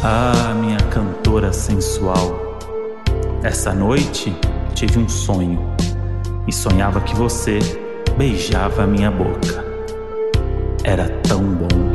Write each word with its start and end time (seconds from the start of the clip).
Ah, 0.00 0.54
minha 0.54 0.78
cantora 0.90 1.52
sensual. 1.52 2.56
Essa 3.42 3.74
noite 3.74 4.32
tive 4.72 4.96
um 5.00 5.08
sonho 5.08 5.58
e 6.46 6.52
sonhava 6.52 7.00
que 7.00 7.16
você 7.16 7.58
beijava 8.16 8.86
minha 8.86 9.10
boca. 9.10 9.64
Era 10.84 11.08
tão 11.28 11.42
bom. 11.42 11.87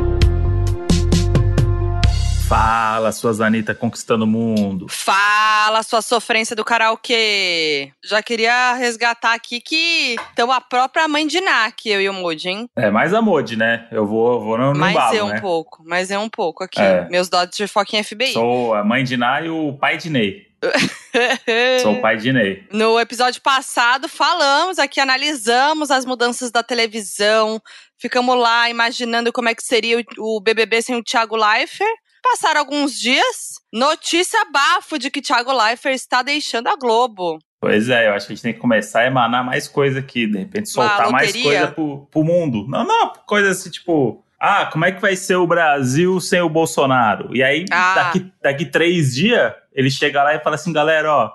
Fala, 2.48 3.10
suas 3.10 3.40
Anitta 3.40 3.74
conquistando 3.74 4.24
o 4.24 4.26
mundo. 4.26 4.86
Fala, 4.90 5.82
sua 5.82 6.02
sofrência 6.02 6.54
do 6.54 6.62
karaokê. 6.62 7.90
Já 8.04 8.22
queria 8.22 8.74
resgatar 8.74 9.32
aqui 9.32 9.62
que 9.62 10.16
estão 10.28 10.52
a 10.52 10.60
própria 10.60 11.08
mãe 11.08 11.26
de 11.26 11.40
Nak, 11.40 11.88
eu 11.88 12.02
e 12.02 12.08
o 12.08 12.12
Moody, 12.12 12.48
hein? 12.48 12.68
É 12.76 12.90
mais 12.90 13.14
a 13.14 13.22
Modi, 13.22 13.56
né? 13.56 13.88
Eu 13.90 14.06
vou, 14.06 14.44
vou 14.44 14.58
no, 14.58 14.74
no 14.74 14.78
Mas 14.78 14.92
embalo, 14.92 15.16
eu 15.16 15.24
um 15.24 15.28
né? 15.30 15.40
pouco, 15.40 15.82
mas 15.86 16.10
é 16.10 16.18
um 16.18 16.28
pouco 16.28 16.62
aqui. 16.62 16.82
É. 16.82 17.08
Meus 17.08 17.30
dados 17.30 17.56
de 17.56 17.66
foco 17.66 17.96
em 17.96 18.02
FBI. 18.02 18.34
Sou 18.34 18.74
a 18.74 18.84
mãe 18.84 19.02
de 19.04 19.16
Ná 19.16 19.40
e 19.40 19.48
o 19.48 19.72
pai 19.72 19.96
de 19.96 20.10
Ney. 20.10 20.46
Sou 21.82 21.94
o 21.94 22.00
pai 22.02 22.18
de 22.18 22.30
Ney. 22.30 22.62
No 22.70 23.00
episódio 23.00 23.40
passado, 23.40 24.06
falamos 24.06 24.78
aqui, 24.78 25.00
analisamos 25.00 25.90
as 25.90 26.04
mudanças 26.04 26.50
da 26.50 26.62
televisão, 26.62 27.60
ficamos 27.98 28.36
lá 28.36 28.68
imaginando 28.68 29.32
como 29.32 29.48
é 29.48 29.54
que 29.54 29.62
seria 29.62 29.98
o 30.18 30.36
o 30.36 30.40
BBB 30.40 30.82
sem 30.82 30.96
o 30.96 31.02
Thiago 31.02 31.36
Leifert. 31.36 32.03
Passaram 32.24 32.60
alguns 32.60 32.98
dias, 32.98 33.60
notícia 33.70 34.42
bafo 34.50 34.98
de 34.98 35.10
que 35.10 35.20
Thiago 35.20 35.52
Leifert 35.52 35.94
está 35.94 36.22
deixando 36.22 36.68
a 36.68 36.74
Globo. 36.76 37.38
Pois 37.60 37.90
é, 37.90 38.08
eu 38.08 38.14
acho 38.14 38.26
que 38.26 38.32
a 38.32 38.36
gente 38.36 38.42
tem 38.42 38.54
que 38.54 38.60
começar 38.60 39.00
a 39.00 39.06
emanar 39.06 39.44
mais 39.44 39.68
coisa 39.68 39.98
aqui, 39.98 40.26
de 40.26 40.38
repente 40.38 40.70
soltar 40.70 41.10
mais 41.10 41.32
coisa 41.32 41.68
pro, 41.68 42.06
pro 42.10 42.24
mundo. 42.24 42.66
Não, 42.66 42.82
não, 42.84 43.12
coisa 43.26 43.50
assim, 43.50 43.70
tipo, 43.70 44.24
ah, 44.40 44.66
como 44.66 44.86
é 44.86 44.92
que 44.92 45.00
vai 45.02 45.14
ser 45.16 45.36
o 45.36 45.46
Brasil 45.46 46.18
sem 46.18 46.40
o 46.40 46.48
Bolsonaro? 46.48 47.34
E 47.36 47.42
aí, 47.42 47.66
Ah. 47.70 47.94
daqui, 47.94 48.32
daqui 48.42 48.64
três 48.66 49.14
dias, 49.14 49.52
ele 49.72 49.90
chega 49.90 50.22
lá 50.22 50.34
e 50.34 50.40
fala 50.40 50.56
assim, 50.56 50.72
galera, 50.72 51.12
ó, 51.14 51.30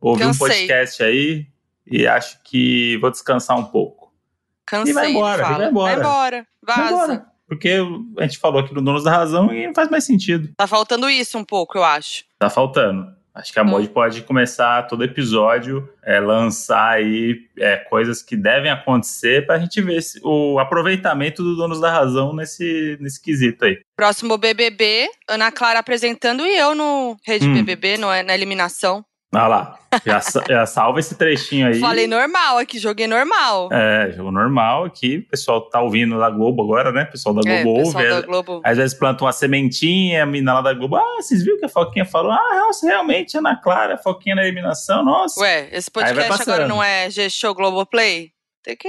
ouvi 0.00 0.24
um 0.24 0.26
Cansei. 0.28 0.48
podcast 0.48 1.02
aí 1.02 1.46
e 1.86 2.06
acho 2.08 2.42
que 2.42 2.96
vou 2.98 3.10
descansar 3.10 3.56
um 3.56 3.64
pouco. 3.64 4.12
Cansei. 4.66 4.90
E 4.90 4.94
vai 4.94 5.10
embora, 5.10 5.42
e 5.42 5.54
vai 5.54 5.68
embora. 5.68 5.70
Vai 5.72 6.00
embora, 6.00 6.46
Vai 6.62 6.76
vaza. 6.76 6.92
embora. 7.14 7.33
Porque 7.48 7.78
a 8.18 8.22
gente 8.22 8.38
falou 8.38 8.60
aqui 8.60 8.74
no 8.74 8.80
Donos 8.82 9.04
da 9.04 9.10
Razão 9.10 9.52
e 9.52 9.66
não 9.66 9.74
faz 9.74 9.90
mais 9.90 10.04
sentido. 10.04 10.48
Tá 10.56 10.66
faltando 10.66 11.08
isso 11.10 11.36
um 11.38 11.44
pouco, 11.44 11.76
eu 11.78 11.84
acho. 11.84 12.24
Tá 12.38 12.48
faltando. 12.48 13.06
Acho 13.34 13.52
que 13.52 13.58
a 13.58 13.62
Hum. 13.64 13.66
Mod 13.66 13.88
pode 13.88 14.22
começar 14.22 14.84
todo 14.86 15.02
episódio, 15.02 15.88
é, 16.04 16.20
lançar 16.20 16.92
aí 16.92 17.36
é, 17.58 17.76
coisas 17.76 18.22
que 18.22 18.36
devem 18.36 18.70
acontecer 18.70 19.44
pra 19.44 19.58
gente 19.58 19.82
ver 19.82 20.00
se- 20.02 20.20
o 20.22 20.60
aproveitamento 20.60 21.42
do 21.42 21.56
Donos 21.56 21.80
da 21.80 21.90
Razão 21.90 22.32
nesse, 22.32 22.96
nesse 23.00 23.20
quesito 23.20 23.64
aí. 23.64 23.80
Próximo 23.96 24.38
BBB, 24.38 25.08
Ana 25.28 25.50
Clara 25.50 25.80
apresentando 25.80 26.46
e 26.46 26.56
eu 26.56 26.76
no 26.76 27.16
Rede 27.26 27.48
Hum. 27.48 27.54
BBB, 27.54 27.96
no, 27.98 28.06
na 28.22 28.34
eliminação. 28.34 29.04
Olha 29.34 29.46
lá, 29.46 29.78
já, 30.04 30.20
já 30.48 30.66
salva 30.66 31.00
esse 31.00 31.14
trechinho 31.16 31.68
aí. 31.68 31.78
Falei 31.80 32.06
normal 32.06 32.58
aqui, 32.58 32.78
joguei 32.78 33.06
normal. 33.06 33.68
É, 33.72 34.12
jogo 34.12 34.30
normal 34.30 34.84
aqui. 34.84 35.18
O 35.18 35.28
pessoal 35.30 35.60
tá 35.68 35.80
ouvindo 35.80 36.18
da 36.18 36.30
Globo 36.30 36.62
agora, 36.62 36.92
né? 36.92 37.02
O 37.04 37.10
pessoal 37.10 37.34
da 37.34 37.48
É, 37.50 37.62
Globo 37.62 37.78
ouve. 37.80 37.92
pessoal 37.92 38.04
da 38.04 38.18
é- 38.18 38.22
Globo. 38.22 38.60
Às 38.64 38.76
vezes 38.76 38.98
planta 38.98 39.24
uma 39.24 39.32
sementinha, 39.32 40.22
a 40.22 40.26
mina 40.26 40.54
lá 40.54 40.60
da 40.62 40.72
Globo. 40.74 40.96
Ah, 40.96 41.16
vocês 41.16 41.44
viram 41.44 41.58
que 41.58 41.66
a 41.66 41.68
Foquinha 41.68 42.04
falou? 42.04 42.32
Ah, 42.32 42.60
nossa, 42.66 42.86
realmente, 42.86 43.36
Ana 43.36 43.56
Clara, 43.56 43.94
a 43.94 43.98
Foquinha 43.98 44.34
na 44.36 44.42
eliminação, 44.42 45.04
nossa. 45.04 45.40
Ué, 45.40 45.68
esse 45.72 45.90
podcast 45.90 46.42
agora 46.42 46.66
não 46.68 46.82
é 46.82 47.10
G-Show 47.10 47.54
Globoplay? 47.54 48.32
Tem 48.62 48.76
que. 48.76 48.88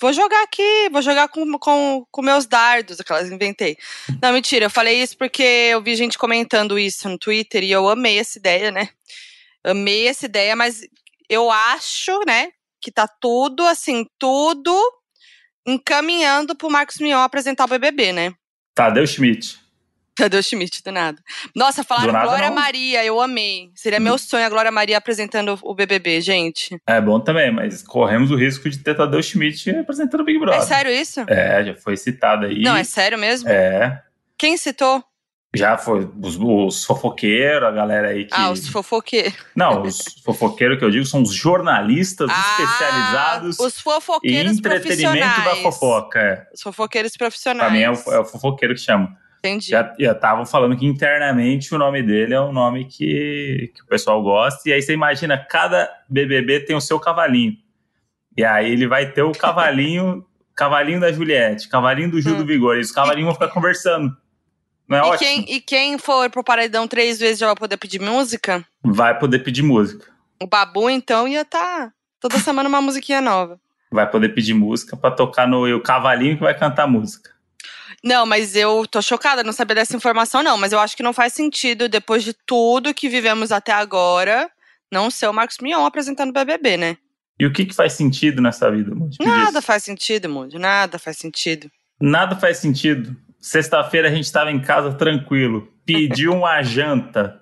Vou 0.00 0.12
jogar 0.12 0.40
aqui, 0.44 0.88
vou 0.92 1.02
jogar 1.02 1.26
com, 1.26 1.58
com, 1.58 2.06
com 2.12 2.22
meus 2.22 2.46
dardos, 2.46 3.00
aquelas 3.00 3.28
inventei. 3.28 3.76
Não, 4.22 4.32
mentira, 4.32 4.66
eu 4.66 4.70
falei 4.70 5.02
isso 5.02 5.18
porque 5.18 5.42
eu 5.42 5.82
vi 5.82 5.96
gente 5.96 6.16
comentando 6.16 6.78
isso 6.78 7.08
no 7.08 7.18
Twitter 7.18 7.64
e 7.64 7.72
eu 7.72 7.88
amei 7.88 8.20
essa 8.20 8.38
ideia, 8.38 8.70
né? 8.70 8.88
Amei 9.66 10.06
essa 10.08 10.26
ideia, 10.26 10.54
mas 10.54 10.82
eu 11.28 11.50
acho, 11.50 12.20
né, 12.26 12.50
que 12.80 12.90
tá 12.92 13.08
tudo, 13.08 13.64
assim, 13.64 14.06
tudo 14.18 14.74
encaminhando 15.66 16.54
pro 16.54 16.70
Marcos 16.70 16.98
Mion 16.98 17.20
apresentar 17.20 17.64
o 17.64 17.68
BBB, 17.68 18.12
né? 18.12 18.32
Tadeu 18.74 19.06
Schmidt. 19.06 19.58
O 20.18 20.42
Schmidt 20.42 20.82
do 20.82 20.90
nada? 20.90 21.22
Nossa, 21.54 21.84
falaram 21.84 22.12
nada, 22.12 22.26
Glória 22.26 22.48
não. 22.48 22.54
Maria, 22.56 23.04
eu 23.04 23.20
amei. 23.20 23.70
Seria 23.74 24.00
meu 24.00 24.16
sonho 24.16 24.46
a 24.46 24.48
Glória 24.48 24.70
Maria 24.72 24.96
apresentando 24.96 25.58
o 25.62 25.74
BBB, 25.74 26.22
gente. 26.22 26.80
É 26.86 26.98
bom 27.02 27.20
também, 27.20 27.52
mas 27.52 27.82
corremos 27.82 28.30
o 28.30 28.36
risco 28.36 28.70
de 28.70 28.78
ter 28.78 28.94
Tadeu 28.94 29.22
Schmidt 29.22 29.68
apresentando 29.70 30.22
o 30.22 30.24
Big 30.24 30.38
Brother. 30.38 30.60
É 30.60 30.64
sério 30.64 30.90
isso? 30.90 31.20
É, 31.28 31.64
já 31.66 31.74
foi 31.74 31.98
citado 31.98 32.46
aí. 32.46 32.62
Não, 32.62 32.74
é 32.74 32.82
sério 32.82 33.18
mesmo? 33.18 33.48
É, 33.48 34.02
Quem 34.38 34.56
citou? 34.56 35.04
Já 35.56 35.76
foi 35.78 36.08
os, 36.22 36.36
os 36.40 36.84
fofoqueiros, 36.84 37.68
a 37.68 37.70
galera 37.70 38.08
aí 38.08 38.24
que... 38.24 38.34
Ah, 38.34 38.50
os 38.50 38.68
fofoqueiros. 38.68 39.34
Não, 39.54 39.82
os 39.82 40.02
fofoqueiros 40.24 40.78
que 40.78 40.84
eu 40.84 40.90
digo 40.90 41.04
são 41.06 41.22
os 41.22 41.32
jornalistas 41.32 42.28
Ah, 42.30 42.56
especializados 42.60 43.58
os 43.58 43.78
em 43.78 43.80
fofoqueiros 43.82 44.58
entretenimento 44.58 45.40
da 45.42 45.56
fofoca. 45.56 46.18
É. 46.20 46.46
Os 46.54 46.62
fofoqueiros 46.62 47.16
profissionais. 47.16 47.68
Pra 47.68 47.70
mim 47.76 47.82
é 47.84 47.90
o, 47.90 48.14
é 48.14 48.20
o 48.20 48.24
fofoqueiro 48.24 48.74
que 48.74 48.80
chama. 48.80 49.16
Entendi. 49.38 49.70
Já 49.70 49.94
estavam 49.98 50.44
falando 50.44 50.76
que 50.76 50.86
internamente 50.86 51.74
o 51.74 51.78
nome 51.78 52.02
dele 52.02 52.34
é 52.34 52.40
um 52.40 52.52
nome 52.52 52.86
que, 52.86 53.70
que 53.74 53.82
o 53.82 53.86
pessoal 53.86 54.20
gosta. 54.22 54.68
E 54.68 54.72
aí 54.72 54.82
você 54.82 54.92
imagina, 54.92 55.38
cada 55.38 55.88
BBB 56.08 56.60
tem 56.60 56.74
o 56.74 56.80
seu 56.80 56.98
cavalinho. 56.98 57.54
E 58.36 58.44
aí 58.44 58.72
ele 58.72 58.86
vai 58.88 59.10
ter 59.12 59.22
o 59.22 59.32
cavalinho, 59.32 60.24
cavalinho 60.54 61.00
da 61.00 61.12
Juliette, 61.12 61.68
cavalinho 61.68 62.10
do 62.10 62.20
Gil 62.20 62.34
Hum. 62.34 62.38
do 62.38 62.46
Vigor. 62.46 62.76
E 62.76 62.80
os 62.80 62.90
cavalinhos 62.90 63.26
vão 63.26 63.34
ficar 63.34 63.48
conversando. 63.48 64.16
Não 64.88 64.98
é 64.98 65.00
E 65.00 65.04
ótimo? 65.04 65.18
quem, 65.18 65.54
e 65.56 65.60
quem 65.60 65.98
for 65.98 66.30
pro 66.30 66.44
paredão 66.44 66.86
três 66.86 67.18
vezes 67.18 67.38
já 67.38 67.46
vai 67.46 67.56
poder 67.56 67.76
pedir 67.76 68.00
música? 68.00 68.64
Vai 68.84 69.18
poder 69.18 69.40
pedir 69.40 69.62
música. 69.62 70.06
O 70.40 70.46
Babu, 70.46 70.88
então, 70.90 71.26
ia 71.26 71.44
tá 71.44 71.92
toda 72.20 72.38
semana 72.38 72.68
uma 72.68 72.80
musiquinha 72.82 73.20
nova. 73.20 73.60
Vai 73.90 74.08
poder 74.10 74.30
pedir 74.30 74.54
música 74.54 74.96
pra 74.96 75.10
tocar 75.10 75.46
no 75.48 75.66
o 75.76 75.80
cavalinho 75.82 76.36
que 76.36 76.42
vai 76.42 76.56
cantar 76.56 76.86
música. 76.86 77.30
Não, 78.04 78.26
mas 78.26 78.54
eu 78.54 78.86
tô 78.86 79.00
chocada, 79.00 79.42
não 79.42 79.52
sabia 79.52 79.74
dessa 79.76 79.96
informação, 79.96 80.42
não. 80.42 80.56
Mas 80.58 80.72
eu 80.72 80.78
acho 80.78 80.96
que 80.96 81.02
não 81.02 81.12
faz 81.12 81.32
sentido, 81.32 81.88
depois 81.88 82.22
de 82.22 82.32
tudo 82.32 82.94
que 82.94 83.08
vivemos 83.08 83.50
até 83.50 83.72
agora, 83.72 84.50
não 84.92 85.10
ser 85.10 85.26
o 85.28 85.32
Marcos 85.32 85.58
Mion 85.60 85.84
apresentando 85.84 86.30
o 86.30 86.32
BBB, 86.32 86.76
né? 86.76 86.96
E 87.38 87.44
o 87.46 87.52
que, 87.52 87.64
que 87.66 87.74
faz 87.74 87.92
sentido 87.94 88.40
nessa 88.40 88.70
vida, 88.70 88.94
Mude? 88.94 89.18
Nada 89.20 89.58
diz. 89.58 89.64
faz 89.64 89.82
sentido, 89.84 90.28
Mundo. 90.28 90.58
Nada 90.58 90.98
faz 90.98 91.16
sentido. 91.18 91.70
Nada 92.00 92.36
faz 92.36 92.58
sentido. 92.58 93.16
Sexta-feira 93.46 94.08
a 94.08 94.10
gente 94.10 94.24
estava 94.24 94.50
em 94.50 94.58
casa 94.60 94.92
tranquilo. 94.94 95.68
Pediu 95.84 96.32
uma 96.34 96.60
janta. 96.64 97.40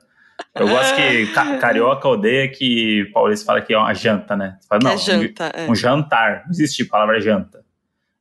Eu 0.55 0.69
gosto 0.69 0.95
que 0.97 1.27
ca- 1.29 1.57
carioca 1.59 2.07
odeia 2.07 2.47
que 2.49 3.07
paulista 3.15 3.47
fala 3.47 3.63
que 3.63 3.73
é 3.73 3.79
uma 3.79 3.95
janta, 3.95 4.37
né? 4.37 4.59
Fala, 4.69 4.81
não, 4.85 4.91
é 4.91 4.97
janta. 4.99 5.51
é. 5.55 5.63
Um, 5.67 5.71
um 5.71 5.75
jantar. 5.75 6.43
Não 6.45 6.51
existe 6.51 6.83
a 6.83 6.87
palavra 6.87 7.19
janta. 7.23 7.65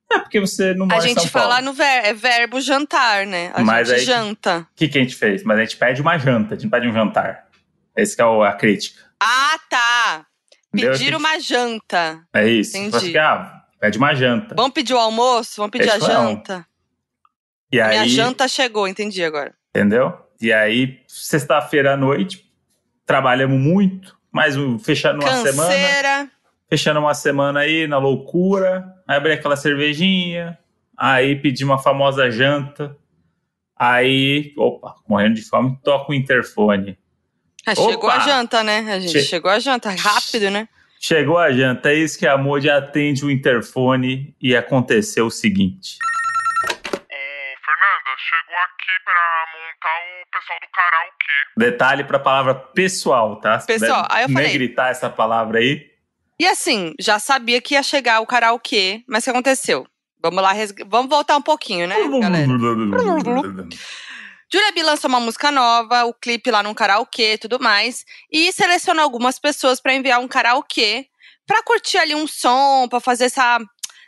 É 0.10 0.20
porque 0.20 0.40
você 0.40 0.74
não 0.74 0.86
A 0.86 0.90
mora 0.96 1.06
em 1.06 1.10
gente 1.10 1.28
fala 1.28 1.60
no 1.62 1.74
ver, 1.74 2.06
é 2.06 2.14
verbo 2.14 2.62
jantar, 2.62 3.26
né? 3.26 3.52
A 3.54 3.62
Mas 3.62 3.90
gente 3.90 4.00
aí- 4.00 4.06
janta. 4.06 4.60
O 4.60 4.76
que, 4.76 4.88
que 4.88 4.98
a 4.98 5.02
gente 5.02 5.16
fez? 5.16 5.44
Mas 5.44 5.58
a 5.58 5.62
gente 5.64 5.76
pede 5.76 6.02
uma 6.02 6.18
janta, 6.18 6.54
a 6.54 6.58
gente 6.58 6.64
não 6.64 6.72
pede 6.72 6.88
um 6.88 6.94
jantar. 6.94 7.48
Esse 7.98 8.16
que 8.16 8.22
é 8.22 8.26
o- 8.26 8.44
a 8.44 8.54
crítica. 8.54 9.02
Ah, 9.22 9.60
tá. 9.70 10.26
Entendeu? 10.74 10.94
Pedir 10.94 11.16
uma 11.16 11.38
janta. 11.40 12.22
É 12.34 12.48
isso. 12.48 12.78
Entendi. 12.78 12.92
Fala 12.92 13.04
assim, 13.04 13.18
ah, 13.18 13.62
pede 13.80 13.98
uma 13.98 14.14
janta. 14.16 14.56
Vamos 14.56 14.72
pedir 14.74 14.94
o 14.94 14.98
almoço? 15.00 15.56
Vamos 15.58 15.72
pedir 15.72 15.90
a 15.92 15.96
um. 15.96 16.00
janta? 16.00 16.66
E 17.74 17.82
A 17.82 17.88
Minha 17.90 18.02
aí, 18.04 18.10
janta 18.10 18.48
chegou, 18.48 18.88
entendi 18.88 19.24
agora. 19.24 19.52
entendeu? 19.76 20.14
E 20.40 20.54
aí, 20.54 21.00
sexta-feira 21.08 21.94
à 21.94 21.98
noite, 21.98 22.46
trabalhamos 23.06 23.60
muito, 23.60 24.16
mais 24.32 24.56
um, 24.56 24.78
fechando 24.78 25.24
uma 25.26 25.36
semana. 25.38 25.70
Canseira. 25.74 26.32
fechando 26.70 27.00
uma 27.00 27.14
semana 27.16 27.62
aí 27.62 27.88
na 27.88 27.98
loucura, 27.98 28.86
aí 29.08 29.18
abri 29.18 29.32
aquela 29.32 29.56
cervejinha, 29.56 30.56
aí 30.96 31.36
pedi 31.36 31.64
uma 31.66 31.80
famosa 31.80 32.30
janta, 32.30 32.96
aí, 33.76 34.54
opa, 34.58 34.94
morrendo 35.08 35.34
de 35.36 35.42
fome, 35.44 35.76
toca 35.84 36.12
o 36.12 36.16
interfone. 36.16 36.96
Ah, 37.66 37.74
chegou 37.74 38.10
a 38.10 38.20
janta, 38.20 38.64
né? 38.64 38.80
A 38.94 39.00
gente 39.00 39.14
Che- 39.14 39.24
chegou 39.24 39.50
a 39.50 39.58
janta. 39.60 39.90
Rápido, 39.92 40.52
né? 40.52 40.68
Chegou 41.00 41.38
a 41.38 41.52
janta, 41.52 41.90
é 41.92 41.96
isso 41.96 42.20
que 42.20 42.28
a 42.28 42.38
Moody 42.38 42.70
atende 42.70 43.26
o 43.26 43.32
interfone 43.32 44.36
e 44.42 44.56
aconteceu 44.56 45.26
o 45.26 45.32
seguinte. 45.32 45.98
Ô, 46.66 47.56
Fernanda, 47.66 48.12
chegou 48.18 48.56
aqui 48.66 48.92
pra 49.04 49.46
montar 49.54 50.00
o 50.00 50.40
pessoal 50.40 50.60
do 50.60 50.68
karaokê. 50.74 51.34
Detalhe 51.58 52.04
pra 52.04 52.20
palavra 52.20 52.56
pessoal, 52.56 53.40
tá? 53.40 53.60
Pessoal, 53.60 54.08
aí 54.10 54.24
eu 54.24 54.30
falei- 54.30 54.48
negritar 54.48 54.90
essa 54.92 55.10
palavra 55.10 55.60
aí. 55.60 55.92
E 56.40 56.48
assim, 56.48 56.94
já 57.00 57.20
sabia 57.20 57.62
que 57.62 57.76
ia 57.76 57.84
chegar 57.84 58.20
o 58.20 58.26
karaokê, 58.26 59.04
mas 59.08 59.24
o 59.24 59.26
que 59.26 59.30
aconteceu? 59.30 59.88
Vamos 60.22 60.42
lá, 60.42 60.52
vamos 60.88 61.10
voltar 61.10 61.36
um 61.38 61.42
pouquinho, 61.42 61.86
né, 61.88 61.96
galera? 62.20 62.48
Julia 64.52 64.72
B 64.72 64.84
lançou 64.84 65.10
uma 65.10 65.20
música 65.20 65.52
nova, 65.52 66.06
o 66.06 66.14
clipe 66.14 66.52
lá 66.52 66.62
num 66.62 66.74
karaokê 66.74 67.34
e 67.34 67.38
tudo 67.38 67.60
mais, 67.60 68.06
e 68.32 68.52
selecionou 68.52 69.04
algumas 69.04 69.40
pessoas 69.40 69.82
pra 69.82 69.94
enviar 69.94 70.20
um 70.20 70.28
karaokê 70.28 71.08
pra 71.46 71.64
curtir 71.64 71.98
ali 71.98 72.14
um 72.16 72.28
som, 72.28 72.88
pra 72.88 73.00
fazer 73.00 73.26
essa 73.26 73.60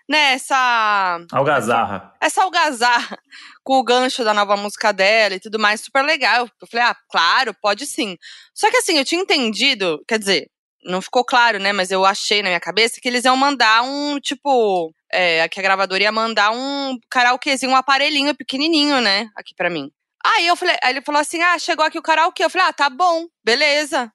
né, 0.10 0.34
essa. 0.34 1.19
Algazarra. 1.31 2.13
Essa 2.22 2.44
algazarra 2.44 3.18
com 3.63 3.80
o 3.80 3.84
gancho 3.84 4.24
da 4.24 4.34
nova 4.34 4.56
música 4.56 4.92
dela 4.94 5.36
e 5.36 5.40
tudo 5.40 5.60
mais, 5.60 5.81
super 5.81 6.04
legal. 6.04 6.48
Eu 6.62 6.68
falei, 6.68 6.86
ah, 6.86 6.96
claro, 7.10 7.56
pode 7.62 7.86
sim. 7.86 8.16
Só 8.54 8.69
que 8.69 8.78
assim, 8.78 8.98
eu 8.98 9.06
tinha 9.06 9.22
entendido, 9.22 10.00
quer 10.07 10.19
dizer, 10.19 10.48
não 10.86 11.02
ficou 11.02 11.25
claro, 11.25 11.60
né? 11.60 11.74
Mas 11.74 11.92
eu 11.92 12.06
achei 12.06 12.42
na 12.42 12.50
minha 12.50 12.60
cabeça 12.60 13.00
que 13.02 13.07
eles 13.07 13.25
iam 13.25 13.36
mandar 13.36 13.84
um, 13.84 14.19
tipo, 14.19 14.92
é, 15.12 15.48
que 15.50 15.60
a 15.60 15.63
gravadora 15.63 16.04
ia 16.04 16.12
mandar 16.12 16.52
um 16.52 16.98
karaokezinho, 17.10 17.72
um 17.72 17.75
aparelhinho 17.75 18.36
pequenininho, 18.36 19.02
né? 19.02 19.28
Aqui 19.36 19.54
para 19.57 19.69
mim. 19.69 19.90
Aí 20.24 20.48
eu 20.48 20.56
falei, 20.56 20.75
aí 20.84 20.94
ele 20.94 21.02
falou 21.02 21.22
assim: 21.22 21.42
ah, 21.42 21.57
chegou 21.60 21.86
aqui 21.86 21.98
o 21.98 22.04
karaokê. 22.04 22.44
Eu 22.44 22.50
falei, 22.50 22.68
ah, 22.68 22.74
tá 22.74 22.90
bom, 22.90 23.25
beleza. 23.44 24.12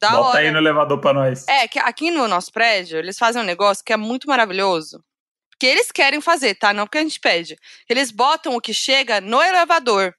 Da 0.00 0.10
Bota 0.10 0.28
hora. 0.28 0.38
aí 0.38 0.50
no 0.50 0.58
elevador 0.58 1.00
pra 1.00 1.12
nós. 1.12 1.46
É, 1.48 1.66
que 1.66 1.78
aqui 1.78 2.10
no 2.10 2.28
nosso 2.28 2.52
prédio, 2.52 2.98
eles 2.98 3.18
fazem 3.18 3.42
um 3.42 3.44
negócio 3.44 3.82
que 3.84 3.92
é 3.92 3.96
muito 3.96 4.28
maravilhoso. 4.28 5.02
Que 5.60 5.66
eles 5.66 5.90
querem 5.90 6.20
fazer, 6.20 6.54
tá? 6.54 6.72
Não 6.72 6.84
porque 6.86 6.98
a 6.98 7.02
gente 7.02 7.18
pede. 7.20 7.56
Eles 7.88 8.10
botam 8.10 8.54
o 8.54 8.60
que 8.60 8.72
chega 8.72 9.20
no 9.20 9.42
elevador. 9.42 10.14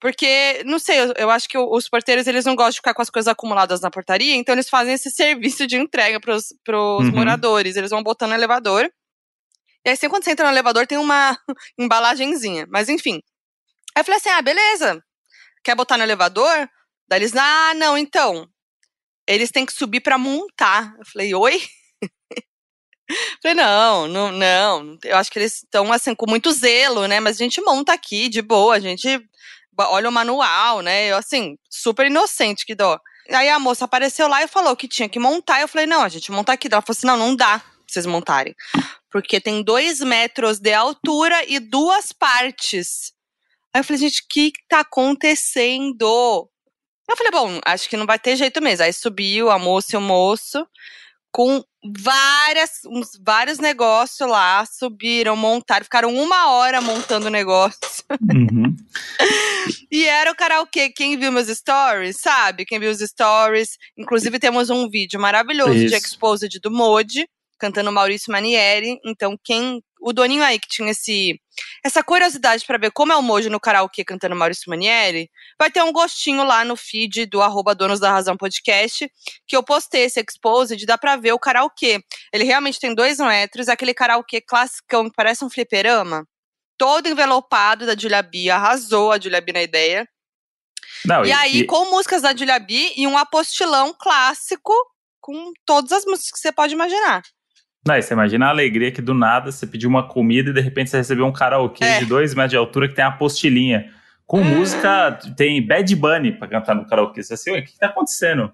Porque, 0.00 0.62
não 0.66 0.78
sei, 0.80 0.98
eu, 1.00 1.12
eu 1.16 1.30
acho 1.30 1.48
que 1.48 1.56
os 1.56 1.88
porteiros, 1.88 2.26
eles 2.26 2.44
não 2.44 2.56
gostam 2.56 2.72
de 2.72 2.76
ficar 2.78 2.92
com 2.92 3.02
as 3.02 3.08
coisas 3.08 3.28
acumuladas 3.28 3.80
na 3.80 3.88
portaria, 3.90 4.34
então 4.34 4.52
eles 4.52 4.68
fazem 4.68 4.94
esse 4.94 5.10
serviço 5.12 5.66
de 5.66 5.76
entrega 5.76 6.20
pros, 6.20 6.46
pros 6.64 7.06
Uhum. 7.06 7.12
moradores. 7.14 7.76
Eles 7.76 7.90
vão 7.90 8.02
botando 8.02 8.30
no 8.30 8.34
elevador. 8.36 8.90
E 9.84 9.90
aí, 9.90 9.96
sempre 9.96 10.10
quando 10.10 10.24
você 10.24 10.32
entra 10.32 10.46
no 10.46 10.52
elevador, 10.52 10.86
tem 10.86 10.98
uma 10.98 11.38
embalagenzinha. 11.78 12.66
Mas, 12.68 12.88
enfim. 12.88 13.20
Aí 13.94 14.00
eu 14.00 14.04
falei 14.04 14.18
assim, 14.18 14.28
ah, 14.30 14.42
beleza. 14.42 15.02
Quer 15.64 15.74
botar 15.76 15.96
no 15.96 16.02
elevador? 16.04 16.68
Daí 17.08 17.20
eles, 17.20 17.34
ah, 17.36 17.72
não, 17.74 17.96
então. 17.96 18.48
Eles 19.26 19.50
têm 19.50 19.64
que 19.64 19.72
subir 19.72 20.00
pra 20.00 20.18
montar. 20.18 20.94
Eu 20.98 21.06
falei, 21.06 21.34
oi? 21.34 21.62
Falei, 23.40 23.54
não, 23.54 24.08
não, 24.08 24.32
não. 24.32 24.98
Eu 25.04 25.16
acho 25.16 25.30
que 25.30 25.38
eles 25.38 25.62
estão, 25.62 25.92
assim, 25.92 26.14
com 26.14 26.28
muito 26.28 26.50
zelo, 26.52 27.06
né? 27.06 27.20
Mas 27.20 27.36
a 27.36 27.44
gente 27.44 27.60
monta 27.60 27.92
aqui, 27.92 28.28
de 28.28 28.42
boa. 28.42 28.74
A 28.74 28.80
gente 28.80 29.20
olha 29.78 30.08
o 30.08 30.12
manual, 30.12 30.80
né? 30.80 31.06
Eu, 31.06 31.16
assim, 31.16 31.56
super 31.68 32.06
inocente, 32.06 32.64
que 32.64 32.74
dó. 32.74 32.98
Aí 33.30 33.48
a 33.48 33.58
moça 33.58 33.84
apareceu 33.84 34.28
lá 34.28 34.42
e 34.42 34.48
falou 34.48 34.76
que 34.76 34.88
tinha 34.88 35.08
que 35.08 35.18
montar. 35.18 35.60
Eu 35.60 35.68
falei, 35.68 35.86
não, 35.86 36.02
a 36.02 36.08
gente 36.08 36.30
monta 36.32 36.52
aqui. 36.52 36.68
Ela 36.70 36.82
falou 36.82 36.96
assim, 36.96 37.06
não, 37.06 37.16
não 37.16 37.36
dá 37.36 37.58
pra 37.58 37.68
vocês 37.86 38.06
montarem. 38.06 38.54
Porque 39.10 39.40
tem 39.40 39.62
dois 39.62 40.00
metros 40.00 40.58
de 40.58 40.72
altura 40.72 41.44
e 41.46 41.58
duas 41.58 42.12
partes. 42.12 43.12
Aí 43.72 43.80
eu 43.80 43.84
falei, 43.84 44.00
gente, 44.00 44.22
o 44.22 44.26
que 44.28 44.52
que 44.52 44.60
tá 44.68 44.80
acontecendo? 44.80 46.48
Eu 47.08 47.16
falei, 47.16 47.30
bom, 47.30 47.60
acho 47.64 47.88
que 47.88 47.96
não 47.96 48.06
vai 48.06 48.18
ter 48.18 48.36
jeito 48.36 48.62
mesmo. 48.62 48.84
Aí 48.84 48.92
subiu 48.92 49.50
a 49.50 49.58
moça 49.58 49.96
e 49.96 49.98
o 49.98 50.00
moço 50.00 50.66
com 51.30 51.64
várias, 51.84 52.70
uns, 52.86 53.10
vários 53.24 53.58
negócios 53.58 54.28
lá, 54.28 54.64
subiram, 54.66 55.36
montaram, 55.36 55.84
ficaram 55.84 56.14
uma 56.14 56.50
hora 56.50 56.80
montando 56.80 57.26
o 57.26 57.30
negócio. 57.30 57.78
Uhum. 58.20 58.76
E 59.90 60.04
era 60.06 60.30
o 60.32 60.34
karaokê. 60.34 60.90
Quem 60.90 61.16
viu 61.16 61.30
meus 61.30 61.46
stories, 61.46 62.16
sabe? 62.20 62.64
Quem 62.64 62.80
viu 62.80 62.90
os 62.90 62.98
stories. 62.98 63.76
Inclusive, 63.96 64.38
temos 64.38 64.70
um 64.70 64.88
vídeo 64.88 65.20
maravilhoso 65.20 65.74
de 65.74 65.84
Isso. 65.84 65.94
Exposed 65.94 66.58
do 66.60 66.70
Modi, 66.70 67.28
cantando 67.58 67.92
Maurício 67.92 68.32
Manieri. 68.32 68.98
Então, 69.04 69.38
quem. 69.44 69.80
O 70.02 70.12
Doninho 70.12 70.42
aí 70.42 70.58
que 70.58 70.66
tinha 70.68 70.90
esse, 70.90 71.40
essa 71.84 72.02
curiosidade 72.02 72.66
pra 72.66 72.76
ver 72.76 72.90
como 72.90 73.12
é 73.12 73.16
o 73.16 73.22
Moji 73.22 73.48
no 73.48 73.60
karaokê 73.60 74.04
cantando 74.04 74.34
Maurício 74.34 74.68
Manieri, 74.68 75.30
vai 75.56 75.70
ter 75.70 75.80
um 75.82 75.92
gostinho 75.92 76.42
lá 76.42 76.64
no 76.64 76.74
feed 76.74 77.26
do 77.26 77.40
arroba 77.40 77.72
Donos 77.72 78.00
da 78.00 78.10
Razão 78.10 78.36
Podcast, 78.36 79.08
que 79.46 79.56
eu 79.56 79.62
postei 79.62 80.02
esse 80.02 80.20
Exposed, 80.20 80.84
dá 80.84 80.98
pra 80.98 81.14
ver 81.14 81.32
o 81.32 81.38
karaokê. 81.38 82.02
Ele 82.32 82.42
realmente 82.42 82.80
tem 82.80 82.92
dois 82.92 83.18
metros, 83.18 83.68
aquele 83.68 83.94
karaokê 83.94 84.40
classicão 84.40 85.08
que 85.08 85.14
parece 85.14 85.44
um 85.44 85.50
fliperama. 85.50 86.26
Todo 86.76 87.08
envelopado 87.08 87.86
da 87.86 87.96
Julia 87.96 88.22
B, 88.22 88.50
arrasou 88.50 89.12
a 89.12 89.20
Julia 89.20 89.40
B 89.40 89.52
na 89.52 89.62
ideia. 89.62 90.08
Não, 91.04 91.24
E, 91.24 91.30
aí, 91.30 91.64
com 91.64 91.90
músicas 91.90 92.22
da 92.22 92.34
Julia 92.34 92.58
B 92.58 92.92
e 92.96 93.06
um 93.06 93.16
apostilão 93.16 93.94
clássico 93.96 94.72
com 95.20 95.52
todas 95.64 95.92
as 95.92 96.04
músicas 96.04 96.32
que 96.32 96.38
você 96.40 96.50
pode 96.50 96.74
imaginar. 96.74 97.22
Não, 97.86 98.00
você 98.00 98.14
imagina 98.14 98.46
a 98.46 98.50
alegria 98.50 98.92
que 98.92 99.02
do 99.02 99.12
nada 99.12 99.50
você 99.50 99.66
pediu 99.66 99.88
uma 99.88 100.06
comida 100.06 100.50
e 100.50 100.52
de 100.52 100.60
repente 100.60 100.90
você 100.90 100.98
recebeu 100.98 101.26
um 101.26 101.32
karaokê 101.32 101.84
É. 101.84 101.98
de 101.98 102.06
dois 102.06 102.32
metros 102.34 102.50
de 102.52 102.56
altura 102.56 102.88
que 102.88 102.94
tem 102.94 103.04
a 103.04 103.08
apostilinha. 103.08 103.92
Com 104.26 104.40
Hum. 104.40 104.44
música, 104.44 105.18
tem 105.36 105.66
Bad 105.66 105.94
Bunny 105.96 106.32
pra 106.32 106.46
cantar 106.48 106.74
no 106.76 106.86
karaokê. 106.86 107.22
Você 107.22 107.34
assim, 107.34 107.50
o 107.50 107.54
que, 107.64 107.72
que 107.72 107.78
tá 107.78 107.86
acontecendo? 107.88 108.52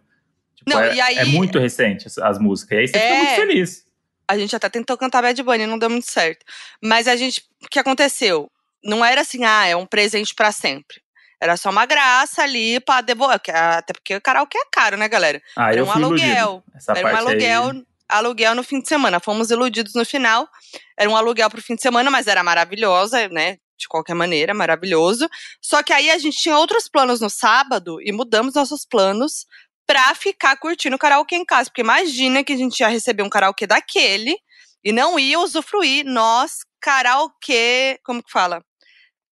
Tipo, 0.56 0.70
Não, 0.70 0.80
é, 0.80 0.98
aí- 1.00 1.18
é 1.18 1.24
muito 1.26 1.58
recente 1.58 2.06
as, 2.06 2.16
as 2.18 2.38
músicas. 2.38 2.72
E 2.76 2.80
aí 2.80 2.88
você 2.88 2.92
fica 2.94 3.04
É. 3.04 3.18
muito 3.22 3.36
feliz. 3.36 3.84
A 4.26 4.36
gente 4.36 4.56
até 4.56 4.68
tentou 4.68 4.96
cantar 4.98 5.22
Bad 5.22 5.42
Bunny, 5.42 5.66
não 5.66 5.78
deu 5.78 5.88
muito 5.90 6.10
certo. 6.10 6.44
Mas 6.82 7.06
a 7.06 7.14
gente, 7.16 7.42
o 7.62 7.68
que 7.68 7.78
aconteceu? 7.78 8.50
Não 8.82 9.04
era 9.04 9.20
assim, 9.20 9.44
ah, 9.44 9.66
é 9.66 9.76
um 9.76 9.86
presente 9.86 10.34
pra 10.34 10.50
sempre. 10.52 11.00
Era 11.40 11.56
só 11.56 11.70
uma 11.70 11.86
graça 11.86 12.42
ali 12.42 12.80
pra 12.80 13.00
devolver. 13.00 13.40
Até 13.54 13.92
porque 13.92 14.16
o 14.16 14.20
karaokê 14.20 14.58
é 14.58 14.64
caro, 14.72 14.96
né, 14.96 15.06
galera? 15.08 15.40
Ah, 15.56 15.70
Era 15.70 15.80
eu 15.80 15.84
um 15.84 15.86
fui 15.86 16.02
aluguel. 16.02 16.64
Era 16.96 17.06
um 17.12 17.16
aluguel, 17.16 17.70
aí. 17.70 17.84
Aluguel 18.08 18.54
no 18.54 18.62
fim 18.62 18.80
de 18.80 18.88
semana. 18.88 19.20
Fomos 19.20 19.50
iludidos 19.50 19.94
no 19.94 20.04
final. 20.04 20.48
Era 20.96 21.10
um 21.10 21.16
aluguel 21.16 21.50
pro 21.50 21.62
fim 21.62 21.74
de 21.74 21.82
semana, 21.82 22.10
mas 22.10 22.26
era 22.26 22.42
maravilhosa, 22.42 23.28
né? 23.28 23.58
De 23.76 23.86
qualquer 23.86 24.14
maneira, 24.14 24.54
maravilhoso. 24.54 25.28
Só 25.60 25.82
que 25.82 25.92
aí 25.92 26.10
a 26.10 26.18
gente 26.18 26.38
tinha 26.38 26.56
outros 26.56 26.88
planos 26.88 27.20
no 27.20 27.30
sábado 27.30 28.00
e 28.02 28.10
mudamos 28.10 28.54
nossos 28.54 28.84
planos 28.84 29.46
pra 29.86 30.14
ficar 30.14 30.56
curtindo 30.56 30.96
o 30.96 30.98
karaokê 30.98 31.36
em 31.36 31.44
casa. 31.44 31.70
Porque 31.70 31.82
imagina 31.82 32.42
que 32.42 32.52
a 32.52 32.56
gente 32.56 32.80
ia 32.80 32.88
receber 32.88 33.22
um 33.22 33.30
karaokê 33.30 33.66
daquele 33.66 34.36
e 34.82 34.92
não 34.92 35.18
ia 35.18 35.38
usufruir 35.38 36.04
nós, 36.04 36.58
karaokê. 36.80 38.00
Como 38.04 38.22
que 38.22 38.30
fala? 38.30 38.64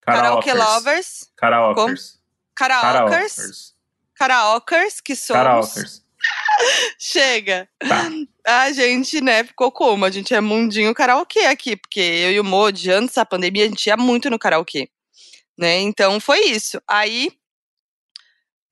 Karaokê 0.03 0.55
lovers. 0.55 1.31
Karaokers. 1.37 2.21
Karaokers. 2.55 3.11
Karaokers. 3.11 3.77
Karaokers, 4.15 5.01
que 5.01 5.15
somos. 5.15 5.43
Karaokers. 5.43 6.06
Chega. 6.99 7.69
Tá. 7.79 8.11
A 8.47 8.73
gente, 8.73 9.21
né, 9.21 9.45
ficou 9.45 9.71
como? 9.73 10.05
A 10.05 10.11
gente 10.11 10.33
é 10.35 10.41
mundinho 10.41 10.95
karaokê 10.95 11.41
aqui, 11.41 11.77
porque 11.77 12.01
eu 12.01 12.33
e 12.33 12.41
o 12.41 12.45
Modi, 12.45 12.91
antes 12.91 13.15
da 13.15 13.25
pandemia, 13.27 13.65
a 13.65 13.69
gente 13.69 13.87
ia 13.87 13.97
muito 13.97 14.31
no 14.31 14.39
karaokê. 14.39 14.89
Né? 15.59 15.81
Então 15.81 16.21
foi 16.21 16.41
isso. 16.41 16.81
Aí 16.87 17.31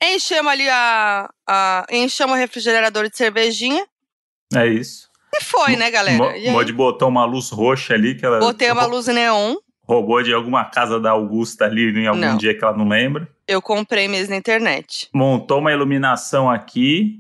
enchemos 0.03 0.53
ali 0.53 0.69
a, 0.69 1.31
a. 1.49 1.87
Enchemos 1.91 2.35
o 2.35 2.39
refrigerador 2.39 3.09
de 3.09 3.17
cervejinha. 3.17 3.87
É 4.55 4.67
isso. 4.67 5.09
E 5.35 5.43
foi, 5.43 5.75
né, 5.77 5.91
galera? 5.91 6.37
E 6.37 6.51
Modi 6.51 6.73
botou 6.73 7.09
uma 7.09 7.25
luz 7.25 7.51
roxa 7.51 7.95
ali 7.95 8.15
que 8.15 8.25
ela 8.25 8.39
botei 8.39 8.71
uma 8.71 8.85
luz 8.87 9.07
neon. 9.09 9.57
roubou 9.83 10.23
de 10.23 10.33
alguma 10.33 10.65
casa 10.65 11.01
da 11.01 11.11
Augusta 11.11 11.65
ali 11.65 11.91
em 11.91 12.07
algum 12.07 12.21
Não. 12.21 12.37
dia 12.37 12.57
que 12.57 12.63
ela 12.63 12.77
não 12.77 12.87
lembra. 12.89 13.29
Eu 13.49 13.61
comprei 13.61 14.07
mesmo 14.07 14.31
na 14.31 14.37
internet. 14.37 15.09
montou 15.13 15.59
uma 15.59 15.73
iluminação 15.73 16.49
aqui, 16.49 17.19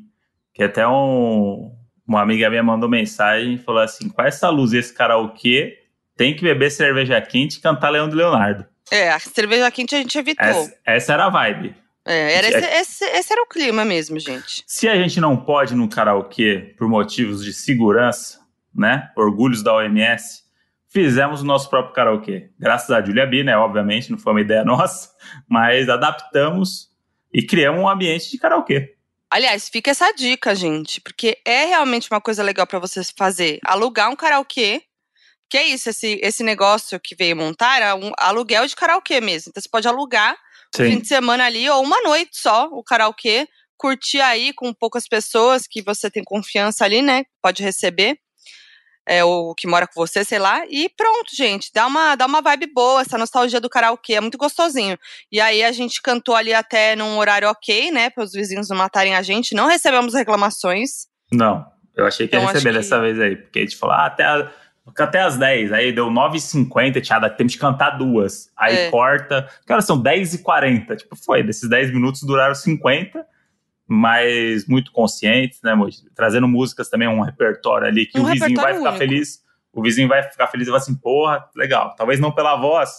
que 0.55 0.63
até 0.63 0.87
um, 0.87 1.73
uma 2.07 2.23
amiga 2.23 2.49
minha 2.49 2.63
mandou 2.63 2.89
mensagem 2.89 3.55
e 3.55 3.59
falou 3.59 3.83
assim: 3.83 4.09
com 4.09 4.23
essa 4.23 4.49
luz 4.49 4.73
e 4.73 4.79
esse 4.79 4.95
karaokê, 4.95 5.79
tem 6.17 6.35
que 6.35 6.43
beber 6.43 6.71
cerveja 6.71 7.21
quente 7.21 7.59
e 7.59 7.61
cantar 7.61 7.91
Leão 7.91 8.09
do 8.09 8.17
Leonardo. 8.17 8.65
É, 8.91 9.11
a 9.11 9.19
cerveja 9.19 9.71
quente 9.71 9.95
a 9.95 9.99
gente 9.99 10.17
evitou. 10.17 10.47
Essa, 10.47 10.79
essa 10.87 11.13
era 11.13 11.27
a 11.27 11.31
vibe. 11.31 11.75
É, 12.07 12.35
era 12.35 12.49
esse, 12.49 12.67
esse, 12.67 13.05
esse 13.05 13.33
era 13.33 13.43
o 13.43 13.47
clima 13.47 13.85
mesmo, 13.85 14.19
gente. 14.21 14.63
Se 14.67 14.87
a 14.87 14.95
gente 14.95 15.19
não 15.21 15.37
pode 15.37 15.75
no 15.75 15.89
karaokê 15.89 16.75
por 16.77 16.87
motivos 16.87 17.43
de 17.43 17.53
segurança, 17.53 18.41
né? 18.75 19.11
Orgulhos 19.17 19.63
da 19.63 19.75
OMS, 19.75 20.43
fizemos 20.91 21.41
o 21.41 21.47
nosso 21.47 21.71
próprio 21.71 21.95
karaokê. 21.95 22.51
Graças 22.59 22.91
a 22.91 23.03
Julia 23.03 23.27
B, 23.27 23.43
né? 23.43 23.57
Obviamente, 23.57 24.11
não 24.11 24.19
foi 24.19 24.35
uma 24.35 24.41
ideia 24.43 24.63
nossa, 24.65 25.11
mas 25.49 25.89
adaptamos 25.89 26.91
e 27.33 27.43
criamos 27.43 27.81
um 27.81 27.89
ambiente 27.89 28.31
de 28.31 28.39
karaokê. 28.39 28.94
Aliás, 29.35 29.69
fica 29.69 29.91
essa 29.91 30.12
dica, 30.12 30.55
gente, 30.55 31.00
porque 31.00 31.37
é 31.45 31.64
realmente 31.64 32.09
uma 32.09 32.21
coisa 32.21 32.41
legal 32.41 32.69
pra 32.69 32.79
vocês 32.79 33.12
fazer. 33.19 33.59
Alugar 33.64 34.09
um 34.09 34.14
karaokê. 34.14 34.85
Que 35.50 35.59
é 35.59 35.64
isso, 35.64 35.91
esse, 35.91 36.21
esse 36.23 36.45
negócio 36.45 37.00
que 37.00 37.17
veio 37.17 37.35
montar 37.37 37.83
é 37.83 37.93
um 37.93 38.12
aluguel 38.17 38.64
de 38.64 38.76
karaokê 38.76 39.21
mesmo. 39.21 39.50
Então 39.50 39.61
você 39.61 39.69
pode 39.69 39.88
alugar 39.88 40.37
um 40.79 40.79
fim 40.85 41.00
de 41.00 41.09
semana 41.09 41.47
ali 41.47 41.69
ou 41.69 41.83
uma 41.83 42.00
noite 42.03 42.38
só 42.38 42.69
o 42.69 42.85
karaokê, 42.85 43.49
curtir 43.76 44.21
aí 44.21 44.53
com 44.53 44.73
poucas 44.73 45.09
pessoas 45.09 45.67
que 45.67 45.83
você 45.83 46.09
tem 46.09 46.23
confiança 46.23 46.85
ali, 46.85 47.03
né? 47.03 47.25
Pode 47.43 47.61
receber. 47.61 48.17
É, 49.07 49.23
ou 49.23 49.55
que 49.55 49.67
mora 49.69 49.87
com 49.87 49.93
você, 49.95 50.25
sei 50.25 50.39
lá, 50.39 50.63
e 50.71 50.89
pronto, 50.97 51.29
gente. 51.37 51.71
Dá 51.75 51.87
uma, 51.87 52.15
dá 52.17 52.25
uma 52.25 52.41
vibe 52.41 52.73
boa, 52.73 53.03
essa 53.03 53.19
nostalgia 53.19 53.61
do 53.61 53.69
karaokê, 53.69 54.15
é 54.15 54.21
muito 54.21 54.39
gostosinho. 54.39 54.97
E 55.31 55.41
aí 55.41 55.63
a 55.63 55.73
gente 55.73 56.01
cantou 56.01 56.35
ali 56.35 56.55
até 56.55 56.97
num 56.97 57.19
horário 57.19 57.49
ok, 57.51 57.91
né? 57.91 58.09
Para 58.09 58.25
os 58.25 58.33
vizinhos 58.33 58.69
não 58.71 58.77
matarem 58.79 59.15
a 59.15 59.21
gente. 59.21 59.55
Não 59.55 59.67
recebemos 59.67 60.15
reclamações. 60.15 61.07
Não, 61.31 61.67
eu 61.95 62.07
achei 62.07 62.27
que 62.27 62.35
ia 62.35 62.39
Então, 62.39 62.49
acho 62.49 62.55
receber 62.59 62.73
que- 62.73 62.79
dessa 62.83 63.01
vez 63.01 63.21
aí, 63.21 63.37
porque 63.37 63.59
a 63.59 63.63
gente 63.63 63.77
falou, 63.77 63.95
ah, 63.95 64.07
até, 64.07 64.25
a- 64.25 64.51
até 64.99 65.21
as 65.21 65.37
10, 65.37 65.71
aí 65.73 65.93
deu 65.93 66.11
9h50, 66.11 67.01
tinha 67.03 67.21
tempo 67.29 67.51
de 67.51 67.59
cantar 67.59 67.91
duas. 67.99 68.51
Aí 68.57 68.75
É. 68.75 68.91
corta, 68.91 69.49
que 69.67 69.73
horas 69.73 69.85
são 69.85 70.01
10h40, 70.01 70.97
tipo, 70.97 71.15
foi, 71.15 71.43
desses 71.43 71.69
10 71.69 71.93
minutos 71.93 72.23
duraram 72.23 72.55
50, 72.55 73.27
mas 73.87 74.67
muito 74.67 74.93
conscientes, 74.93 75.61
né, 75.62 75.75
Moji? 75.75 75.99
Trazendo 76.14 76.49
músicas 76.49 76.88
também, 76.88 77.09
um 77.09 77.21
repertório 77.21 77.87
ali 77.87 78.07
que 78.07 78.19
Um 78.19 78.25
o 78.25 78.26
vizinho 78.26 78.57
vai 78.57 78.75
ficar 78.75 78.91
único. 78.91 78.99
feliz 78.99 79.45
o 79.75 79.83
vizinho 79.83 80.09
vai 80.09 80.23
ficar 80.23 80.47
feliz 80.47 80.69
e 80.69 80.71
vai 80.71 80.79
assim, 80.79 80.95
porra, 80.95 81.45
legal. 81.55 81.95
Talvez 81.97 82.21
não 82.21 82.31
pela 82.31 82.57
voz, 82.57 82.91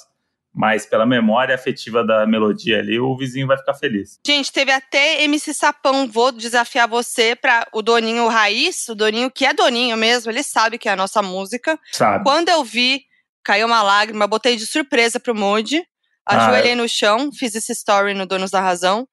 mas 0.54 0.86
pela 0.86 1.06
memória 1.06 1.56
afetiva 1.56 2.06
da 2.06 2.28
melodia 2.28 2.80
ali, 2.80 3.00
o 3.00 3.16
vizinho 3.16 3.48
vai 3.48 3.58
ficar 3.58 3.74
feliz. 3.74 4.20
Gente, 4.26 4.52
teve 4.52 4.72
até 4.72 5.24
MC 5.24 5.54
Sapão, 5.54 6.08
vou 6.08 6.32
desafiar 6.32 6.88
você 6.88 7.36
para 7.36 7.66
o 7.74 7.82
Doninho 7.82 8.28
Raiz, 8.28 8.88
o 8.90 8.96
Doninho 8.96 9.32
que 9.32 9.46
é 9.46 9.54
Doninho 9.54 9.96
mesmo, 9.96 10.32
ele 10.32 10.44
sabe 10.44 10.78
que 10.78 10.90
é 10.90 10.92
a 10.92 10.98
nossa 10.98 11.22
música. 11.22 11.80
Sabe? 11.92 12.24
Quando 12.24 12.50
eu 12.50 12.64
vi, 12.64 13.04
caiu 13.44 13.68
uma 13.68 13.82
lágrima, 13.82 14.28
botei 14.28 14.58
de 14.58 14.66
surpresa 14.66 15.20
pro 15.20 15.36
Moody, 15.36 15.82
ajoelhei 16.26 16.72
ah, 16.72 16.74
é. 16.74 16.76
no 16.76 16.90
chão, 16.90 17.32
fiz 17.32 17.56
esse 17.56 17.72
story 17.72 18.14
no 18.14 18.26
Donos 18.26 18.52
da 18.52 18.60
Razão. 18.60 19.08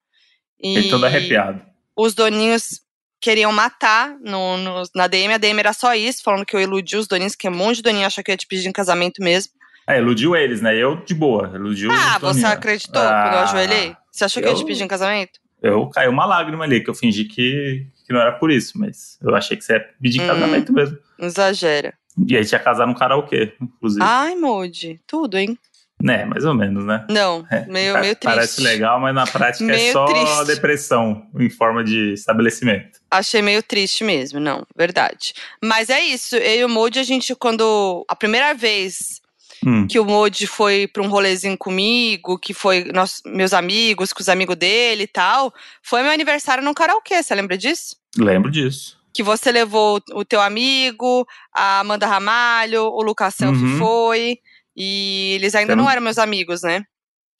E 0.63 0.75
Fiquei 0.75 0.89
todo 0.89 1.05
arrepiado. 1.05 1.61
Os 1.95 2.13
doninhos 2.13 2.81
queriam 3.19 3.51
matar 3.51 4.17
no, 4.19 4.57
no, 4.57 4.83
na 4.95 5.07
DM, 5.07 5.33
a 5.33 5.37
DM 5.37 5.59
era 5.59 5.73
só 5.73 5.93
isso, 5.93 6.23
falando 6.23 6.45
que 6.45 6.55
eu 6.55 6.61
iludi 6.61 6.97
os 6.97 7.07
doninhos, 7.07 7.35
que 7.35 7.47
um 7.47 7.55
monte 7.55 7.77
de 7.77 7.83
doninho 7.83 8.05
acha 8.05 8.23
que 8.23 8.31
eu 8.31 8.33
ia 8.33 8.37
te 8.37 8.47
pedir 8.47 8.67
em 8.67 8.71
casamento 8.71 9.21
mesmo. 9.21 9.53
É, 9.87 9.97
iludiu 9.97 10.35
eles, 10.35 10.61
né? 10.61 10.75
Eu 10.75 10.97
de 11.03 11.13
boa, 11.13 11.51
iludiu 11.53 11.91
Ah, 11.91 12.17
você 12.17 12.45
acreditou 12.45 13.01
ah, 13.01 13.23
quando 13.23 13.33
eu 13.33 13.39
ajoelhei? 13.39 13.95
Você 14.11 14.23
achou 14.23 14.41
que 14.41 14.47
eu 14.47 14.53
ia 14.53 14.57
te 14.57 14.65
pedir 14.65 14.83
em 14.83 14.87
casamento? 14.87 15.39
Eu 15.61 15.87
caiu 15.87 16.11
uma 16.11 16.25
lágrima 16.25 16.63
ali, 16.63 16.83
que 16.83 16.89
eu 16.89 16.93
fingi 16.93 17.25
que, 17.25 17.87
que 18.05 18.13
não 18.13 18.19
era 18.19 18.33
por 18.33 18.51
isso, 18.51 18.77
mas 18.77 19.17
eu 19.21 19.33
achei 19.35 19.55
que 19.55 19.63
você 19.63 19.73
ia 19.73 19.79
pedir 20.01 20.19
em 20.19 20.23
hum, 20.23 20.27
casamento 20.27 20.73
mesmo. 20.73 20.97
Exagera. 21.19 21.93
E 22.27 22.37
aí 22.37 22.45
tinha 22.45 22.59
casar 22.59 22.85
no 22.85 22.95
karaokê, 22.95 23.53
inclusive. 23.61 24.03
Ai, 24.03 24.35
Moody, 24.35 25.01
tudo, 25.07 25.37
hein? 25.37 25.57
Né, 26.03 26.25
mais 26.25 26.43
ou 26.43 26.53
menos, 26.53 26.83
né? 26.83 27.05
Não, 27.09 27.47
é, 27.49 27.65
meio, 27.65 27.97
meio 27.97 28.13
triste. 28.13 28.35
Parece 28.35 28.61
legal, 28.61 28.99
mas 28.99 29.15
na 29.15 29.25
prática 29.25 29.71
é 29.71 29.93
só 29.93 30.03
triste. 30.03 30.45
depressão 30.47 31.25
em 31.39 31.49
forma 31.49 31.81
de 31.81 32.11
estabelecimento. 32.11 32.99
Achei 33.09 33.41
meio 33.41 33.63
triste 33.63 34.03
mesmo, 34.03 34.37
não, 34.37 34.67
verdade. 34.75 35.33
Mas 35.63 35.89
é 35.89 36.03
isso, 36.03 36.35
eu 36.35 36.59
e 36.59 36.65
o 36.65 36.69
Moody, 36.69 36.99
a 36.99 37.03
gente, 37.03 37.33
quando. 37.33 38.05
A 38.09 38.17
primeira 38.17 38.53
vez 38.53 39.21
hum. 39.65 39.87
que 39.87 39.97
o 39.97 40.03
Moody 40.03 40.45
foi 40.45 40.87
para 40.87 41.01
um 41.01 41.07
rolezinho 41.07 41.57
comigo, 41.57 42.37
que 42.37 42.53
foi 42.53 42.83
nós, 42.93 43.21
meus 43.25 43.53
amigos, 43.53 44.11
com 44.11 44.21
os 44.21 44.27
amigos 44.27 44.57
dele 44.57 45.03
e 45.03 45.07
tal, 45.07 45.53
foi 45.81 46.03
meu 46.03 46.11
aniversário 46.11 46.61
no 46.61 46.73
karaokê, 46.73 47.23
você 47.23 47.33
lembra 47.33 47.57
disso? 47.57 47.95
Lembro 48.17 48.51
disso. 48.51 48.97
Que 49.13 49.23
você 49.23 49.53
levou 49.53 50.01
o 50.11 50.25
teu 50.25 50.41
amigo, 50.41 51.25
a 51.53 51.79
Amanda 51.79 52.07
Ramalho, 52.07 52.83
o 52.83 53.01
Lucas 53.01 53.35
Selfie 53.35 53.63
uhum. 53.63 53.77
foi. 53.77 54.39
E 54.75 55.33
eles 55.35 55.53
ainda 55.55 55.75
não 55.75 55.89
eram 55.89 56.01
meus 56.01 56.17
amigos, 56.17 56.61
né? 56.61 56.83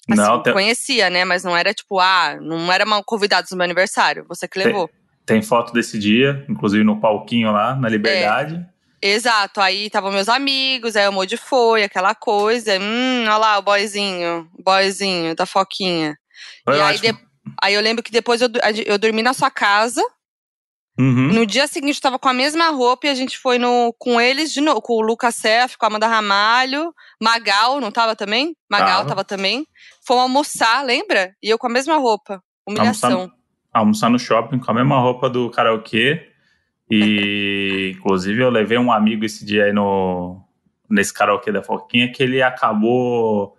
Assim, 0.10 0.22
não, 0.22 0.44
tem... 0.44 0.54
conhecia, 0.54 1.10
né? 1.10 1.24
Mas 1.24 1.44
não 1.44 1.56
era 1.56 1.74
tipo, 1.74 2.00
ah, 2.00 2.38
não 2.42 2.72
era 2.72 2.86
uma 2.86 3.04
convidado 3.04 3.48
do 3.50 3.56
meu 3.56 3.63
aniversário, 3.63 4.25
você 4.28 4.48
que 4.48 4.60
levou. 4.60 4.88
Tem, 5.25 5.40
tem 5.40 5.42
foto 5.42 5.72
desse 5.72 5.98
dia, 5.98 6.46
inclusive 6.50 6.84
no 6.84 7.00
palquinho 7.00 7.52
lá, 7.52 7.75
na 7.75 7.88
Liberdade. 7.88 8.66
É, 9.02 9.12
exato, 9.12 9.62
aí 9.62 9.86
estavam 9.86 10.12
meus 10.12 10.28
amigos, 10.28 10.96
aí 10.96 11.08
o 11.08 11.13
Modi 11.13 11.38
foi, 11.38 11.84
aquela 11.84 12.13
coisa. 12.13 12.78
Hum, 12.80 13.24
olha 13.24 13.38
lá 13.38 13.58
o 13.58 13.62
boyzinho, 13.62 14.50
o 14.58 14.63
boyzinho 14.63 15.36
da 15.36 15.46
Foquinha. 15.46 16.18
Foi 16.66 16.78
e 16.78 16.82
aí, 16.82 17.00
de, 17.00 17.18
aí 17.62 17.74
eu 17.74 17.82
lembro 17.82 18.04
que 18.04 18.12
depois 18.12 18.42
eu, 18.42 18.50
eu 18.86 18.98
dormi 18.98 19.24
na 19.24 19.34
sua 19.34 19.50
casa, 19.50 20.04
Uhum. 20.98 21.34
No 21.34 21.46
dia 21.46 21.66
seguinte, 21.68 21.96
eu 21.96 22.02
tava 22.02 22.20
com 22.20 22.30
a 22.30 22.34
mesma 22.34 22.70
roupa 22.70 23.08
e 23.08 23.10
a 23.10 23.16
gente 23.16 23.38
foi 23.38 23.58
no, 23.58 23.94
com 23.98 24.22
eles 24.22 24.54
de 24.54 24.62
novo, 24.62 24.82
com 24.82 24.94
o 24.94 25.02
Lucas 25.02 25.36
Sef, 25.36 25.76
com 25.76 25.86
a 25.86 25.88
Amanda 25.88 26.08
Ramalho, 26.08 26.94
Magal, 27.22 27.82
não 27.82 27.92
tava 27.92 28.16
também? 28.16 28.56
Magal 28.70 29.00
tava, 29.00 29.10
tava 29.10 29.24
também. 29.24 29.66
Fomos 30.06 30.24
almoçar, 30.24 30.86
lembra? 30.86 31.34
E 31.42 31.50
eu 31.50 31.58
com 31.58 31.68
a 31.68 31.70
mesma 31.72 31.98
roupa. 31.98 32.44
Humilhação. 32.68 33.12
Almoçar, 33.12 33.36
almoçar 33.74 34.10
no 34.10 34.20
shopping 34.20 34.60
com 34.60 34.72
a 34.72 34.74
mesma 34.76 35.00
roupa 35.00 35.30
do 35.30 35.50
karaokê. 35.50 36.30
E, 36.90 37.94
inclusive, 37.98 38.42
eu 38.42 38.50
levei 38.52 38.78
um 38.78 38.92
amigo 38.92 39.26
esse 39.26 39.44
dia 39.44 39.66
aí 39.66 39.74
no, 39.74 40.42
nesse 40.88 41.12
karaokê 41.12 41.52
da 41.52 41.64
Foquinha 41.64 42.12
que 42.12 42.22
ele 42.22 42.42
acabou 42.42 43.58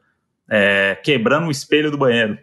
é, 0.49 0.95
quebrando 1.03 1.49
o 1.49 1.50
espelho 1.50 1.91
do 1.91 1.99
banheiro. 1.99 2.38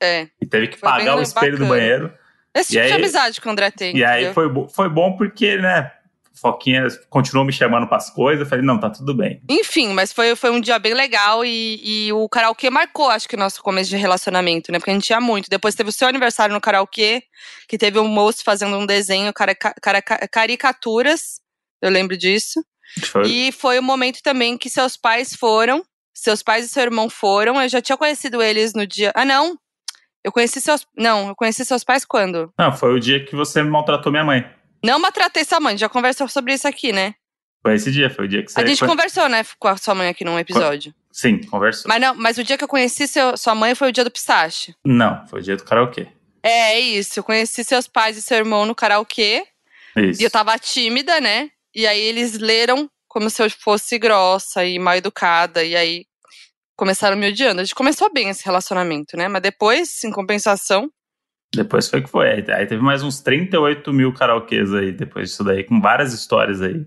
É. 0.00 0.28
E 0.40 0.46
teve 0.46 0.68
que 0.68 0.78
pagar 0.78 1.16
o 1.16 1.20
espelho 1.20 1.58
bacana. 1.58 1.66
do 1.66 1.68
banheiro. 1.68 2.12
Esse 2.60 2.70
tipo 2.70 2.82
aí, 2.82 2.88
de 2.88 2.94
amizade 2.94 3.40
que 3.40 3.46
o 3.46 3.50
André 3.50 3.70
tem. 3.70 3.96
E 3.96 4.04
aí 4.04 4.32
foi, 4.32 4.48
foi 4.68 4.88
bom 4.88 5.16
porque, 5.16 5.56
né, 5.56 5.90
Foquinha 6.40 6.86
continuou 7.10 7.44
me 7.44 7.52
chamando 7.52 7.86
para 7.86 7.96
as 7.96 8.10
coisas. 8.10 8.40
Eu 8.40 8.46
falei, 8.46 8.64
não, 8.64 8.78
tá 8.78 8.88
tudo 8.88 9.14
bem. 9.14 9.42
Enfim, 9.48 9.88
mas 9.88 10.12
foi, 10.12 10.34
foi 10.36 10.50
um 10.50 10.60
dia 10.60 10.78
bem 10.78 10.94
legal 10.94 11.44
e, 11.44 11.80
e 11.82 12.12
o 12.12 12.28
karaokê 12.28 12.70
marcou, 12.70 13.10
acho 13.10 13.28
que, 13.28 13.34
o 13.34 13.38
nosso 13.38 13.62
começo 13.62 13.90
de 13.90 13.96
relacionamento, 13.96 14.70
né? 14.70 14.78
Porque 14.78 14.90
a 14.90 14.94
gente 14.94 15.10
ia 15.10 15.20
muito. 15.20 15.50
Depois 15.50 15.74
teve 15.74 15.90
o 15.90 15.92
seu 15.92 16.08
aniversário 16.08 16.54
no 16.54 16.60
karaokê, 16.60 17.22
que 17.68 17.76
teve 17.76 17.98
um 17.98 18.08
moço 18.08 18.42
fazendo 18.44 18.76
um 18.78 18.86
desenho, 18.86 19.32
cara, 19.32 19.54
cara, 19.54 20.00
caricaturas. 20.02 21.40
Eu 21.82 21.90
lembro 21.90 22.16
disso. 22.16 22.62
Foi. 23.04 23.26
E 23.26 23.52
foi 23.52 23.78
o 23.78 23.82
momento 23.82 24.20
também 24.22 24.56
que 24.56 24.70
seus 24.70 24.96
pais 24.96 25.34
foram. 25.34 25.84
Seus 26.14 26.42
pais 26.42 26.66
e 26.66 26.68
seu 26.68 26.82
irmão 26.82 27.08
foram. 27.08 27.60
Eu 27.60 27.68
já 27.68 27.80
tinha 27.80 27.96
conhecido 27.96 28.42
eles 28.42 28.72
no 28.74 28.86
dia. 28.86 29.12
Ah, 29.14 29.24
não. 29.24 29.56
Eu 30.24 30.32
conheci 30.32 30.60
seus. 30.60 30.86
Não, 30.96 31.28
eu 31.28 31.36
conheci 31.36 31.64
seus 31.64 31.84
pais 31.84 32.04
quando? 32.04 32.52
Não, 32.58 32.72
foi 32.72 32.94
o 32.94 33.00
dia 33.00 33.24
que 33.24 33.36
você 33.36 33.62
maltratou 33.62 34.10
minha 34.10 34.24
mãe. 34.24 34.48
Não 34.84 34.98
maltratei 34.98 35.44
sua 35.44 35.60
mãe, 35.60 35.76
já 35.76 35.88
conversou 35.88 36.28
sobre 36.28 36.54
isso 36.54 36.68
aqui, 36.68 36.92
né? 36.92 37.14
Foi 37.62 37.74
esse 37.74 37.90
dia, 37.90 38.08
foi 38.08 38.26
o 38.26 38.28
dia 38.28 38.42
que 38.42 38.52
você. 38.52 38.60
A 38.60 38.66
gente 38.66 38.78
foi... 38.78 38.88
conversou, 38.88 39.28
né, 39.28 39.44
com 39.58 39.68
a 39.68 39.76
sua 39.76 39.94
mãe 39.94 40.08
aqui 40.08 40.24
num 40.24 40.38
episódio. 40.38 40.94
Sim, 41.10 41.38
conversou. 41.42 41.88
Mas 41.88 42.00
não, 42.00 42.14
mas 42.14 42.38
o 42.38 42.44
dia 42.44 42.56
que 42.56 42.62
eu 42.62 42.68
conheci 42.68 43.08
seu, 43.08 43.36
sua 43.36 43.54
mãe 43.54 43.74
foi 43.74 43.88
o 43.88 43.92
dia 43.92 44.04
do 44.04 44.10
pistache. 44.10 44.74
Não, 44.84 45.26
foi 45.26 45.40
o 45.40 45.42
dia 45.42 45.56
do 45.56 45.64
karaokê. 45.64 46.06
É, 46.42 46.74
é 46.74 46.80
isso. 46.80 47.18
Eu 47.18 47.24
conheci 47.24 47.64
seus 47.64 47.88
pais 47.88 48.16
e 48.16 48.22
seu 48.22 48.36
irmão 48.36 48.64
no 48.64 48.74
karaokê. 48.74 49.44
Isso. 49.96 50.20
E 50.20 50.24
eu 50.24 50.30
tava 50.30 50.56
tímida, 50.58 51.20
né? 51.20 51.50
E 51.74 51.86
aí 51.86 52.00
eles 52.00 52.38
leram 52.38 52.88
como 53.08 53.28
se 53.28 53.42
eu 53.42 53.50
fosse 53.50 53.98
grossa 53.98 54.64
e 54.64 54.78
mal 54.78 54.94
educada. 54.94 55.64
E 55.64 55.74
aí 55.74 56.04
começaram 56.78 57.16
me 57.16 57.28
odiando. 57.28 57.60
A 57.60 57.64
gente 57.64 57.74
começou 57.74 58.10
bem 58.10 58.28
esse 58.28 58.44
relacionamento, 58.44 59.16
né? 59.16 59.26
Mas 59.26 59.42
depois, 59.42 60.04
em 60.04 60.12
compensação. 60.12 60.90
Depois 61.52 61.88
foi 61.88 62.00
que 62.00 62.08
foi. 62.08 62.30
Aí 62.30 62.66
teve 62.66 62.80
mais 62.80 63.02
uns 63.02 63.20
38 63.20 63.92
mil 63.92 64.14
karaokês 64.14 64.72
aí, 64.72 64.92
depois 64.92 65.30
disso 65.30 65.42
daí, 65.42 65.64
com 65.64 65.80
várias 65.80 66.14
histórias 66.14 66.62
aí. 66.62 66.86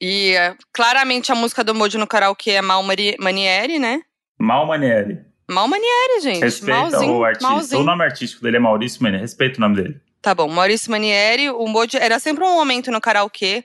E 0.00 0.32
é, 0.32 0.56
claramente 0.72 1.30
a 1.30 1.34
música 1.34 1.62
do 1.62 1.74
Mojo 1.74 1.98
no 1.98 2.06
karaokê 2.06 2.52
é 2.52 2.62
Mal 2.62 2.82
Manieri, 2.82 3.78
né? 3.78 4.00
Mal 4.38 4.66
Manieri. 4.66 5.20
Mal 5.50 5.68
Manieri, 5.68 6.20
gente. 6.22 6.40
Respeita 6.40 6.80
Malzinho, 6.80 7.12
o 7.12 7.24
artista. 7.24 7.50
Malzinho. 7.50 7.82
O 7.82 7.84
nome 7.84 8.04
artístico 8.04 8.42
dele 8.42 8.56
é 8.56 8.60
Maurício 8.60 9.02
Manieri. 9.02 9.22
Respeita 9.22 9.58
o 9.58 9.60
nome 9.60 9.76
dele. 9.76 10.00
Tá 10.22 10.34
bom, 10.34 10.48
Maurício 10.48 10.90
Manieri. 10.90 11.50
O 11.50 11.66
Mojo 11.66 11.98
era 11.98 12.18
sempre 12.18 12.42
um 12.42 12.54
momento 12.54 12.90
no 12.90 13.00
karaokê. 13.00 13.64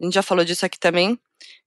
A 0.00 0.04
gente 0.04 0.14
já 0.14 0.22
falou 0.22 0.44
disso 0.44 0.64
aqui 0.64 0.80
também. 0.80 1.18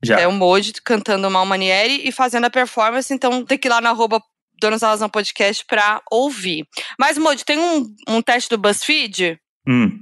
Já. 0.03 0.19
É 0.19 0.27
o 0.27 0.31
Modi 0.31 0.73
cantando 0.83 1.29
Mal 1.29 1.45
Manieri 1.45 2.07
e 2.07 2.11
fazendo 2.11 2.45
a 2.45 2.49
performance, 2.49 3.13
então 3.13 3.45
tem 3.45 3.57
que 3.57 3.67
ir 3.67 3.69
lá 3.69 3.79
na 3.79 3.89
arroba 3.89 4.21
Donos 4.59 4.81
Podcast 5.11 5.65
pra 5.65 6.01
ouvir. 6.11 6.67
Mas, 6.99 7.17
Modi, 7.17 7.43
tem 7.43 7.59
um, 7.59 7.93
um 8.07 8.21
teste 8.21 8.49
do 8.49 8.57
BuzzFeed 8.57 9.39
hum. 9.67 9.99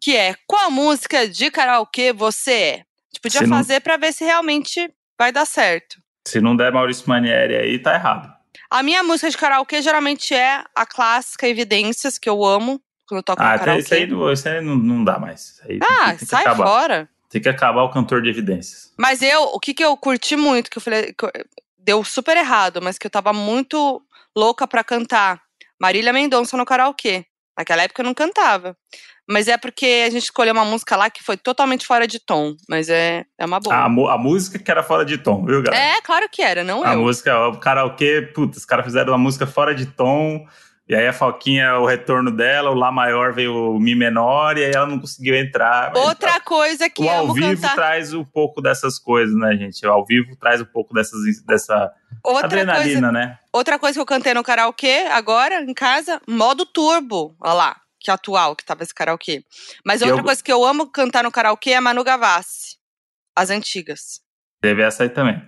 que 0.00 0.16
é 0.16 0.34
qual 0.46 0.70
música 0.70 1.28
de 1.28 1.50
karaokê 1.50 2.12
você 2.12 2.52
é? 2.52 2.72
A 2.74 2.76
gente 2.76 3.20
podia 3.22 3.40
se 3.40 3.48
fazer 3.48 3.74
não... 3.74 3.80
pra 3.80 3.96
ver 3.96 4.12
se 4.12 4.24
realmente 4.24 4.90
vai 5.18 5.32
dar 5.32 5.44
certo. 5.44 5.96
Se 6.26 6.40
não 6.40 6.56
der 6.56 6.72
Maurício 6.72 7.08
Manieri 7.08 7.56
aí, 7.56 7.78
tá 7.78 7.94
errado. 7.94 8.32
A 8.70 8.82
minha 8.82 9.02
música 9.02 9.30
de 9.30 9.36
karaokê 9.36 9.82
geralmente 9.82 10.34
é 10.34 10.64
a 10.74 10.86
clássica 10.86 11.48
Evidências, 11.48 12.18
que 12.18 12.28
eu 12.28 12.44
amo 12.44 12.80
quando 13.06 13.18
eu 13.18 13.22
toco 13.22 13.42
ah, 13.42 13.52
no 13.52 13.58
karaokê. 13.58 13.80
Isso 13.82 13.94
aí, 13.94 14.32
isso 14.32 14.48
aí 14.48 14.60
não, 14.60 14.76
não 14.76 15.04
dá 15.04 15.18
mais. 15.18 15.60
Ah, 15.82 16.16
sai 16.18 16.42
acabar. 16.42 16.66
fora. 16.66 17.08
Tem 17.28 17.40
que 17.40 17.48
acabar 17.48 17.82
o 17.82 17.90
cantor 17.90 18.22
de 18.22 18.28
evidências. 18.28 18.92
Mas 18.96 19.22
eu, 19.22 19.42
o 19.44 19.58
que, 19.58 19.74
que 19.74 19.84
eu 19.84 19.96
curti 19.96 20.36
muito, 20.36 20.70
que 20.70 20.78
eu 20.78 20.82
falei, 20.82 21.12
que 21.12 21.26
deu 21.78 22.02
super 22.04 22.36
errado, 22.36 22.80
mas 22.80 22.98
que 22.98 23.06
eu 23.06 23.10
tava 23.10 23.32
muito 23.32 24.02
louca 24.36 24.66
pra 24.66 24.84
cantar. 24.84 25.40
Marília 25.80 26.12
Mendonça 26.12 26.56
no 26.56 26.64
karaokê. 26.64 27.26
Naquela 27.56 27.82
época 27.82 28.02
eu 28.02 28.06
não 28.06 28.14
cantava. 28.14 28.76
Mas 29.28 29.48
é 29.48 29.56
porque 29.56 30.04
a 30.06 30.10
gente 30.10 30.24
escolheu 30.24 30.52
uma 30.52 30.64
música 30.64 30.96
lá 30.96 31.08
que 31.08 31.22
foi 31.22 31.36
totalmente 31.36 31.86
fora 31.86 32.06
de 32.06 32.18
tom. 32.18 32.54
Mas 32.68 32.88
é, 32.88 33.24
é 33.38 33.46
uma 33.46 33.58
boa. 33.58 33.74
A, 33.74 33.84
a 33.86 34.18
música 34.18 34.58
que 34.58 34.70
era 34.70 34.82
fora 34.82 35.04
de 35.04 35.18
tom, 35.18 35.44
viu, 35.44 35.62
galera? 35.62 35.96
É, 35.96 36.00
claro 36.02 36.28
que 36.30 36.42
era, 36.42 36.62
não 36.62 36.84
a 36.84 36.92
eu. 36.92 36.92
A 36.92 36.96
música, 36.96 37.48
o 37.48 37.58
karaokê, 37.58 38.22
putz, 38.34 38.58
os 38.58 38.64
caras 38.64 38.84
fizeram 38.84 39.12
uma 39.12 39.18
música 39.18 39.46
fora 39.46 39.74
de 39.74 39.86
tom. 39.86 40.46
E 40.86 40.94
aí 40.94 41.06
a 41.06 41.14
Falquinha, 41.14 41.78
o 41.78 41.86
retorno 41.86 42.30
dela, 42.30 42.70
o 42.70 42.74
Lá 42.74 42.92
maior 42.92 43.32
veio 43.32 43.54
o 43.54 43.80
Mi 43.80 43.94
menor, 43.94 44.58
e 44.58 44.64
aí 44.64 44.72
ela 44.74 44.86
não 44.86 45.00
conseguiu 45.00 45.34
entrar. 45.34 45.96
Outra 45.96 46.32
tá. 46.32 46.40
coisa 46.40 46.90
que 46.90 47.02
o 47.02 47.08
ao 47.08 47.32
vivo 47.32 47.54
cantar. 47.54 47.74
traz 47.74 48.12
um 48.12 48.24
pouco 48.24 48.60
dessas 48.60 48.98
coisas, 48.98 49.34
né, 49.34 49.56
gente? 49.56 49.86
O 49.86 49.90
ao 49.90 50.04
vivo 50.04 50.36
traz 50.36 50.60
um 50.60 50.66
pouco 50.66 50.92
dessas, 50.92 51.20
dessa 51.46 51.90
Outra 52.22 52.44
adrenalina, 52.44 53.00
coisa, 53.00 53.12
né? 53.12 53.38
Outra 53.50 53.78
coisa 53.78 53.94
que 53.94 54.00
eu 54.00 54.06
cantei 54.06 54.34
no 54.34 54.42
karaokê 54.42 55.06
agora, 55.10 55.62
em 55.62 55.72
casa, 55.72 56.20
modo 56.28 56.66
turbo. 56.66 57.34
Olha 57.40 57.54
lá, 57.54 57.76
que 57.98 58.10
atual 58.10 58.54
que 58.54 58.64
tava 58.64 58.82
esse 58.82 58.94
karaokê. 58.94 59.42
Mas 59.86 60.02
outra 60.02 60.18
eu... 60.18 60.24
coisa 60.24 60.44
que 60.44 60.52
eu 60.52 60.62
amo 60.64 60.86
cantar 60.88 61.24
no 61.24 61.32
karaokê 61.32 61.70
é 61.70 61.80
Manu 61.80 62.04
Gavassi. 62.04 62.76
As 63.34 63.48
antigas. 63.48 64.20
Teve 64.60 64.82
essa 64.82 65.02
aí 65.02 65.08
também. 65.08 65.42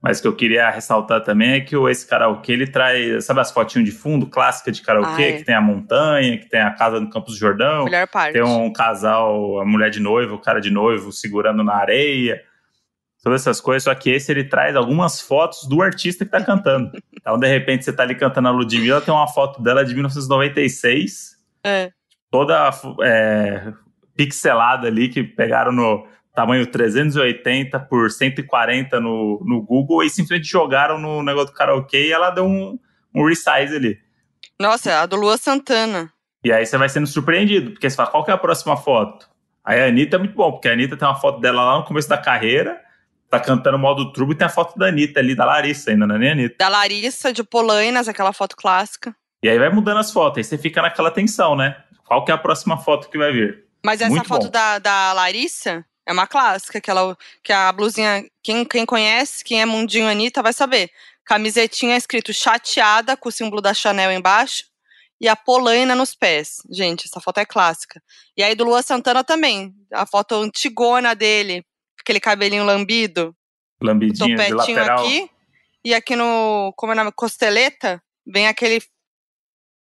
Mas 0.00 0.18
o 0.18 0.22
que 0.22 0.28
eu 0.28 0.36
queria 0.36 0.70
ressaltar 0.70 1.22
também 1.24 1.54
é 1.54 1.60
que 1.60 1.76
esse 1.88 2.06
karaokê, 2.06 2.52
ele 2.52 2.68
traz, 2.68 3.24
sabe 3.24 3.40
as 3.40 3.50
fotinhas 3.50 3.84
de 3.84 3.92
fundo 3.92 4.26
clássica 4.28 4.70
de 4.70 4.80
karaokê, 4.80 5.22
ah, 5.24 5.28
é. 5.28 5.32
que 5.32 5.44
tem 5.44 5.54
a 5.54 5.60
montanha, 5.60 6.38
que 6.38 6.48
tem 6.48 6.60
a 6.60 6.70
casa 6.70 7.00
no 7.00 7.10
Campos 7.10 7.34
do 7.34 7.38
Jordão. 7.38 7.84
Melhor 7.84 8.06
parte. 8.06 8.34
Tem 8.34 8.42
um 8.42 8.72
casal, 8.72 9.60
a 9.60 9.64
mulher 9.64 9.90
de 9.90 9.98
noivo, 9.98 10.36
o 10.36 10.40
cara 10.40 10.60
de 10.60 10.70
noivo 10.70 11.10
segurando 11.10 11.64
na 11.64 11.74
areia. 11.74 12.40
todas 13.24 13.42
essas 13.42 13.60
coisas, 13.60 13.82
só 13.82 13.94
que 13.94 14.08
esse 14.08 14.30
ele 14.30 14.44
traz 14.44 14.76
algumas 14.76 15.20
fotos 15.20 15.68
do 15.68 15.82
artista 15.82 16.24
que 16.24 16.30
tá 16.30 16.42
cantando. 16.42 16.90
Então, 17.20 17.36
de 17.38 17.46
repente, 17.48 17.84
você 17.84 17.92
tá 17.92 18.04
ali 18.04 18.14
cantando 18.14 18.48
a 18.48 18.50
Ludmilla, 18.50 19.02
tem 19.02 19.12
uma 19.12 19.26
foto 19.26 19.60
dela 19.60 19.84
de 19.84 19.92
1996, 19.92 21.36
É. 21.62 21.90
toda 22.30 22.70
é, 23.02 23.70
pixelada 24.16 24.86
ali, 24.86 25.08
que 25.08 25.22
pegaram 25.22 25.70
no 25.72 26.06
tamanho 26.38 26.64
380 26.68 27.80
por 27.80 28.12
140 28.12 29.00
no, 29.00 29.42
no 29.44 29.60
Google 29.60 30.04
e 30.04 30.08
simplesmente 30.08 30.48
jogaram 30.48 30.96
no 30.96 31.20
negócio 31.20 31.48
do 31.48 31.52
karaokê 31.52 32.06
e 32.06 32.12
ela 32.12 32.30
deu 32.30 32.44
um, 32.44 32.78
um 33.12 33.26
resize 33.26 33.74
ali. 33.74 33.98
Nossa, 34.60 35.00
a 35.00 35.06
do 35.06 35.16
Lua 35.16 35.36
Santana. 35.36 36.12
E 36.44 36.52
aí 36.52 36.64
você 36.64 36.78
vai 36.78 36.88
sendo 36.88 37.08
surpreendido, 37.08 37.72
porque 37.72 37.90
você 37.90 37.96
fala, 37.96 38.08
qual 38.08 38.24
que 38.24 38.30
é 38.30 38.34
a 38.34 38.38
próxima 38.38 38.76
foto? 38.76 39.28
Aí 39.64 39.80
a 39.80 39.86
Anitta 39.86 40.14
é 40.14 40.18
muito 40.20 40.36
bom, 40.36 40.52
porque 40.52 40.68
a 40.68 40.72
Anitta 40.74 40.96
tem 40.96 41.08
uma 41.08 41.18
foto 41.18 41.40
dela 41.40 41.64
lá 41.64 41.78
no 41.78 41.84
começo 41.84 42.08
da 42.08 42.16
carreira, 42.16 42.80
tá 43.28 43.40
cantando 43.40 43.76
modo 43.76 44.12
trubo 44.12 44.30
e 44.30 44.36
tem 44.36 44.46
a 44.46 44.50
foto 44.50 44.78
da 44.78 44.86
Anitta 44.86 45.18
ali, 45.18 45.34
da 45.34 45.44
Larissa 45.44 45.90
ainda, 45.90 46.06
não 46.06 46.14
é 46.14 46.18
nem 46.18 46.28
a 46.28 46.32
Anitta. 46.32 46.54
Da 46.56 46.68
Larissa, 46.68 47.32
de 47.32 47.42
Polainas, 47.42 48.06
aquela 48.06 48.32
foto 48.32 48.56
clássica. 48.56 49.12
E 49.42 49.48
aí 49.48 49.58
vai 49.58 49.70
mudando 49.70 49.98
as 49.98 50.12
fotos, 50.12 50.38
aí 50.38 50.44
você 50.44 50.56
fica 50.56 50.80
naquela 50.80 51.10
tensão, 51.10 51.56
né? 51.56 51.76
Qual 52.04 52.24
que 52.24 52.30
é 52.30 52.34
a 52.34 52.38
próxima 52.38 52.76
foto 52.76 53.10
que 53.10 53.18
vai 53.18 53.32
vir? 53.32 53.64
Mas 53.84 54.00
essa 54.00 54.10
Muito 54.10 54.28
foto 54.28 54.44
bom. 54.44 54.50
da, 54.50 54.78
da 54.78 55.12
Larissa 55.12 55.84
é 56.08 56.12
uma 56.12 56.26
clássica, 56.26 56.80
que, 56.80 56.90
ela, 56.90 57.14
que 57.44 57.52
a 57.52 57.70
blusinha, 57.70 58.24
quem, 58.42 58.64
quem 58.64 58.86
conhece, 58.86 59.44
quem 59.44 59.60
é 59.60 59.66
mundinho 59.66 60.08
Anitta 60.08 60.42
vai 60.42 60.54
saber. 60.54 60.90
Camisetinha 61.22 61.98
escrito 61.98 62.32
chateada, 62.32 63.14
com 63.14 63.28
o 63.28 63.32
símbolo 63.32 63.60
da 63.60 63.74
Chanel 63.74 64.10
embaixo, 64.10 64.64
e 65.20 65.28
a 65.28 65.36
polaina 65.36 65.94
nos 65.94 66.14
pés. 66.14 66.62
Gente, 66.70 67.04
essa 67.04 67.20
foto 67.20 67.38
é 67.38 67.44
clássica. 67.44 68.02
E 68.34 68.42
aí 68.42 68.54
do 68.54 68.64
Lua 68.64 68.82
Santana 68.82 69.22
também, 69.22 69.74
a 69.92 70.06
foto 70.06 70.36
antigona 70.36 71.14
dele, 71.14 71.62
aquele 72.00 72.20
cabelinho 72.20 72.64
lambido, 72.64 73.36
Lambidinho 73.78 74.28
de 74.28 74.34
topetinho 74.34 74.78
lateral. 74.78 75.04
aqui, 75.04 75.30
e 75.84 75.94
aqui 75.94 76.16
no, 76.16 76.72
como 76.74 76.92
é 76.92 76.94
o 76.94 76.96
nome, 76.96 77.12
costeleta, 77.12 78.02
vem 78.26 78.48
aquele, 78.48 78.82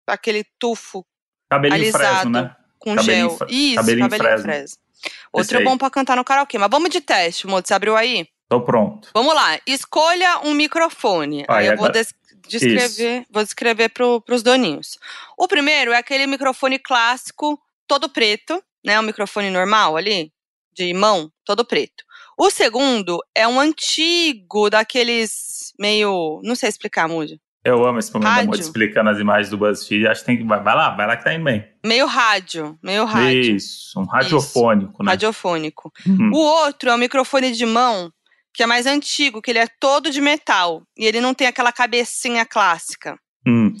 aquele 0.07 0.45
tufo 0.57 1.05
Cabelinho 1.49 1.75
alisado. 1.75 2.03
fresno, 2.05 2.31
né? 2.31 2.55
com 2.79 2.95
Cabelinho 2.95 3.29
gel. 3.37 3.47
Isso, 3.49 3.75
cabelinho 3.75 4.09
cabelinho, 4.09 4.09
fresno. 4.09 4.43
fresno. 4.43 4.84
Outro 5.31 5.57
é 5.57 5.63
bom 5.63 5.77
pra 5.77 5.89
cantar 5.89 6.15
no 6.15 6.23
karaokê. 6.23 6.57
Mas 6.57 6.69
vamos 6.71 6.89
de 6.89 7.01
teste, 7.01 7.47
Modo. 7.47 7.67
Você 7.67 7.73
abriu 7.73 7.95
aí? 7.95 8.27
Tô 8.49 8.61
pronto. 8.61 9.09
Vamos 9.13 9.33
lá. 9.33 9.59
Escolha 9.65 10.39
um 10.43 10.53
microfone. 10.53 11.45
Vai, 11.47 11.63
aí 11.63 11.65
eu 11.67 11.77
vou 11.77 11.85
agora- 11.85 11.93
des- 11.93 12.13
descrever, 12.47 13.25
vou 13.31 13.43
descrever 13.43 13.89
pro, 13.89 14.21
pros 14.21 14.43
doninhos. 14.43 14.97
O 15.37 15.47
primeiro 15.47 15.91
é 15.91 15.97
aquele 15.97 16.27
microfone 16.27 16.77
clássico, 16.77 17.59
todo 17.87 18.07
preto, 18.09 18.63
né? 18.85 18.99
Um 18.99 19.03
microfone 19.03 19.49
normal 19.49 19.97
ali, 19.97 20.31
de 20.71 20.93
mão, 20.93 21.31
todo 21.43 21.65
preto. 21.65 22.03
O 22.37 22.49
segundo 22.51 23.19
é 23.33 23.47
um 23.47 23.59
antigo, 23.59 24.69
daqueles 24.69 25.73
meio. 25.79 26.39
Não 26.43 26.55
sei 26.55 26.69
explicar, 26.69 27.07
Mude. 27.07 27.39
Eu 27.65 27.83
amo 27.83 27.97
esse 27.97 28.13
momento 28.13 28.27
da 28.27 28.33
Rádio. 28.35 28.49
Moody 28.49 28.61
explicando 28.61 29.09
as 29.09 29.17
imagens 29.17 29.49
do 29.49 29.57
BuzzFeed. 29.57 30.05
Acho 30.05 30.21
que 30.21 30.25
tem 30.27 30.37
que. 30.37 30.43
Vai, 30.43 30.63
lá, 30.63 30.91
vai 30.91 31.07
lá 31.07 31.17
que 31.17 31.23
tá 31.23 31.33
indo 31.33 31.45
bem. 31.45 31.67
Meio 31.83 32.05
rádio. 32.05 32.77
Meio 32.81 33.05
rádio. 33.05 33.55
Isso, 33.55 33.99
um 33.99 34.05
radiofônico, 34.05 35.03
né? 35.03 35.09
Radiofônico. 35.09 35.91
Uhum. 36.05 36.29
O 36.31 36.37
outro 36.37 36.91
é 36.91 36.93
um 36.93 36.97
microfone 36.99 37.51
de 37.51 37.65
mão, 37.65 38.13
que 38.53 38.61
é 38.61 38.67
mais 38.67 38.85
antigo, 38.85 39.41
que 39.41 39.49
ele 39.49 39.57
é 39.57 39.67
todo 39.79 40.11
de 40.11 40.21
metal. 40.21 40.83
E 40.95 41.05
ele 41.07 41.19
não 41.19 41.33
tem 41.33 41.47
aquela 41.47 41.71
cabecinha 41.71 42.45
clássica. 42.45 43.17
Hum. 43.47 43.73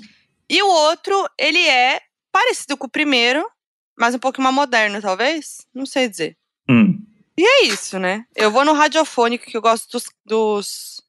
E 0.49 0.63
o 0.63 0.67
outro, 0.67 1.29
ele 1.39 1.61
é 1.67 2.01
parecido 2.31 2.75
com 2.75 2.87
o 2.87 2.91
primeiro, 2.91 3.47
mas 3.95 4.15
um 4.15 4.19
pouco 4.19 4.41
mais 4.41 4.55
moderno, 4.55 4.99
talvez? 4.99 5.57
Não 5.71 5.85
sei 5.85 6.09
dizer. 6.09 6.35
Hum. 6.67 6.99
E 7.37 7.45
é 7.45 7.65
isso, 7.65 7.99
né? 7.99 8.25
Eu 8.35 8.49
vou 8.49 8.65
no 8.65 8.73
radiofônico, 8.73 9.45
que 9.45 9.55
eu 9.55 9.61
gosto 9.61 9.91
dos, 9.91 10.09
dos 10.25 11.01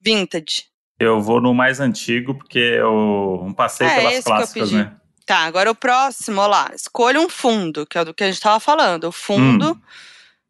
vintage. 0.00 0.73
Eu 0.98 1.20
vou 1.20 1.40
no 1.40 1.52
mais 1.52 1.80
antigo, 1.80 2.34
porque 2.34 2.58
eu 2.58 3.42
não 3.44 3.52
passei 3.52 3.86
É, 3.86 3.96
pelas 3.96 4.24
clássicas, 4.24 4.72
né? 4.72 4.92
Tá, 5.26 5.38
agora 5.38 5.70
o 5.70 5.74
próximo, 5.74 6.40
ó 6.40 6.46
lá. 6.46 6.70
Escolha 6.74 7.20
um 7.20 7.28
fundo, 7.28 7.86
que 7.86 7.96
é 7.98 8.04
do 8.04 8.12
que 8.14 8.22
a 8.22 8.30
gente 8.30 8.40
tava 8.40 8.60
falando. 8.60 9.04
O 9.04 9.12
fundo, 9.12 9.72
Hum. 9.72 9.80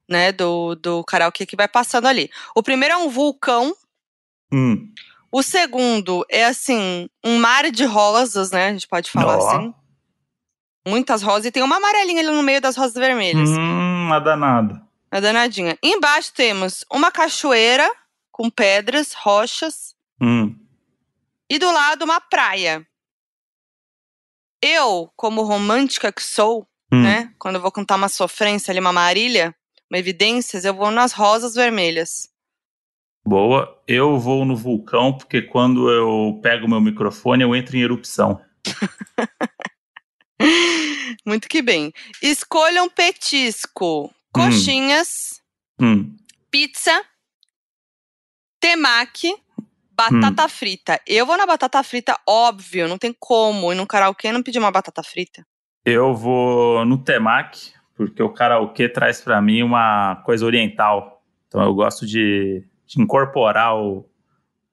né, 0.08 0.32
do, 0.32 0.74
do 0.74 1.02
karaokê 1.04 1.46
que 1.46 1.56
vai 1.56 1.68
passando 1.68 2.06
ali. 2.06 2.30
O 2.54 2.62
primeiro 2.62 2.94
é 2.94 2.98
um 2.98 3.08
vulcão, 3.08 3.74
Hum. 4.52 4.88
O 5.32 5.42
segundo 5.42 6.24
é 6.30 6.44
assim, 6.44 7.08
um 7.24 7.38
mar 7.40 7.68
de 7.72 7.84
rosas, 7.84 8.52
né? 8.52 8.68
A 8.68 8.72
gente 8.72 8.86
pode 8.86 9.10
falar 9.10 9.36
Ó. 9.38 9.48
assim. 9.48 9.74
Muitas 10.86 11.22
rosas. 11.22 11.46
E 11.46 11.50
tem 11.50 11.62
uma 11.62 11.76
amarelinha 11.78 12.20
ali 12.20 12.30
no 12.30 12.42
meio 12.42 12.60
das 12.60 12.76
rosas 12.76 12.94
vermelhas. 12.94 13.48
Hum, 13.50 14.12
a 14.12 14.18
danada. 14.20 14.80
A 15.10 15.18
danadinha. 15.18 15.76
Embaixo 15.82 16.32
temos 16.34 16.84
uma 16.92 17.10
cachoeira 17.10 17.90
com 18.30 18.48
pedras, 18.50 19.12
rochas. 19.12 19.93
Hum. 20.20 20.56
E 21.50 21.58
do 21.58 21.70
lado 21.70 22.04
uma 22.04 22.20
praia. 22.20 22.86
Eu, 24.62 25.10
como 25.16 25.42
romântica 25.42 26.12
que 26.12 26.22
sou, 26.22 26.66
Hum. 26.92 27.02
né? 27.02 27.34
Quando 27.38 27.56
eu 27.56 27.60
vou 27.60 27.72
contar 27.72 27.96
uma 27.96 28.08
sofrência 28.08 28.70
ali, 28.70 28.80
uma 28.80 28.92
marília, 28.92 29.54
uma 29.90 29.98
evidências, 29.98 30.64
eu 30.64 30.74
vou 30.74 30.90
nas 30.90 31.12
rosas 31.12 31.54
vermelhas. 31.54 32.28
Boa. 33.26 33.82
Eu 33.86 34.18
vou 34.18 34.44
no 34.44 34.56
vulcão, 34.56 35.16
porque 35.16 35.42
quando 35.42 35.90
eu 35.90 36.38
pego 36.42 36.68
meu 36.68 36.80
microfone, 36.80 37.42
eu 37.42 37.54
entro 37.54 37.76
em 37.76 37.82
erupção. 37.82 38.40
Muito 41.26 41.48
que 41.48 41.62
bem. 41.62 41.92
Escolha 42.22 42.82
um 42.82 42.88
petisco. 42.88 44.12
Coxinhas. 44.32 45.42
Hum. 45.80 46.16
pizza, 46.50 47.04
temaki, 48.60 49.34
batata 49.96 50.48
frita. 50.48 51.00
Eu 51.06 51.24
vou 51.26 51.36
na 51.36 51.46
batata 51.46 51.82
frita, 51.82 52.18
óbvio, 52.26 52.88
não 52.88 52.98
tem 52.98 53.14
como. 53.18 53.72
E 53.72 53.76
no 53.76 53.86
karaokê 53.86 54.32
não 54.32 54.42
pedir 54.42 54.58
uma 54.58 54.70
batata 54.70 55.02
frita. 55.02 55.46
Eu 55.84 56.14
vou 56.14 56.84
no 56.84 56.98
temaki, 56.98 57.72
porque 57.96 58.22
o 58.22 58.30
karaokê 58.32 58.88
traz 58.88 59.20
pra 59.20 59.40
mim 59.40 59.62
uma 59.62 60.16
coisa 60.24 60.44
oriental. 60.46 61.22
Então 61.48 61.62
eu 61.62 61.74
gosto 61.74 62.06
de, 62.06 62.64
de 62.86 63.00
incorporar 63.02 63.76
o, 63.76 64.08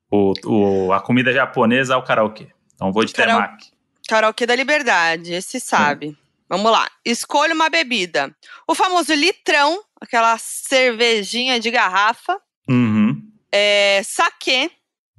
o, 0.09 0.33
o- 0.45 0.93
a 0.93 0.99
comida 0.99 1.31
japonesa 1.31 1.95
ao 1.95 2.03
karaokê. 2.03 2.47
Então 2.75 2.91
vou 2.91 3.05
de 3.05 3.13
Karao- 3.13 3.37
temaki. 3.41 3.71
Karaokê 4.07 4.45
da 4.45 4.55
liberdade, 4.55 5.33
esse 5.33 5.59
sabe. 5.59 6.17
Vamos 6.49 6.69
lá. 6.71 6.89
Escolha 7.05 7.53
uma 7.53 7.69
bebida. 7.69 8.35
O 8.67 8.75
famoso 8.75 9.13
litrão, 9.13 9.79
aquela 10.01 10.37
cervejinha 10.37 11.59
de 11.59 11.71
garrafa, 11.71 12.37
Uhum. 12.69 13.21
é, 13.51 14.01
saquê, 14.03 14.69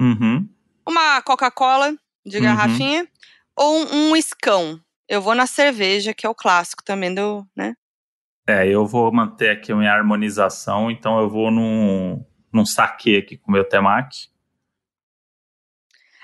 Uhum. 0.03 0.49
uma 0.89 1.23
Coca-Cola 1.23 1.95
de 2.27 2.39
Uhum. 2.39 2.43
garrafinha 2.45 3.09
ou 3.57 3.85
um, 3.95 4.17
escão. 4.17 4.81
Eu 5.09 5.21
vou 5.23 5.35
na 5.35 5.47
cerveja, 5.47 6.13
que 6.15 6.27
é 6.27 6.29
o 6.29 6.35
clássico 6.35 6.83
também 6.83 7.15
do, 7.15 7.47
né? 7.55 7.75
É, 8.49 8.67
eu 8.67 8.85
vou 8.87 9.13
manter 9.13 9.51
aqui 9.51 9.71
a 9.71 9.77
minha 9.77 9.93
harmonização, 9.93 10.91
então 10.91 11.21
eu 11.21 11.29
vou 11.31 11.51
num, 11.51 12.25
num 12.53 12.67
saque 12.67 13.17
aqui 13.17 13.37
com 13.37 13.51
o 13.51 13.53
meu 13.53 13.63
temaki. 13.69 14.29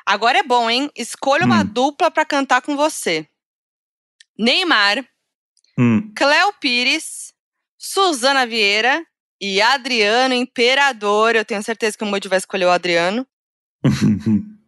Agora 0.04 0.38
é 0.38 0.42
bom, 0.42 0.68
hein? 0.70 0.90
Escolha 0.96 1.44
uma 1.46 1.60
Hum. 1.60 1.64
dupla 1.72 2.10
pra 2.10 2.24
cantar 2.24 2.62
com 2.62 2.76
você. 2.76 3.28
Neymar, 4.38 5.04
Hum. 5.78 6.12
Cléo 6.16 6.52
Pires, 6.60 7.32
Suzana 7.76 8.44
Vieira 8.46 9.04
e 9.40 9.60
Adriano 9.62 10.34
Imperador. 10.34 11.36
Eu 11.36 11.44
tenho 11.44 11.62
certeza 11.62 11.96
que 11.96 12.02
o 12.02 12.06
Moody 12.06 12.26
vai 12.26 12.38
escolher 12.38 12.64
o 12.64 12.70
Adriano. 12.70 13.24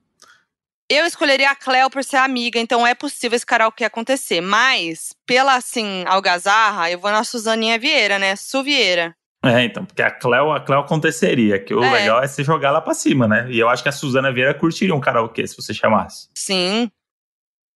Eu 0.92 1.07
escolheria 1.07 1.51
a 1.53 1.55
Cléo 1.55 1.88
por 1.88 2.03
ser 2.03 2.16
amiga, 2.16 2.59
então 2.59 2.85
é 2.85 2.96
possível 2.96 3.37
esse 3.37 3.46
karaokê 3.46 3.85
acontecer. 3.85 4.40
Mas, 4.40 5.14
pela, 5.25 5.55
assim, 5.55 6.03
algazarra, 6.05 6.90
eu 6.90 6.99
vou 6.99 7.12
na 7.12 7.23
Suzaninha 7.23 7.79
Vieira, 7.79 8.18
né? 8.18 8.35
Su 8.35 8.64
Vieira. 8.64 9.14
É, 9.44 9.62
então, 9.62 9.85
porque 9.85 10.03
a 10.03 10.11
Cleo, 10.11 10.51
a 10.51 10.59
Cleo 10.61 10.81
aconteceria, 10.81 11.61
que 11.61 11.73
o 11.73 11.83
É. 11.83 11.90
legal 11.92 12.20
é 12.20 12.27
você 12.27 12.42
jogar 12.42 12.73
lá 12.73 12.81
pra 12.81 12.92
cima, 12.92 13.29
né? 13.29 13.46
E 13.51 13.59
eu 13.61 13.68
acho 13.68 13.85
que 13.85 13.88
a 13.88 13.92
Suzana 13.92 14.33
Vieira 14.33 14.53
curtiria 14.53 14.92
um 14.92 15.01
karaokê 15.01 15.46
se 15.46 15.55
você 15.57 15.73
chamasse. 15.73 16.29
Sim, 16.35 16.90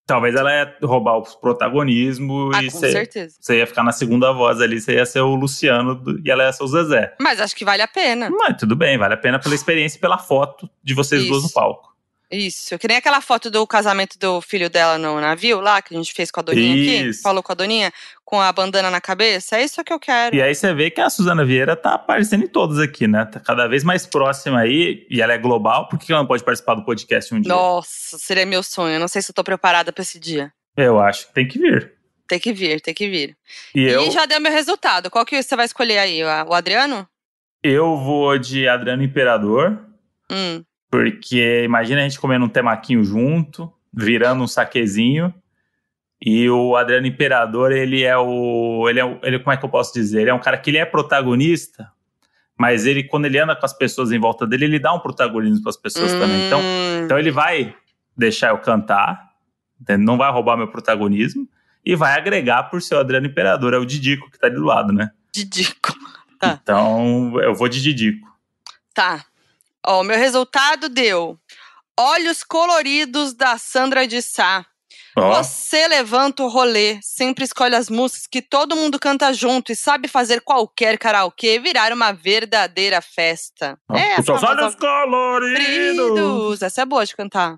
Talvez 0.07 0.35
ela 0.35 0.51
ia 0.53 0.77
roubar 0.83 1.17
o 1.17 1.23
protagonismo 1.41 2.51
ah, 2.55 2.63
e 2.63 2.71
com 2.71 2.79
você, 2.79 2.93
certeza. 2.93 3.37
você 3.41 3.59
ia 3.59 3.67
ficar 3.67 3.83
na 3.83 3.93
segunda 3.93 4.33
voz 4.33 4.61
ali, 4.61 4.81
você 4.81 4.95
ia 4.95 5.07
ser 5.07 5.21
o 5.21 5.35
Luciano 5.35 5.95
do- 5.95 6.21
e 6.25 6.31
ela 6.31 6.45
ia 6.45 6.53
ser 6.53 6.63
o 6.63 6.67
Zezé. 6.69 7.15
Mas 7.19 7.41
acho 7.41 7.57
que 7.57 7.65
vale 7.65 7.81
a 7.83 7.89
pena. 7.89 8.29
Mas 8.31 8.57
tudo 8.59 8.77
bem, 8.77 8.99
vale 8.99 9.15
a 9.15 9.17
pena 9.17 9.39
pela 9.39 9.55
experiência 9.55 9.97
e 9.97 10.01
pela 10.01 10.19
foto 10.19 10.69
de 10.83 10.93
vocês 10.95 11.27
duas 11.27 11.41
no 11.41 11.47
Isso. 11.47 11.55
palco. 11.55 11.95
Isso, 12.31 12.77
que 12.79 12.89
nem 12.89 12.97
aquela 12.97 13.21
foto 13.21 13.51
do 13.51 13.65
casamento 13.67 14.19
do 14.19 14.41
filho 14.41 14.69
dela 14.69 14.99
no 14.99 15.21
navio 15.21 15.61
lá, 15.61 15.81
que 15.81 15.95
a 15.95 15.97
gente 15.97 16.13
fez 16.13 16.31
com 16.31 16.41
a 16.41 16.43
Doninha 16.43 16.73
aqui. 16.73 17.09
Isso. 17.11 17.23
Falou 17.23 17.43
com 17.43 17.53
a 17.53 17.55
Doninha, 17.55 17.93
com 18.35 18.41
a 18.41 18.53
bandana 18.53 18.91
na 18.91 19.01
cabeça. 19.01 19.57
É 19.57 19.63
isso 19.65 19.83
que 19.85 19.93
eu 19.93 20.01
quero. 20.01 20.35
E 20.35 20.43
aí 20.43 20.53
você 20.55 20.75
vê 20.75 20.91
que 20.91 21.01
a 21.01 21.09
Suzana 21.09 21.45
Vieira 21.45 21.77
tá 21.77 21.95
aparecendo 21.95 22.43
em 22.45 22.49
todos 22.49 22.81
aqui, 22.81 23.07
né? 23.07 23.25
Tá 23.25 23.39
cada 23.39 23.69
vez 23.69 23.85
mais 23.85 24.07
próxima 24.07 24.59
aí, 24.59 25.07
e 25.09 25.23
ela 25.23 25.33
é 25.33 25.39
global, 25.39 25.89
por 25.89 25.99
que 25.99 26.11
ela 26.13 26.21
não 26.23 26.27
pode 26.27 26.43
participar 26.43 26.75
do 26.75 26.85
podcast 26.85 27.33
um 27.33 27.41
dia? 27.41 27.53
Nossa, 27.55 28.19
seria 28.19 28.45
meu 28.45 28.63
sonho. 28.63 28.95
Eu 28.95 29.01
não 29.01 29.07
sei 29.07 29.23
se 29.23 29.31
eu 29.31 29.35
tô 29.35 29.45
preparada 29.45 29.93
pra 29.93 30.03
esse 30.03 30.19
dia. 30.19 30.53
Eu 30.77 30.99
acho 30.99 31.29
que 31.29 31.35
tem 31.35 31.47
que 31.47 31.59
vir. 31.61 31.93
Tem 32.27 32.41
que 32.41 32.53
vir, 32.53 32.81
tem 32.81 32.93
que 32.95 33.09
vir. 33.09 33.37
E, 33.75 33.83
E, 33.83 33.89
eu, 33.91 34.11
já 34.11 34.27
deu 34.27 34.41
meu 34.41 34.51
resultado. 34.51 35.11
Qual 35.11 35.25
que 35.25 35.41
você 35.41 35.55
vai 35.55 35.67
escolher 35.67 35.99
aí? 35.99 36.25
O 36.25 36.27
o 36.49 36.55
Adriano? 36.55 37.07
Eu 37.63 37.97
vou 37.97 38.37
de 38.39 38.67
Adriano 38.67 39.03
Imperador, 39.05 39.79
Hum. 40.31 40.65
porque 40.91 41.63
imagina 41.65 42.01
a 42.01 42.03
gente 42.03 42.19
comendo 42.19 42.45
um 42.47 42.49
temaquinho 42.49 43.05
junto, 43.05 43.73
virando 43.93 44.43
um 44.43 44.49
saquezinho. 44.49 45.33
E 46.27 46.49
o 46.49 46.75
Adriano 46.77 47.07
Imperador, 47.07 47.71
ele 47.73 48.03
é 48.03 48.17
o. 48.17 48.87
Ele 48.89 48.99
é, 49.01 49.05
o- 49.05 49.19
ele, 49.23 49.39
como 49.41 49.53
é 49.53 49.57
que 49.59 49.65
eu 49.65 49.69
posso 49.69 49.93
dizer? 49.93 50.23
Ele 50.23 50.31
é 50.31 50.35
um 50.35 50.39
cara 50.41 50.57
que 50.57 50.71
ele 50.71 50.79
é 50.79 50.85
protagonista, 50.87 51.91
mas 52.59 52.87
ele, 52.87 53.03
quando 53.05 53.27
ele 53.27 53.39
anda 53.39 53.55
com 53.55 53.67
as 53.67 53.73
pessoas 53.77 54.11
em 54.11 54.19
volta 54.19 54.47
dele, 54.47 54.65
ele 54.65 54.79
dá 54.79 54.95
um 54.95 55.01
protagonismo 55.01 55.63
para 55.63 55.71
as 55.71 55.77
pessoas 55.77 56.13
também. 56.13 56.47
Então, 56.47 56.61
Hum. 56.61 57.03
então 57.05 57.19
ele 57.19 57.31
vai 57.31 57.75
deixar 58.17 58.51
eu 58.51 58.59
cantar, 58.59 59.29
não 59.99 60.17
vai 60.17 60.33
roubar 60.33 60.57
meu 60.57 60.69
protagonismo, 60.69 61.47
e 61.85 61.95
vai 61.95 62.17
agregar 62.17 62.65
por 62.65 62.81
ser 62.81 62.95
o 62.95 63.01
Adriano 63.01 63.27
Imperador. 63.27 63.75
É 63.75 63.77
o 63.79 63.85
Didico 63.85 64.31
que 64.31 64.39
tá 64.39 64.47
ali 64.47 64.57
do 64.57 64.65
lado, 64.65 64.93
né? 64.95 65.11
Didico. 65.33 65.93
Tá. 66.41 66.59
Então, 66.63 67.39
eu 67.41 67.55
vou 67.55 67.69
de 67.69 67.81
Didico. 67.83 68.27
Tá. 68.95 69.25
Ó, 69.87 70.01
o 70.01 70.05
meu 70.05 70.17
resultado 70.17 70.89
deu 70.89 71.39
Olhos 71.99 72.43
Coloridos 72.43 73.35
da 73.35 73.57
Sandra 73.59 74.07
de 74.07 74.21
Sá. 74.23 74.65
Ó, 75.17 75.43
Você 75.43 75.87
levanta 75.87 76.43
o 76.43 76.49
rolê, 76.49 76.99
sempre 77.01 77.45
escolhe 77.45 77.75
as 77.77 77.89
músicas 77.89 78.27
que 78.27 78.43
todo 78.43 78.75
mundo 78.75 78.99
canta 78.99 79.33
junto 79.33 79.71
e 79.71 79.77
sabe 79.77 80.09
fazer 80.09 80.41
qualquer 80.41 80.99
karaokê 80.99 81.59
virar 81.61 81.93
uma 81.93 82.13
verdadeira 82.13 83.01
festa. 83.01 83.79
ó, 83.89 83.97
É, 83.97 84.19
os 84.19 84.25
seus 84.25 84.43
olhos 84.43 84.75
coloridos. 84.75 86.63
Essa 86.63 86.83
é 86.83 86.85
boa 86.85 87.07
de 87.07 87.15
cantar. 87.15 87.57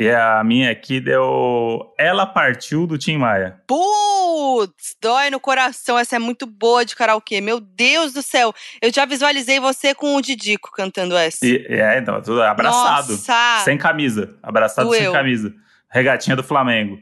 E 0.00 0.08
a 0.10 0.44
minha 0.44 0.70
aqui 0.70 1.00
deu 1.00 1.92
Ela 1.98 2.24
Partiu 2.24 2.86
do 2.86 2.96
Tim 2.96 3.16
Maia. 3.16 3.60
Putz, 3.66 4.94
dói 5.02 5.28
no 5.28 5.40
coração. 5.40 5.98
Essa 5.98 6.14
é 6.14 6.18
muito 6.20 6.46
boa 6.46 6.84
de 6.84 6.94
karaokê. 6.94 7.40
Meu 7.40 7.58
Deus 7.58 8.12
do 8.12 8.22
céu. 8.22 8.54
Eu 8.80 8.92
já 8.92 9.04
visualizei 9.04 9.58
você 9.58 9.96
com 9.96 10.14
o 10.14 10.22
Didico 10.22 10.70
cantando 10.70 11.16
essa. 11.16 11.44
E, 11.44 11.66
é, 11.68 11.98
então, 11.98 12.22
tudo 12.22 12.40
abraçado. 12.42 13.10
Nossa. 13.12 13.64
Sem 13.64 13.76
camisa. 13.76 14.38
Abraçado 14.40 14.88
sem 14.90 15.00
Doeu. 15.00 15.12
camisa. 15.12 15.52
Regatinha 15.90 16.36
do 16.36 16.42
Flamengo. 16.42 17.00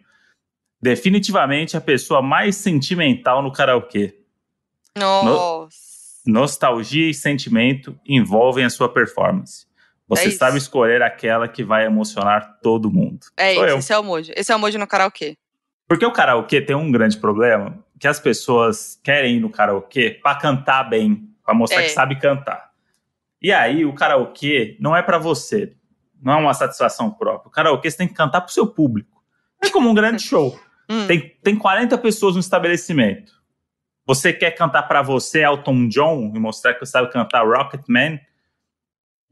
Definitivamente 0.81 1.77
a 1.77 1.81
pessoa 1.81 2.21
mais 2.23 2.57
sentimental 2.57 3.43
no 3.43 3.53
karaokê. 3.53 4.17
Nossa. 4.97 5.77
Nostalgia 6.27 7.09
e 7.11 7.15
sentimento 7.15 7.99
envolvem 8.07 8.65
a 8.65 8.71
sua 8.71 8.89
performance. 8.89 9.67
Você 10.09 10.29
É 10.29 10.31
sabe 10.31 10.59
escolher 10.59 11.03
aquela 11.03 11.49
que 11.49 11.65
vai 11.65 11.85
emocionar 11.87 12.59
todo 12.63 12.91
mundo. 12.91 13.27
É 13.37 13.55
Sou 13.55 13.65
isso, 13.65 13.73
eu. 13.75 13.79
esse 13.79 13.93
é 13.93 13.99
o 13.99 14.05
mood. 14.05 14.33
Esse 14.37 14.53
é 14.53 14.57
o 14.57 14.59
mood 14.59 14.77
no 14.79 14.87
karaokê. 14.87 15.37
Porque 15.89 16.05
o 16.07 16.13
karaokê 16.13 16.61
tem 16.61 16.75
um 16.77 16.91
grande 16.91 17.17
problema, 17.17 17.79
que 17.99 18.07
as 18.09 18.19
pessoas 18.21 19.01
querem 19.03 19.37
ir 19.37 19.41
no 19.41 19.51
karaokê 19.51 20.11
pra 20.23 20.35
cantar 20.35 20.85
bem, 20.85 21.29
pra 21.45 21.55
mostrar 21.55 21.81
É. 21.83 21.85
que 21.85 21.91
sabe 21.91 22.19
cantar. 22.19 22.71
E 23.41 23.53
aí 23.53 23.85
o 23.85 23.95
karaokê 23.95 24.77
não 24.81 24.97
é 24.97 25.03
pra 25.03 25.19
você, 25.19 25.75
não 26.23 26.33
é 26.35 26.37
uma 26.37 26.55
satisfação 26.55 27.11
própria. 27.11 27.49
O 27.49 27.51
karaokê 27.51 27.91
você 27.91 27.97
tem 27.99 28.09
que 28.09 28.15
cantar 28.15 28.41
pro 28.41 28.53
seu 28.53 28.67
público. 28.67 29.23
É 29.63 29.71
como 29.71 29.89
um 29.89 29.95
grande 29.95 30.23
show. 30.27 30.59
Hum. 30.89 31.07
Tem, 31.07 31.37
tem 31.43 31.57
40 31.57 31.97
pessoas 31.99 32.35
no 32.35 32.41
estabelecimento. 32.41 33.33
Você 34.07 34.33
quer 34.33 34.53
cantar 34.53 34.85
pra 34.85 35.03
você 35.03 35.43
Elton 35.43 35.89
John 35.89 36.33
e 36.35 36.39
mostrar 36.39 36.75
que 36.75 36.81
você 36.81 36.93
sabe 36.93 37.11
cantar 37.11 37.45
Rocketman? 37.45 38.21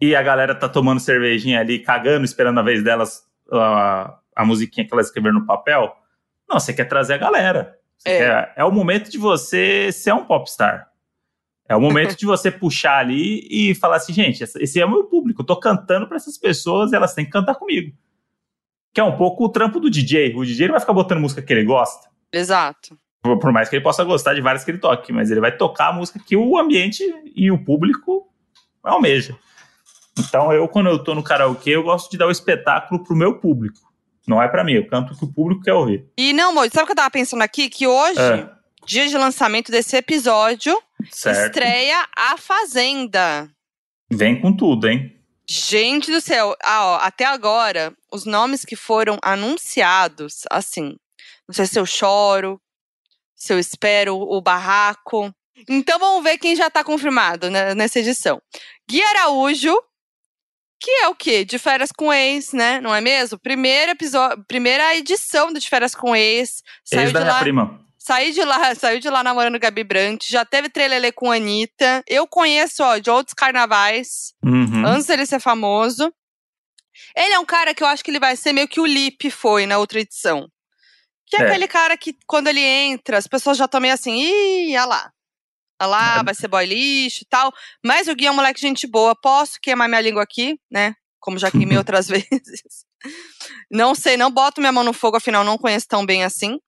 E 0.01 0.17
a 0.17 0.23
galera 0.23 0.55
tá 0.55 0.69
tomando 0.69 0.99
cervejinha 1.01 1.61
ali, 1.61 1.79
cagando, 1.79 2.25
esperando 2.25 2.59
a 2.59 2.63
vez 2.63 2.83
delas, 2.83 3.23
a, 3.53 4.19
a 4.35 4.45
musiquinha 4.45 4.87
que 4.87 4.93
elas 4.93 5.07
escreveram 5.07 5.39
no 5.39 5.47
papel? 5.47 5.95
Não, 6.49 6.59
você 6.59 6.73
quer 6.75 6.85
trazer 6.87 7.15
a 7.15 7.19
galera. 7.19 7.79
É. 8.05 8.19
quer- 8.19 8.53
é 8.57 8.65
o 8.65 8.73
momento 8.73 9.09
de 9.11 9.17
você 9.17 9.93
ser 9.93 10.13
um 10.13 10.25
popstar. 10.25 10.89
É 11.69 11.75
o 11.75 11.81
momento 11.81 12.15
de 12.17 12.27
você 12.27 12.51
puxar 12.51 12.99
ali 12.99 13.47
e 13.51 13.75
falar 13.75 13.97
assim, 13.97 14.13
gente, 14.13 14.43
esse 14.45 14.81
é 14.81 14.85
o 14.85 14.91
meu 14.91 15.05
público, 15.05 15.41
eu 15.43 15.47
tô 15.47 15.57
cantando 15.57 16.07
pra 16.07 16.17
essas 16.17 16.37
pessoas 16.37 16.93
e 16.93 16.97
elas 16.97 17.15
têm 17.15 17.25
que 17.25 17.31
cantar 17.31 17.55
comigo. 17.55 17.97
Que 18.93 19.01
é 19.01 19.05
um 19.05 19.17
pouco 19.17 19.45
o 19.47 19.49
trampo 19.49 19.81
do 19.81 19.91
DJ. 19.91 20.35
O 20.37 20.45
DJ 20.45 20.69
vai 20.69 20.79
ficar 20.81 20.93
botando 20.93 21.21
música 21.21 21.41
que 21.43 21.53
ele 21.53 21.65
gosta. 21.65 22.09
Exato. 22.33 22.99
Por 23.23 23.39
por 23.39 23.51
mais 23.53 23.69
que 23.71 23.77
ele 23.77 23.83
possa 23.83 24.05
gostar 24.05 24.35
de 24.35 24.43
várias 24.43 24.63
que 24.65 24.71
ele 24.71 24.79
toque, 24.79 25.11
mas 25.13 25.31
ele 25.31 25.41
vai 25.41 25.57
tocar 25.57 25.89
a 25.89 25.93
música 25.93 26.19
que 26.25 26.37
o 26.37 26.59
ambiente 26.59 27.03
e 27.35 27.51
o 27.51 27.59
público 27.65 28.29
almeja. 28.83 29.35
Então, 30.19 30.53
eu, 30.53 30.69
quando 30.69 30.89
eu 30.91 31.03
tô 31.03 31.15
no 31.15 31.23
karaokê, 31.25 31.71
eu 31.71 31.83
gosto 31.83 32.11
de 32.11 32.19
dar 32.19 32.27
o 32.27 32.31
espetáculo 32.31 33.03
pro 33.03 33.17
meu 33.17 33.39
público. 33.41 33.79
Não 34.29 34.41
é 34.41 34.47
pra 34.47 34.63
mim, 34.63 34.73
eu 34.75 34.87
canto 34.87 35.13
o 35.13 35.19
que 35.19 35.25
o 35.25 35.33
público 35.33 35.63
quer 35.63 35.73
ouvir. 35.73 36.07
E 36.17 36.33
não, 36.33 36.55
mood, 36.55 36.73
sabe 36.73 36.85
o 36.85 36.87
que 36.87 36.93
eu 36.93 36.97
tava 36.97 37.11
pensando 37.11 37.43
aqui? 37.43 37.69
Que 37.69 37.87
hoje, 37.87 38.21
É. 38.21 38.49
dia 38.87 39.09
de 39.09 39.17
lançamento 39.19 39.73
desse 39.73 39.97
episódio, 39.97 40.79
Certo? 41.11 41.47
estreia 41.47 42.07
A 42.17 42.37
Fazenda. 42.37 43.51
Vem 44.11 44.41
com 44.41 44.55
tudo, 44.55 44.89
hein? 44.89 45.15
Gente 45.49 46.11
do 46.11 46.21
céu, 46.21 46.57
ah, 46.63 46.87
ó, 46.87 46.97
até 46.97 47.27
agora, 47.27 47.95
os 48.11 48.25
nomes 48.25 48.65
que 48.65 48.77
foram 48.77 49.19
anunciados, 49.23 50.43
assim, 50.51 50.97
não 51.47 51.55
sei 51.55 51.67
se 51.67 51.79
eu 51.79 51.85
choro, 51.85 52.59
se 53.35 53.53
eu 53.53 53.59
espero 53.59 54.17
o 54.17 54.41
barraco. 54.41 55.31
Então 55.69 55.99
vamos 55.99 56.23
ver 56.23 56.39
quem 56.39 56.57
já 56.57 56.71
tá 56.71 56.83
confirmado 56.83 57.51
né, 57.51 57.75
nessa 57.75 58.01
edição. 58.01 58.41
Gui 58.89 59.03
Araújo, 59.03 59.77
que 60.81 60.91
é 60.91 61.09
o 61.09 61.15
quê? 61.15 61.45
De 61.45 61.59
férias 61.59 61.93
com 61.93 62.13
ex, 62.13 62.53
né? 62.53 62.81
Não 62.81 62.95
é 62.95 63.01
mesmo? 63.01 63.39
Primeiro 63.39 63.93
episódio, 63.93 64.45
primeira 64.47 64.97
edição 64.97 65.53
do 65.53 65.61
De 65.61 65.69
Férias 65.69 65.95
com 65.95 66.15
Ex. 66.17 66.63
Saiu 66.85 67.03
Ex 67.03 67.09
de 67.09 67.15
da 67.15 67.21
minha 67.21 67.33
lá, 67.33 67.41
prima. 67.41 67.81
Saí 68.07 68.33
de 68.33 68.45
lá, 68.45 68.75
saiu 68.75 69.01
de 69.01 69.09
lá 69.09 69.23
namorando 69.23 69.59
Gabi 69.59 69.83
Brandt, 69.83 70.31
já 70.31 70.45
teve 70.45 70.69
trelelê 70.69 71.11
com 71.11 71.31
Anitta. 71.33 72.03
Eu 72.07 72.27
conheço, 72.27 72.83
ó, 72.83 72.99
de 72.99 73.09
outros 73.11 73.33
carnavais, 73.35 74.35
Uhum. 74.45 74.85
antes 74.87 75.07
dele 75.07 75.25
ser 75.25 75.41
famoso. 75.41 76.13
Ele 77.17 77.33
é 77.35 77.39
um 77.39 77.45
cara 77.47 77.75
que 77.75 77.83
eu 77.83 77.87
acho 77.87 78.05
que 78.05 78.11
ele 78.11 78.21
vai 78.21 78.37
ser 78.37 78.53
meio 78.53 78.69
que 78.69 78.81
o 78.81 78.87
Lipe 78.87 79.31
foi 79.31 79.67
na 79.67 79.79
outra 79.79 80.01
edição. 80.01 80.49
Que 81.27 81.37
é, 81.37 81.41
É. 81.41 81.47
aquele 81.49 81.67
cara 81.67 81.97
que, 81.97 82.15
quando 82.27 82.49
ele 82.49 82.61
entra, 82.61 83.17
as 83.17 83.27
pessoas 83.27 83.57
já 83.57 83.65
estão 83.65 83.81
meio 83.81 83.95
assim, 83.95 84.13
ih, 84.21 84.77
olha 84.77 84.85
lá. 84.85 85.11
Olha 85.81 85.89
lá, 85.89 86.19
É. 86.21 86.23
vai 86.23 86.35
ser 86.35 86.47
boy 86.49 86.65
lixo 86.67 87.23
e 87.23 87.27
tal. 87.29 87.53
Mas 87.85 88.07
o 88.07 88.15
Gui 88.15 88.27
é 88.27 88.31
um 88.31 88.35
moleque 88.35 88.61
gente 88.61 88.87
boa. 88.87 89.17
Posso 89.17 89.59
queimar 89.63 89.89
minha 89.89 90.01
língua 90.01 90.23
aqui, 90.23 90.59
né? 90.71 90.95
Como 91.19 91.39
já 91.39 91.51
queimei 91.51 91.79
outras 91.79 92.07
vezes. 92.43 92.85
Não 93.71 93.95
sei, 93.95 94.17
não 94.17 94.31
boto 94.31 94.61
minha 94.61 94.73
mão 94.73 94.85
no 94.85 94.93
fogo, 94.93 95.17
afinal 95.17 95.43
não 95.43 95.57
conheço 95.59 95.89
tão 95.89 96.05
bem 96.07 96.23
assim. 96.23 96.59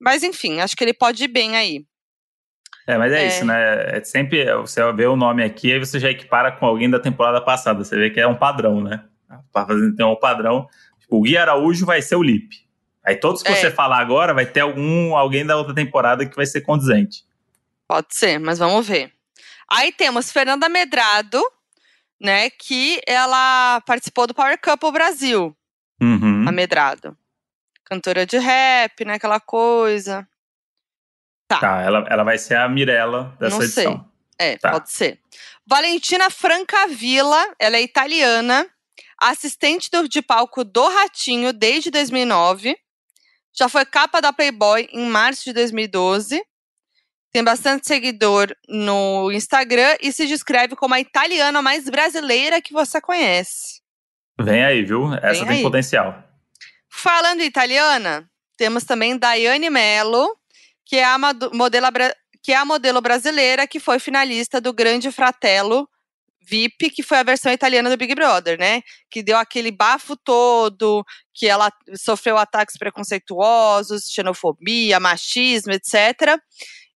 Mas 0.00 0.22
enfim, 0.22 0.60
acho 0.60 0.76
que 0.76 0.84
ele 0.84 0.94
pode 0.94 1.24
ir 1.24 1.28
bem 1.28 1.56
aí. 1.56 1.84
É, 2.86 2.98
mas 2.98 3.12
é, 3.12 3.24
É. 3.24 3.26
isso, 3.26 3.44
né? 3.46 3.96
É 3.96 4.04
sempre 4.04 4.44
você 4.56 4.92
vê 4.92 5.06
o 5.06 5.16
nome 5.16 5.42
aqui 5.42 5.70
e 5.70 5.78
você 5.78 5.98
já 5.98 6.10
equipara 6.10 6.52
com 6.52 6.66
alguém 6.66 6.90
da 6.90 7.00
temporada 7.00 7.40
passada. 7.40 7.82
Você 7.82 7.96
vê 7.96 8.10
que 8.10 8.20
é 8.20 8.26
um 8.26 8.34
padrão, 8.36 8.82
né? 8.82 9.04
Pra 9.52 9.64
fazer 9.66 9.94
tem 9.96 10.04
um 10.04 10.16
padrão. 10.16 10.66
Tipo, 11.00 11.16
o 11.16 11.22
Gui 11.22 11.36
Araújo 11.36 11.86
vai 11.86 12.02
ser 12.02 12.16
o 12.16 12.22
Lipe. 12.22 12.64
Aí 13.04 13.16
todos 13.16 13.42
que 13.42 13.50
É. 13.50 13.54
você 13.54 13.70
falar 13.70 13.98
agora 14.00 14.34
vai 14.34 14.44
ter 14.46 14.60
algum 14.60 15.16
alguém 15.16 15.44
da 15.46 15.56
outra 15.56 15.74
temporada 15.74 16.26
que 16.26 16.36
vai 16.36 16.46
ser 16.46 16.60
condizente. 16.60 17.24
Pode 17.88 18.08
ser, 18.14 18.38
mas 18.38 18.58
vamos 18.58 18.86
ver. 18.86 19.12
Aí 19.70 19.90
temos 19.92 20.30
Fernanda 20.30 20.68
Medrado, 20.68 21.42
né? 22.20 22.50
Que 22.50 23.00
ela 23.06 23.80
participou 23.86 24.26
do 24.26 24.34
Power 24.34 24.58
Couple 24.60 24.92
Brasil, 24.92 25.56
Uhum. 26.00 26.44
a 26.48 26.52
Medrado. 26.52 27.16
Cantora 27.84 28.24
de 28.26 28.38
rap, 28.38 29.04
né? 29.04 29.14
Aquela 29.14 29.40
coisa. 29.40 30.26
Tá, 31.48 31.82
ela, 31.82 32.06
ela 32.08 32.24
vai 32.24 32.38
ser 32.38 32.56
a 32.56 32.68
Mirella 32.68 33.36
dessa 33.38 33.58
Não 33.58 33.66
sei. 33.68 33.84
edição. 33.84 34.10
É, 34.38 34.56
Tá. 34.56 34.70
pode 34.72 34.90
ser. 34.90 35.20
Valentina 35.66 36.28
Francavilla, 36.30 37.54
ela 37.58 37.76
é 37.76 37.82
italiana, 37.82 38.68
assistente 39.20 39.90
do- 39.90 40.08
de 40.08 40.20
palco 40.22 40.64
do 40.64 40.88
Ratinho 40.88 41.52
desde 41.52 41.90
2009. 41.90 42.76
Já 43.56 43.68
foi 43.68 43.84
capa 43.84 44.20
da 44.20 44.32
Playboy 44.32 44.88
em 44.90 45.06
março 45.06 45.44
de 45.44 45.52
2012. 45.52 46.42
Tem 47.30 47.44
bastante 47.44 47.86
seguidor 47.86 48.54
no 48.68 49.30
Instagram 49.30 49.96
e 50.00 50.12
se 50.12 50.26
descreve 50.26 50.74
como 50.76 50.94
a 50.94 51.00
italiana 51.00 51.60
mais 51.62 51.84
brasileira 51.88 52.60
que 52.60 52.72
você 52.72 53.00
conhece. 53.00 53.80
Vem 54.40 54.64
aí, 54.64 54.82
viu? 54.84 55.12
Essa 55.14 55.40
Vem 55.40 55.46
tem 55.48 55.56
aí. 55.58 55.62
potencial. 55.62 56.22
Falando 56.96 57.42
italiana, 57.42 58.30
temos 58.56 58.84
também 58.84 59.18
Daiane 59.18 59.68
Mello, 59.68 60.28
que 60.86 60.96
é 60.96 61.04
a 61.04 61.18
modelo, 61.18 61.88
que 62.40 62.52
é 62.52 62.56
a 62.56 62.64
modelo 62.64 63.00
brasileira 63.00 63.66
que 63.66 63.80
foi 63.80 63.98
finalista 63.98 64.60
do 64.60 64.72
Grande 64.72 65.10
Fratello 65.10 65.88
VIP, 66.40 66.90
que 66.90 67.02
foi 67.02 67.18
a 67.18 67.22
versão 67.24 67.52
italiana 67.52 67.90
do 67.90 67.96
Big 67.96 68.14
Brother, 68.14 68.58
né? 68.58 68.80
Que 69.10 69.22
deu 69.22 69.36
aquele 69.36 69.72
bafo 69.72 70.16
todo, 70.16 71.04
que 71.34 71.46
ela 71.46 71.70
sofreu 71.96 72.38
ataques 72.38 72.78
preconceituosos, 72.78 74.04
xenofobia, 74.08 75.00
machismo, 75.00 75.72
etc. 75.72 76.38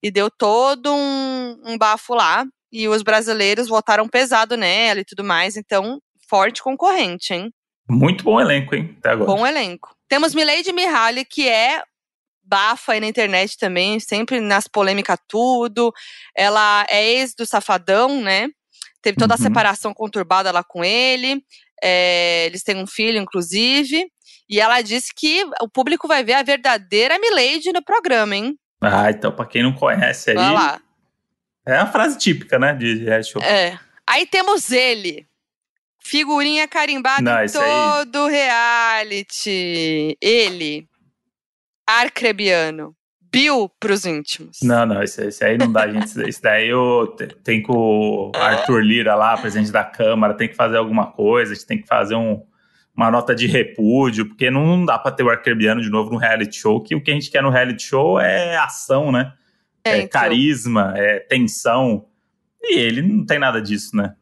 E 0.02 0.10
deu 0.12 0.30
todo 0.30 0.94
um, 0.94 1.56
um 1.66 1.76
bafo 1.76 2.14
lá. 2.14 2.46
E 2.70 2.86
os 2.88 3.02
brasileiros 3.02 3.68
votaram 3.68 4.08
pesado 4.08 4.56
nela 4.56 5.00
e 5.00 5.04
tudo 5.04 5.24
mais. 5.24 5.56
Então, 5.56 6.00
forte 6.28 6.62
concorrente, 6.62 7.34
hein? 7.34 7.52
Muito 7.88 8.24
bom 8.24 8.40
elenco, 8.40 8.74
hein? 8.74 8.94
Até 8.98 9.10
agora. 9.10 9.30
Bom 9.30 9.46
elenco. 9.46 9.94
Temos 10.08 10.34
Milady 10.34 10.72
Mihaly, 10.72 11.24
que 11.24 11.48
é 11.48 11.82
bafa 12.42 12.92
aí 12.92 13.00
na 13.00 13.06
internet 13.06 13.56
também, 13.58 14.00
sempre 14.00 14.40
nas 14.40 14.66
polêmicas 14.66 15.18
tudo. 15.28 15.92
Ela 16.34 16.86
é 16.88 17.04
ex 17.12 17.34
do 17.34 17.44
Safadão, 17.46 18.20
né? 18.22 18.48
Teve 19.02 19.16
toda 19.16 19.34
a 19.34 19.36
Uhum. 19.36 19.42
separação 19.42 19.94
conturbada 19.94 20.50
lá 20.50 20.62
com 20.64 20.84
ele. 20.84 21.42
é, 21.80 22.46
eles 22.46 22.64
têm 22.64 22.76
um 22.76 22.86
filho, 22.88 23.18
inclusive. 23.20 24.10
E 24.50 24.58
ela 24.60 24.80
disse 24.82 25.12
que 25.14 25.44
o 25.62 25.68
público 25.68 26.08
vai 26.08 26.24
ver 26.24 26.32
a 26.32 26.42
verdadeira 26.42 27.16
Milady 27.20 27.70
no 27.72 27.84
programa, 27.84 28.34
hein? 28.34 28.58
Ah, 28.80 29.08
então, 29.10 29.30
pra 29.30 29.46
quem 29.46 29.62
não 29.62 29.72
conhece 29.72 30.30
aí, 30.32 30.36
Olha 30.36 30.50
lá. 30.50 30.80
é 31.64 31.76
a 31.76 31.86
frase 31.86 32.18
típica, 32.18 32.58
né? 32.58 32.72
De 32.74 33.04
reality 33.04 33.30
show. 33.30 33.40
É. 33.42 33.78
Aí 34.04 34.26
temos 34.26 34.72
ele. 34.72 35.24
Figurinha 36.00 36.66
carimbada 36.68 37.20
Não, 37.22 37.40
em 37.40 37.44
esse 37.44 37.58
aí- 37.58 38.04
todo 38.04 38.26
reality. 38.28 40.16
Ele. 40.20 40.86
Arcrebiano. 41.86 42.94
Bill 43.30 43.70
pros 43.78 44.06
íntimos. 44.06 44.58
Não, 44.62 44.86
não, 44.86 45.02
esse, 45.02 45.22
esse 45.26 45.44
aí 45.44 45.58
não 45.58 45.70
dá, 45.70 45.86
gente. 45.86 46.18
Esse 46.22 46.40
daí 46.40 46.68
eu 46.68 47.14
te- 47.16 47.26
tem 47.44 47.62
que 47.62 47.70
o 47.70 48.32
Arthur 48.34 48.82
Lira 48.82 49.14
lá, 49.14 49.36
presidente 49.36 49.70
da 49.70 49.84
Câmara, 49.84 50.32
tem 50.34 50.48
que 50.48 50.54
fazer 50.56 50.78
alguma 50.78 51.12
coisa, 51.12 51.52
a 51.52 51.54
gente 51.54 51.66
tem 51.66 51.78
que 51.80 51.86
fazer 51.86 52.14
um- 52.14 52.42
uma 52.96 53.10
nota 53.10 53.34
de 53.34 53.46
repúdio, 53.46 54.26
porque 54.26 54.50
não 54.50 54.82
dá 54.84 54.98
pra 54.98 55.12
ter 55.12 55.22
o 55.24 55.28
Arcrebiano 55.30 55.82
de 55.82 55.90
novo 55.90 56.10
no 56.10 56.16
reality 56.16 56.56
show, 56.56 56.82
que 56.82 56.94
o 56.94 57.02
que 57.02 57.10
a 57.10 57.14
gente 57.14 57.30
quer 57.30 57.42
no 57.42 57.50
reality 57.50 57.82
show 57.82 58.18
é 58.18 58.56
ação, 58.56 59.12
né? 59.12 59.34
É, 59.84 59.98
então. 59.98 60.08
carisma, 60.20 60.94
é 60.96 61.20
tensão. 61.20 62.06
E 62.62 62.78
ele 62.78 63.02
não 63.02 63.26
tem 63.26 63.38
nada 63.38 63.60
disso, 63.60 63.94
né? 63.94 64.14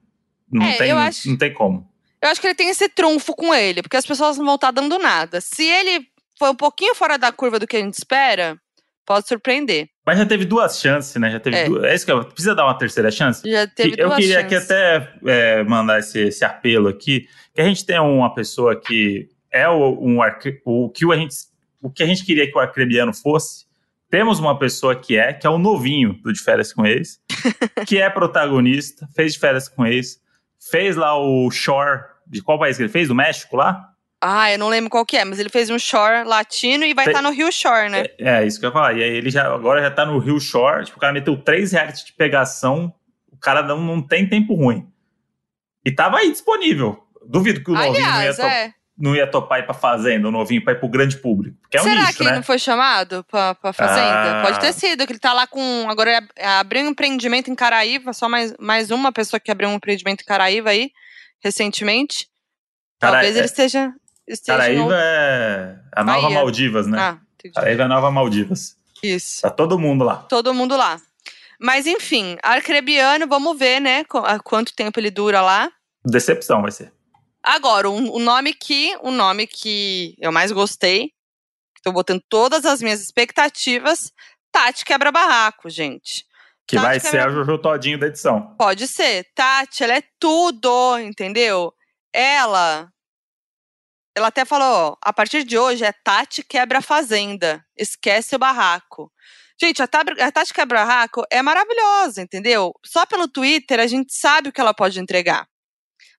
Não, 0.51 0.65
É, 0.65 0.77
tem, 0.77 0.91
eu 0.91 0.99
acho- 0.99 1.29
não 1.29 1.37
tem 1.37 1.53
como. 1.53 1.89
Eu 2.23 2.29
acho 2.31 2.41
que 2.41 2.47
ele 2.47 2.55
tem 2.55 2.69
esse 2.71 2.89
trunfo 2.89 3.35
com 3.35 3.55
ele, 3.55 3.83
porque 3.83 3.97
as 3.97 4.07
pessoas 4.07 4.39
não 4.39 4.45
vão 4.47 4.55
estar 4.57 4.71
dando 4.71 4.99
nada. 4.99 5.41
Se 5.41 5.65
ele 5.65 6.07
foi 6.39 6.51
um 6.51 6.55
pouquinho 6.55 6.95
fora 6.95 7.17
da 7.19 7.31
curva 7.33 7.59
do 7.59 7.67
que 7.67 7.77
a 7.77 7.81
gente 7.81 7.95
espera, 7.95 8.59
pode 9.05 9.29
surpreender. 9.29 9.89
Mas 10.05 10.19
já 10.19 10.27
teve 10.27 10.45
duas 10.45 10.81
chances, 10.81 11.15
né? 11.17 11.31
Já 11.31 11.41
teve 11.41 11.57
É. 11.57 11.65
duas. 11.67 11.85
É 11.85 11.95
isso 11.95 12.05
que 12.07 12.13
eu. 12.13 12.25
Precisa 12.25 12.55
dar 12.55 12.65
uma 12.65 12.77
terceira 12.79 13.11
chance? 13.11 13.49
Já 13.49 13.67
teve 13.67 13.93
Que 13.93 14.01
eu 14.03 14.07
duas 14.09 14.19
queria 14.19 14.41
chances. 14.41 14.57
aqui 14.57 14.73
até 14.73 15.13
é, 15.27 15.65
mandar 15.65 15.99
esse, 15.99 16.21
esse 16.21 16.45
apelo 16.45 16.89
aqui, 16.89 17.29
que 17.55 17.61
a 17.61 17.65
gente 17.65 17.85
tem 17.85 17.99
uma 18.01 18.33
pessoa 18.35 18.81
que 18.81 19.29
é 19.53 19.69
o, 19.69 19.99
um 20.01 20.23
arque- 20.23 20.61
o 20.65 20.89
que 20.91 21.05
a 21.13 21.17
gente 21.17 21.35
o 21.83 21.91
que 21.91 22.03
a 22.03 22.07
gente 22.07 22.25
queria 22.25 22.51
que 22.51 22.57
o 22.57 22.61
arcrebiano 22.61 23.13
fosse. 23.15 23.67
Temos 24.11 24.39
uma 24.41 24.59
pessoa 24.59 24.97
que 24.97 25.17
é, 25.17 25.33
que 25.33 25.47
é 25.47 25.51
o 25.51 25.59
novinho 25.59 26.15
do 26.23 26.33
De 26.33 26.41
Férias 26.41 26.73
com 26.73 26.85
Ex, 26.87 27.21
que 27.87 27.99
é 27.99 28.09
protagonista, 28.11 29.07
fez 29.15 29.35
De 29.35 29.39
Férias 29.39 29.69
com 29.69 29.87
Ex, 29.87 30.19
fez 30.71 30.97
lá 30.97 31.19
o 31.19 31.51
Shore, 31.51 32.03
de 32.27 32.43
qual 32.43 32.59
país 32.59 32.77
que 32.77 32.83
ele 32.83 32.91
fez? 32.91 33.09
Do 33.09 33.15
México 33.15 33.57
lá? 33.57 33.93
Ah, 34.21 34.51
eu 34.51 34.59
não 34.59 34.69
lembro 34.69 34.91
qual 34.91 35.05
que 35.05 35.17
é, 35.17 35.25
mas 35.25 35.39
ele 35.39 35.51
fez 35.51 35.69
um 35.69 35.79
shore 35.79 36.27
latino 36.27 36.85
e 36.85 36.95
vai 36.95 37.07
estar 37.07 37.21
no 37.21 37.31
Rio 37.31 37.53
Shore, 37.53 37.91
né? 37.91 38.07
É, 38.19 38.43
é 38.43 38.47
isso 38.47 38.59
que 38.59 38.65
eu 38.65 38.71
ia 38.71 38.73
falar. 38.73 38.95
E 38.95 39.03
aí 39.03 39.11
ele 39.11 39.31
já, 39.31 39.53
agora 39.53 39.83
já 39.83 39.91
tá 39.91 40.07
no 40.07 40.19
Rio 40.19 40.41
Shore, 40.41 40.87
tipo, 40.87 40.97
o 40.97 41.01
cara 41.01 41.13
meteu 41.13 41.37
três 41.37 41.73
reais 41.73 42.03
de 42.03 42.13
pegação, 42.15 42.93
o 43.31 43.37
cara 43.37 43.63
não, 43.63 43.79
não 43.81 44.01
tem 44.01 44.27
tempo 44.27 44.55
ruim. 44.55 44.89
E 45.85 45.93
tava 45.93 46.19
aí 46.19 46.33
disponível. 46.33 47.07
Duvido 47.25 47.63
que 47.63 47.71
o 47.71 47.75
novinho 47.75 47.93
não 48.01 48.23
ia, 48.23 48.31
é. 48.31 48.73
Não 48.99 49.15
ia 49.15 49.27
topar 49.31 49.61
ir 49.61 49.65
pra 49.65 49.75
fazenda, 49.75 50.27
o 50.29 50.31
novinho 50.31 50.63
pra 50.65 50.73
ir 50.73 50.81
pro 50.81 50.89
grande 50.89 51.19
público. 51.19 51.57
Porque 51.63 51.77
é 51.77 51.81
um 51.81 51.85
Será 51.85 52.01
nicho, 52.03 52.17
que 52.17 52.23
ele 52.23 52.31
né? 52.31 52.37
não 52.37 52.43
foi 52.43 52.59
chamado 52.59 53.23
pra, 53.25 53.55
pra 53.55 53.73
fazenda? 53.73 54.41
Ah. 54.41 54.43
Pode 54.45 54.61
ter 54.61 54.73
sido, 54.73 55.07
que 55.07 55.13
ele 55.13 55.19
tá 55.19 55.33
lá 55.33 55.47
com. 55.47 55.87
Agora 55.89 56.11
é- 56.11 56.21
é, 56.37 56.47
abriu 56.49 56.85
um 56.85 56.89
empreendimento 56.89 57.51
em 57.51 57.55
Caraíva, 57.55 58.13
só 58.13 58.29
mais, 58.29 58.55
mais 58.59 58.91
uma 58.91 59.13
pessoa 59.13 59.39
que 59.41 59.51
abriu 59.51 59.69
um 59.69 59.75
empreendimento 59.75 60.23
em 60.23 60.25
Caraíva 60.27 60.71
aí, 60.71 60.91
recentemente. 61.45 62.27
Cara, 63.01 63.15
Talvez 63.15 63.37
é- 63.37 63.39
ele 63.41 63.47
esteja. 63.47 63.93
esteja 64.27 64.59
Caraíva 64.59 64.83
outro- 64.83 64.97
é 64.99 65.79
a 65.95 66.05
nova 66.05 66.23
Bahia. 66.23 66.37
Maldivas, 66.39 66.87
né? 66.87 66.99
Ah, 66.99 67.19
entendi. 67.35 67.55
Caraíva 67.55 67.83
é 67.83 67.85
a 67.85 67.89
nova 67.89 68.11
Maldivas. 68.11 68.77
Isso. 69.03 69.43
Tá 69.43 69.51
todo 69.51 69.79
mundo 69.79 70.05
lá. 70.05 70.17
Todo 70.29 70.55
mundo 70.55 70.77
lá. 70.77 70.99
Mas 71.61 71.87
enfim, 71.87 72.37
Arcrebiano, 72.43 73.27
vamos 73.27 73.59
ver, 73.59 73.81
né? 73.81 74.05
há 74.25 74.39
quanto 74.39 74.75
tempo 74.75 74.99
ele 74.99 75.11
dura 75.11 75.41
lá. 75.43 75.71
Decepção 76.05 76.63
vai 76.63 76.71
ser. 76.73 76.93
Agora, 77.47 77.89
um- 77.89 78.11
o 78.13 78.19
nome 78.19 78.53
que, 78.53 78.97
o 79.03 79.11
nome 79.13 79.47
que 79.47 80.17
eu 80.19 80.33
mais 80.33 80.51
gostei, 80.51 81.13
tô 81.83 81.93
botando 81.93 82.21
todas 82.29 82.65
as 82.65 82.83
minhas 82.83 83.01
expectativas, 83.01 84.13
Tati 84.51 84.85
Quebra 84.85 85.13
Barraco, 85.13 85.71
gente. 85.71 86.25
Que 86.67 86.75
Tati 86.75 86.87
vai 86.87 87.01
que 87.01 87.07
é 87.07 87.11
ser 87.11 87.21
a 87.21 87.29
Jojo 87.31 87.59
Todinho 87.59 87.99
da 88.01 88.09
edição. 88.09 88.57
Pode 88.57 88.89
ser. 88.89 89.25
Tati, 89.35 89.85
ela 89.85 89.95
é 89.99 90.03
tudo, 90.19 90.99
entendeu? 90.99 91.73
Ela. 92.13 92.91
Ela 94.17 94.29
até 94.29 94.45
falou: 94.45 94.93
ó, 94.93 94.97
a 95.01 95.13
partir 95.13 95.45
de 95.45 95.57
hoje 95.57 95.85
é 95.85 95.93
Tati 95.93 96.43
quebra 96.43 96.81
fazenda. 96.83 97.65
Esquece 97.77 98.35
o 98.35 98.39
barraco. 98.39 99.13
Gente, 99.61 99.81
a, 99.81 99.87
Tab- 99.87 100.19
a 100.21 100.33
Tati 100.33 100.53
quebra 100.53 100.81
barraco 100.85 101.23
é 101.31 101.41
maravilhosa, 101.43 102.21
entendeu? 102.23 102.73
Só 102.85 103.07
pelo 103.07 103.29
Twitter 103.29 103.79
a 103.79 103.87
gente 103.87 104.13
sabe 104.13 104.49
o 104.49 104.53
que 104.53 104.61
ela 104.61 104.75
pode 104.75 104.99
entregar. 104.99 105.47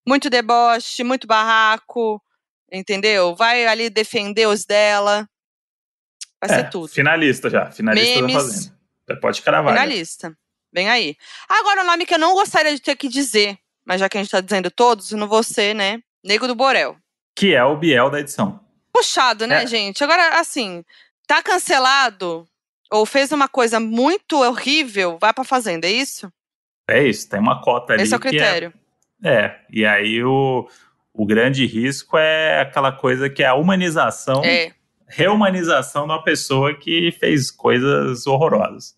Muito 0.07 0.29
deboche, 0.29 1.03
muito 1.03 1.27
barraco, 1.27 2.21
entendeu? 2.71 3.35
Vai 3.35 3.65
ali 3.67 3.89
defender 3.89 4.47
os 4.47 4.63
dela. 4.65 5.27
Vai 6.41 6.49
É, 6.51 6.61
ser 6.63 6.69
tudo. 6.69 6.87
Finalista 6.89 7.49
já. 7.49 7.69
Finalista 7.71 8.15
Memes. 8.21 8.33
da 8.33 8.39
Fazenda. 8.41 8.77
Já 9.09 9.15
pode 9.17 9.41
cravar. 9.41 9.73
Finalista. 9.73 10.37
Vem 10.73 10.89
aí. 10.89 11.15
Agora, 11.49 11.81
o 11.81 11.85
nome 11.85 12.05
que 12.05 12.13
eu 12.13 12.19
não 12.19 12.33
gostaria 12.33 12.73
de 12.75 12.81
ter 12.81 12.95
que 12.95 13.07
dizer, 13.07 13.57
mas 13.85 13.99
já 13.99 14.07
que 14.09 14.17
a 14.17 14.21
gente 14.21 14.31
tá 14.31 14.41
dizendo 14.41 14.69
todos, 14.69 15.11
não 15.11 15.27
vou 15.27 15.41
ser, 15.43 15.73
né? 15.73 16.01
Nego 16.23 16.47
do 16.47 16.55
Borel. 16.55 16.97
Que 17.35 17.53
é 17.55 17.63
o 17.63 17.75
Biel 17.77 18.09
da 18.09 18.19
edição. 18.19 18.59
Puxado, 18.93 19.45
né, 19.47 19.63
É. 19.63 19.67
gente? 19.67 20.03
Agora, 20.03 20.39
assim, 20.39 20.83
tá 21.25 21.41
cancelado 21.41 22.47
ou 22.91 23.05
fez 23.05 23.31
uma 23.31 23.47
coisa 23.47 23.79
muito 23.79 24.41
horrível, 24.41 25.17
vai 25.19 25.33
pra 25.33 25.43
fazenda, 25.43 25.87
é 25.87 25.91
isso? 25.91 26.31
É 26.89 27.03
isso, 27.07 27.29
tem 27.29 27.39
uma 27.39 27.61
cota 27.61 27.93
ali. 27.93 28.03
Esse 28.03 28.13
é 28.13 28.17
o 28.17 28.19
que 28.19 28.29
critério. 28.29 28.73
É, 28.75 28.87
e 29.69 29.86
aí 29.86 30.23
o, 30.23 30.67
o 31.13 31.25
grande 31.25 31.65
risco 31.65 32.17
é 32.17 32.62
aquela 32.62 32.91
coisa 32.91 33.30
que 33.30 33.43
é 33.43 33.47
a 33.47 33.56
humanização, 33.56 34.43
É. 34.43 34.71
reumanização 35.08 36.06
de 36.06 36.13
uma 36.13 36.23
pessoa 36.23 36.73
que 36.75 37.12
fez 37.19 37.49
coisas 37.51 38.27
horrorosas. 38.27 38.95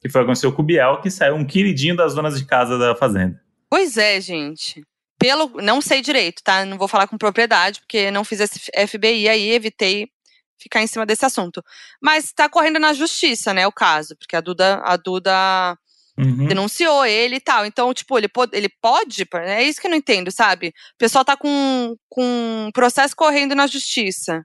Que 0.00 0.08
foi 0.08 0.20
o 0.20 0.24
que 0.24 0.30
aconteceu 0.30 0.52
com 0.52 0.62
o 0.62 0.64
Biel, 0.64 1.00
que 1.00 1.10
saiu 1.10 1.34
um 1.34 1.44
queridinho 1.44 1.96
das 1.96 2.14
donas 2.14 2.38
de 2.38 2.46
casa 2.46 2.78
da 2.78 2.94
fazenda. 2.94 3.40
Pois 3.68 3.96
é, 3.96 4.20
gente. 4.20 4.84
Pelo, 5.18 5.60
não 5.60 5.80
sei 5.80 6.00
direito, 6.00 6.42
tá? 6.44 6.64
Não 6.64 6.78
vou 6.78 6.86
falar 6.86 7.08
com 7.08 7.18
propriedade, 7.18 7.80
porque 7.80 8.08
não 8.10 8.24
fiz 8.24 8.38
esse 8.38 8.60
FBI 8.86 9.28
aí, 9.28 9.50
evitei 9.50 10.08
ficar 10.56 10.80
em 10.82 10.86
cima 10.86 11.04
desse 11.04 11.24
assunto. 11.26 11.62
Mas 12.00 12.32
tá 12.32 12.48
correndo 12.48 12.78
na 12.78 12.92
justiça, 12.92 13.52
né, 13.52 13.66
o 13.66 13.72
caso, 13.72 14.16
porque 14.16 14.36
a 14.36 14.40
Duda, 14.40 14.80
a 14.84 14.96
Duda 14.96 15.76
Uhum. 16.18 16.46
denunciou 16.48 17.06
ele 17.06 17.36
e 17.36 17.40
tal. 17.40 17.64
Então, 17.64 17.94
tipo, 17.94 18.18
ele, 18.18 18.28
po- 18.28 18.48
ele 18.52 18.68
pode. 18.82 19.24
É 19.34 19.62
isso 19.62 19.80
que 19.80 19.86
eu 19.86 19.90
não 19.90 19.96
entendo, 19.98 20.30
sabe? 20.32 20.68
O 20.94 20.98
pessoal 20.98 21.24
tá 21.24 21.36
com, 21.36 21.94
com 22.08 22.22
um 22.66 22.70
processo 22.72 23.14
correndo 23.14 23.54
na 23.54 23.66
justiça. 23.66 24.42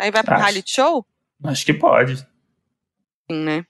Aí 0.00 0.10
vai 0.10 0.22
pro 0.22 0.34
Acho. 0.34 0.42
reality 0.44 0.72
show? 0.74 1.04
Acho 1.44 1.66
que 1.66 1.74
pode. 1.74 2.16
Sim, 3.30 3.42
né? 3.44 3.64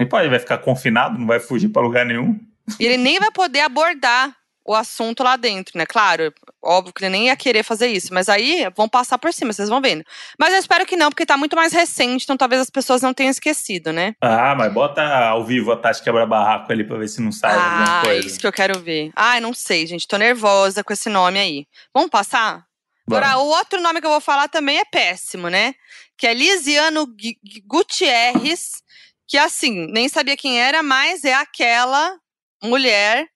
E 0.00 0.06
pode, 0.06 0.28
vai 0.28 0.38
ficar 0.38 0.58
confinado, 0.58 1.18
não 1.18 1.26
vai 1.26 1.40
fugir 1.40 1.68
pra 1.68 1.82
lugar 1.82 2.06
nenhum. 2.06 2.38
E 2.80 2.86
ele 2.86 2.96
nem 2.96 3.18
vai 3.18 3.30
poder 3.30 3.60
abordar 3.60 4.34
o 4.68 4.74
assunto 4.74 5.22
lá 5.22 5.36
dentro, 5.36 5.78
né? 5.78 5.86
Claro, 5.86 6.32
óbvio 6.62 6.92
que 6.92 7.02
ele 7.02 7.10
nem 7.10 7.26
ia 7.28 7.36
querer 7.36 7.62
fazer 7.62 7.86
isso, 7.88 8.12
mas 8.12 8.28
aí 8.28 8.66
vão 8.76 8.86
passar 8.88 9.16
por 9.16 9.32
cima, 9.32 9.50
vocês 9.52 9.68
vão 9.70 9.80
vendo. 9.80 10.04
Mas 10.38 10.52
eu 10.52 10.58
espero 10.58 10.84
que 10.84 10.94
não, 10.94 11.08
porque 11.08 11.24
tá 11.24 11.36
muito 11.38 11.56
mais 11.56 11.72
recente, 11.72 12.24
então 12.24 12.36
talvez 12.36 12.60
as 12.60 12.68
pessoas 12.68 13.00
não 13.00 13.14
tenham 13.14 13.30
esquecido, 13.30 13.92
né? 13.92 14.14
Ah, 14.20 14.54
mas 14.54 14.70
bota 14.72 15.02
ao 15.02 15.42
vivo 15.44 15.72
a 15.72 15.76
Tati 15.76 16.02
quebra-barraco 16.02 16.70
ali 16.70 16.84
pra 16.84 16.98
ver 16.98 17.08
se 17.08 17.20
não 17.22 17.32
sai 17.32 17.54
alguma 17.54 17.98
Ah, 17.98 18.02
coisa. 18.02 18.26
isso 18.26 18.38
que 18.38 18.46
eu 18.46 18.52
quero 18.52 18.78
ver. 18.80 19.10
Ai, 19.16 19.40
não 19.40 19.54
sei, 19.54 19.86
gente, 19.86 20.06
tô 20.06 20.18
nervosa 20.18 20.84
com 20.84 20.92
esse 20.92 21.08
nome 21.08 21.38
aí. 21.38 21.66
Vamos 21.94 22.10
passar? 22.10 22.64
Agora, 23.10 23.38
o 23.38 23.46
outro 23.46 23.80
nome 23.80 24.00
que 24.02 24.06
eu 24.06 24.10
vou 24.10 24.20
falar 24.20 24.48
também 24.48 24.78
é 24.78 24.84
péssimo, 24.84 25.48
né? 25.48 25.72
Que 26.18 26.26
é 26.26 26.34
Lisiano 26.34 27.06
Gu- 27.06 27.14
Gu- 27.42 27.62
Gutierrez, 27.66 28.82
que 29.26 29.38
assim, 29.38 29.86
nem 29.90 30.10
sabia 30.10 30.36
quem 30.36 30.60
era, 30.60 30.82
mas 30.82 31.24
é 31.24 31.32
aquela 31.32 32.18
mulher 32.62 33.26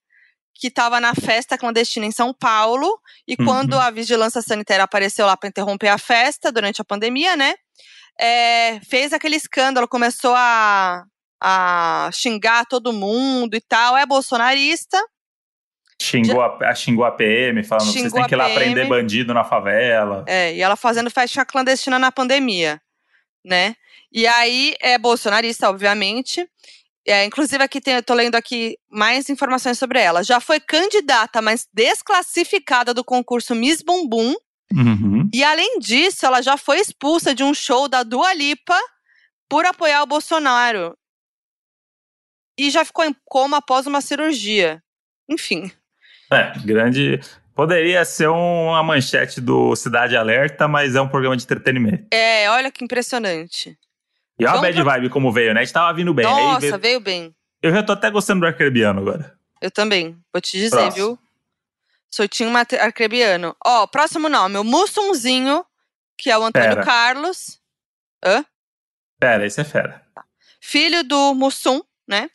que 0.53 0.67
estava 0.67 0.99
na 0.99 1.13
festa 1.15 1.57
clandestina 1.57 2.05
em 2.05 2.11
São 2.11 2.33
Paulo 2.33 2.99
e 3.27 3.35
Uhum. 3.39 3.45
quando 3.45 3.79
a 3.79 3.89
vigilância 3.89 4.41
sanitária 4.41 4.83
apareceu 4.83 5.25
lá 5.25 5.35
para 5.35 5.49
interromper 5.49 5.89
a 5.89 5.97
festa 5.97 6.51
durante 6.51 6.81
a 6.81 6.85
pandemia, 6.85 7.35
né? 7.35 7.55
é, 8.19 8.79
fez 8.81 9.13
aquele 9.13 9.35
escândalo, 9.35 9.87
começou 9.87 10.33
a, 10.35 11.03
a 11.41 12.09
xingar 12.13 12.65
todo 12.65 12.93
mundo 12.93 13.55
e 13.55 13.61
tal. 13.61 13.97
É 13.97 14.05
bolsonarista. 14.05 14.97
Xingou, 16.01 16.41
a, 16.41 16.75
xingou 16.75 17.05
a 17.05 17.11
PM, 17.11 17.63
falando 17.63 17.91
que 17.91 17.99
vocês 17.99 18.11
têm 18.11 18.25
que 18.25 18.35
ir 18.35 18.37
lá 18.37 18.45
PM. 18.45 18.59
prender 18.59 18.87
bandido 18.87 19.33
na 19.33 19.43
favela. 19.43 20.25
É, 20.27 20.53
e 20.53 20.61
ela 20.61 20.75
fazendo 20.75 21.09
festa 21.09 21.45
clandestina 21.45 21.97
na 21.97 22.11
pandemia, 22.11 22.81
né? 23.43 23.75
E 24.11 24.27
aí 24.27 24.75
é 24.81 24.97
bolsonarista, 24.97 25.69
obviamente. 25.69 26.47
É, 27.05 27.25
inclusive, 27.25 27.61
aqui 27.61 27.81
tem, 27.81 27.95
eu 27.95 28.03
tô 28.03 28.13
lendo 28.13 28.35
aqui 28.35 28.77
mais 28.89 29.29
informações 29.29 29.77
sobre 29.77 29.99
ela. 29.99 30.23
Já 30.23 30.39
foi 30.39 30.59
candidata, 30.59 31.41
mas 31.41 31.67
desclassificada 31.73 32.93
do 32.93 33.03
concurso 33.03 33.53
Miss 33.53 33.81
Bumbum. 33.81 34.33
Uhum. 34.73 35.29
E 35.33 35.43
além 35.43 35.79
disso, 35.79 36.25
ela 36.25 36.41
já 36.41 36.57
foi 36.57 36.79
expulsa 36.79 37.35
de 37.35 37.43
um 37.43 37.53
show 37.53 37.87
da 37.87 38.03
Dua 38.03 38.33
Lipa 38.33 38.79
por 39.49 39.65
apoiar 39.65 40.01
o 40.01 40.07
Bolsonaro. 40.07 40.97
E 42.57 42.69
já 42.69 42.85
ficou 42.85 43.03
em 43.03 43.15
coma 43.25 43.57
após 43.57 43.85
uma 43.85 43.99
cirurgia. 43.99 44.81
Enfim. 45.29 45.71
É, 46.31 46.57
grande. 46.59 47.19
Poderia 47.53 48.03
ser 48.03 48.29
uma 48.29 48.81
manchete 48.81 49.39
do 49.39 49.75
Cidade 49.75 50.15
Alerta, 50.17 50.67
mas 50.67 50.95
é 50.95 51.01
um 51.01 51.07
programa 51.07 51.37
de 51.37 51.43
entretenimento. 51.43 52.07
É, 52.11 52.49
olha 52.49 52.71
que 52.71 52.83
impressionante. 52.83 53.77
E 54.39 54.45
olha 54.45 54.57
a 54.57 54.61
bad 54.61 54.73
pra- 54.83 54.93
vibe 54.93 55.09
como 55.09 55.31
veio, 55.31 55.53
né? 55.53 55.61
A 55.61 55.63
gente 55.63 55.73
tava 55.73 55.93
vindo 55.93 56.13
bem. 56.13 56.25
Nossa, 56.25 56.59
veio- 56.59 56.79
veio 56.79 56.99
bem. 56.99 57.35
Eu 57.61 57.71
já 57.71 57.83
tô 57.83 57.91
até 57.93 58.09
gostando 58.09 58.41
do 58.41 58.47
arcrebiano 58.47 58.99
agora. 58.99 59.37
Eu 59.61 59.71
também. 59.71 60.17
Vou 60.33 60.41
te 60.41 60.57
dizer, 60.57 60.71
Próximo. 60.71 60.91
viu? 60.95 61.19
Soitinho 62.11 62.49
mate- 62.51 62.75
arcrebiano. 62.77 63.55
Ó, 63.65 63.87
próximo 63.87 64.27
nome, 64.29 64.57
o 64.57 64.63
Mussumzinho, 64.63 65.65
que 66.17 66.29
é 66.29 66.37
o 66.37 66.43
Antônio 66.43 66.69
Pera. 66.69 66.83
Carlos, 66.83 67.59
Pera, 69.19 69.45
esse 69.45 69.61
é 69.61 69.63
fera. 69.63 70.05
filho 70.61 71.03
do 71.03 71.33
Mussum, 71.33 71.81
né? 72.07 72.29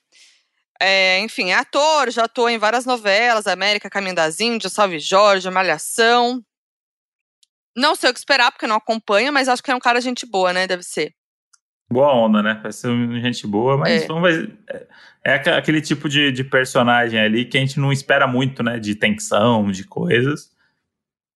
É, 0.80 1.18
enfim, 1.20 1.50
é 1.50 1.54
ator, 1.54 2.10
já 2.10 2.24
atuou 2.24 2.48
em 2.48 2.56
várias 2.58 2.86
novelas, 2.86 3.46
América, 3.46 3.90
Caminho 3.90 4.14
das 4.14 4.38
Índias, 4.40 4.72
Salve 4.72 4.98
Jorge, 4.98 5.50
Malhação. 5.50 6.42
Não 7.76 7.94
sei 7.94 8.10
o 8.10 8.12
que 8.12 8.18
esperar, 8.18 8.50
porque 8.52 8.66
não 8.66 8.76
acompanho, 8.76 9.32
mas 9.32 9.48
acho 9.48 9.62
que 9.62 9.70
é 9.70 9.74
um 9.74 9.80
cara 9.80 10.00
gente 10.00 10.24
boa, 10.24 10.52
né? 10.52 10.66
Deve 10.66 10.82
ser. 10.82 11.14
Boa 11.90 12.12
onda, 12.14 12.42
né? 12.42 12.60
Vai 12.62 12.72
ser 12.72 12.88
um- 12.88 13.18
gente 13.20 13.46
boa, 13.46 13.76
mas 13.78 14.02
É. 14.02 14.06
vamos 14.06 14.22
ver. 14.30 14.58
É, 14.68 14.86
é 15.24 15.52
aquele 15.56 15.80
tipo 15.80 16.08
de, 16.08 16.30
de 16.30 16.44
personagem 16.44 17.18
ali 17.18 17.44
que 17.44 17.56
a 17.56 17.60
gente 17.60 17.80
não 17.80 17.90
espera 17.92 18.26
muito, 18.26 18.62
né? 18.62 18.78
De 18.78 18.94
tensão, 18.94 19.70
de 19.70 19.84
coisas. 19.84 20.50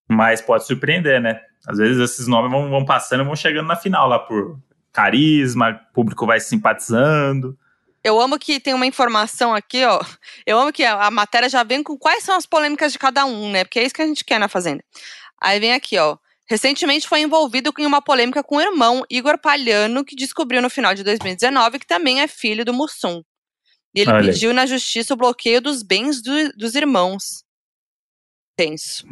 Mas 0.09 0.41
pode 0.43 0.67
surpreender, 0.67 1.21
né? 1.21 1.41
Às 1.67 1.79
vezes 1.79 1.99
esses 1.99 2.27
nomes 2.27 2.51
vão, 2.51 2.69
vão 2.69 2.85
passando 2.85 3.23
e 3.23 3.25
vão 3.25 3.37
chegando 3.37 3.67
na 3.69 3.77
final 3.77 4.09
lá 4.09 4.19
por 4.19 4.59
carisma, 4.93 5.81
público 5.95 6.27
vai 6.27 6.39
se 6.39 6.49
simpatizando. 6.51 7.57
Eu 8.05 8.21
amo 8.21 8.39
que 8.39 8.59
tem 8.61 8.75
uma 8.75 8.85
informação 8.85 9.55
aqui, 9.55 9.85
ó. 9.85 10.01
Eu 10.45 10.59
amo 10.59 10.73
que 10.73 10.85
a, 10.85 11.07
a 11.07 11.11
matéria 11.11 11.49
já 11.49 11.63
vem 11.63 11.83
com 11.83 11.97
quais 11.97 12.25
são 12.25 12.37
as 12.37 12.45
polêmicas 12.45 12.93
de 12.93 12.99
cada 12.99 13.25
um, 13.25 13.51
né? 13.51 13.65
Porque 13.65 13.79
é 13.79 13.85
isso 13.85 13.95
que 13.95 14.03
a 14.03 14.07
gente 14.07 14.25
quer 14.25 14.39
na 14.41 14.49
Fazenda. 14.49 14.83
Aí 15.41 15.59
vem 15.61 15.73
aqui, 15.73 15.97
ó. 15.99 16.19
Recentemente 16.53 17.09
foi 17.09 17.21
envolvido 17.21 17.73
em 17.79 17.87
uma 17.87 18.03
polêmica 18.03 18.43
com 18.45 18.57
o 18.57 18.61
irmão 18.61 19.03
Igor 19.09 19.39
Palhano, 19.39 20.05
que 20.05 20.15
descobriu 20.15 20.61
no 20.61 20.69
final 20.69 20.95
de 20.95 21.03
2019 21.03 21.79
que 21.79 21.87
também 21.87 22.21
é 22.21 22.29
filho 22.29 22.63
do 22.63 22.75
Mussum. 22.75 23.23
E 23.95 24.01
ele 24.03 24.11
Olha 24.13 24.31
pediu 24.31 24.53
na 24.53 24.67
justiça 24.67 25.15
o 25.15 25.17
bloqueio 25.17 25.63
dos 25.63 25.83
bens 25.83 26.21
do- 26.21 26.53
dos 26.53 26.75
irmãos. 26.75 27.43
Tenso. 28.55 29.07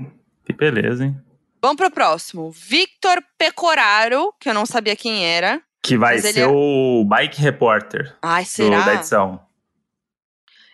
Que 0.45 0.53
beleza, 0.53 1.07
hein? 1.07 1.17
Vamos 1.63 1.79
pro 1.79 1.91
próximo. 1.91 2.51
Victor 2.51 3.25
Pecoraro, 3.39 4.35
que 4.39 4.51
eu 4.51 4.53
não 4.53 4.67
sabia 4.67 4.95
quem 4.95 5.25
era. 5.25 5.63
Que 5.83 5.97
vai 5.97 6.19
ser 6.19 6.41
é- 6.41 6.47
o 6.47 7.07
Bike 7.09 7.41
Repórter 7.41 8.19
Ai, 8.21 8.43
do, 8.45 8.49
será? 8.51 8.81
da 8.85 8.95
edição. 8.97 9.41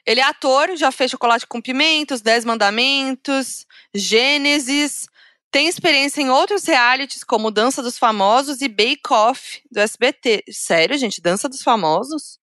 Ele 0.05 0.18
é 0.18 0.24
ator, 0.24 0.76
já 0.76 0.90
fez 0.90 1.12
Chocolate 1.12 1.46
com 1.46 1.62
Pimentos, 1.62 2.20
Dez 2.20 2.44
Mandamentos, 2.44 3.64
Gênesis. 3.94 5.07
Tem 5.50 5.68
experiência 5.68 6.20
em 6.20 6.30
outros 6.30 6.64
realities, 6.64 7.24
como 7.24 7.50
Dança 7.50 7.82
dos 7.82 7.98
Famosos 7.98 8.61
e 8.61 8.68
Bake 8.68 9.11
Off, 9.11 9.62
do 9.70 9.80
SBT. 9.80 10.44
Sério, 10.50 10.98
gente? 10.98 11.20
Dança 11.20 11.48
dos 11.48 11.62
Famosos? 11.62 12.38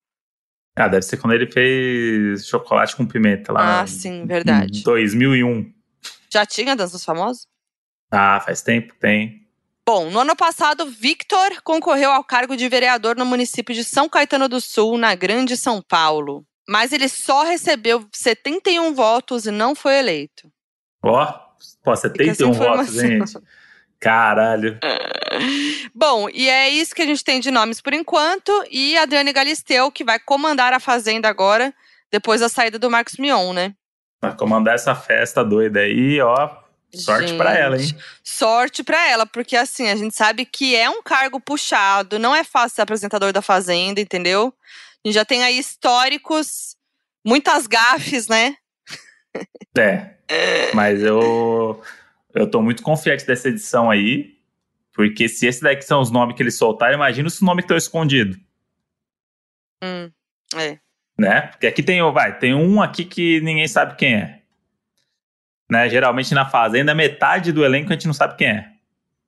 Ah, 0.76 0.88
deve 0.88 1.04
ser 1.04 1.18
quando 1.18 1.34
ele 1.34 1.52
fez 1.52 2.48
chocolate 2.48 2.96
com 2.96 3.06
pimenta 3.06 3.54
lá. 3.54 3.82
Ah, 3.82 3.88
sim, 3.88 4.26
verdade. 4.26 4.80
Em 4.80 4.84
2001. 4.84 5.72
Já 6.32 6.46
tinha 6.46 6.76
Dança 6.76 6.94
dos 6.94 7.06
Famosos? 7.06 7.48
Ah, 8.12 8.39
faz 8.39 8.62
tempo 8.62 8.96
tem. 9.00 9.44
Bom, 9.86 10.10
no 10.10 10.20
ano 10.20 10.36
passado, 10.36 10.86
Victor 10.86 11.62
concorreu 11.62 12.12
ao 12.12 12.24
cargo 12.24 12.56
de 12.56 12.70
vereador 12.70 13.18
no 13.18 13.26
município 13.26 13.76
de 13.76 13.84
São 13.84 14.08
Caetano 14.08 14.48
do 14.48 14.62
Sul, 14.62 14.98
na 14.98 15.13
Grande 15.13 15.58
São 15.58 15.82
Paulo. 15.82 16.46
Mas 16.68 16.94
ele 16.94 17.10
só 17.10 17.44
recebeu 17.44 18.08
71 18.13 18.94
votos 18.94 19.46
e 19.46 19.52
não 19.52 19.76
foi 19.76 20.00
eleito. 20.00 20.50
Ó, 21.04 21.39
pô, 21.84 21.95
Fica 21.95 22.08
essa 22.08 22.10
71 22.10 22.52
votos, 22.54 22.97
hein, 22.97 23.06
informação. 23.06 23.41
gente? 23.41 23.54
Caralho. 23.99 24.80
Bom, 25.95 26.28
e 26.30 26.49
é 26.49 26.69
isso 26.69 26.93
que 26.93 27.02
a 27.02 27.06
gente 27.06 27.23
tem 27.23 27.39
de 27.39 27.49
nomes 27.52 27.80
por 27.80 27.93
enquanto. 27.93 28.52
E 28.69 28.97
a 28.97 29.04
Adriane 29.04 29.32
Galisteu, 29.32 29.91
que 29.91 30.04
vai 30.04 30.19
comandar 30.19 30.73
a 30.73 30.80
Fazenda 30.80 31.30
agora, 31.30 31.73
depois 32.12 32.41
da 32.41 32.49
saída 32.49 32.78
do 32.78 32.89
Marcos 32.89 33.15
Mion, 33.17 33.54
né? 33.54 33.73
Vai 34.21 34.36
comandar 34.36 34.76
essa 34.76 34.93
festa 34.93 35.43
doida 35.43 35.80
aí, 35.80 36.19
ó. 36.21 36.49
Sorte 36.93 37.34
pra 37.36 37.58
ela, 37.58 37.76
hein? 37.76 37.84
Gente, 37.88 38.04
Sorte 38.23 38.84
pra 38.84 39.10
ela, 39.10 39.26
porque 39.26 39.56
assim, 39.56 39.89
a 39.89 39.95
gente 39.95 40.15
sabe 40.15 40.45
que 40.45 40.76
é 40.76 40.89
um 40.89 41.02
cargo 41.02 41.39
puxado, 41.39 42.19
não 42.19 42.36
é 42.36 42.43
fácil 42.43 42.76
ser 42.76 42.82
apresentador 42.84 43.34
da 43.34 43.41
Fazenda, 43.41 43.99
entendeu? 43.99 44.54
A 45.04 45.08
gente 45.08 45.15
já 45.15 45.26
tem 45.26 45.43
aí 45.43 45.58
históricos, 45.58 46.76
muitas 47.26 47.65
gafes, 47.67 48.28
né? 48.28 48.56
É. 49.78 50.15
Mas 50.74 51.02
eu. 51.02 51.82
Eu 52.34 52.50
tô 52.50 52.62
muito 52.62 52.82
confiante 52.82 53.26
dessa 53.26 53.50
edição 53.50 53.91
aí. 53.91 54.34
Porque 54.93 55.28
se 55.28 55.48
esse 55.48 55.62
daqui 55.62 55.84
são 55.84 56.02
os 56.02 56.12
nomes 56.12 56.36
que 56.36 56.43
eles 56.43 56.56
soltaram, 56.56 56.93
imagina 56.93 57.28
os 57.28 57.41
nomes 57.41 57.63
que 57.63 57.65
estão 57.65 57.78
escondidos. 57.78 58.38
Hum, 59.84 60.10
é. 60.56 60.78
né? 61.17 61.41
Porque 61.48 61.67
aqui 61.67 61.84
tem, 61.84 62.00
vai, 62.12 62.38
tem 62.38 62.54
um 62.54 62.82
aqui 62.82 63.04
que 63.04 63.41
ninguém 63.41 63.67
sabe 63.67 63.96
quem 63.96 64.15
é. 64.15 64.39
Né? 65.69 65.89
Geralmente 65.89 66.34
na 66.34 66.46
fazenda, 66.46 66.93
metade 66.93 67.52
do 67.52 67.65
elenco 67.65 67.89
a 67.89 67.93
gente 67.93 68.06
não 68.06 68.13
sabe 68.13 68.38
quem 68.38 68.48
é. 68.48 68.69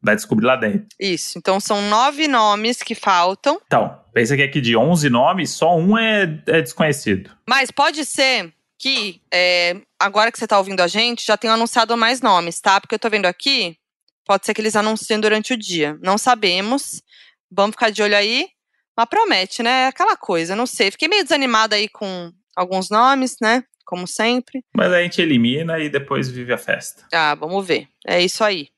Vai 0.01 0.15
descobrir 0.15 0.45
lá 0.45 0.55
dentro. 0.55 0.87
Isso. 0.99 1.37
Então 1.37 1.59
são 1.59 1.81
nove 1.89 2.27
nomes 2.27 2.83
que 2.83 2.93
faltam. 2.93 3.59
Então, 3.65 3.99
pensa 4.13 4.35
que 4.35 4.43
aqui 4.43 4.61
de 4.61 4.77
11 4.77 5.09
nomes, 5.09 5.49
só 5.49 5.75
um 5.75 5.97
é, 5.97 6.23
é 6.45 6.61
desconhecido. 6.61 7.31
Mas 7.49 7.71
pode 7.71 8.05
ser 8.05 8.53
que, 8.77 9.21
é, 9.33 9.75
agora 9.99 10.31
que 10.31 10.38
você 10.38 10.47
tá 10.47 10.57
ouvindo 10.57 10.81
a 10.81 10.88
gente, 10.88 11.25
já 11.25 11.38
tenham 11.38 11.53
anunciado 11.55 11.95
mais 11.97 12.21
nomes, 12.21 12.59
tá? 12.59 12.79
Porque 12.79 12.95
eu 12.95 12.99
tô 12.99 13.09
vendo 13.09 13.25
aqui, 13.25 13.77
pode 14.25 14.45
ser 14.45 14.53
que 14.53 14.61
eles 14.61 14.75
anunciem 14.75 15.19
durante 15.19 15.53
o 15.53 15.57
dia. 15.57 15.97
Não 16.01 16.17
sabemos. 16.17 17.01
Vamos 17.49 17.71
ficar 17.75 17.89
de 17.89 18.01
olho 18.03 18.15
aí. 18.15 18.49
Mas 18.97 19.07
promete, 19.09 19.61
né? 19.63 19.88
Aquela 19.88 20.15
coisa, 20.15 20.55
não 20.55 20.65
sei. 20.65 20.89
Fiquei 20.91 21.07
meio 21.07 21.23
desanimada 21.23 21.75
aí 21.75 21.88
com 21.89 22.31
alguns 22.55 22.89
nomes, 22.89 23.38
né? 23.41 23.63
Como 23.85 24.07
sempre. 24.07 24.63
Mas 24.75 24.91
a 24.91 25.01
gente 25.01 25.21
elimina 25.21 25.79
e 25.79 25.89
depois 25.89 26.29
vive 26.29 26.51
a 26.53 26.57
festa. 26.57 27.05
Ah, 27.13 27.35
vamos 27.35 27.65
ver. 27.65 27.88
É 28.05 28.21
isso 28.21 28.43
aí. 28.43 28.69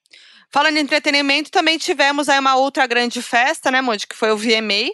Falando 0.51 0.77
em 0.77 0.81
entretenimento, 0.81 1.51
também 1.51 1.77
tivemos 1.77 2.29
aí 2.29 2.39
uma 2.39 2.55
outra 2.55 2.85
grande 2.87 3.21
festa, 3.21 3.69
né, 3.69 3.79
Moody? 3.81 4.07
Que 4.07 4.15
foi 4.15 4.31
o 4.31 4.37
VMA, 4.37 4.91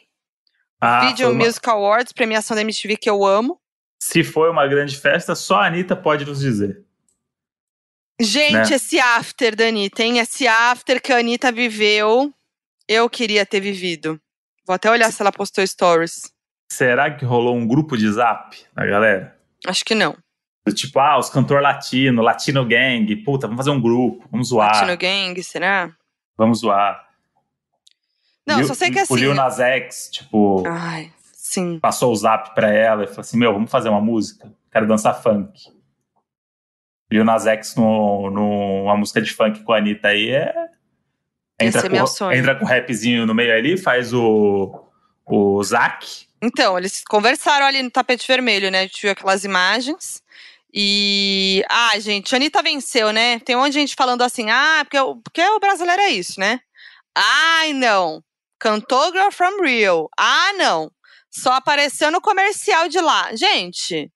Ah, 0.82 1.06
Video 1.08 1.30
uma- 1.32 1.46
Music 1.46 1.68
Awards, 1.70 2.12
premiação 2.12 2.56
da 2.56 2.62
MTV 2.62 2.98
que 2.98 3.10
eu 3.10 3.26
amo. 3.26 3.60
Se 4.06 4.22
foi 4.24 4.50
uma 4.50 4.68
grande 4.68 4.98
festa, 4.98 5.34
só 5.34 5.56
a 5.62 5.68
Anitta 5.68 5.96
pode 5.96 6.26
nos 6.26 6.40
dizer. 6.42 6.84
Gente, 8.20 8.52
Né? 8.70 8.76
esse 8.76 9.00
after 9.00 9.56
da 9.56 9.66
Anitta, 9.68 10.04
hein? 10.04 10.20
Esse 10.20 10.46
after 10.48 11.02
que 11.02 11.12
a 11.14 11.18
Anitta 11.18 11.52
viveu, 11.54 12.34
eu 12.88 13.10
queria 13.10 13.46
ter 13.46 13.62
vivido. 13.62 14.20
Vou 14.68 14.74
até 14.76 14.90
olhar 14.92 15.12
se 15.12 15.22
ela 15.22 15.32
postou 15.32 15.66
stories. 15.66 16.32
Será 16.70 17.12
que 17.16 17.24
rolou 17.24 17.56
um 17.56 17.66
grupo 17.66 17.98
de 17.98 18.12
zap 18.12 18.58
na 18.76 18.86
galera? 18.86 19.38
Acho 19.66 19.86
que 19.86 19.96
não. 19.96 20.18
Tipo, 20.76 21.00
ah, 21.00 21.18
os 21.18 21.30
cantor 21.30 21.62
latino, 21.62 22.22
latino 22.22 22.66
gang, 22.66 23.16
puta, 23.24 23.48
vamos 23.48 23.60
fazer 23.66 23.70
um 23.76 23.82
grupo, 23.82 24.28
vamos 24.32 24.50
zoar, 24.50 24.74
Latino 24.74 24.98
Gang, 24.98 25.44
será? 25.44 25.92
vamos 26.38 26.60
zoar. 26.60 27.08
Não, 28.48 28.58
Lil- 28.58 28.68
só 28.68 28.74
sei 28.74 28.90
que 28.92 29.00
O 29.00 29.02
assim. 29.04 29.16
Lil 29.16 29.34
Nas 29.34 29.60
X, 29.60 30.10
tipo, 30.12 30.64
Ai, 30.68 31.12
sim. 31.54 31.80
passou 31.80 32.12
o 32.12 32.16
zap 32.16 32.54
pra 32.56 32.70
ela 32.72 33.04
e 33.04 33.08
falou 33.08 33.22
assim: 33.22 33.38
Meu, 33.38 33.54
vamos 33.54 33.70
fazer 33.72 33.90
uma 33.90 34.02
música? 34.02 34.52
Quero 34.72 34.88
dançar 34.88 35.22
funk. 35.22 35.52
Lil 37.12 37.24
Nas 37.24 37.46
X 37.46 37.76
no, 37.76 38.30
no, 38.32 38.84
uma 38.84 38.98
música 38.98 39.22
de 39.22 39.32
funk 39.32 39.64
com 39.64 39.74
a 39.74 39.78
Anitta 39.78 40.08
aí 40.10 40.30
é. 40.32 40.54
Esse 41.62 41.78
Entra, 41.78 41.86
é 41.88 41.90
meu 41.90 42.02
com, 42.02 42.08
sonho. 42.08 42.38
entra 42.38 42.56
com 42.56 42.66
o 42.66 42.68
rapzinho 42.68 43.26
no 43.26 43.36
meio 43.36 43.54
ali, 43.56 43.78
faz 43.78 44.12
o, 44.14 44.84
o 45.26 45.64
Zac. 45.64 46.26
Então, 46.42 46.78
eles 46.78 47.04
conversaram 47.08 47.66
ali 47.66 47.82
no 47.84 47.92
tapete 47.92 48.28
vermelho, 48.28 48.72
né? 48.72 48.80
A 48.80 48.82
gente 48.84 49.02
viu 49.02 49.12
aquelas 49.12 49.44
imagens. 49.46 50.22
E. 50.74 51.64
Ah, 51.70 51.98
gente, 52.00 52.34
a 52.34 52.38
Anitta 52.38 52.64
venceu, 52.64 53.12
né? 53.14 53.40
Tem 53.40 53.56
um 53.56 53.60
monte 53.60 53.74
de 53.74 53.80
gente 53.80 53.96
falando 53.96 54.24
assim, 54.24 54.50
ah, 54.50 54.80
porque, 54.84 55.00
o- 55.00 55.16
porque 55.18 55.42
o 55.42 55.60
brasileiro 55.60 56.02
é 56.02 56.10
isso, 56.10 56.40
né? 56.40 56.60
Ai, 57.16 57.74
não. 57.74 58.24
Cantou 58.60 59.12
Girl 59.12 59.30
from 59.32 59.62
Rio. 59.62 60.10
Ah, 60.18 60.52
não. 60.58 60.92
Só 61.36 61.54
apareceu 61.54 62.12
no 62.12 62.22
comercial 62.22 62.88
de 62.88 63.00
lá. 63.02 63.36
Gente, 63.36 64.12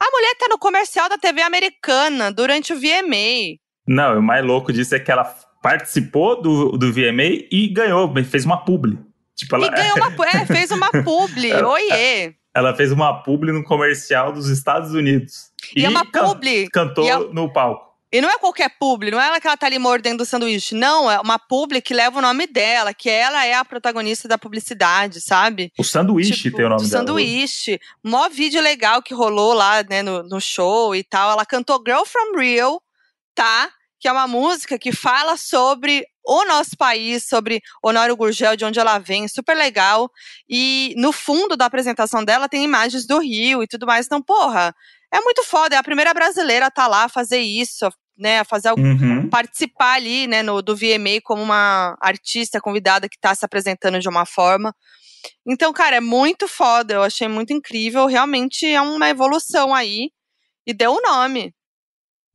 a 0.00 0.10
mulher 0.10 0.34
tá 0.38 0.46
no 0.48 0.58
comercial 0.58 1.08
da 1.08 1.18
TV 1.18 1.42
americana 1.42 2.32
durante 2.32 2.72
o 2.72 2.76
VMA. 2.76 3.58
Não, 3.86 4.18
o 4.18 4.22
mais 4.22 4.44
louco 4.44 4.72
disso 4.72 4.94
é 4.94 5.00
que 5.00 5.10
ela 5.10 5.24
participou 5.62 6.40
do, 6.40 6.72
do 6.78 6.92
VMA 6.92 7.46
e 7.50 7.68
ganhou, 7.72 8.12
fez 8.24 8.44
uma 8.44 8.64
publi. 8.64 8.98
Tipo, 9.36 9.56
ela, 9.56 9.66
E 9.66 9.70
ganhou 9.70 9.96
uma. 9.96 10.26
É, 10.28 10.46
fez 10.46 10.70
uma 10.70 10.90
publi. 10.90 11.52
Oiê. 11.52 12.34
ela 12.54 12.74
fez 12.74 12.90
uma 12.90 13.22
publi 13.22 13.52
no 13.52 13.62
comercial 13.64 14.32
dos 14.32 14.48
Estados 14.48 14.92
Unidos. 14.92 15.50
E, 15.76 15.84
é 15.84 15.88
uma 15.88 16.04
can- 16.06 16.26
publi. 16.28 16.68
Cantou 16.70 17.04
e 17.04 17.08
é- 17.10 17.18
no 17.18 17.52
palco. 17.52 17.91
E 18.12 18.20
não 18.20 18.28
é 18.28 18.36
qualquer 18.38 18.68
publi, 18.78 19.10
não 19.10 19.18
é 19.18 19.26
ela 19.26 19.40
que 19.40 19.46
ela 19.46 19.56
tá 19.56 19.66
ali 19.66 19.78
mordendo 19.78 20.20
o 20.20 20.26
sanduíche. 20.26 20.74
Não, 20.74 21.10
é 21.10 21.18
uma 21.18 21.38
publi 21.38 21.80
que 21.80 21.94
leva 21.94 22.18
o 22.18 22.22
nome 22.22 22.46
dela, 22.46 22.92
que 22.92 23.08
ela 23.08 23.46
é 23.46 23.54
a 23.54 23.64
protagonista 23.64 24.28
da 24.28 24.36
publicidade, 24.36 25.18
sabe? 25.18 25.72
O 25.78 25.82
sanduíche 25.82 26.34
Tipo, 26.34 26.58
tem 26.58 26.66
o 26.66 26.68
nome 26.68 26.82
do 26.82 26.90
dela. 26.90 27.00
sanduíche. 27.06 27.80
Mó 28.04 28.28
vídeo 28.28 28.60
legal 28.60 29.02
que 29.02 29.14
rolou 29.14 29.54
lá, 29.54 29.82
né, 29.82 30.02
no, 30.02 30.22
no 30.24 30.40
show 30.42 30.94
e 30.94 31.02
tal. 31.02 31.32
Ela 31.32 31.46
cantou 31.46 31.82
Girl 31.86 32.04
From 32.04 32.38
Rio, 32.38 32.82
tá? 33.34 33.70
Que 33.98 34.08
é 34.08 34.12
uma 34.12 34.26
música 34.26 34.78
que 34.78 34.92
fala 34.92 35.38
sobre 35.38 36.04
o 36.22 36.44
nosso 36.44 36.76
país, 36.76 37.26
sobre 37.26 37.62
Honório 37.82 38.14
Gurgel, 38.14 38.56
de 38.56 38.64
onde 38.66 38.78
ela 38.78 38.98
vem, 38.98 39.26
super 39.26 39.56
legal. 39.56 40.10
E 40.46 40.94
no 40.98 41.12
fundo 41.12 41.56
da 41.56 41.64
apresentação 41.64 42.22
dela 42.22 42.46
tem 42.46 42.62
imagens 42.62 43.06
do 43.06 43.18
Rio 43.20 43.62
e 43.62 43.66
tudo 43.66 43.86
mais. 43.86 44.04
Então, 44.04 44.20
porra, 44.20 44.74
é 45.12 45.20
muito 45.20 45.42
foda. 45.44 45.76
É 45.76 45.78
a 45.78 45.82
primeira 45.82 46.12
brasileira 46.12 46.66
a 46.66 46.70
tá 46.70 46.86
lá 46.86 47.04
a 47.04 47.08
fazer 47.08 47.38
isso, 47.40 47.88
né? 48.16 48.40
A 48.40 48.44
fazer 48.44 48.68
algo 48.68 48.82
Uhum. 48.82 49.28
participar 49.28 49.94
ali, 49.94 50.26
né, 50.26 50.42
no, 50.42 50.60
do 50.62 50.76
VMA 50.76 51.20
como 51.22 51.42
uma 51.42 51.96
artista 52.00 52.60
convidada 52.60 53.08
que 53.08 53.18
tá 53.18 53.34
se 53.34 53.44
apresentando 53.44 53.98
de 53.98 54.08
uma 54.08 54.24
forma. 54.26 54.74
Então, 55.46 55.72
cara, 55.72 55.96
é 55.96 56.00
muito 56.00 56.48
foda, 56.48 56.94
eu 56.94 57.02
achei 57.02 57.28
muito 57.28 57.52
incrível, 57.52 58.06
realmente 58.06 58.66
é 58.66 58.80
uma 58.80 59.08
evolução 59.08 59.74
aí 59.74 60.10
e 60.66 60.74
deu 60.74 60.92
o 60.92 61.00
nome. 61.00 61.54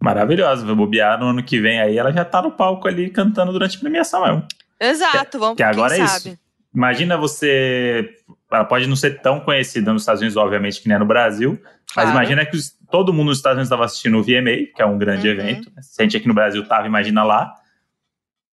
Maravilhosa. 0.01 0.65
Vai 0.65 0.75
bobear 0.75 1.19
no 1.19 1.27
ano 1.27 1.43
que 1.43 1.59
vem 1.59 1.81
aí, 1.81 1.97
ela 1.97 2.11
já 2.11 2.23
tá 2.23 2.41
no 2.41 2.51
palco 2.51 2.87
ali 2.87 3.09
cantando 3.09 3.51
durante 3.51 3.77
a 3.77 3.79
premiação 3.79 4.23
mesmo. 4.23 4.47
Exato, 4.79 5.39
vamos 5.39 5.57
que 5.57 5.63
agora 5.63 5.97
é 5.97 6.05
sabe. 6.07 6.29
isso. 6.29 6.39
Imagina 6.73 7.17
você. 7.17 8.07
Ela 8.51 8.63
pode 8.63 8.87
não 8.87 8.95
ser 8.95 9.19
tão 9.21 9.39
conhecida 9.39 9.91
nos 9.91 10.03
Estados 10.03 10.21
Unidos, 10.21 10.37
obviamente, 10.37 10.79
que 10.79 10.87
nem 10.87 10.95
é 10.95 10.99
no 10.99 11.05
Brasil. 11.05 11.59
Claro. 11.93 12.09
Mas 12.09 12.17
imagina 12.17 12.45
que 12.45 12.55
os- 12.55 12.71
todo 12.91 13.13
mundo 13.13 13.27
nos 13.29 13.37
Estados 13.37 13.55
Unidos 13.57 13.67
estava 13.67 13.85
assistindo 13.85 14.17
o 14.17 14.23
VMA, 14.23 14.71
que 14.75 14.81
é 14.81 14.85
um 14.85 14.97
grande 14.97 15.27
Uhum. 15.27 15.33
evento. 15.33 15.71
Se 15.81 16.01
a 16.01 16.03
gente 16.03 16.17
aqui 16.17 16.27
no 16.27 16.33
Brasil 16.33 16.65
tava, 16.67 16.85
imagina 16.87 17.23
lá. 17.23 17.53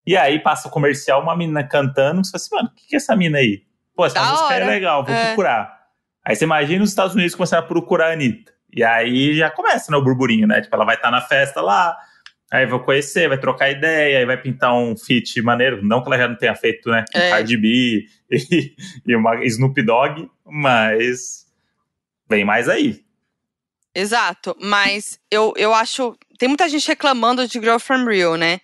E 0.07 0.17
aí 0.17 0.39
passa 0.39 0.69
o 0.69 0.71
comercial, 0.71 1.23
uma 1.23 1.37
menina 1.37 1.65
cantando. 1.65 2.25
Você 2.25 2.31
fala 2.31 2.37
assim, 2.43 2.55
mano, 2.57 2.69
o 2.69 2.75
que, 2.75 2.89
que 2.89 2.95
é 2.95 2.99
essa 2.99 3.17
mina 3.17 3.39
aí? 3.39 3.63
Pô, 3.97 4.05
essa 4.05 4.15
Da 4.17 4.25
música 4.31 4.53
é 4.55 4.57
hora. 4.57 4.67
legal, 4.67 5.05
vou 5.05 5.15
É. 5.15 5.27
procurar. 5.27 5.75
Aí 6.25 6.35
você 6.37 6.45
imagina 6.45 6.83
os 6.85 6.91
Estados 6.91 7.15
Unidos 7.15 7.35
começando 7.35 7.61
a 7.61 7.67
procurar 7.67 8.09
a 8.09 8.13
Anitta. 8.13 8.53
E 8.73 8.83
aí 8.83 9.35
já 9.37 9.51
começa 9.51 9.91
né, 9.91 9.97
o 9.97 10.03
burburinho, 10.03 10.47
né? 10.47 10.61
Tipo, 10.61 10.75
ela 10.77 10.85
vai 10.85 10.97
estar 10.97 11.11
na 11.11 11.21
festa 11.21 11.61
lá, 11.61 11.97
aí 12.51 12.67
vai 12.67 12.79
conhecer, 12.81 13.29
vai 13.29 13.39
trocar 13.39 13.71
ideia, 13.71 14.19
aí 14.19 14.25
vai 14.27 14.37
pintar 14.37 14.75
um 14.75 14.97
feat 14.97 15.41
maneiro. 15.43 15.81
Não 15.83 16.03
que 16.03 16.09
ela 16.09 16.19
já 16.19 16.29
não 16.29 16.37
tenha 16.37 16.55
feito, 16.57 16.91
né? 16.91 17.05
Com 17.13 17.19
É. 17.19 17.31
Cardi 17.31 17.57
B 17.57 18.05
e, 18.31 18.75
e 19.07 19.15
uma 19.17 19.45
Snoop 19.45 19.81
Dogg, 19.83 20.29
mas 20.45 21.47
vem 22.29 22.45
mais 22.45 22.69
aí. 22.69 23.04
Exato, 23.95 24.57
mas 24.61 25.19
eu, 25.31 25.53
eu 25.57 25.73
acho. 25.75 26.17
Tem 26.39 26.49
muita 26.49 26.69
gente 26.69 26.87
reclamando 26.89 27.47
de 27.47 27.61
Girl 27.61 27.79
From 27.79 28.05
Real, 28.05 28.35
né? 28.37 28.61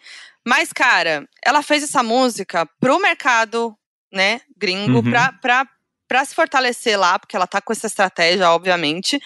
Mas, 0.46 0.72
cara, 0.72 1.28
ela 1.44 1.62
fez 1.62 1.82
essa 1.84 2.02
música 2.02 2.66
pro 2.80 2.98
mercado, 2.98 3.76
né, 4.12 4.40
gringo, 4.56 4.98
Uhum. 4.98 5.10
pra, 5.10 5.32
pra, 5.34 5.66
pra 6.08 6.24
se 6.24 6.34
fortalecer 6.34 6.98
lá, 6.98 7.18
porque 7.18 7.36
ela 7.36 7.46
tá 7.46 7.60
com 7.60 7.72
essa 7.72 7.86
estratégia, 7.86 8.50
obviamente. 8.50 9.20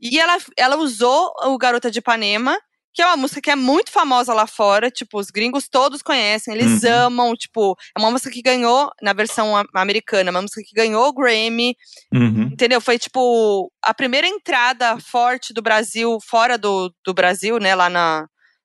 E 0.00 0.20
ela, 0.20 0.38
ela 0.56 0.76
usou 0.76 1.32
o 1.44 1.58
Garota 1.58 1.90
de 1.90 1.98
Ipanema, 1.98 2.56
que 2.98 3.02
é 3.02 3.06
uma 3.06 3.16
música 3.16 3.40
que 3.40 3.48
é 3.48 3.54
muito 3.54 3.92
famosa 3.92 4.34
lá 4.34 4.44
fora, 4.44 4.90
tipo, 4.90 5.20
os 5.20 5.30
gringos 5.30 5.68
todos 5.68 6.02
conhecem, 6.02 6.52
eles 6.52 6.82
Uhum. 6.82 6.90
amam, 6.92 7.36
tipo, 7.36 7.76
é 7.96 8.00
uma 8.00 8.10
música 8.10 8.28
que 8.28 8.42
ganhou, 8.42 8.90
na 9.00 9.12
versão 9.12 9.54
americana, 9.72 10.32
uma 10.32 10.42
música 10.42 10.62
que 10.66 10.74
ganhou 10.74 11.06
o 11.06 11.12
Grammy, 11.12 11.76
Uhum. 12.12 12.48
Entendeu? 12.52 12.80
Foi 12.80 12.98
tipo 12.98 13.70
a 13.80 13.94
primeira 13.94 14.26
entrada 14.26 14.98
forte 14.98 15.52
do 15.54 15.62
Brasil 15.62 16.18
fora 16.28 16.58
do, 16.58 16.92
do 17.04 17.14
Brasil, 17.14 17.58
né? 17.60 17.72
Lá 17.72 17.88
na, 17.88 18.22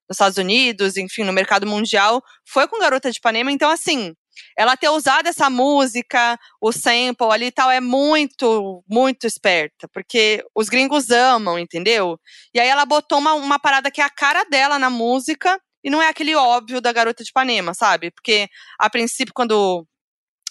nos 0.08 0.16
Estados 0.16 0.36
Unidos, 0.36 0.96
enfim, 0.96 1.22
no 1.22 1.32
mercado 1.32 1.64
mundial, 1.64 2.20
foi 2.44 2.66
com 2.66 2.80
Garota 2.80 3.12
de 3.12 3.18
Ipanema. 3.18 3.52
Então, 3.52 3.70
assim, 3.70 4.14
ela 4.56 4.76
ter 4.76 4.88
usado 4.88 5.26
essa 5.26 5.48
música, 5.50 6.38
o 6.60 6.72
sample 6.72 7.30
ali 7.30 7.46
e 7.46 7.52
tal, 7.52 7.70
é 7.70 7.80
muito, 7.80 8.84
muito 8.88 9.26
esperta. 9.26 9.88
Porque 9.92 10.44
os 10.54 10.68
gringos 10.68 11.10
amam, 11.10 11.58
entendeu? 11.58 12.18
E 12.54 12.60
aí 12.60 12.68
ela 12.68 12.84
botou 12.84 13.18
uma, 13.18 13.34
uma 13.34 13.58
parada 13.58 13.90
que 13.90 14.00
é 14.00 14.04
a 14.04 14.10
cara 14.10 14.44
dela 14.44 14.78
na 14.78 14.90
música. 14.90 15.58
E 15.82 15.90
não 15.90 16.00
é 16.00 16.08
aquele 16.08 16.34
óbvio 16.34 16.80
da 16.80 16.92
Garota 16.92 17.22
de 17.22 17.28
Ipanema, 17.28 17.74
sabe? 17.74 18.10
Porque, 18.10 18.48
a 18.78 18.88
princípio, 18.88 19.34
quando 19.34 19.86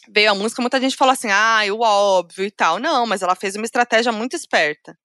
veio 0.10 0.32
a 0.32 0.36
música, 0.36 0.62
muita 0.62 0.80
gente 0.80 0.96
falou 0.96 1.12
assim, 1.12 1.30
ah, 1.32 1.62
o 1.72 1.82
óbvio 1.82 2.46
e 2.46 2.52
tal. 2.52 2.80
Não, 2.80 3.08
mas 3.08 3.22
ela 3.22 3.36
fez 3.36 3.56
uma 3.56 3.66
estratégia 3.66 4.12
muito 4.12 4.36
esperta. 4.36 4.96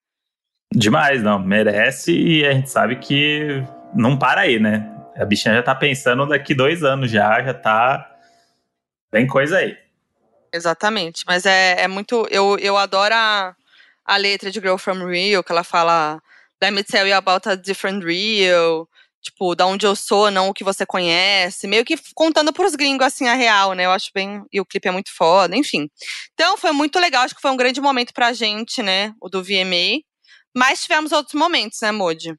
Demais, 0.72 1.22
não. 1.22 1.39
Merece 1.39 2.12
e 2.12 2.45
a 2.45 2.53
gente 2.53 2.70
sabe 2.70 2.97
que 2.97 3.62
não 3.95 4.18
para 4.18 4.43
aí, 4.43 4.59
né? 4.59 4.95
A 5.16 5.24
bichinha 5.24 5.55
já 5.55 5.62
tá 5.62 5.74
pensando 5.74 6.26
daqui 6.26 6.55
dois 6.55 6.85
anos 6.85 7.11
já, 7.11 7.43
já 7.43 7.55
tá. 7.55 8.17
Tem 9.11 9.26
coisa 9.26 9.59
aí. 9.59 9.76
Exatamente. 10.52 11.24
Mas 11.26 11.46
é, 11.46 11.82
é 11.82 11.88
muito. 11.88 12.26
Eu, 12.30 12.59
eu 12.59 12.76
adoro 12.76 13.14
a, 13.14 13.54
a 14.04 14.16
letra 14.16 14.50
de 14.50 14.61
Girl 14.61 14.76
from 14.76 15.06
Rio, 15.06 15.42
que 15.42 15.52
ela 15.52 15.64
fala 15.64 16.20
Let 16.62 16.72
me 16.72 16.82
tell 16.82 17.06
you 17.06 17.14
about 17.14 17.48
a 17.48 17.54
different 17.54 18.04
Rio. 18.04 18.88
Tipo, 19.20 19.54
da 19.54 19.66
onde 19.66 19.84
eu 19.84 19.96
sou, 19.96 20.30
não 20.30 20.48
o 20.48 20.54
que 20.54 20.62
você 20.62 20.86
conhece. 20.86 21.66
Meio 21.66 21.84
que 21.84 21.96
contando 22.14 22.52
pros 22.52 22.76
gringos, 22.76 23.06
assim, 23.06 23.26
a 23.26 23.34
real, 23.34 23.72
né? 23.72 23.84
Eu 23.84 23.90
acho 23.90 24.11
bem. 24.14 24.42
E 24.52 24.61
o 24.61 24.64
clipe 24.64 24.88
é 24.88 24.92
muito 24.92 25.14
foda, 25.14 25.56
enfim. 25.56 25.88
Então, 26.34 26.56
foi 26.56 26.72
muito 26.72 26.98
legal. 26.98 27.24
Acho 27.24 27.34
que 27.34 27.42
foi 27.42 27.50
um 27.50 27.56
grande 27.56 27.80
momento 27.80 28.14
pra 28.14 28.32
gente, 28.32 28.82
né? 28.82 29.12
O 29.20 29.28
do 29.28 29.42
VMA. 29.42 30.02
Mas 30.56 30.82
tivemos 30.82 31.12
outros 31.12 31.34
momentos, 31.34 31.80
né, 31.82 31.92
Modi? 31.92 32.34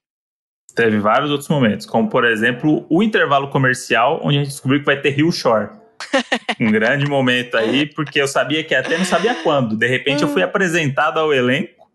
Teve 0.75 0.99
vários 0.99 1.31
outros 1.31 1.49
momentos, 1.49 1.85
como 1.85 2.09
por 2.09 2.23
exemplo 2.25 2.85
o 2.89 3.01
intervalo 3.03 3.49
comercial, 3.49 4.19
onde 4.23 4.37
a 4.37 4.39
gente 4.43 4.51
descobriu 4.51 4.79
que 4.79 4.85
vai 4.85 5.01
ter 5.01 5.09
Rio 5.09 5.31
Shore. 5.31 5.69
um 6.59 6.71
grande 6.71 7.05
momento 7.07 7.55
aí, 7.55 7.85
porque 7.85 8.21
eu 8.21 8.27
sabia 8.27 8.63
que 8.63 8.73
até 8.73 8.97
não 8.97 9.05
sabia 9.05 9.35
quando. 9.43 9.75
De 9.75 9.87
repente 9.87 10.23
eu 10.23 10.29
fui 10.29 10.41
apresentado 10.41 11.19
ao 11.19 11.33
elenco 11.33 11.89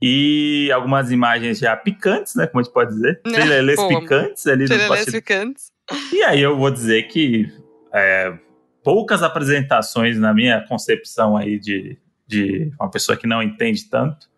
e 0.00 0.70
algumas 0.72 1.10
imagens 1.10 1.58
já 1.58 1.76
picantes, 1.76 2.34
né? 2.34 2.46
Como 2.46 2.60
a 2.60 2.62
gente 2.62 2.72
pode 2.72 2.90
dizer. 2.90 3.20
Né? 3.26 3.32
Trelelês 3.32 3.80
Pô, 3.80 3.88
picantes 3.88 4.46
ali 4.46 4.64
no 4.64 4.88
bastidor. 4.88 5.20
picantes. 5.20 5.72
E 6.12 6.22
aí 6.22 6.40
eu 6.40 6.56
vou 6.56 6.70
dizer 6.70 7.04
que 7.04 7.52
é, 7.92 8.36
poucas 8.82 9.22
apresentações 9.22 10.18
na 10.18 10.34
minha 10.34 10.60
concepção 10.66 11.36
aí 11.36 11.58
de, 11.58 11.98
de 12.26 12.72
uma 12.80 12.90
pessoa 12.90 13.16
que 13.16 13.26
não 13.26 13.42
entende 13.42 13.88
tanto 13.88 14.28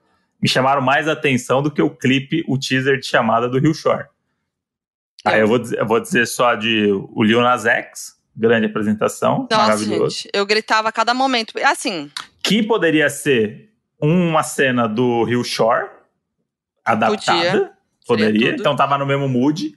me 0.40 0.48
chamaram 0.48 0.82
mais 0.82 1.08
atenção 1.08 1.62
do 1.62 1.70
que 1.70 1.82
o 1.82 1.90
clipe, 1.90 2.44
o 2.46 2.58
teaser 2.58 2.98
de 2.98 3.06
chamada 3.06 3.48
do 3.48 3.58
Rio 3.58 3.74
Shore. 3.74 4.06
Aí 5.24 5.40
eu 5.40 5.48
vou 5.48 5.58
dizer, 5.58 5.78
eu 5.78 5.86
vou 5.86 5.98
dizer 5.98 6.26
só 6.26 6.54
de 6.54 6.88
o 6.92 7.22
Lil 7.22 7.40
Nas 7.40 7.66
X, 7.66 8.15
grande 8.36 8.66
apresentação, 8.66 9.46
Nossa, 9.50 9.62
maravilhoso. 9.62 10.16
gente, 10.16 10.30
eu 10.32 10.44
gritava 10.44 10.88
a 10.88 10.92
cada 10.92 11.14
momento. 11.14 11.54
Assim, 11.64 12.10
Que 12.42 12.62
poderia 12.62 13.08
ser 13.08 13.70
uma 14.00 14.42
cena 14.42 14.86
do 14.86 15.24
Rio 15.24 15.42
Shore 15.42 15.88
adaptada. 16.84 17.72
Poderia. 18.06 18.50
tudo. 18.50 18.60
Então 18.60 18.76
tava 18.76 18.96
no 18.98 19.06
mesmo 19.06 19.28
mood. 19.28 19.74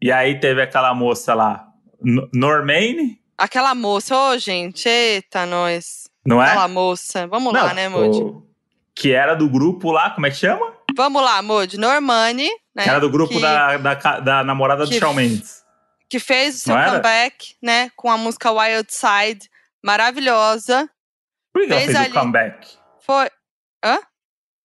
E 0.00 0.10
aí 0.12 0.38
teve 0.38 0.60
aquela 0.62 0.94
moça 0.94 1.34
lá, 1.34 1.66
N- 2.04 2.28
Normaine, 2.34 3.18
aquela 3.38 3.74
moça, 3.74 4.16
ô 4.16 4.36
gente, 4.38 4.88
eita, 4.88 5.46
nós. 5.46 6.08
não 6.26 6.42
é? 6.42 6.48
Aquela 6.50 6.68
moça. 6.68 7.26
Vamos 7.26 7.52
lá, 7.52 7.72
né, 7.74 7.88
Modi? 7.88 8.18
o- 8.22 8.46
Que 8.94 9.12
era 9.12 9.34
do 9.34 9.48
grupo 9.48 9.90
lá, 9.90 10.10
como 10.10 10.26
é 10.26 10.30
que 10.30 10.36
chama? 10.36 10.72
Vamos 10.96 11.22
lá, 11.22 11.40
Modi. 11.40 11.78
Normani, 11.78 12.48
né? 12.74 12.84
era 12.86 12.98
do 13.00 13.08
grupo 13.10 13.34
que, 13.34 13.40
da, 13.40 13.76
da, 13.78 13.94
da 14.20 14.44
namorada 14.44 14.84
do 14.84 14.90
que- 14.90 14.98
Shawn 14.98 15.14
Mendes. 15.14 15.61
Que 16.12 16.18
fez 16.18 16.56
o 16.56 16.58
seu 16.58 16.74
comeback, 16.74 17.56
né? 17.62 17.90
Com 17.96 18.10
a 18.10 18.18
música 18.18 18.52
Wild 18.52 18.86
Side, 18.92 19.48
maravilhosa. 19.82 20.86
Por 21.54 21.66
que 21.66 21.72
ela 21.72 21.80
Fez 21.80 21.96
ali. 21.96 22.10
o 22.10 22.12
comeback? 22.12 22.68
Foi. 23.00 23.30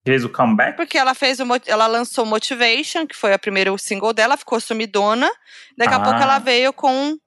Fez 0.06 0.26
o 0.26 0.30
comeback? 0.30 0.76
Porque 0.76 0.98
ela 0.98 1.14
fez 1.14 1.40
o, 1.40 1.46
ela 1.66 1.88
lançou 1.88 2.26
Motivation, 2.26 3.08
que 3.08 3.16
foi 3.16 3.32
a 3.32 3.40
primeira 3.40 3.76
single 3.78 4.12
dela, 4.12 4.36
ficou 4.36 4.60
sumidona. 4.60 5.32
Daqui 5.78 5.94
a 5.94 5.98
Ah. 5.98 6.04
pouco 6.04 6.20
ela 6.22 6.38
veio 6.40 6.74
com. 6.74 7.18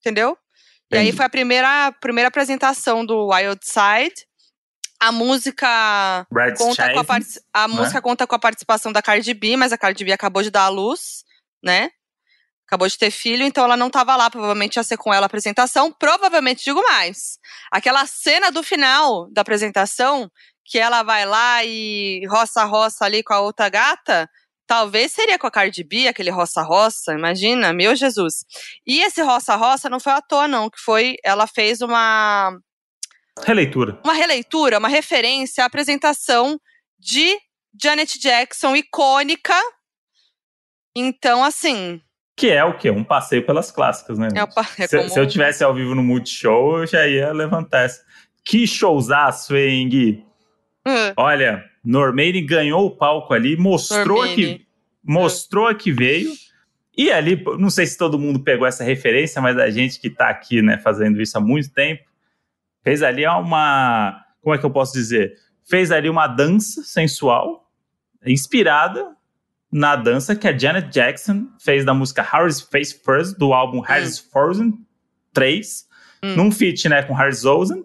Entendeu? 0.00 0.36
E 0.90 0.96
aí 0.96 1.02
Entendi. 1.04 1.16
foi 1.16 1.26
a 1.26 1.30
primeira, 1.30 1.92
primeira 2.00 2.26
apresentação 2.26 3.06
do 3.06 3.28
Wild 3.28 3.60
Side. 3.64 4.26
A 4.98 5.12
música 5.12 6.26
Brad 6.28 6.58
conta 6.58 6.92
com 6.92 6.98
a, 7.00 7.62
a 7.64 7.68
né? 7.68 7.74
música 7.74 8.02
conta 8.02 8.26
com 8.26 8.34
a 8.34 8.38
participação 8.40 8.90
da 8.90 9.00
Cardi 9.00 9.32
B, 9.32 9.56
mas 9.56 9.72
a 9.72 9.78
Cardi 9.78 10.04
B 10.04 10.10
acabou 10.10 10.42
de 10.42 10.50
dar 10.50 10.64
à 10.64 10.68
luz, 10.68 11.24
né? 11.62 11.92
Acabou 12.70 12.86
de 12.86 12.96
ter 12.96 13.10
filho, 13.10 13.42
então 13.42 13.64
ela 13.64 13.76
não 13.76 13.90
tava 13.90 14.14
lá, 14.14 14.30
provavelmente 14.30 14.76
ia 14.76 14.84
ser 14.84 14.96
com 14.96 15.12
ela 15.12 15.24
a 15.24 15.26
apresentação. 15.26 15.90
Provavelmente, 15.90 16.62
digo 16.62 16.80
mais. 16.82 17.36
Aquela 17.68 18.06
cena 18.06 18.52
do 18.52 18.62
final 18.62 19.28
da 19.32 19.40
apresentação, 19.40 20.30
que 20.64 20.78
ela 20.78 21.02
vai 21.02 21.26
lá 21.26 21.64
e 21.64 22.24
roça-roça 22.28 23.04
ali 23.04 23.24
com 23.24 23.34
a 23.34 23.40
outra 23.40 23.68
gata, 23.68 24.30
talvez 24.68 25.10
seria 25.10 25.36
com 25.36 25.48
a 25.48 25.50
Cardi 25.50 25.82
B, 25.82 26.06
aquele 26.06 26.30
roça-roça, 26.30 27.12
imagina, 27.12 27.72
meu 27.72 27.96
Jesus. 27.96 28.44
E 28.86 29.00
esse 29.00 29.20
roça-roça 29.20 29.90
não 29.90 29.98
foi 29.98 30.12
à 30.12 30.22
toa, 30.22 30.46
não, 30.46 30.70
que 30.70 30.78
foi, 30.78 31.16
ela 31.24 31.48
fez 31.48 31.80
uma 31.80 32.56
Releitura. 33.44 34.00
uma 34.04 34.12
releitura, 34.12 34.78
uma 34.78 34.86
referência 34.88 35.64
à 35.64 35.66
apresentação 35.66 36.56
de 36.96 37.36
Janet 37.82 38.16
Jackson, 38.16 38.76
icônica, 38.76 39.60
Então, 40.94 41.42
assim. 41.42 42.00
Que 42.40 42.50
é 42.50 42.64
o 42.64 42.76
quê? 42.78 42.90
Um 42.90 43.04
passeio 43.04 43.44
pelas 43.44 43.70
clássicas, 43.70 44.18
né? 44.18 44.28
É 44.34 44.46
pa- 44.46 44.66
é 44.78 44.86
se, 44.86 45.08
se 45.10 45.20
eu 45.20 45.26
tivesse 45.26 45.62
ao 45.62 45.74
vivo 45.74 45.94
no 45.94 46.02
Multishow, 46.02 46.78
eu 46.78 46.86
já 46.86 47.06
ia 47.06 47.32
levantar 47.32 47.82
essa. 47.82 48.02
Que 48.44 48.66
showzaço, 48.66 49.54
hein, 49.56 49.88
Gui? 49.88 50.24
Ah, 50.84 51.12
Olha, 51.16 51.64
Normaine 51.84 52.40
ganhou 52.40 52.86
o 52.86 52.90
palco 52.96 53.34
ali, 53.34 53.56
mostrou 53.56 54.22
que 54.34 54.66
mostrou 55.04 55.74
que 55.74 55.92
veio. 55.92 56.32
E 56.96 57.10
ali, 57.12 57.42
não 57.58 57.68
sei 57.70 57.86
se 57.86 57.96
todo 57.98 58.18
mundo 58.18 58.40
pegou 58.40 58.66
essa 58.66 58.84
referência, 58.84 59.40
mas 59.42 59.58
a 59.58 59.68
gente 59.70 60.00
que 60.00 60.08
tá 60.10 60.28
aqui, 60.28 60.60
né, 60.62 60.78
fazendo 60.78 61.20
isso 61.20 61.36
há 61.36 61.40
muito 61.40 61.70
tempo, 61.72 62.02
fez 62.82 63.02
ali 63.02 63.26
uma, 63.26 64.24
como 64.42 64.54
é 64.54 64.58
que 64.58 64.64
eu 64.64 64.70
posso 64.70 64.92
dizer? 64.94 65.34
Fez 65.68 65.90
ali 65.92 66.08
uma 66.10 66.26
dança 66.26 66.82
sensual, 66.82 67.70
inspirada 68.26 69.06
na 69.72 69.94
dança 69.96 70.34
que 70.34 70.48
a 70.48 70.56
Janet 70.56 70.88
Jackson 70.90 71.46
fez 71.58 71.84
da 71.84 71.94
música 71.94 72.22
Harry's 72.22 72.60
Face 72.60 72.98
First, 73.04 73.38
do 73.38 73.52
álbum 73.52 73.80
Harry's 73.80 74.18
Frozen 74.18 74.74
3, 75.32 75.88
Hum. 76.22 76.34
num 76.36 76.52
feat, 76.52 76.86
né, 76.88 77.02
com 77.02 77.14
Harry 77.14 77.32
Zosen, 77.32 77.82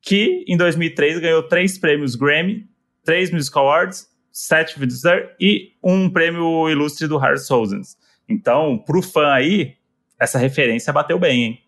que 0.00 0.44
em 0.46 0.56
2003 0.56 1.18
ganhou 1.18 1.42
três 1.42 1.76
prêmios 1.76 2.14
Grammy, 2.14 2.68
três 3.04 3.32
Music 3.32 3.56
Awards, 3.58 4.06
sete 4.30 4.78
Visitor 4.78 5.30
e 5.40 5.72
um 5.82 6.08
prêmio 6.08 6.68
ilustre 6.70 7.08
do 7.08 7.18
Harry 7.18 7.38
Zosen. 7.38 7.80
Então, 8.28 8.78
pro 8.78 9.02
fã 9.02 9.32
aí, 9.32 9.74
essa 10.20 10.38
referência 10.38 10.92
bateu 10.92 11.18
bem, 11.18 11.42
hein? 11.42 11.60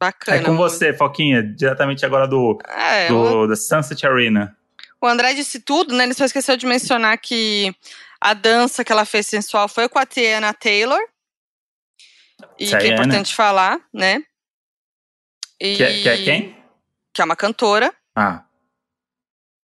bacana. 0.00 0.38
é 0.38 0.42
com 0.44 0.56
você, 0.56 0.92
Foquinha, 0.92 1.42
diretamente 1.42 2.04
agora 2.06 2.26
do, 2.26 2.58
É, 2.68 3.12
o, 3.12 3.42
do 3.42 3.46
da 3.48 3.56
Sunset 3.56 4.06
Arena. 4.06 4.56
o 5.00 5.06
André 5.06 5.34
disse 5.34 5.60
tudo, 5.60 5.94
né? 5.94 6.04
Ele 6.04 6.14
só 6.14 6.24
esqueceu 6.24 6.56
de 6.56 6.66
mencionar 6.66 7.18
que 7.18 7.74
a 8.20 8.34
dança 8.34 8.84
que 8.84 8.92
ela 8.92 9.04
fez 9.04 9.26
sensual 9.26 9.68
foi 9.68 9.88
com 9.88 9.98
a 9.98 10.06
Tiana 10.06 10.52
Taylor. 10.54 11.00
E 12.58 12.66
que 12.66 12.74
é 12.74 12.78
importante 12.94 13.34
falar, 13.34 13.80
né? 13.92 14.22
E- 15.60 15.76
Que, 15.76 15.82
é- 15.82 16.02
que 16.02 16.08
é 16.08 16.16
quem? 16.24 16.64
Que 17.12 17.20
é 17.20 17.24
uma 17.24 17.36
cantora. 17.36 17.92
Ah, 18.14 18.44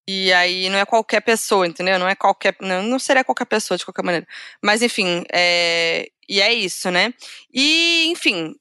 E 0.08 0.34
aí 0.34 0.68
não 0.70 0.78
é 0.78 0.86
qualquer 0.86 1.22
pessoa, 1.22 1.66
entendeu? 1.66 1.98
Não 1.98 2.10
é 2.10 2.14
qualquer. 2.16 2.56
Não, 2.60 2.84
não 2.84 3.00
seria 3.00 3.24
qualquer 3.24 3.46
pessoa 3.46 3.78
de 3.78 3.86
qualquer 3.86 4.04
maneira. 4.04 4.28
Mas 4.62 4.82
enfim, 4.82 5.24
é, 5.32 6.10
e 6.28 6.42
é 6.42 6.54
isso, 6.54 6.92
né? 6.92 7.14
E, 7.54 8.08
enfim, 8.08 8.54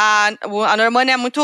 a, 0.00 0.28
a 0.28 0.76
Normani 0.76 1.10
é 1.10 1.16
muito. 1.16 1.40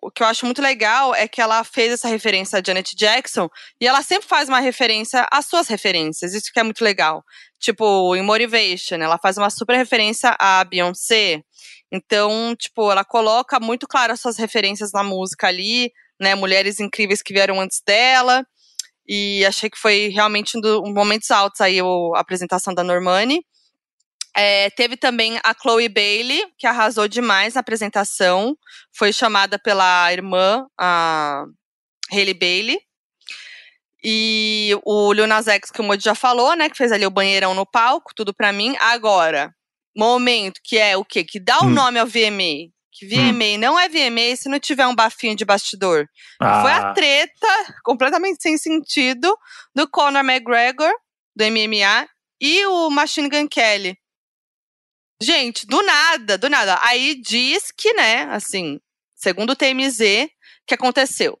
O 0.00 0.10
que 0.12 0.22
eu 0.22 0.28
acho 0.28 0.46
muito 0.46 0.62
legal 0.62 1.12
é 1.12 1.26
que 1.26 1.40
ela 1.40 1.64
fez 1.64 1.92
essa 1.92 2.06
referência 2.06 2.56
a 2.56 2.62
Janet 2.64 2.94
Jackson 2.94 3.48
e 3.80 3.86
ela 3.86 4.00
sempre 4.00 4.28
faz 4.28 4.48
uma 4.48 4.60
referência 4.60 5.26
às 5.32 5.46
suas 5.46 5.66
referências. 5.66 6.32
Isso 6.32 6.52
que 6.52 6.60
é 6.60 6.62
muito 6.62 6.84
legal. 6.84 7.24
Tipo, 7.58 8.14
em 8.14 8.22
Motivation, 8.22 8.94
ela 8.96 9.18
faz 9.18 9.36
uma 9.36 9.50
super 9.50 9.76
referência 9.76 10.36
a 10.38 10.62
Beyoncé. 10.62 11.42
Então, 11.90 12.54
tipo, 12.56 12.92
ela 12.92 13.04
coloca 13.04 13.58
muito 13.58 13.88
claro 13.88 14.12
as 14.12 14.20
suas 14.20 14.36
referências 14.36 14.92
na 14.92 15.02
música 15.02 15.48
ali, 15.48 15.90
né? 16.20 16.36
Mulheres 16.36 16.78
incríveis 16.78 17.22
que 17.22 17.34
vieram 17.34 17.60
antes 17.60 17.82
dela. 17.84 18.46
E 19.08 19.44
achei 19.44 19.68
que 19.68 19.78
foi 19.78 20.10
realmente 20.14 20.56
um 20.56 20.60
dos 20.60 20.80
momentos 20.92 21.32
altos 21.32 21.60
aí 21.60 21.80
a 21.80 22.20
apresentação 22.20 22.72
da 22.72 22.84
Normani. 22.84 23.44
É, 24.36 24.68
teve 24.70 24.96
também 24.98 25.38
a 25.42 25.54
Chloe 25.54 25.88
Bailey, 25.88 26.44
que 26.58 26.66
arrasou 26.66 27.08
demais 27.08 27.54
na 27.54 27.60
apresentação. 27.60 28.54
Foi 28.94 29.12
chamada 29.12 29.58
pela 29.58 30.12
irmã, 30.12 30.66
a 30.78 31.44
Hailey 32.12 32.34
Bailey. 32.34 32.78
E 34.04 34.78
o 34.84 35.12
Lil 35.12 35.26
Nas 35.26 35.48
X, 35.48 35.70
que 35.70 35.80
o 35.80 35.84
Modi 35.84 36.04
já 36.04 36.14
falou, 36.14 36.54
né? 36.54 36.68
Que 36.68 36.76
fez 36.76 36.92
ali 36.92 37.06
o 37.06 37.10
banheirão 37.10 37.54
no 37.54 37.64
palco, 37.64 38.12
tudo 38.14 38.34
pra 38.34 38.52
mim. 38.52 38.76
Agora, 38.78 39.50
momento 39.96 40.60
que 40.62 40.76
é 40.76 40.96
o 40.96 41.04
quê? 41.04 41.24
Que 41.24 41.40
dá 41.40 41.60
o 41.60 41.66
Hum. 41.66 41.70
nome 41.70 41.98
ao 41.98 42.06
VMA. 42.06 42.70
Que 42.92 43.06
VMA 43.06 43.58
não 43.58 43.78
é 43.78 43.88
VMA 43.88 44.36
se 44.36 44.48
não 44.48 44.60
tiver 44.60 44.86
um 44.86 44.94
bafinho 44.94 45.34
de 45.34 45.44
bastidor. 45.44 46.06
Foi 46.38 46.70
a 46.72 46.90
ah, 46.90 46.94
treta 46.94 47.74
completamente 47.84 48.40
sem 48.40 48.56
sentido 48.56 49.36
do 49.74 49.88
Conor 49.88 50.24
McGregor, 50.24 50.92
do 51.34 51.44
MMA, 51.44 52.08
e 52.40 52.64
o 52.66 52.88
Machine 52.90 53.28
Gun 53.28 53.48
Kelly. 53.48 53.98
Gente, 55.20 55.66
do 55.66 55.80
nada, 55.82 56.36
do 56.36 56.48
nada. 56.50 56.78
Aí 56.82 57.14
diz 57.14 57.72
que, 57.72 57.92
né, 57.94 58.24
assim, 58.24 58.78
segundo 59.14 59.50
o 59.50 59.56
TMZ, 59.56 60.28
que 60.66 60.74
aconteceu? 60.74 61.38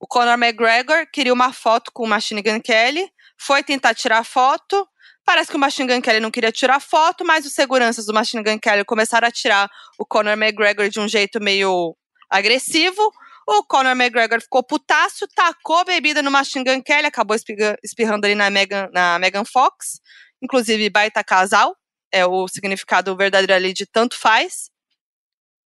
O 0.00 0.06
Conor 0.06 0.34
McGregor 0.34 1.06
queria 1.12 1.32
uma 1.32 1.52
foto 1.52 1.92
com 1.92 2.04
o 2.04 2.08
Machine 2.08 2.42
Gun 2.42 2.60
Kelly, 2.60 3.08
foi 3.38 3.62
tentar 3.62 3.94
tirar 3.94 4.24
foto. 4.24 4.86
Parece 5.24 5.50
que 5.50 5.56
o 5.56 5.60
Machine 5.60 5.92
Gun 5.92 6.00
Kelly 6.00 6.20
não 6.20 6.30
queria 6.30 6.52
tirar 6.52 6.80
foto, 6.80 7.24
mas 7.24 7.44
os 7.44 7.52
seguranças 7.52 8.06
do 8.06 8.14
Machine 8.14 8.42
Gun 8.42 8.58
Kelly 8.58 8.84
começaram 8.84 9.28
a 9.28 9.30
tirar 9.30 9.70
o 9.98 10.06
Conor 10.06 10.32
McGregor 10.32 10.88
de 10.88 11.00
um 11.00 11.08
jeito 11.08 11.40
meio 11.40 11.96
agressivo. 12.30 13.10
O 13.46 13.62
Conor 13.64 13.92
McGregor 13.92 14.40
ficou 14.40 14.62
putaço, 14.62 15.26
tacou 15.34 15.84
bebida 15.84 16.22
no 16.22 16.30
Machine 16.30 16.64
Gun 16.64 16.82
Kelly, 16.82 17.06
acabou 17.06 17.36
espirrando 17.82 18.26
ali 18.26 18.34
na 18.34 18.50
Megan, 18.50 18.88
na 18.92 19.18
Megan 19.18 19.44
Fox. 19.44 20.00
Inclusive, 20.42 20.90
baita 20.90 21.22
casal. 21.22 21.76
É 22.12 22.24
o 22.24 22.46
significado 22.48 23.16
verdadeiro 23.16 23.54
ali 23.54 23.72
de 23.72 23.86
tanto 23.86 24.16
faz. 24.18 24.70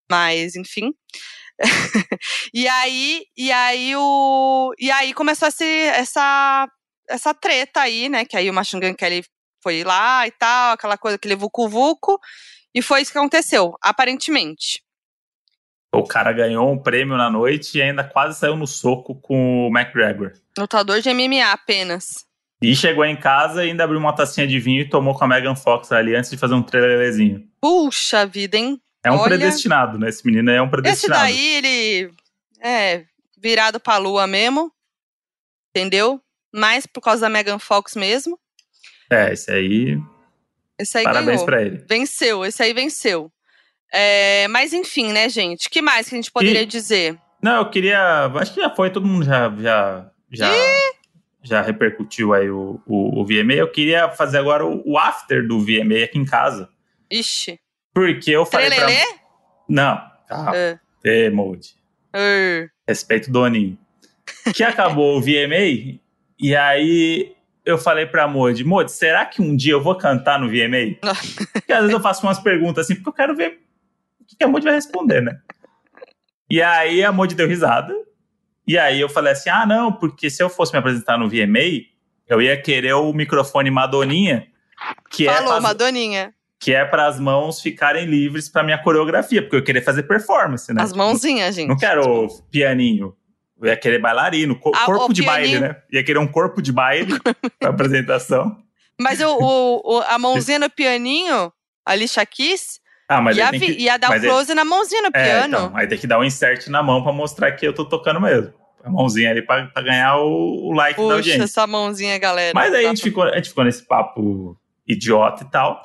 Mas, 0.10 0.56
enfim. 0.56 0.94
e 2.54 2.68
aí, 2.68 3.26
e 3.38 3.52
aí 3.52 3.96
o. 3.96 4.74
E 4.80 4.90
aí 4.92 5.14
começou 5.14 5.48
esse, 5.48 5.66
essa, 5.66 6.68
essa 7.08 7.34
treta 7.34 7.82
aí, 7.82 8.10
né? 8.10 8.26
Que 8.26 8.38
aí 8.38 8.50
o 8.50 8.54
Machine 8.54 8.82
Gun 8.82 8.96
Kelly 8.96 9.24
foi 9.62 9.84
lá 9.84 10.26
e 10.26 10.32
tal, 10.32 10.74
aquela 10.74 10.98
coisa, 10.98 11.16
aquele 11.16 11.36
vucu-vucu. 11.36 12.18
E 12.74 12.82
foi 12.82 13.02
isso 13.02 13.12
que 13.12 13.18
aconteceu, 13.18 13.76
aparentemente. 13.82 14.84
o 15.94 16.04
cara 16.04 16.32
ganhou 16.32 16.72
um 16.72 16.82
prêmio 16.82 17.18
na 17.18 17.30
noite 17.30 17.78
e 17.78 17.82
ainda 17.82 18.04
quase 18.04 18.40
saiu 18.40 18.56
no 18.56 18.68
soco 18.68 19.16
com 19.16 19.68
o 19.68 19.78
McGregor. 19.78 20.34
Lutador 20.58 21.02
de 21.02 21.14
MMA 21.14 21.52
apenas. 21.52 22.29
E 22.62 22.76
chegou 22.76 23.06
em 23.06 23.16
casa 23.16 23.64
e 23.64 23.70
ainda 23.70 23.84
abriu 23.86 24.00
uma 24.00 24.14
tacinha 24.14 24.46
de 24.48 24.60
vinho 24.60 24.82
e 24.82 24.90
tomou 24.90 25.14
com 25.18 25.24
a 25.24 25.28
Megan 25.28 25.56
Fox 25.56 25.92
ali 25.92 26.16
antes 26.16 26.30
de 26.30 26.38
fazer 26.38 26.54
um 26.56 26.62
trelelezinho. 26.62 27.48
Puxa 27.62 28.26
vida, 28.26 28.58
hein? 28.58 28.82
É 29.04 29.10
um 29.12 29.16
Olha- 29.16 29.38
predestinado, 29.38 29.98
né? 29.98 30.10
Esse 30.10 30.26
menino 30.26 30.52
é 30.52 30.62
um 30.62 30.66
Esse 30.66 30.72
predestinado. 30.72 31.22
daí, 31.24 31.48
ele 31.56 32.12
é 32.62 33.06
virado 33.38 33.80
pra 33.80 33.98
lua 33.98 34.28
mesmo. 34.28 34.72
Entendeu? 35.74 36.20
Mais 36.54 36.86
por 36.86 37.00
causa 37.02 37.22
da 37.22 37.30
Megan 37.30 37.60
Fox 37.60 37.96
mesmo. 37.96 38.38
É, 39.10 39.32
esse 39.34 39.50
aí, 39.52 39.98
Esse 40.78 40.98
aí 40.98 41.04
parabéns 41.04 41.28
ganhou. 41.38 41.46
pra 41.46 41.62
ele. 41.62 41.86
Venceu, 41.88 42.44
esse 42.44 42.62
aí 42.62 42.74
venceu. 42.74 43.32
É, 43.94 44.48
mas 44.50 44.74
enfim, 44.74 45.12
né, 45.14 45.30
gente? 45.30 45.68
O 45.68 45.70
que 45.70 45.82
mais 45.82 46.10
que 46.10 46.16
a 46.16 46.18
gente 46.18 46.32
poderia 46.32 46.62
E- 46.64 46.66
dizer? 46.66 47.18
Não, 47.42 47.58
eu 47.58 47.70
queria. 47.70 48.26
Acho 48.36 48.54
que 48.54 48.62
já 48.62 48.70
foi, 48.76 48.90
todo 48.92 49.06
mundo 49.08 49.24
já, 49.26 49.50
já, 49.60 50.12
já, 50.32 50.52
já 51.44 51.62
repercutiu 51.62 52.34
aí 52.34 52.50
o, 52.50 52.82
o, 52.86 53.22
o 53.22 53.26
VMA. 53.26 53.54
Eu 53.54 53.72
queria 53.72 54.10
fazer 54.10 54.38
agora 54.38 54.66
o, 54.66 54.82
o 54.86 54.98
after 54.98 55.48
do 55.48 55.60
VMA 55.60 56.04
aqui 56.04 56.18
em 56.18 56.26
casa. 56.26 56.70
Ixi. 57.12 57.60
Porque 57.94 58.32
eu 58.32 58.46
falei 58.46 58.68
pra. 58.68 58.86
Trelelê? 58.86 59.06
Não, 59.68 60.02
calma. 60.28 60.56
É. 60.56 60.80
Ê, 61.04 61.30
Mold. 61.30 61.76
Er. 62.14 62.72
Respeito 62.88 63.30
o 63.30 63.32
Doninho. 63.32 63.78
Que 64.54 64.64
acabou 64.64 65.18
o 65.18 65.22
VMA, 65.22 66.00
e 66.40 66.56
aí 66.56 67.36
eu 67.66 67.78
falei 67.78 68.06
pra 68.06 68.28
Mod, 68.28 68.64
Mod, 68.64 68.92
será 68.92 69.26
que 69.26 69.42
um 69.42 69.56
dia 69.56 69.74
eu 69.74 69.82
vou 69.82 69.96
cantar 69.96 70.40
no 70.40 70.48
VMA? 70.48 70.98
Porque 71.54 71.72
às 71.72 71.82
vezes 71.82 71.94
eu 71.94 72.02
faço 72.02 72.26
umas 72.26 72.40
perguntas 72.40 72.86
assim, 72.86 72.96
porque 72.96 73.10
eu 73.10 73.14
quero 73.14 73.36
ver 73.36 73.60
o 74.20 74.26
que 74.26 74.44
a 74.44 74.48
Mod 74.48 74.64
vai 74.64 74.74
responder, 74.74 75.22
né? 75.22 75.40
E 76.50 76.62
aí 76.62 77.04
a 77.04 77.12
Mod 77.12 77.36
deu 77.36 77.48
risada. 77.48 77.94
E 78.70 78.78
aí 78.78 79.00
eu 79.02 79.10
falei 79.10 79.34
assim: 79.34 79.50
ah, 79.50 79.66
não, 79.66 79.92
porque 79.92 80.30
se 80.30 80.44
eu 80.44 80.50
fosse 80.50 80.72
me 80.72 80.78
apresentar 80.78 81.18
no 81.18 81.28
VMA, 81.28 81.88
eu 82.28 82.40
ia 82.40 82.56
querer 82.62 82.94
o 82.94 83.12
microfone 83.12 83.72
Madoninha, 83.72 84.46
que 85.10 85.28
é 85.28 85.34
Falou, 85.34 85.50
pras- 85.50 85.64
Madoninha. 85.64 86.32
que 86.60 86.72
é 86.76 86.86
para 86.86 87.08
as 87.08 87.20
mãos 87.20 87.60
ficarem 87.62 88.06
livres 88.06 88.48
pra 88.48 88.62
minha 88.62 88.78
coreografia, 88.78 89.42
porque 89.42 89.56
eu 89.56 89.64
queria 89.64 89.82
fazer 89.84 90.04
performance, 90.04 90.72
né? 90.72 90.84
As 90.84 90.94
mãozinhas, 90.94 91.56
gente. 91.56 91.68
Não 91.68 91.78
quero 91.78 92.28
pianinho. 92.52 93.16
Eu 93.60 93.68
ia 93.70 93.76
querer 93.76 93.98
bailarino, 94.00 94.56
co- 94.58 94.72
Ah, 94.76 94.86
corpo 94.86 95.12
de 95.14 95.24
baile, 95.24 95.50
pianinho. 95.50 95.70
né? 95.74 95.82
Ia 95.92 96.04
querer 96.04 96.20
um 96.20 96.28
corpo 96.28 96.62
de 96.62 96.72
baile 96.72 97.20
pra 97.60 97.72
apresentação. 97.72 98.56
Mas 99.02 99.20
o, 99.20 99.28
o- 99.36 99.98
o- 99.98 100.04
a 100.08 100.20
mãozinha 100.20 100.60
no 100.60 100.70
pianinho, 100.70 101.52
a 101.86 101.92
Alicia 101.92 102.26
Keys, 102.26 102.80
Ah, 103.10 103.20
mas 103.22 103.36
ia, 103.36 103.50
tem 103.50 103.60
que... 103.60 103.72
ia 103.72 103.98
dar 103.98 104.10
mas 104.10 104.22
o 104.22 104.26
aí- 104.26 104.30
close 104.32 104.54
na 104.54 104.64
mãozinha 104.64 105.02
no 105.02 105.10
É, 105.12 105.24
piano. 105.26 105.58
então, 105.58 105.72
aí 105.76 105.88
tem 105.88 105.98
que 105.98 106.06
dar 106.06 106.20
um 106.20 106.24
insert 106.24 106.68
na 106.68 106.84
mão 106.84 107.02
pra 107.04 107.12
mostrar 107.12 107.52
que 107.54 107.66
eu 107.68 107.74
tô 107.74 107.84
tocando 107.84 108.22
mesmo. 108.22 108.54
A 108.84 108.90
mãozinha 108.90 109.32
ali 109.32 109.42
pra, 109.42 109.66
pra 109.66 109.82
ganhar 109.82 110.18
o, 110.18 110.70
o 110.70 110.72
like 110.74 110.96
da 110.98 111.04
Puxa, 111.04 111.16
audiência. 111.16 111.44
essa 111.44 111.66
mãozinha, 111.68 112.18
galera. 112.20 112.54
Mas 112.54 112.72
aí 112.74 112.86
a 112.86 112.90
Tá 112.90 112.96
gente, 112.96 113.04
ficou, 113.04 113.24
a 113.24 113.36
gente 113.36 113.50
ficou 113.50 113.64
nesse 113.66 113.84
papo 113.86 114.56
idiota 114.88 115.44
e 115.44 115.50
tal. 115.50 115.82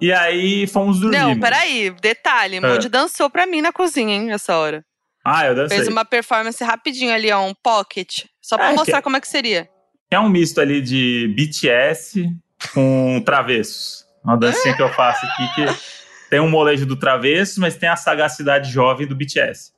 E 0.00 0.12
aí 0.12 0.66
fomos 0.66 1.00
dormir. 1.00 1.18
Não, 1.18 1.38
peraí, 1.40 1.90
detalhe, 2.00 2.56
É. 2.56 2.60
Moody 2.60 2.88
dançou 2.88 3.28
pra 3.28 3.44
mim 3.46 3.60
na 3.60 3.72
cozinha, 3.72 4.14
hein, 4.14 4.30
essa 4.30 4.56
hora. 4.56 4.84
Ah, 5.24 5.46
eu 5.46 5.54
dancei. 5.56 5.78
Fez 5.78 5.88
uma 5.88 6.04
performance 6.04 6.62
rapidinho 6.62 7.12
ali, 7.12 7.30
ó, 7.32 7.40
um 7.44 7.52
pocket. 7.54 8.24
Só 8.40 8.56
pra 8.56 8.70
É, 8.70 8.74
mostrar 8.74 9.02
como 9.02 9.16
é 9.16 9.20
que 9.20 9.26
seria. 9.28 9.68
É 10.10 10.20
um 10.20 10.28
misto 10.28 10.60
ali 10.60 10.80
de 10.80 11.34
BTS 11.36 12.30
com 12.72 13.20
travessos. 13.26 14.04
Uma 14.24 14.36
dancinha 14.36 14.74
que 14.76 14.82
eu 14.82 14.88
faço 14.90 15.26
aqui 15.26 15.54
que 15.54 15.66
tem 16.30 16.40
um 16.40 16.48
molejo 16.48 16.86
do 16.86 16.96
travesso, 16.96 17.60
mas 17.60 17.76
tem 17.76 17.88
a 17.88 17.96
sagacidade 17.96 18.70
jovem 18.70 19.06
do 19.06 19.14
BTS. 19.14 19.72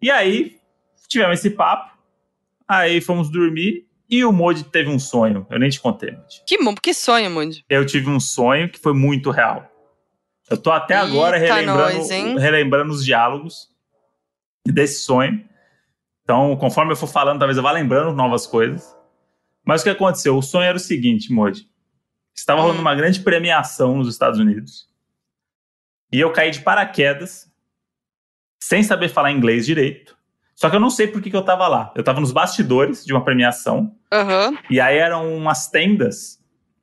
E 0.00 0.10
aí, 0.10 0.58
tivemos 1.08 1.38
esse 1.38 1.50
papo. 1.50 1.90
Aí 2.66 3.00
fomos 3.00 3.30
dormir 3.30 3.86
e 4.08 4.24
o 4.24 4.32
Modi 4.32 4.64
teve 4.64 4.88
um 4.88 4.98
sonho. 4.98 5.46
Eu 5.50 5.58
nem 5.58 5.70
te 5.70 5.80
contei, 5.80 6.12
Modi. 6.12 6.42
Que, 6.46 6.56
que 6.82 6.94
sonho, 6.94 7.30
Modi? 7.30 7.64
Eu 7.68 7.84
tive 7.84 8.08
um 8.08 8.20
sonho 8.20 8.68
que 8.68 8.78
foi 8.78 8.92
muito 8.94 9.30
real. 9.30 9.68
Eu 10.48 10.56
tô 10.56 10.70
até 10.70 10.94
agora 10.94 11.38
Eita, 11.38 11.54
relembrando, 11.54 11.98
nós, 11.98 12.42
relembrando 12.42 12.92
os 12.92 13.04
diálogos 13.04 13.68
desse 14.66 15.00
sonho. 15.00 15.44
Então, 16.24 16.56
conforme 16.56 16.92
eu 16.92 16.96
for 16.96 17.06
falando, 17.06 17.38
talvez 17.38 17.56
eu 17.56 17.62
vá 17.62 17.70
lembrando 17.72 18.12
novas 18.14 18.46
coisas. 18.46 18.96
Mas 19.64 19.80
o 19.80 19.84
que 19.84 19.90
aconteceu? 19.90 20.36
O 20.36 20.42
sonho 20.42 20.64
era 20.64 20.76
o 20.76 20.80
seguinte, 20.80 21.32
Modi. 21.32 21.68
Estava 22.34 22.60
rolando 22.62 22.78
Hum. 22.78 22.82
uma 22.82 22.94
grande 22.94 23.20
premiação 23.20 23.96
nos 23.96 24.08
Estados 24.08 24.38
Unidos. 24.40 24.88
E 26.12 26.20
eu 26.20 26.32
caí 26.32 26.50
de 26.50 26.60
paraquedas, 26.60 27.50
sem 28.62 28.82
saber 28.82 29.08
falar 29.08 29.32
inglês 29.32 29.64
direito. 29.64 30.16
Só 30.54 30.68
que 30.68 30.76
eu 30.76 30.80
não 30.80 30.90
sei 30.90 31.06
por 31.06 31.22
que, 31.22 31.30
que 31.30 31.36
eu 31.36 31.44
tava 31.44 31.66
lá. 31.66 31.92
Eu 31.96 32.04
tava 32.04 32.20
nos 32.20 32.32
bastidores 32.32 33.04
de 33.04 33.12
uma 33.12 33.24
premiação. 33.24 33.96
Aham. 34.12 34.58
E 34.68 34.78
aí 34.78 34.98
eram 34.98 35.34
umas 35.34 35.68
tendas, 35.68 36.38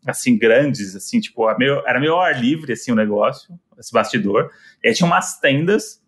assim, 0.06 0.38
grandes, 0.38 0.96
assim, 0.96 1.20
tipo, 1.20 1.48
era 1.48 1.58
meio, 1.60 1.84
era 1.86 2.00
meio 2.00 2.14
ao 2.14 2.22
ar 2.22 2.40
livre, 2.42 2.74
assim, 2.74 2.92
o 2.92 2.96
negócio, 2.96 3.54
esse 3.78 3.92
bastidor. 3.94 4.50
E 4.84 4.88
aí 4.88 4.94
tinha 4.96 5.06
umas 5.06 5.40
tendas 5.40 6.02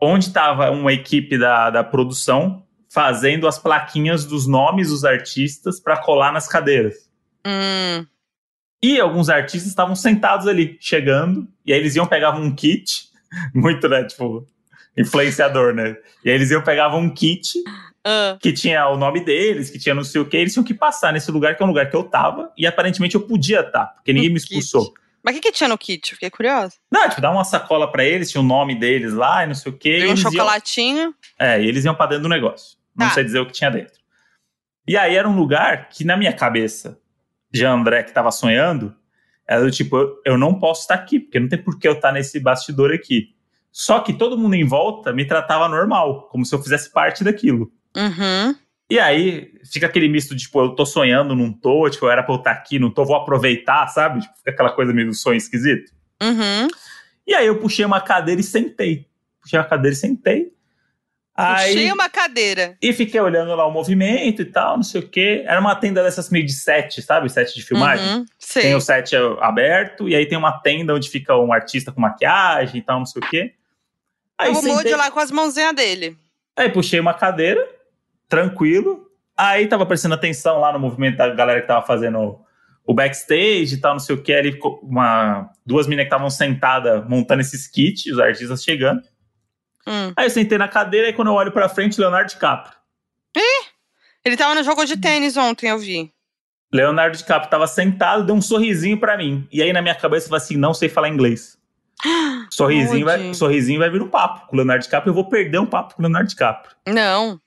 onde 0.00 0.32
tava 0.32 0.70
uma 0.72 0.92
equipe 0.92 1.38
da, 1.38 1.70
da 1.70 1.84
produção 1.84 2.66
fazendo 2.92 3.46
as 3.46 3.58
plaquinhas 3.58 4.24
dos 4.24 4.48
nomes 4.48 4.88
dos 4.88 5.04
artistas 5.04 5.78
para 5.78 5.96
colar 5.96 6.32
nas 6.32 6.48
cadeiras. 6.48 7.08
Hum. 7.46 8.04
E 8.82 8.98
alguns 9.00 9.28
artistas 9.28 9.68
estavam 9.70 9.94
sentados 9.94 10.46
ali, 10.48 10.76
chegando, 10.80 11.46
e 11.64 11.72
aí 11.72 11.78
eles 11.78 11.94
iam 11.94 12.06
pegavam 12.06 12.42
um 12.42 12.54
kit, 12.54 13.08
muito, 13.54 13.88
né, 13.88 14.04
tipo, 14.04 14.46
influenciador, 14.96 15.72
né? 15.74 15.96
E 16.24 16.30
aí 16.30 16.34
eles 16.34 16.50
iam 16.50 16.62
pegavam 16.62 17.00
um 17.00 17.08
kit 17.12 17.52
Ah. 18.04 18.36
que 18.40 18.52
tinha 18.52 18.88
o 18.88 18.96
nome 18.96 19.24
deles, 19.24 19.70
que 19.70 19.78
tinha 19.78 19.94
não 19.94 20.02
sei 20.04 20.20
o 20.20 20.24
que, 20.26 20.36
eles 20.36 20.52
tinham 20.52 20.64
que 20.64 20.74
passar 20.74 21.12
nesse 21.12 21.30
lugar, 21.30 21.56
que 21.56 21.62
é 21.62 21.66
um 21.66 21.68
lugar 21.68 21.88
que 21.88 21.96
eu 21.96 22.02
tava, 22.04 22.52
e 22.58 22.66
aparentemente 22.66 23.14
eu 23.14 23.20
podia 23.22 23.60
estar, 23.60 23.86
porque 23.94 24.12
ninguém 24.12 24.30
me 24.30 24.40
kit. 24.40 24.58
expulsou. 24.58 24.92
Mas 25.24 25.36
o 25.36 25.40
que, 25.40 25.52
que 25.52 25.56
tinha 25.56 25.68
no 25.68 25.78
kit? 25.78 26.10
Eu 26.10 26.16
Fiquei 26.16 26.30
curiosa. 26.30 26.74
Não, 26.90 27.08
tipo, 27.08 27.20
dá 27.20 27.30
uma 27.30 27.44
sacola 27.44 27.90
pra 27.90 28.04
eles, 28.04 28.28
tinha 28.28 28.40
o 28.40 28.44
nome 28.44 28.74
deles 28.74 29.12
lá 29.12 29.44
e 29.44 29.46
não 29.46 29.54
sei 29.54 29.70
o 29.70 29.76
que. 29.78 29.98
Tem 30.00 30.12
um 30.12 30.16
chocolatinho. 30.16 31.14
É, 31.38 31.62
e 31.62 31.68
eles 31.68 31.84
iam 31.84 31.94
pra 31.94 32.06
dentro 32.06 32.24
do 32.24 32.28
negócio. 32.28 32.76
Não 32.96 33.06
Tá. 33.06 33.14
sei 33.14 33.22
dizer 33.22 33.38
o 33.38 33.46
que 33.46 33.52
tinha 33.52 33.70
dentro. 33.70 33.94
E 34.84 34.96
aí 34.96 35.14
era 35.14 35.28
um 35.28 35.36
lugar 35.36 35.88
que, 35.90 36.02
na 36.04 36.16
minha 36.16 36.32
cabeça, 36.32 36.98
de 37.52 37.64
André, 37.64 38.02
que 38.02 38.12
tava 38.12 38.30
sonhando, 38.30 38.94
era 39.46 39.62
do 39.62 39.70
tipo, 39.70 39.96
eu, 39.96 40.22
eu 40.24 40.38
não 40.38 40.58
posso 40.58 40.82
estar 40.82 40.94
aqui, 40.94 41.20
porque 41.20 41.38
não 41.38 41.48
tem 41.48 41.62
por 41.62 41.78
que 41.78 41.86
eu 41.86 41.92
estar 41.92 42.12
nesse 42.12 42.40
bastidor 42.40 42.92
aqui. 42.92 43.34
Só 43.70 44.00
que 44.00 44.12
todo 44.12 44.38
mundo 44.38 44.54
em 44.54 44.66
volta 44.66 45.12
me 45.12 45.24
tratava 45.24 45.68
normal, 45.68 46.28
como 46.30 46.44
se 46.44 46.54
eu 46.54 46.62
fizesse 46.62 46.90
parte 46.90 47.24
daquilo. 47.24 47.72
Uhum. 47.96 48.54
E 48.90 48.98
aí 48.98 49.52
fica 49.70 49.86
aquele 49.86 50.08
misto 50.08 50.34
de, 50.34 50.42
tipo, 50.42 50.60
eu 50.60 50.74
tô 50.74 50.84
sonhando, 50.84 51.34
não 51.34 51.50
tô, 51.50 51.88
tipo, 51.88 52.08
era 52.08 52.22
pra 52.22 52.34
eu 52.34 52.38
estar 52.38 52.50
aqui, 52.50 52.78
não 52.78 52.90
tô, 52.90 53.04
vou 53.04 53.16
aproveitar, 53.16 53.86
sabe? 53.88 54.20
Tipo, 54.20 54.36
fica 54.36 54.50
aquela 54.50 54.72
coisa 54.72 54.92
meio 54.92 55.08
do 55.08 55.14
sonho 55.14 55.38
esquisito. 55.38 55.90
Uhum. 56.22 56.68
E 57.26 57.34
aí 57.34 57.46
eu 57.46 57.58
puxei 57.58 57.84
uma 57.84 58.00
cadeira 58.00 58.40
e 58.40 58.44
sentei. 58.44 59.06
Puxei 59.40 59.58
uma 59.58 59.64
cadeira 59.64 59.94
e 59.94 59.98
sentei. 59.98 60.51
Aí, 61.34 61.72
Puxei 61.72 61.92
uma 61.92 62.10
cadeira. 62.10 62.76
E 62.82 62.92
fiquei 62.92 63.18
olhando 63.18 63.54
lá 63.54 63.66
o 63.66 63.70
movimento 63.70 64.42
e 64.42 64.44
tal, 64.44 64.76
não 64.76 64.82
sei 64.82 65.00
o 65.00 65.08
quê. 65.08 65.42
Era 65.46 65.60
uma 65.60 65.74
tenda 65.74 66.02
dessas 66.02 66.28
meio 66.28 66.44
de 66.44 66.52
set, 66.52 67.00
sabe? 67.00 67.30
Set 67.30 67.54
de 67.54 67.62
filmagem. 67.62 68.06
Uhum. 68.06 68.24
Tem 68.52 68.74
o 68.74 68.80
set 68.80 69.16
aberto, 69.40 70.08
e 70.08 70.14
aí 70.14 70.26
tem 70.26 70.36
uma 70.36 70.52
tenda 70.60 70.94
onde 70.94 71.08
fica 71.08 71.34
um 71.36 71.52
artista 71.52 71.90
com 71.90 72.00
maquiagem 72.00 72.80
e 72.80 72.82
tal, 72.82 72.98
não 72.98 73.06
sei 73.06 73.22
o 73.22 73.28
quê. 73.28 73.54
Aí, 74.38 74.50
o 74.50 74.62
Moody 74.62 74.94
lá 74.94 75.10
com 75.10 75.20
as 75.20 75.30
mãozinhas 75.30 75.74
dele. 75.74 76.16
aí 76.56 76.68
puxei 76.68 77.00
uma 77.00 77.14
cadeira, 77.14 77.66
tranquilo. 78.28 79.08
Aí 79.36 79.66
tava 79.66 79.86
prestando 79.86 80.14
atenção 80.14 80.60
lá 80.60 80.72
no 80.72 80.78
movimento 80.78 81.16
da 81.16 81.30
galera 81.30 81.62
que 81.62 81.66
tava 81.66 81.86
fazendo 81.86 82.40
o 82.84 82.92
backstage 82.92 83.74
e 83.74 83.76
tal, 83.78 83.94
não 83.94 84.00
sei 84.00 84.16
o 84.16 84.22
que. 84.22 84.32
Ali 84.32 84.52
ficou 84.52 84.80
uma, 84.82 85.50
duas 85.64 85.86
meninas 85.86 86.04
que 86.04 86.14
estavam 86.14 86.28
sentadas 86.28 87.08
montando 87.08 87.40
esses 87.40 87.66
kits, 87.66 88.06
os 88.06 88.18
artistas 88.18 88.62
chegando. 88.62 89.02
Hum. 89.86 90.12
Aí 90.16 90.26
eu 90.26 90.30
sentei 90.30 90.58
na 90.58 90.68
cadeira 90.68 91.08
e 91.08 91.12
quando 91.12 91.28
eu 91.28 91.34
olho 91.34 91.52
pra 91.52 91.68
frente, 91.68 92.00
Leonardo 92.00 92.30
DiCaprio. 92.30 92.76
Ele 94.24 94.36
tava 94.36 94.54
no 94.54 94.62
jogo 94.62 94.84
de 94.84 94.96
tênis 94.96 95.36
ontem, 95.36 95.68
eu 95.68 95.78
vi. 95.78 96.12
Leonardo 96.72 97.16
DiCaprio 97.16 97.50
tava 97.50 97.66
sentado, 97.66 98.24
deu 98.24 98.34
um 98.34 98.40
sorrisinho 98.40 98.98
pra 98.98 99.16
mim. 99.16 99.46
E 99.52 99.62
aí 99.62 99.72
na 99.72 99.82
minha 99.82 99.94
cabeça 99.94 100.26
eu 100.26 100.30
falei 100.30 100.44
assim, 100.44 100.56
não 100.56 100.72
sei 100.72 100.88
falar 100.88 101.08
inglês. 101.08 101.58
Sorrisinho 102.50 103.04
vai, 103.04 103.32
sorrisinho 103.34 103.78
vai 103.78 103.88
vir 103.88 104.02
um 104.02 104.08
papo 104.08 104.46
com 104.46 104.54
o 104.54 104.56
Leonardo 104.56 104.82
DiCaprio, 104.82 105.10
eu 105.10 105.14
vou 105.14 105.28
perder 105.28 105.58
um 105.58 105.66
papo 105.66 105.94
com 105.94 106.02
o 106.02 106.04
Leonardo 106.04 106.28
DiCaprio. 106.28 106.74
Não. 106.86 107.40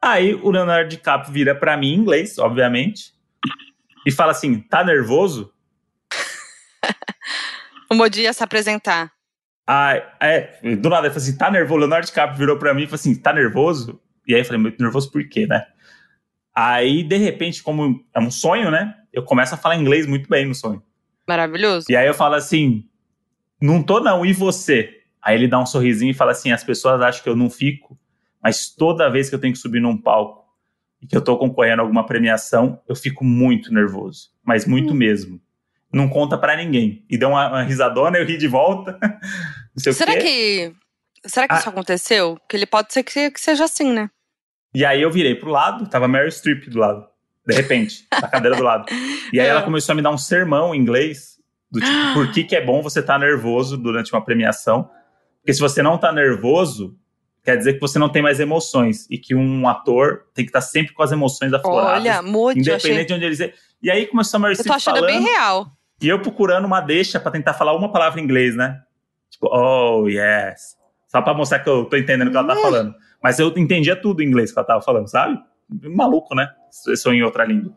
Aí 0.00 0.34
o 0.34 0.50
Leonardo 0.50 0.90
DiCaprio 0.90 1.32
vira 1.32 1.54
pra 1.54 1.76
mim 1.76 1.92
em 1.92 1.98
inglês, 1.98 2.38
obviamente, 2.38 3.12
e 4.04 4.10
fala 4.10 4.32
assim: 4.32 4.60
"Tá 4.60 4.82
nervoso?" 4.82 5.52
O 7.90 7.94
Moody 7.94 8.22
ia 8.22 8.32
se 8.32 8.42
apresentar. 8.42 9.12
Aí, 9.66 10.02
é, 10.20 10.76
do 10.76 10.88
nada 10.88 11.06
ele 11.06 11.14
falou 11.14 11.28
assim: 11.28 11.36
"Tá 11.36 11.50
nervoso?" 11.50 11.80
Leonardo 11.80 12.06
DiCaprio 12.06 12.38
virou 12.38 12.58
pra 12.58 12.74
mim 12.74 12.82
e 12.82 12.86
falou 12.86 12.96
assim: 12.96 13.14
"Tá 13.14 13.32
nervoso?" 13.32 14.00
E 14.26 14.34
aí 14.34 14.40
eu 14.40 14.44
falei: 14.44 14.60
"Muito 14.60 14.82
nervoso 14.82 15.10
por 15.10 15.26
quê, 15.28 15.46
né?" 15.46 15.66
Aí, 16.54 17.02
de 17.02 17.16
repente, 17.16 17.62
como 17.62 18.04
é 18.14 18.20
um 18.20 18.30
sonho, 18.30 18.70
né? 18.70 18.94
Eu 19.12 19.22
começo 19.22 19.54
a 19.54 19.58
falar 19.58 19.76
inglês 19.76 20.06
muito 20.06 20.28
bem 20.28 20.46
no 20.46 20.54
sonho. 20.54 20.82
Maravilhoso. 21.26 21.86
E 21.88 21.96
aí 21.96 22.06
eu 22.06 22.14
falo 22.14 22.34
assim: 22.34 22.84
não 23.60 23.82
tô 23.82 24.00
não, 24.00 24.26
e 24.26 24.32
você? 24.32 25.02
Aí 25.22 25.36
ele 25.36 25.46
dá 25.48 25.60
um 25.60 25.66
sorrisinho 25.66 26.10
e 26.10 26.14
fala 26.14 26.32
assim: 26.32 26.50
as 26.50 26.64
pessoas 26.64 27.00
acham 27.00 27.22
que 27.22 27.28
eu 27.28 27.36
não 27.36 27.48
fico, 27.48 27.98
mas 28.42 28.68
toda 28.68 29.08
vez 29.08 29.28
que 29.28 29.34
eu 29.34 29.38
tenho 29.38 29.52
que 29.52 29.58
subir 29.60 29.80
num 29.80 29.96
palco 29.96 30.44
e 31.00 31.06
que 31.06 31.16
eu 31.16 31.22
tô 31.22 31.36
concorrendo 31.38 31.80
a 31.80 31.84
alguma 31.84 32.04
premiação, 32.04 32.80
eu 32.88 32.94
fico 32.96 33.24
muito 33.24 33.72
nervoso, 33.72 34.30
mas 34.44 34.66
muito 34.66 34.92
Hum. 34.92 34.96
mesmo. 34.96 35.40
Não 35.92 36.08
conta 36.08 36.38
pra 36.38 36.56
ninguém. 36.56 37.04
E 37.10 37.18
dá 37.18 37.28
uma, 37.28 37.48
uma 37.48 37.62
risadona, 37.62 38.16
eu 38.18 38.24
ri 38.24 38.36
de 38.38 38.48
volta. 38.48 38.98
não 39.02 39.78
sei 39.78 39.92
Será 39.92 40.12
o 40.12 40.14
quê. 40.16 40.22
que. 41.22 41.28
Será 41.28 41.46
que 41.46 41.54
Ah. 41.54 41.58
isso 41.58 41.68
aconteceu? 41.68 42.36
Porque 42.40 42.56
ele 42.56 42.66
pode 42.66 42.92
ser 42.92 43.02
que, 43.02 43.30
que 43.30 43.40
seja 43.40 43.64
assim, 43.64 43.92
né? 43.92 44.10
E 44.74 44.84
aí 44.84 45.02
eu 45.02 45.10
virei 45.10 45.34
pro 45.34 45.50
lado, 45.50 45.86
tava 45.88 46.08
Mary 46.08 46.32
Streep 46.32 46.68
do 46.70 46.78
lado. 46.78 47.06
De 47.46 47.54
repente, 47.54 48.06
na 48.12 48.28
cadeira 48.28 48.56
do 48.56 48.62
lado. 48.62 48.86
E 49.32 49.38
aí 49.38 49.46
É. 49.46 49.50
ela 49.50 49.62
começou 49.62 49.92
a 49.92 49.96
me 49.96 50.02
dar 50.02 50.10
um 50.10 50.18
sermão 50.18 50.74
em 50.74 50.78
inglês, 50.78 51.36
do 51.70 51.80
tipo, 51.80 51.92
por 52.14 52.32
que, 52.32 52.44
que 52.44 52.56
é 52.56 52.64
bom 52.64 52.80
você 52.82 53.00
estar 53.00 53.18
nervoso 53.18 53.76
durante 53.76 54.12
uma 54.12 54.24
premiação? 54.24 54.88
Porque 55.40 55.52
se 55.52 55.60
você 55.60 55.82
não 55.82 55.98
tá 55.98 56.12
nervoso, 56.12 56.96
quer 57.44 57.56
dizer 57.56 57.74
que 57.74 57.80
você 57.80 57.98
não 57.98 58.08
tem 58.08 58.22
mais 58.22 58.38
emoções. 58.40 59.06
E 59.10 59.18
que 59.18 59.34
um 59.34 59.68
ator 59.68 60.24
tem 60.32 60.44
que 60.44 60.50
estar 60.50 60.60
sempre 60.60 60.94
com 60.94 61.02
as 61.02 61.10
emoções 61.12 61.52
afloradas. 61.52 62.00
Olha, 62.00 62.20
eu 62.24 62.50
independente 62.52 62.70
achei. 62.72 63.04
de 63.04 63.12
onde 63.14 63.24
eles. 63.24 63.40
E 63.82 63.90
aí 63.90 64.06
começou 64.06 64.38
a 64.38 64.40
Mary 64.40 64.54
Eu 64.54 64.56
tô 64.58 64.62
Streep 64.62 64.76
achando 64.76 64.94
falando, 65.00 65.06
bem 65.12 65.20
real. 65.22 65.66
E 66.02 66.08
eu 66.08 66.20
procurando 66.20 66.64
uma 66.64 66.80
deixa 66.80 67.18
pra 67.20 67.30
tentar 67.32 67.54
falar 67.54 67.74
uma 67.74 67.90
palavra 67.92 68.20
em 68.20 68.24
inglês, 68.24 68.54
né? 68.56 68.80
Tipo, 69.30 69.48
oh, 69.52 70.08
yes. 70.08 70.76
Só 71.08 71.20
pra 71.22 71.34
mostrar 71.34 71.60
que 71.60 71.68
eu 71.68 71.84
tô 71.84 71.96
entendendo 71.96 72.28
o 72.28 72.30
que 72.30 72.36
ela 72.36 72.48
tá 72.54 72.58
Hum. 72.58 72.62
falando. 72.62 72.94
Mas 73.22 73.38
eu 73.38 73.48
entendia 73.56 73.94
tudo 73.94 74.22
em 74.22 74.26
inglês 74.26 74.52
que 74.52 74.58
ela 74.58 74.66
tava 74.66 74.82
falando, 74.82 75.08
sabe? 75.08 75.38
Maluco, 75.94 76.34
né? 76.34 76.48
Sou 76.96 77.12
em 77.12 77.22
outra 77.22 77.44
língua. 77.44 77.72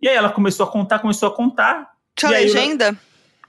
E 0.00 0.08
aí 0.08 0.16
ela 0.16 0.30
começou 0.30 0.66
a 0.66 0.70
contar, 0.70 0.98
começou 0.98 1.28
a 1.28 1.34
contar. 1.34 1.88
Tinha 2.16 2.30
legenda? 2.32 2.96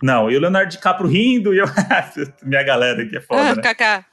Não, 0.01 0.29
e 0.29 0.35
o 0.35 0.39
Leonardo 0.39 0.69
DiCaprio 0.71 1.09
rindo, 1.09 1.53
e 1.53 1.57
eu. 1.59 1.65
Minha 2.43 2.61
galera 2.63 3.01
aqui 3.03 3.17
é 3.17 3.21
foda, 3.21 3.41
Ah, 3.51 3.55
né? 3.55 3.61
Kaká. 3.61 4.05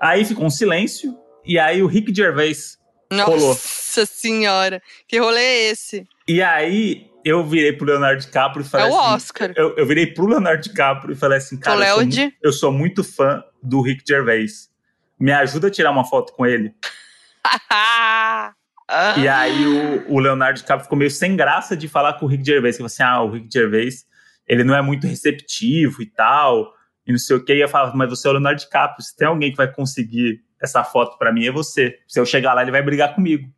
Aí 0.00 0.24
ficou 0.24 0.44
um 0.46 0.50
silêncio, 0.50 1.16
e 1.44 1.58
aí 1.58 1.82
o 1.82 1.86
Rick 1.86 2.14
Gervais. 2.14 2.78
Nossa 3.10 3.30
Rolou. 3.30 3.54
senhora. 3.54 4.80
Que 5.06 5.18
rolê 5.18 5.40
é 5.40 5.70
esse? 5.70 6.06
E 6.26 6.40
aí 6.40 7.10
eu 7.24 7.44
virei 7.44 7.72
pro 7.72 7.86
Leonardo 7.86 8.20
DiCaprio 8.20 8.62
e 8.62 8.66
É 8.66 8.68
falei 8.68 8.90
o 8.90 8.98
assim. 8.98 9.14
Oscar. 9.14 9.52
Eu, 9.56 9.76
eu 9.76 9.86
virei 9.86 10.06
pro 10.06 10.26
Leonardo 10.26 10.62
DiCaprio 10.62 11.12
e 11.12 11.16
falei 11.16 11.38
assim, 11.38 11.58
cara, 11.58 11.80
eu 11.80 11.86
sou, 11.88 11.98
Léo 11.98 12.08
de- 12.08 12.24
mu- 12.26 12.32
eu 12.42 12.52
sou 12.52 12.72
muito 12.72 13.04
fã 13.04 13.42
do 13.62 13.80
Rick 13.80 14.02
Gervais. 14.06 14.70
Me 15.18 15.32
ajuda 15.32 15.68
a 15.68 15.70
tirar 15.70 15.90
uma 15.90 16.04
foto 16.04 16.32
com 16.32 16.44
ele. 16.46 16.74
E 19.16 19.26
aí 19.28 19.66
o, 19.66 20.12
o 20.14 20.18
Leonardo 20.18 20.58
DiCaprio 20.58 20.84
ficou 20.84 20.98
meio 20.98 21.10
sem 21.10 21.34
graça 21.34 21.74
de 21.76 21.88
falar 21.88 22.14
com 22.14 22.26
o 22.26 22.28
Rick 22.28 22.44
Gervais. 22.44 22.76
Que 22.76 22.82
assim, 22.82 23.02
ah, 23.02 23.22
o 23.22 23.30
Rick 23.30 23.48
Gervais, 23.50 24.04
ele 24.46 24.64
não 24.64 24.74
é 24.74 24.82
muito 24.82 25.06
receptivo 25.06 26.02
e 26.02 26.06
tal, 26.06 26.74
e 27.06 27.12
não 27.12 27.18
sei 27.18 27.36
o 27.36 27.44
que. 27.44 27.54
E 27.54 27.60
eu 27.60 27.68
falava, 27.68 27.96
mas 27.96 28.10
você 28.10 28.26
é 28.28 28.30
o 28.30 28.34
Leonardo 28.34 28.60
DiCaprio, 28.60 29.02
se 29.02 29.16
tem 29.16 29.26
alguém 29.28 29.50
que 29.50 29.56
vai 29.56 29.70
conseguir 29.72 30.40
essa 30.60 30.84
foto 30.84 31.16
pra 31.18 31.32
mim, 31.32 31.46
é 31.46 31.50
você. 31.50 31.96
Se 32.06 32.20
eu 32.20 32.26
chegar 32.26 32.52
lá, 32.54 32.62
ele 32.62 32.70
vai 32.70 32.82
brigar 32.82 33.14
comigo. 33.14 33.48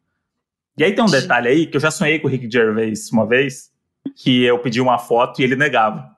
E 0.77 0.85
aí 0.85 0.93
tem 0.95 1.05
um 1.05 1.09
detalhe 1.09 1.49
aí, 1.49 1.67
que 1.67 1.77
eu 1.77 1.81
já 1.81 1.91
sonhei 1.91 2.19
com 2.19 2.27
o 2.27 2.31
Rick 2.31 2.51
Gervais 2.51 3.11
uma 3.13 3.27
vez, 3.27 3.71
que 4.17 4.43
eu 4.45 4.59
pedi 4.59 4.81
uma 4.81 4.99
foto 4.99 5.41
e 5.41 5.45
ele 5.45 5.57
negava. 5.57 6.13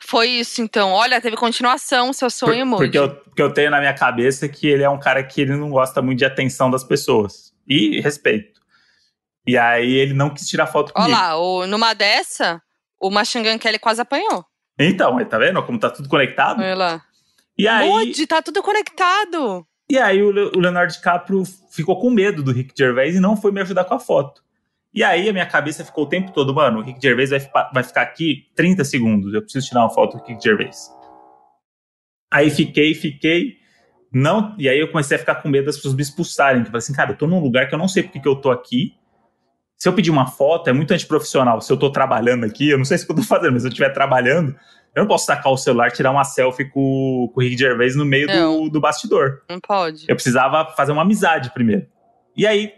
Foi 0.00 0.28
isso, 0.28 0.60
então. 0.62 0.90
Olha, 0.92 1.20
teve 1.20 1.36
continuação, 1.36 2.12
seu 2.12 2.30
sonho, 2.30 2.68
Por- 2.70 2.78
porque, 2.78 2.98
eu, 2.98 3.08
porque 3.16 3.42
eu 3.42 3.52
tenho 3.52 3.70
na 3.70 3.78
minha 3.78 3.94
cabeça 3.94 4.48
que 4.48 4.66
ele 4.66 4.82
é 4.82 4.88
um 4.90 4.98
cara 4.98 5.22
que 5.22 5.40
ele 5.40 5.56
não 5.56 5.70
gosta 5.70 6.00
muito 6.02 6.18
de 6.18 6.24
atenção 6.24 6.70
das 6.70 6.82
pessoas. 6.84 7.52
E 7.68 8.00
respeito. 8.00 8.60
E 9.46 9.56
aí 9.56 9.92
ele 9.92 10.12
não 10.14 10.30
quis 10.30 10.46
tirar 10.48 10.66
foto 10.66 10.92
Olha 10.96 11.04
comigo. 11.06 11.20
lá, 11.20 11.36
o- 11.36 11.66
numa 11.66 11.94
dessa, 11.94 12.60
O 13.00 13.10
Machine 13.10 13.48
Gun 13.48 13.58
Kelly 13.58 13.78
quase 13.78 14.00
apanhou. 14.00 14.44
Então, 14.78 15.18
aí 15.18 15.24
tá 15.24 15.38
vendo 15.38 15.62
como 15.62 15.78
tá 15.78 15.88
tudo 15.90 16.08
conectado? 16.08 16.60
Olha 16.60 16.74
lá. 16.74 17.04
E 17.56 17.66
aí, 17.68 17.88
Modi, 17.88 18.26
tá 18.26 18.40
tudo 18.42 18.60
conectado. 18.62 19.64
E 19.90 19.98
aí 19.98 20.22
o 20.22 20.30
Le- 20.30 20.50
o 20.54 20.60
Leonardo 20.60 20.92
DiCaprio 20.92 21.42
ficou 21.70 21.98
com 22.00 22.10
medo 22.10 22.42
do 22.42 22.52
Rick 22.52 22.72
Gervais 22.76 23.14
e 23.14 23.20
não 23.20 23.36
foi 23.36 23.52
me 23.52 23.60
ajudar 23.60 23.84
com 23.84 23.94
a 23.94 23.98
foto. 24.00 24.42
E 24.92 25.04
aí 25.04 25.28
a 25.28 25.32
minha 25.32 25.46
cabeça 25.46 25.84
ficou 25.84 26.04
o 26.04 26.08
tempo 26.08 26.32
todo, 26.32 26.54
mano, 26.54 26.78
o 26.80 26.82
Rick 26.82 27.00
Gervais 27.00 27.30
vai, 27.30 27.40
vai 27.72 27.82
ficar 27.82 28.02
aqui 28.02 28.46
30 28.54 28.84
segundos, 28.84 29.32
eu 29.34 29.42
preciso 29.42 29.68
tirar 29.68 29.80
uma 29.82 29.90
foto 29.90 30.16
do 30.18 30.24
Rick 30.24 30.42
Gervais. 30.42 30.90
Aí 32.30 32.50
fiquei, 32.50 32.94
fiquei, 32.94 33.56
não, 34.12 34.54
e 34.58 34.68
aí 34.68 34.78
eu 34.78 34.88
comecei 34.90 35.16
a 35.16 35.20
ficar 35.20 35.36
com 35.36 35.48
medo 35.48 35.66
das 35.66 35.76
pessoas 35.76 35.94
me 35.94 36.02
expulsarem, 36.02 36.62
que 36.62 36.68
eu 36.68 36.72
falei 36.72 36.78
assim, 36.78 36.92
cara, 36.94 37.12
eu 37.12 37.16
tô 37.16 37.26
num 37.26 37.40
lugar 37.40 37.68
que 37.68 37.74
eu 37.74 37.78
não 37.78 37.88
sei 37.88 38.02
porque 38.02 38.20
que 38.20 38.28
eu 38.28 38.36
tô 38.36 38.50
aqui, 38.50 38.94
se 39.76 39.88
eu 39.88 39.92
pedir 39.92 40.10
uma 40.10 40.26
foto, 40.26 40.68
é 40.68 40.72
muito 40.72 40.92
antiprofissional. 40.92 41.60
Se 41.60 41.72
eu 41.72 41.76
tô 41.76 41.90
trabalhando 41.90 42.44
aqui, 42.44 42.68
eu 42.68 42.76
não 42.78 42.84
sei 42.84 42.98
se 42.98 43.08
eu 43.08 43.14
tô 43.14 43.22
fazendo, 43.22 43.52
mas 43.52 43.62
se 43.62 43.68
eu 43.68 43.70
estiver 43.70 43.90
trabalhando, 43.92 44.54
eu 44.98 45.02
não 45.04 45.08
posso 45.08 45.26
sacar 45.26 45.52
o 45.52 45.56
celular, 45.56 45.92
tirar 45.92 46.10
uma 46.10 46.24
selfie 46.24 46.64
com, 46.64 47.30
com 47.32 47.40
o 47.40 47.42
Rick 47.42 47.56
Gervais 47.56 47.94
no 47.94 48.04
meio 48.04 48.26
do, 48.26 48.68
do 48.68 48.80
bastidor. 48.80 49.42
Não 49.48 49.60
pode. 49.60 50.04
Eu 50.08 50.16
precisava 50.16 50.72
fazer 50.76 50.90
uma 50.90 51.02
amizade 51.02 51.50
primeiro. 51.52 51.86
E 52.36 52.46
aí, 52.46 52.74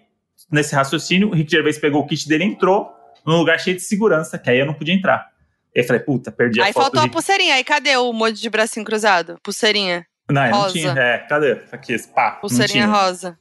nesse 0.53 0.75
raciocínio, 0.75 1.29
o 1.29 1.35
Rick 1.35 1.51
Gervais 1.51 1.79
pegou 1.79 2.03
o 2.03 2.07
kit 2.07 2.29
dele 2.29 2.45
e 2.45 2.47
entrou 2.49 2.91
num 3.27 3.37
lugar 3.37 3.59
cheio 3.59 3.77
de 3.77 3.83
segurança, 3.83 4.39
que 4.39 4.51
aí 4.51 4.59
eu 4.59 4.66
não 4.66 4.75
podia 4.75 4.95
entrar. 4.95 5.31
E 5.75 5.79
aí 5.79 5.85
eu 5.85 5.87
falei, 5.87 6.03
puta, 6.03 6.31
perdi 6.31 6.61
a 6.61 6.66
Aí 6.66 6.73
foto 6.73 6.85
faltou 6.85 7.01
do 7.01 7.07
a 7.07 7.09
pulseirinha. 7.09 7.55
Aí 7.55 7.64
cadê 7.64 7.97
o 7.97 8.12
Modi 8.12 8.39
de 8.39 8.51
bracinho 8.51 8.85
cruzado? 8.85 9.39
Pulseirinha. 9.43 10.05
Não, 10.31 10.45
eu 10.45 10.51
não 10.51 10.61
rosa. 10.61 10.73
tinha. 10.73 10.93
É, 10.93 11.18
cadê? 11.18 11.59
Aqui, 11.73 11.95
esse 11.95 12.09
pá. 12.09 12.33
Pulseirinha 12.33 12.87
rosa. 12.87 13.39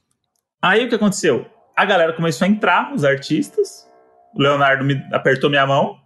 Aí 0.61 0.86
o 0.86 0.89
que 0.89 0.95
aconteceu? 0.95 1.45
A 1.75 1.84
galera 1.84 2.13
começou 2.13 2.45
a 2.45 2.49
entrar, 2.49 2.93
os 2.93 3.03
artistas. 3.03 3.88
O 4.34 4.41
Leonardo 4.41 4.86
me 4.86 5.01
apertou 5.11 5.49
minha 5.49 5.65
mão, 5.65 5.97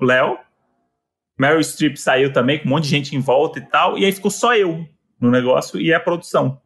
o 0.00 0.04
Léo. 0.04 0.38
Meryl 1.38 1.62
Streep 1.62 1.96
saiu 1.96 2.32
também, 2.32 2.58
com 2.58 2.66
um 2.66 2.70
monte 2.70 2.84
de 2.84 2.90
gente 2.90 3.16
em 3.16 3.20
volta 3.20 3.58
e 3.58 3.62
tal. 3.62 3.98
E 3.98 4.04
aí 4.04 4.12
ficou 4.12 4.30
só 4.30 4.54
eu 4.54 4.86
no 5.20 5.30
negócio 5.30 5.80
e 5.80 5.92
a 5.92 6.00
produção. 6.00 6.60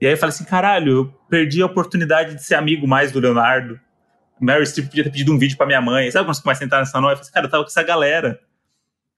E 0.00 0.06
aí 0.06 0.12
eu 0.12 0.16
falei 0.16 0.34
assim: 0.34 0.44
caralho, 0.44 0.92
eu 0.92 1.06
perdi 1.28 1.62
a 1.62 1.66
oportunidade 1.66 2.34
de 2.34 2.44
ser 2.44 2.54
amigo 2.54 2.86
mais 2.86 3.12
do 3.12 3.20
Leonardo. 3.20 3.78
Meryl 4.40 4.64
Streep 4.66 4.88
podia 4.88 5.04
ter 5.04 5.10
pedido 5.10 5.32
um 5.32 5.38
vídeo 5.38 5.56
pra 5.56 5.66
minha 5.66 5.80
mãe. 5.80 6.10
Sabe 6.10 6.26
quando 6.26 6.36
você 6.36 6.42
começa 6.42 6.62
a 6.62 6.66
entrar 6.66 6.78
nessa 6.78 7.00
noite? 7.00 7.12
Eu 7.12 7.16
falei 7.16 7.22
assim, 7.22 7.32
cara, 7.32 7.46
eu 7.46 7.50
tava 7.50 7.64
com 7.64 7.70
essa 7.70 7.82
galera. 7.82 8.40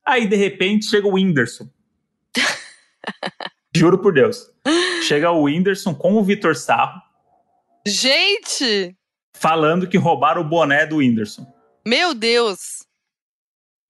Aí, 0.05 0.27
de 0.27 0.37
repente, 0.37 0.87
chega 0.87 1.07
o 1.07 1.13
Whindersson. 1.13 1.69
Juro 3.77 3.99
por 3.99 4.15
Deus. 4.15 4.51
Chega 5.03 5.31
o 5.31 5.43
Whindersson 5.43 5.95
com 5.95 6.15
o 6.15 6.25
Vitor 6.25 6.57
Sarro 6.57 7.01
Gente! 7.87 8.97
falando 9.35 9.89
que 9.89 9.97
roubaram 9.97 10.43
o 10.43 10.45
boné 10.45 10.87
do 10.87 10.97
Whindersson. 10.97 11.47
Meu 11.87 12.15
Deus! 12.15 12.87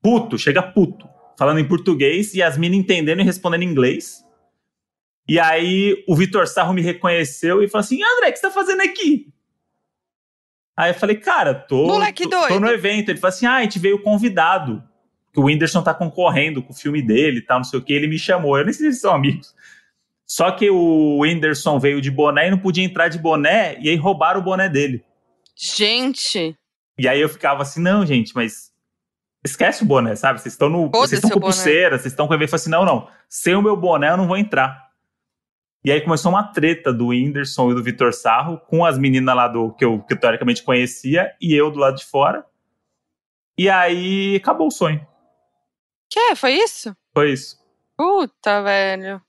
Puto, 0.03 0.39
chega 0.39 0.63
puto. 0.63 1.09
Falando 1.39 1.61
em 1.61 1.69
português 1.69 2.35
e 2.35 2.43
as 2.43 2.59
minas 2.59 2.79
entendendo 2.79 3.21
e 3.21 3.25
respondendo 3.25 3.63
em 3.63 3.69
inglês. 3.71 4.25
E 5.29 5.39
aí 5.39 6.05
o 6.09 6.15
Vitor 6.15 6.47
Sarro 6.47 6.75
me 6.75 6.83
reconheceu 6.83 7.63
e 7.63 7.69
falou 7.69 7.85
assim: 7.85 8.03
André, 8.03 8.29
o 8.29 8.33
que 8.33 8.39
você 8.39 8.47
tá 8.47 8.51
fazendo 8.51 8.83
aqui? 8.83 9.33
Aí 10.77 10.91
eu 10.91 10.95
falei, 10.95 11.17
cara, 11.17 11.55
tô, 11.55 11.87
Moleque 11.87 12.25
tô, 12.25 12.31
doido. 12.31 12.55
tô 12.55 12.61
no 12.61 12.69
evento. 12.69 13.11
Ele 13.11 13.19
falou 13.19 13.35
assim: 13.35 13.47
ah, 13.47 13.57
a 13.57 13.63
gente 13.63 13.79
veio 13.79 14.03
convidado. 14.03 14.83
Que 15.33 15.39
o 15.39 15.45
Whindersson 15.45 15.83
tá 15.83 15.95
concorrendo 15.95 16.61
com 16.63 16.73
o 16.73 16.77
filme 16.77 17.01
dele 17.01 17.39
e 17.39 17.43
tal, 17.43 17.59
não 17.59 17.65
sei 17.65 17.79
o 17.79 17.83
que. 17.83 17.93
Ele 17.93 18.09
me 18.09 18.19
chamou. 18.19 18.59
Eu 18.59 18.65
nem 18.65 18.73
sei 18.73 18.81
se 18.81 18.87
eles 18.87 19.01
são 19.01 19.15
amigos. 19.15 19.55
Só 20.27 20.51
que 20.53 20.71
o 20.71 21.19
Whindersson 21.19 21.79
veio 21.79 22.01
de 22.01 22.09
boné 22.09 22.47
e 22.47 22.51
não 22.51 22.59
podia 22.59 22.85
entrar 22.85 23.09
de 23.09 23.19
boné, 23.19 23.77
e 23.81 23.89
aí 23.89 23.97
roubaram 23.97 24.41
o 24.41 24.45
boné 24.45 24.69
dele. 24.69 25.05
Gente! 25.57 26.57
E 26.97 27.09
aí 27.09 27.21
eu 27.21 27.29
ficava 27.29 27.63
assim, 27.63 27.81
não, 27.81 28.07
gente, 28.07 28.33
mas 28.35 28.70
esquece 29.45 29.83
o 29.83 29.87
boné, 29.87 30.15
sabe? 30.17 30.41
Vocês 30.41 30.55
estão 30.55 30.69
no. 30.69 30.89
Vocês 30.91 31.13
estão 31.13 31.31
com 31.31 31.41
boné. 31.41 31.53
pulseira, 31.53 31.99
vocês 31.99 32.13
estão 32.13 32.27
com 32.27 32.33
o 32.33 32.37
evento. 32.37 32.55
Assim, 32.55 32.71
não, 32.71 32.85
não. 32.85 33.09
Sem 33.29 33.55
o 33.55 33.63
meu 33.63 33.77
boné 33.77 34.11
eu 34.11 34.17
não 34.17 34.27
vou 34.27 34.37
entrar. 34.37 34.89
E 35.85 35.91
aí 35.91 36.01
começou 36.03 36.31
uma 36.33 36.43
treta 36.53 36.93
do 36.93 37.07
Whindersson 37.09 37.71
e 37.71 37.75
do 37.75 37.83
Vitor 37.83 38.13
Sarro 38.13 38.59
com 38.59 38.85
as 38.85 38.99
meninas 38.99 39.35
lá 39.35 39.49
do 39.49 39.73
que 39.73 39.85
eu, 39.85 40.01
que 40.03 40.13
eu 40.13 40.21
teoricamente 40.21 40.63
conhecia 40.63 41.35
e 41.41 41.55
eu 41.55 41.71
do 41.71 41.79
lado 41.79 41.97
de 41.97 42.05
fora. 42.05 42.45
E 43.57 43.69
aí 43.71 44.37
acabou 44.37 44.67
o 44.67 44.71
sonho. 44.71 45.07
Que? 46.11 46.35
Foi 46.37 46.53
isso? 46.53 46.95
Foi 47.15 47.33
isso. 47.33 47.59
Puta, 47.97 48.63
velho. 48.63 49.23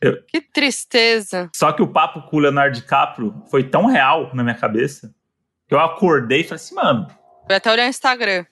Eu- 0.00 0.22
Que 0.26 0.40
tristeza. 0.42 1.48
Só 1.54 1.72
que 1.72 1.80
o 1.82 1.88
papo 1.88 2.22
com 2.28 2.36
o 2.36 2.40
Leonardo 2.40 2.74
DiCaprio 2.76 3.42
foi 3.50 3.64
tão 3.64 3.86
real 3.86 4.30
na 4.34 4.42
minha 4.42 4.54
cabeça 4.56 5.14
que 5.66 5.74
eu 5.74 5.80
acordei 5.80 6.40
e 6.40 6.44
falei 6.44 6.56
assim, 6.56 6.74
mano, 6.74 7.06
Vai 7.46 7.56
até 7.58 7.70
olhar 7.70 7.86
o 7.86 7.88
Instagram. 7.90 8.44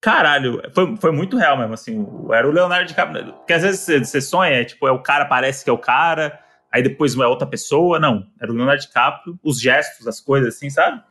Caralho, 0.00 0.62
foi, 0.74 0.96
foi 0.96 1.12
muito 1.12 1.36
real 1.36 1.58
mesmo, 1.58 1.74
assim. 1.74 2.06
Era 2.32 2.48
o 2.48 2.52
Leonardo 2.52 2.86
DiCaprio. 2.88 3.32
Porque 3.34 3.52
às 3.52 3.62
vezes 3.62 3.80
você, 3.80 3.98
você 3.98 4.20
sonha, 4.20 4.52
é, 4.52 4.64
tipo, 4.64 4.88
é 4.88 4.92
o 4.92 5.02
cara, 5.02 5.26
parece 5.26 5.62
que 5.62 5.68
é 5.68 5.72
o 5.72 5.78
cara, 5.78 6.38
aí 6.72 6.82
depois 6.82 7.14
é 7.18 7.26
outra 7.26 7.46
pessoa. 7.46 7.98
Não, 8.00 8.26
era 8.40 8.50
o 8.50 8.54
Leonardo 8.54 8.80
DiCaprio, 8.80 9.38
os 9.44 9.60
gestos, 9.60 10.06
as 10.08 10.18
coisas, 10.20 10.54
assim, 10.54 10.70
sabe? 10.70 11.02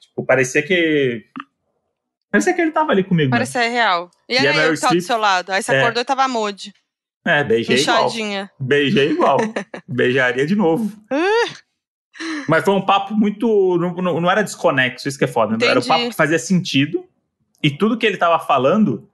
Tipo, 0.00 0.24
parecia 0.26 0.62
que. 0.62 1.24
Parecia 2.32 2.52
que 2.54 2.60
ele 2.62 2.72
tava 2.72 2.90
ali 2.92 3.04
comigo. 3.04 3.30
Parece 3.30 3.52
ser 3.52 3.68
real. 3.68 4.10
E 4.28 4.34
E 4.34 4.38
a 4.38 4.42
era 4.54 4.62
eu 4.66 4.74
que 4.74 4.80
tava 4.80 4.94
do 4.94 5.00
seu 5.02 5.18
lado. 5.18 5.52
Aí 5.52 5.62
você 5.62 5.74
É. 5.74 5.80
acordou 5.80 6.00
e 6.00 6.04
tava 6.04 6.26
mood. 6.26 6.72
É, 7.24 7.44
beijei 7.44 7.76
igual. 7.78 8.06
Inchadinha. 8.06 8.50
Beijei 8.58 9.10
igual. 9.12 9.36
Beijaria 9.86 10.44
de 10.46 10.56
novo. 10.56 10.90
Mas 12.48 12.64
foi 12.64 12.74
um 12.74 12.84
papo 12.84 13.14
muito. 13.14 13.78
Não, 13.78 13.94
não- 13.94 14.20
não 14.20 14.30
era 14.30 14.42
desconexo, 14.42 15.08
isso 15.08 15.18
que 15.18 15.24
é 15.24 15.28
foda. 15.28 15.56
Era 15.64 15.78
um 15.78 15.86
papo 15.86 16.08
que 16.08 16.16
fazia 16.16 16.38
sentido. 16.38 17.06
E 17.62 17.70
tudo 17.70 17.96
que 17.96 18.04
ele 18.06 18.16
tava 18.16 18.38
falando 18.38 19.08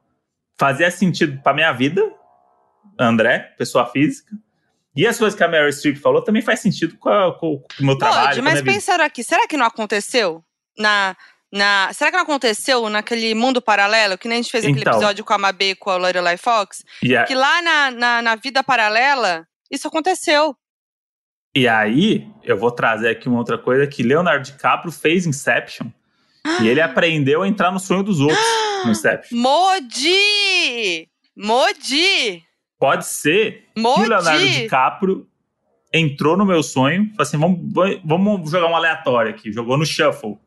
fazia 0.58 0.90
sentido 0.90 1.40
pra 1.42 1.52
minha 1.54 1.72
vida, 1.72 2.02
André, 2.98 3.54
pessoa 3.58 3.86
física. 3.86 4.34
E 4.96 5.06
as 5.06 5.18
coisas 5.18 5.36
que 5.36 5.44
a 5.44 5.48
Meryl 5.48 5.72
Streep 5.72 5.96
falou 5.98 6.22
também 6.22 6.42
faz 6.42 6.60
sentido 6.60 6.96
com, 6.98 7.08
a- 7.08 7.32
com- 7.38 7.62
o 7.80 7.84
meu 7.84 7.96
trabalho. 7.96 8.28
Pode, 8.28 8.42
mas 8.42 8.62
pensaram 8.62 9.04
aqui, 9.04 9.22
será 9.22 9.46
que 9.46 9.56
não 9.56 9.66
aconteceu? 9.66 10.42
Na, 10.76 11.16
na, 11.52 11.92
será 11.92 12.10
que 12.10 12.16
não 12.16 12.24
aconteceu 12.24 12.88
naquele 12.88 13.34
mundo 13.34 13.62
paralelo? 13.62 14.18
Que 14.18 14.26
nem 14.26 14.38
a 14.38 14.42
gente 14.42 14.50
fez 14.50 14.64
aquele 14.64 14.80
Então. 14.80 14.94
episódio 14.94 15.24
com 15.24 15.32
a 15.32 15.38
Mabê 15.38 15.70
e 15.70 15.74
com 15.76 15.90
a 15.90 15.96
Lorelai 15.96 16.36
Fox? 16.36 16.84
A- 17.16 17.24
Que 17.24 17.34
lá 17.34 17.62
na, 17.62 17.90
na, 17.92 18.22
na 18.22 18.34
vida 18.34 18.64
paralela, 18.64 19.46
isso 19.70 19.86
aconteceu. 19.86 20.56
e 21.54 21.68
aí, 21.68 22.28
eu 22.42 22.56
vou 22.58 22.70
trazer 22.72 23.08
aqui 23.10 23.28
uma 23.28 23.38
outra 23.38 23.58
coisa 23.58 23.86
que 23.86 24.02
Leonardo 24.02 24.44
DiCaprio 24.44 24.90
fez 24.92 25.26
Inception. 25.26 25.88
E 26.62 26.68
ele 26.68 26.80
aprendeu 26.80 27.42
a 27.42 27.48
entrar 27.48 27.70
no 27.70 27.78
sonho 27.78 28.02
dos 28.02 28.20
outros 28.20 28.38
no 28.84 28.90
Inception. 28.90 29.38
Modi! 29.38 31.08
Modi! 31.36 32.44
Pode 32.78 33.06
ser 33.06 33.66
que 33.74 33.80
o 33.80 34.00
Leonardo 34.00 34.40
Modi! 34.40 34.62
DiCaprio 34.62 35.26
entrou 35.92 36.36
no 36.36 36.44
meu 36.44 36.62
sonho, 36.62 37.06
falou 37.10 37.22
assim: 37.22 37.38
vamos, 37.38 37.60
vamos 38.04 38.50
jogar 38.50 38.68
um 38.68 38.76
aleatório 38.76 39.30
aqui. 39.30 39.52
Jogou 39.52 39.76
no 39.76 39.86
shuffle. 39.86 40.38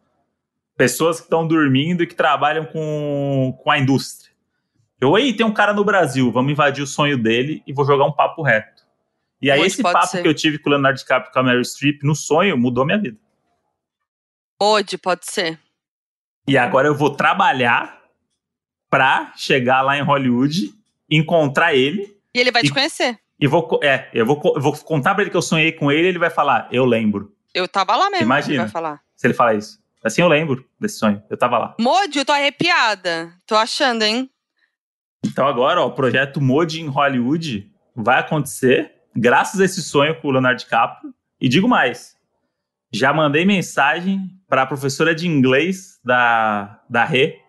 Pessoas 0.78 1.18
que 1.18 1.24
estão 1.24 1.48
dormindo 1.48 2.02
e 2.04 2.08
que 2.08 2.16
trabalham 2.16 2.66
com, 2.66 3.58
com 3.62 3.70
a 3.70 3.78
indústria. 3.78 4.32
Eu, 5.00 5.18
ei, 5.18 5.34
tem 5.34 5.46
um 5.46 5.54
cara 5.54 5.74
no 5.74 5.84
Brasil, 5.84 6.32
vamos 6.32 6.52
invadir 6.52 6.84
o 6.84 6.88
sonho 6.88 7.18
dele 7.18 7.64
e 7.66 7.74
vou 7.74 7.86
jogar 7.86 8.06
um 8.06 8.12
papo 8.12 8.42
reto. 8.42 8.84
E 9.42 9.50
aí, 9.50 9.60
Muito 9.60 9.74
esse 9.74 9.82
pode 9.82 9.94
papo 9.94 10.08
ser. 10.08 10.22
que 10.22 10.28
eu 10.28 10.34
tive 10.34 10.60
com 10.60 10.70
o 10.70 10.74
Leonardo 10.74 11.00
DiCaprio 11.00 11.30
e 11.30 11.34
com 11.34 11.40
a 11.40 11.44
Meryl 11.44 11.66
Streep 11.66 12.04
no 12.04 12.16
sonho 12.16 12.58
mudou 12.58 12.86
minha 12.86 13.00
vida. 13.00 13.18
Modi, 14.62 14.98
pode 15.00 15.26
ser. 15.26 15.60
E 16.48 16.58
agora 16.58 16.88
eu 16.88 16.96
vou 16.96 17.12
trabalhar 17.16 18.00
pra 18.90 19.32
chegar 19.36 19.82
lá 19.82 19.98
em 19.98 20.02
Hollywood, 20.02 20.72
encontrar 21.10 21.74
ele 21.74 22.18
E 22.34 22.40
ele 22.40 22.52
vai 22.52 22.62
E- 22.62 22.66
te 22.66 22.74
conhecer. 22.74 23.20
e 23.40 23.48
vou, 23.48 23.80
é, 23.84 24.10
eu 24.14 24.26
vou, 24.26 24.42
eu 24.56 24.62
vou 24.62 24.74
contar 24.78 25.14
pra 25.14 25.24
ele 25.24 25.32
que 25.32 25.38
eu 25.38 25.42
sonhei 25.42 25.72
com 25.72 25.92
ele 25.92 26.04
e 26.04 26.10
ele 26.10 26.20
vai 26.20 26.30
falar, 26.30 26.68
eu 26.72 26.86
lembro. 26.86 27.34
Eu 27.54 27.68
tava 27.68 27.96
lá 27.96 28.10
mesmo, 28.10 28.26
Imagina. 28.26 28.54
ele 28.54 28.62
vai 28.64 28.70
falar. 28.70 29.02
Se 29.16 29.28
ele 29.28 29.34
falar 29.34 29.56
isso. 29.56 29.80
Assim 30.04 30.22
eu 30.22 30.28
lembro 30.28 30.66
desse 30.80 30.98
sonho. 30.98 31.22
Eu 31.30 31.38
tava 31.38 31.58
lá. 31.58 31.76
Modi, 31.80 32.18
eu 32.20 32.26
tô 32.26 32.32
arrepiada. 32.32 33.32
Tô 33.46 33.56
achando, 33.56 34.02
hein? 34.04 34.30
Então 35.24 35.46
agora, 35.48 35.82
ó, 35.82 35.88
o 35.88 35.92
projeto 35.94 36.42
Modi 36.42 36.82
em 36.82 36.88
Hollywood 36.88 37.70
vai 37.96 38.20
acontecer 38.20 38.92
graças 39.16 39.60
a 39.62 39.66
esse 39.66 39.82
sonho 39.84 40.20
com 40.20 40.28
o 40.30 40.32
Leonardo 40.32 40.60
DiCaprio. 40.60 41.14
E 41.40 41.48
digo 41.48 41.68
mais, 41.68 42.16
já 42.92 43.14
mandei 43.14 43.46
mensagem 43.46 44.30
para 44.48 44.64
a 44.64 44.66
professora 44.66 45.16
de 45.16 45.28
inglês 45.28 46.00
da, 46.04 46.82
da 46.90 47.06
Rê, 47.06 47.40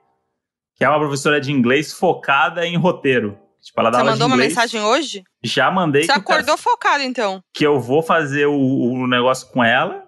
que 0.77 0.85
é 0.85 0.89
uma 0.89 0.99
professora 1.01 1.41
de 1.41 1.51
inglês 1.53 1.93
focada 1.93 2.67
em 2.67 2.77
roteiro. 2.77 3.39
Tipo, 3.61 3.81
ela 3.81 3.91
dá 3.91 3.99
Você 3.99 4.05
mandou 4.05 4.27
uma 4.27 4.37
mensagem 4.37 4.81
hoje? 4.81 5.23
Já 5.43 5.71
mandei 5.71 6.03
Você 6.03 6.09
que, 6.09 6.15
tá- 6.15 6.21
acordou 6.21 6.57
focado, 6.59 7.03
então. 7.05 7.43
que 7.55 7.65
eu 7.65 7.79
vou 7.81 8.03
fazer 8.03 8.47
o, 8.47 8.55
o 8.55 9.07
negócio 9.07 9.49
com 9.49 9.63
ela 9.63 10.05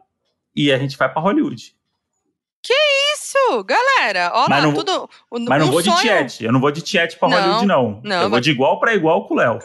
e 0.57 0.73
a 0.73 0.79
gente 0.79 0.97
vai 0.97 1.09
para 1.13 1.23
Hollywood. 1.23 1.73
Isso, 3.13 3.65
galera. 3.65 4.31
Ó 4.35 4.47
Mas 4.49 4.59
lá, 4.59 4.63
não 4.67 4.73
vou- 4.75 4.85
tudo. 4.85 5.11
o- 5.31 5.39
Mas 5.41 5.61
não 5.61 5.69
um 5.69 5.71
vou 5.71 5.83
sonho. 5.83 5.97
de 5.97 6.03
tiete. 6.03 6.45
Eu 6.45 6.53
não 6.53 6.61
vou 6.61 6.71
de 6.71 6.81
tiete 6.83 7.19
pra 7.19 7.29
Não, 7.29 7.37
Hollywood, 7.39 7.67
não. 7.67 8.01
não, 8.03 8.17
eu 8.17 8.21
vou 8.23 8.31
vai- 8.31 8.41
de 8.41 8.51
igual 8.51 8.79
pra 8.81 8.95
igual 8.95 9.27
com 9.27 9.35
o 9.35 9.37
Léo. 9.37 9.59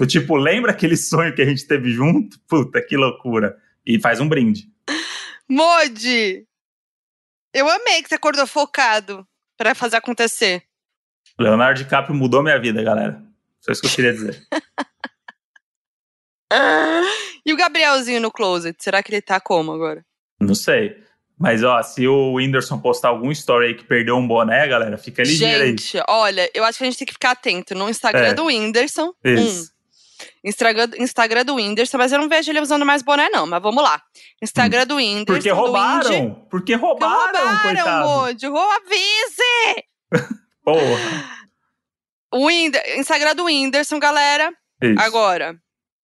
Eu, 0.00 0.06
tipo, 0.06 0.36
lembra 0.36 0.72
aquele 0.72 0.96
sonho 0.96 1.34
que 1.34 1.40
a 1.42 1.46
gente 1.46 1.66
teve 1.66 1.90
junto? 1.90 2.38
Puta, 2.48 2.82
que 2.82 2.96
loucura. 2.96 3.56
E 3.86 4.00
faz 4.00 4.20
um 4.20 4.28
brinde. 4.28 4.68
Modi! 5.48 6.44
Eu 7.54 7.68
amei 7.68 8.02
que 8.02 8.08
você 8.08 8.16
acordou 8.16 8.46
focado 8.46 9.26
pra 9.56 9.74
fazer 9.74 9.96
acontecer. 9.96 10.62
Leonardo 11.38 11.78
DiCaprio 11.82 12.14
mudou 12.14 12.42
minha 12.42 12.58
vida, 12.58 12.82
galera. 12.82 13.22
Só 13.60 13.72
isso 13.72 13.80
que 13.82 13.86
eu 13.88 13.92
queria 13.92 14.12
dizer. 14.12 14.46
E 17.44 17.52
o 17.52 17.56
Gabrielzinho 17.56 18.20
no 18.20 18.30
closet, 18.30 18.76
será 18.82 19.02
que 19.02 19.12
ele 19.12 19.22
tá 19.22 19.38
como 19.40 19.72
agora? 19.72 20.04
Não 20.40 20.54
sei. 20.54 20.96
Mas, 21.38 21.62
ó, 21.62 21.80
se 21.82 22.06
o 22.08 22.34
Whindersson 22.34 22.78
postar 22.80 23.08
algum 23.08 23.30
story 23.30 23.66
aí 23.68 23.74
que 23.74 23.84
perdeu 23.84 24.16
um 24.16 24.26
boné, 24.26 24.66
galera, 24.66 24.96
fica 24.96 25.22
ligeiro 25.22 25.62
aí. 25.62 25.70
Gente, 25.70 26.00
olha, 26.08 26.50
eu 26.54 26.64
acho 26.64 26.78
que 26.78 26.84
a 26.84 26.86
gente 26.86 26.98
tem 26.98 27.06
que 27.06 27.12
ficar 27.12 27.32
atento 27.32 27.74
no 27.74 27.88
Instagram 27.90 28.28
É. 28.28 28.34
do 28.34 28.46
Whindersson. 28.46 29.12
Isso. 29.22 29.70
Um. 29.72 29.75
Instagram, 30.44 30.90
Instagram 30.98 31.44
do 31.44 31.54
Whindersson, 31.56 31.98
mas 31.98 32.12
eu 32.12 32.18
não 32.18 32.28
vejo 32.28 32.50
ele 32.50 32.60
usando 32.60 32.84
mais 32.86 33.02
boné, 33.02 33.28
não. 33.28 33.46
Mas 33.46 33.62
vamos 33.62 33.82
lá. 33.82 34.02
Instagram 34.42 34.86
do 34.86 34.96
Whindersson. 34.96 35.24
Porque 35.34 35.50
roubaram. 35.50 36.12
Indy. 36.14 36.30
Porque 36.34 36.48
Porque 36.50 36.74
roubaram, 36.74 37.38
roubaram, 37.38 37.62
coitado. 37.62 38.08
Rou- 38.50 38.70
Avise! 38.70 39.84
Porra. 40.64 41.36
O 42.32 42.50
Instagram 42.50 43.34
do 43.34 43.44
Whindersson, 43.44 43.98
galera. 43.98 44.52
Isso. 44.82 45.00
Agora, 45.00 45.56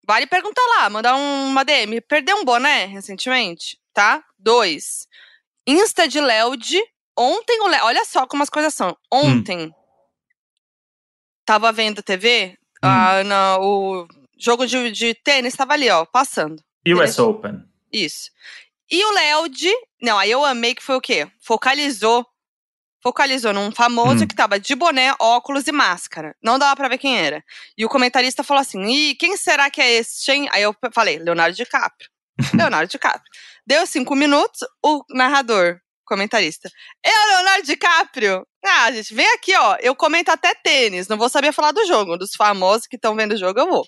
vale 0.07 0.25
perguntar 0.25 0.63
lá, 0.77 0.89
mandar 0.89 1.15
um- 1.15 1.47
uma 1.47 1.63
DM. 1.65 2.01
Perdeu 2.01 2.37
um 2.37 2.45
boné 2.45 2.85
recentemente, 2.85 3.77
tá? 3.93 4.23
Dois. 4.37 5.07
Insta 5.67 6.07
de 6.07 6.19
Leod. 6.19 6.77
Ontem 7.17 7.59
o. 7.61 7.65
Olha 7.85 8.03
só 8.05 8.25
como 8.25 8.41
as 8.43 8.49
coisas 8.49 8.73
são. 8.73 8.97
Ontem. 9.11 9.71
Tava 11.45 11.71
vendo 11.71 12.01
TV. 12.01 12.57
Hum. 12.83 12.87
ah, 12.89 13.23
na- 13.23 13.57
o 13.59 14.07
jogo 14.37 14.65
de, 14.67 14.91
de 14.91 15.13
tênis 15.13 15.55
tava 15.55 15.73
ali, 15.73 15.89
ó, 15.89 16.05
passando. 16.05 16.61
US 16.87 17.17
Open. 17.19 17.63
Isso. 17.91 18.29
E 18.91 19.03
o 19.05 19.11
Leod. 19.11 19.71
Não, 20.01 20.19
aí 20.19 20.29
eu 20.29 20.43
amei 20.43 20.75
que 20.75 20.83
foi 20.83 20.95
o 20.95 21.01
quê? 21.01 21.27
Focalizou. 21.41 22.25
Focalizou 23.01 23.51
num 23.53 23.71
famoso 23.71 24.23
Hum. 24.23 24.27
que 24.27 24.35
tava 24.35 24.57
de 24.59 24.75
boné, 24.75 25.13
óculos 25.19 25.67
e 25.67 25.71
máscara. 25.73 26.35
Não 26.41 26.57
dava 26.57 26.75
pra 26.75 26.87
ver 26.87 26.97
quem 26.97 27.17
era. 27.19 27.43
E 27.77 27.85
o 27.85 27.89
comentarista 27.89 28.43
falou 28.43 28.61
assim: 28.61 28.81
Ih, 28.85 29.15
quem 29.15 29.35
será 29.37 29.69
que 29.69 29.81
é 29.81 29.91
esse, 29.93 30.31
hein? 30.31 30.47
Aí 30.51 30.61
eu 30.63 30.73
falei: 30.93 31.19
Leonardo 31.19 31.55
DiCaprio. 31.55 32.09
Leonardo 32.53 32.89
DiCaprio. 32.89 33.29
Deu 33.67 33.85
cinco 33.85 34.15
minutos, 34.15 34.61
o 34.83 35.03
narrador, 35.09 35.79
comentarista. 36.05 36.69
É 37.03 37.09
o 37.11 37.27
Leonardo 37.27 37.65
DiCaprio? 37.65 38.47
Ah, 38.65 38.91
gente, 38.91 39.13
vem 39.13 39.27
aqui, 39.33 39.53
ó. 39.55 39.75
Eu 39.81 39.95
comento 39.95 40.31
até 40.31 40.53
tênis, 40.55 41.07
não 41.07 41.17
vou 41.17 41.27
saber 41.29 41.51
falar 41.51 41.71
do 41.73 41.85
jogo. 41.85 42.17
Dos 42.17 42.31
famosos 42.35 42.87
que 42.87 42.95
estão 42.95 43.15
vendo 43.15 43.33
o 43.33 43.37
jogo, 43.37 43.59
eu 43.59 43.67
vou. 43.67 43.85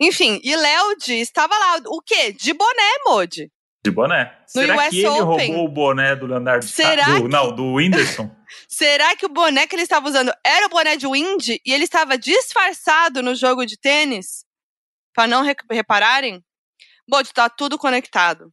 Enfim, 0.00 0.40
e 0.42 0.56
Leod 0.56 1.08
estava 1.20 1.56
lá. 1.56 1.80
O 1.86 2.02
quê? 2.02 2.32
De 2.32 2.52
boné, 2.52 2.90
Modi. 3.04 3.50
De 3.84 3.90
boné. 3.92 4.36
No 4.52 4.62
Será 4.62 4.76
US 4.76 4.88
que 4.90 4.98
ele 4.98 5.08
Open. 5.08 5.46
roubou 5.54 5.64
o 5.64 5.68
boné 5.68 6.16
do 6.16 6.26
Leonardo 6.26 6.66
Será 6.66 6.90
DiCaprio? 7.04 7.22
que- 7.22 7.28
Não, 7.28 7.54
do 7.54 7.74
Whindersson? 7.74 8.28
Será 8.68 9.14
que 9.14 9.26
o 9.26 9.28
boné 9.28 9.66
que 9.68 9.76
ele 9.76 9.82
estava 9.84 10.08
usando 10.08 10.32
era 10.44 10.66
o 10.66 10.70
boné 10.70 10.96
de 10.96 11.06
Windy 11.06 11.60
e 11.64 11.72
ele 11.72 11.84
estava 11.84 12.18
disfarçado 12.18 13.22
no 13.22 13.32
jogo 13.34 13.64
de 13.64 13.78
tênis? 13.78 14.44
Pra 15.14 15.28
não 15.28 15.42
re- 15.44 15.54
repararem? 15.70 16.44
Modi, 17.08 17.32
tá 17.32 17.48
tudo 17.48 17.78
conectado. 17.78 18.52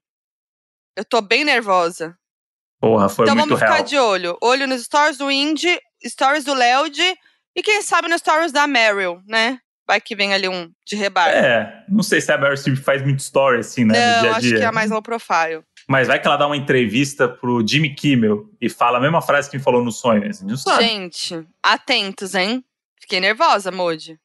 Eu 0.96 1.04
tô 1.04 1.20
bem 1.20 1.44
nervosa. 1.44 2.16
Porra, 2.84 3.08
foi 3.08 3.24
então 3.24 3.34
muito 3.34 3.48
vamos 3.48 3.62
real. 3.62 3.72
ficar 3.72 3.84
de 3.86 3.98
olho. 3.98 4.38
Olho 4.42 4.68
nos 4.68 4.84
stories 4.84 5.18
do 5.18 5.32
Indy, 5.32 5.80
stories 6.06 6.44
do 6.44 6.54
Leod 6.54 7.00
e 7.56 7.64
quem 7.64 7.82
sabe 7.82 8.10
nos 8.10 8.20
stories 8.20 8.52
da 8.52 8.68
Meryl, 8.68 9.22
né? 9.26 9.58
Vai 9.88 10.02
que 10.02 10.14
vem 10.14 10.34
ali 10.34 10.50
um 10.50 10.70
de 10.86 10.98
rebarba. 10.98 11.32
É, 11.32 11.86
não 11.88 12.04
sei 12.04 12.20
se 12.20 12.30
a 12.30 12.38
Meryl 12.38 12.58
Streep 12.58 12.78
faz 12.78 13.02
muito 13.02 13.20
story 13.20 13.60
assim, 13.60 13.86
né, 13.86 13.94
no 13.94 14.14
Não, 14.16 14.22
dia 14.22 14.32
a 14.32 14.36
acho 14.36 14.48
dia. 14.48 14.58
que 14.58 14.66
é 14.66 14.72
mais 14.74 14.92
low 14.92 15.02
profile. 15.02 15.64
Mas 15.88 16.10
vai 16.10 16.20
que 16.20 16.28
ela 16.28 16.36
dá 16.36 16.46
uma 16.46 16.58
entrevista 16.58 17.26
pro 17.26 17.66
Jimmy 17.66 17.96
Kimmel 17.96 18.50
e 18.60 18.70
fala 18.70 18.98
a 18.98 19.02
mesma 19.02 19.22
frase 19.22 19.50
que 19.50 19.58
me 19.58 19.64
falou 19.64 19.82
no 19.82 19.92
sonho. 19.92 20.30
Assim, 20.30 20.46
não 20.46 20.58
sabe. 20.58 20.84
Gente, 20.84 21.48
atentos, 21.64 22.36
hein? 22.36 22.66
Fiquei 23.00 23.22
nervosa, 23.22 23.72
Modi. 23.72 24.20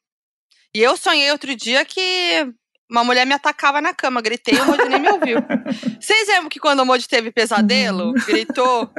E 0.74 0.82
eu 0.82 0.96
sonhei 0.96 1.30
outro 1.30 1.54
dia 1.54 1.84
que 1.84 2.52
uma 2.90 3.04
mulher 3.04 3.26
me 3.26 3.34
atacava 3.34 3.80
na 3.80 3.92
cama. 3.94 4.20
Gritei 4.20 4.58
o 4.58 4.64
Modi 4.66 4.88
nem 4.88 5.00
me 5.00 5.10
ouviu. 5.10 5.38
Vocês 6.00 6.28
lembram 6.28 6.48
que 6.48 6.58
quando 6.60 6.80
o 6.80 6.86
Modi 6.86 7.06
teve 7.08 7.30
pesadelo, 7.30 8.12
gritou 8.26 8.90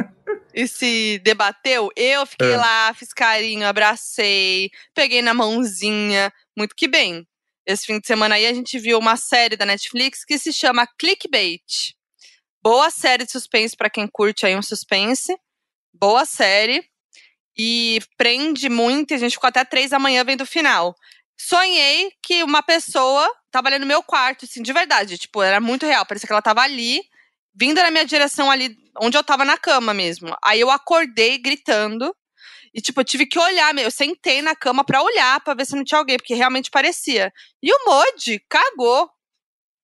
e 0.54 0.68
se 0.68 1.20
debateu? 1.24 1.90
Eu 1.96 2.26
fiquei 2.26 2.52
É. 2.54 2.58
lá, 2.58 2.94
fiz 2.94 3.12
carinho, 3.14 3.68
abracei, 3.68 4.70
peguei 4.94 5.22
na 5.22 5.34
mãozinha. 5.34 6.32
Muito 6.58 6.76
que 6.76 6.88
bem. 6.88 7.26
Esse 7.66 7.86
fim 7.86 8.00
de 8.00 8.08
semana 8.08 8.36
aí 8.36 8.46
a 8.48 8.54
gente 8.54 8.80
viu 8.80 8.98
uma 8.98 9.16
série 9.16 9.56
da 9.56 9.66
Netflix 9.66 10.24
que 10.26 10.38
se 10.40 10.52
chama 10.52 10.88
Clickbait. 10.98 11.94
Boa 12.64 12.90
série 12.90 13.26
de 13.26 13.32
suspense 13.32 13.76
pra 13.78 13.90
quem 13.90 14.08
curte 14.08 14.46
aí 14.46 14.56
um 14.56 14.62
suspense. 14.62 15.36
Boa 15.94 16.26
série. 16.26 16.84
E 17.58 18.00
prende 18.18 18.70
muito, 18.70 19.14
a 19.14 19.18
gente 19.18 19.34
ficou 19.34 19.48
até 19.50 19.64
três 19.66 19.92
da 19.92 20.00
manhã 20.00 20.24
vendo 20.24 20.42
o 20.42 20.46
final. 20.46 20.96
Sonhei 21.40 22.12
que 22.22 22.44
uma 22.44 22.62
pessoa 22.62 23.28
tava 23.50 23.70
ali 23.70 23.80
no 23.80 23.86
meu 23.86 24.04
quarto, 24.04 24.44
assim, 24.46 24.62
de 24.62 24.74
verdade. 24.74 25.18
Tipo, 25.18 25.42
era 25.42 25.62
muito 25.62 25.86
real. 25.86 26.06
Parecia 26.06 26.28
que 26.28 26.34
ela 26.34 26.42
tava 26.42 26.62
ali, 26.62 27.02
vindo 27.56 27.82
na 27.82 27.90
minha 27.90 28.06
direção 28.06 28.52
ali, 28.52 28.76
onde 29.02 29.18
eu 29.18 29.24
tava 29.24 29.46
na 29.46 29.58
cama 29.58 29.94
mesmo. 29.94 30.36
Aí 30.44 30.60
eu 30.60 30.70
acordei 30.70 31.38
gritando. 31.38 32.14
E, 32.74 32.82
tipo, 32.82 33.00
eu 33.00 33.06
tive 33.06 33.26
que 33.26 33.40
olhar, 33.40 33.76
eu 33.78 33.90
sentei 33.90 34.42
na 34.42 34.54
cama 34.56 34.84
pra 34.84 35.02
olhar, 35.02 35.40
pra 35.40 35.54
ver 35.54 35.66
se 35.66 35.76
não 35.76 35.84
tinha 35.84 35.98
alguém, 35.98 36.18
porque 36.18 36.36
realmente 36.36 36.70
parecia. 36.70 37.32
E 37.64 37.72
o 37.72 37.86
Modi 37.86 38.44
cagou. 38.48 39.10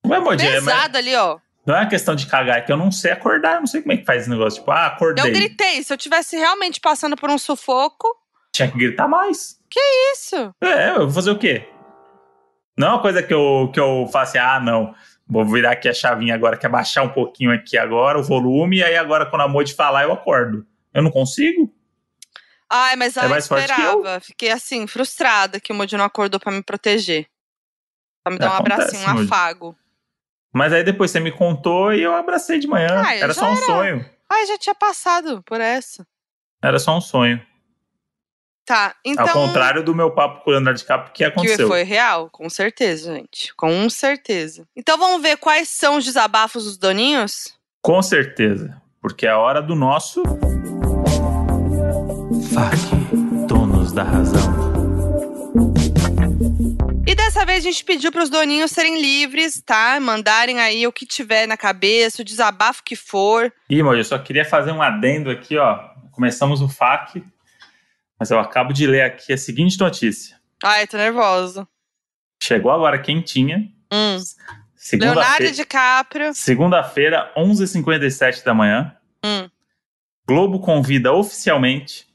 Não 0.06 0.16
é, 0.16 0.20
Moody, 0.20 0.46
é, 0.46 0.52
Pesado 0.52 0.98
ali, 0.98 1.16
ó. 1.16 1.40
não 1.66 1.76
é 1.76 1.80
uma 1.80 1.90
questão 1.90 2.16
de 2.16 2.28
cagar, 2.28 2.60
é 2.60 2.62
que 2.62 2.72
eu 2.72 2.78
não 2.78 2.92
sei 2.92 3.12
acordar, 3.12 3.56
eu 3.56 3.60
não 3.62 3.68
sei 3.68 3.82
como 3.82 3.94
é 3.94 3.98
que 3.98 4.06
faz 4.06 4.22
esse 4.22 4.30
negócio. 4.30 4.60
Tipo, 4.60 4.70
ah, 4.72 4.86
acordei. 4.86 5.26
Eu 5.26 5.34
gritei. 5.34 5.82
Se 5.84 5.92
eu 5.92 5.98
tivesse 5.98 6.36
realmente 6.38 6.80
passando 6.80 7.16
por 7.16 7.30
um 7.32 7.40
sufoco, 7.40 8.08
Tinha 8.52 8.70
que 8.70 8.78
gritar 8.78 9.08
mais. 9.08 9.58
Isso. 10.14 10.54
É, 10.62 10.92
eu 10.92 11.02
vou 11.02 11.12
fazer 11.12 11.32
o 11.32 11.38
quê? 11.40 11.68
Não 12.78 12.88
é 12.88 12.92
uma 12.92 13.02
coisa 13.02 13.24
que 13.24 13.34
eu, 13.34 13.70
que 13.74 13.80
eu 13.80 14.08
faço 14.12 14.38
assim, 14.38 14.38
ah, 14.38 14.60
não. 14.60 14.94
Vou 15.28 15.46
virar 15.46 15.72
aqui 15.72 15.88
a 15.90 15.94
chavinha 15.94 16.36
agora, 16.36 16.58
que 16.58 16.66
é 16.66 16.70
baixar 16.70 17.02
um 17.04 17.10
pouquinho 17.10 17.52
aqui 17.52 17.78
agora, 17.78 18.20
o 18.20 18.24
volume, 18.24 18.78
e 18.78 18.84
aí 18.84 18.96
agora, 18.96 19.26
quando 19.26 19.42
a 19.42 19.48
Moody 19.48 19.74
falar, 19.74 20.04
eu 20.04 20.12
acordo. 20.14 20.66
Eu 20.94 21.02
não 21.02 21.10
consigo? 21.10 21.74
Ai, 22.70 22.96
mas 22.96 23.16
É 23.18 23.22
ai, 23.22 23.26
eu 23.26 23.30
que 23.32 23.36
eu. 23.38 23.40
esperava. 23.58 24.20
Fiquei 24.20 24.52
assim, 24.52 24.86
frustrada 24.88 25.60
que 25.60 25.72
o 25.72 25.76
Moody 25.76 25.98
não 25.98 26.06
acordou 26.06 26.40
pra 26.40 26.52
me 26.52 26.62
proteger. 26.62 27.28
Pra 28.24 28.34
me 28.34 28.40
dar 28.40 28.52
um 28.52 28.56
Acontece, 28.56 28.82
abracinho, 28.82 29.10
um 29.10 29.14
Moody. 29.14 29.26
afago. 29.26 29.76
Mas 30.54 30.74
aí 30.74 30.84
depois 30.84 31.12
você 31.12 31.20
me 31.20 31.32
contou 31.32 31.94
e 31.94 32.02
eu 32.02 32.14
abracei 32.14 32.60
de 32.60 32.68
manhã. 32.68 33.04
Ah, 33.06 33.16
era 33.16 33.34
só 33.34 33.46
um 33.46 33.58
era. 33.58 33.66
sonho. 33.66 34.06
Ai, 34.32 34.46
já 34.46 34.58
tinha 34.58 34.76
passado 34.76 35.42
por 35.44 35.60
essa. 35.60 36.06
Era 36.64 36.80
só 36.80 36.96
um 36.98 37.02
sonho. 37.02 37.42
Tá, 38.66 38.96
então. 39.06 39.28
Ao 39.28 39.32
contrário 39.32 39.84
do 39.84 39.94
meu 39.94 40.10
papo 40.10 40.44
com 40.44 40.50
o 40.50 40.54
Leonardo 40.54 40.80
DiCaprio, 40.80 41.14
que 41.14 41.18
que 41.20 41.24
aconteceu. 41.24 41.68
foi 41.68 41.84
real, 41.84 42.30
com 42.32 42.50
certeza, 42.50 43.14
gente. 43.14 43.54
Com 43.56 43.88
certeza. 43.92 44.68
Então 44.76 44.98
vamos 44.98 45.22
ver 45.22 45.38
quais 45.38 45.70
são 45.70 45.98
os 45.98 46.04
desabafos 46.04 46.64
dos 46.64 46.78
doninhos? 46.78 47.56
Com 47.80 48.02
certeza. 48.02 48.82
Porque 49.00 49.28
é 49.28 49.30
a 49.30 49.38
hora 49.38 49.62
do 49.62 49.76
nosso. 49.76 50.24
FAQ, 52.52 53.48
donos 53.48 53.92
da 53.92 54.02
razão. 54.02 54.66
E 57.06 57.14
dessa 57.14 57.46
vez 57.46 57.60
a 57.60 57.70
gente 57.70 57.86
pediu 57.86 58.12
para 58.12 58.24
os 58.24 58.32
doninhos 58.32 58.72
serem 58.72 59.00
livres, 59.00 59.62
tá? 59.64 60.00
Mandarem 60.00 60.60
aí 60.60 60.88
o 60.88 60.92
que 60.92 61.06
tiver 61.06 61.48
na 61.48 61.56
cabeça, 61.56 62.24
o 62.24 62.26
desabafo 62.26 62.84
que 62.84 62.96
for. 62.96 63.54
Ih, 63.70 63.84
Moody, 63.84 64.00
eu 64.00 64.06
só 64.06 64.18
queria 64.18 64.44
fazer 64.44 64.72
um 64.72 64.82
adendo 64.82 65.30
aqui, 65.30 65.56
ó. 65.56 65.78
Começamos 66.12 66.64
o 66.64 66.68
FAQ, 66.68 67.24
mas 68.20 68.32
eu 68.32 68.40
acabo 68.40 68.74
de 68.74 68.88
ler 68.88 69.02
aqui 69.02 69.34
a 69.34 69.38
seguinte 69.38 69.80
notícia. 69.80 70.40
Ai, 70.64 70.88
tô 70.88 70.98
nervosa. 70.98 71.68
Chegou 72.42 72.72
agora 72.72 73.00
quentinha. 73.00 73.72
Hum. 73.92 74.18
Leonardo 74.18 74.26
Segunda-feira, 74.76 75.52
DiCaprio. 75.52 76.34
segunda-feira, 76.36 77.34
11h57 77.36 78.44
da 78.44 78.54
manhã. 78.54 78.96
Hum. 79.26 79.50
Globo 80.28 80.60
convida 80.60 81.12
oficialmente 81.12 82.08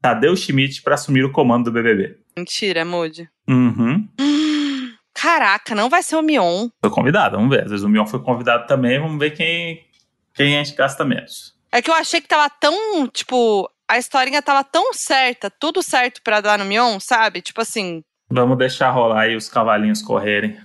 Tadeu 0.00 0.36
Schmidt 0.36 0.82
para 0.82 0.94
assumir 0.94 1.24
o 1.24 1.32
comando 1.32 1.64
do 1.64 1.72
BBB. 1.72 2.18
Mentira, 2.36 2.84
Moody. 2.84 3.28
Uhum. 3.48 4.08
Hum, 4.20 4.92
Caraca, 5.12 5.74
não 5.74 5.90
vai 5.90 6.02
ser 6.02 6.16
o 6.16 6.22
Mion. 6.22 6.68
Foi 6.80 6.90
convidado, 6.90 7.36
vamos 7.36 7.50
ver. 7.54 7.64
Às 7.64 7.70
vezes 7.70 7.84
o 7.84 7.88
Mion 7.88 8.06
foi 8.06 8.22
convidado 8.22 8.66
também, 8.66 8.98
vamos 8.98 9.18
ver 9.18 9.32
quem, 9.32 9.84
quem 10.32 10.58
a 10.58 10.62
gente 10.62 10.76
gasta 10.76 11.04
menos. 11.04 11.54
É 11.72 11.82
que 11.82 11.90
eu 11.90 11.94
achei 11.94 12.20
que 12.20 12.28
tava 12.28 12.48
tão, 12.48 13.06
tipo, 13.08 13.70
a 13.90 13.98
historinha 13.98 14.40
tava 14.40 14.62
tão 14.62 14.94
certa, 14.94 15.50
tudo 15.50 15.82
certo 15.82 16.22
pra 16.22 16.40
dar 16.40 16.56
no 16.56 16.64
Mion, 16.64 17.00
sabe? 17.00 17.42
Tipo 17.42 17.60
assim. 17.60 18.04
Vamos 18.30 18.56
deixar 18.56 18.90
rolar 18.92 19.22
aí 19.22 19.34
os 19.34 19.48
cavalinhos 19.48 20.00
correrem. 20.00 20.56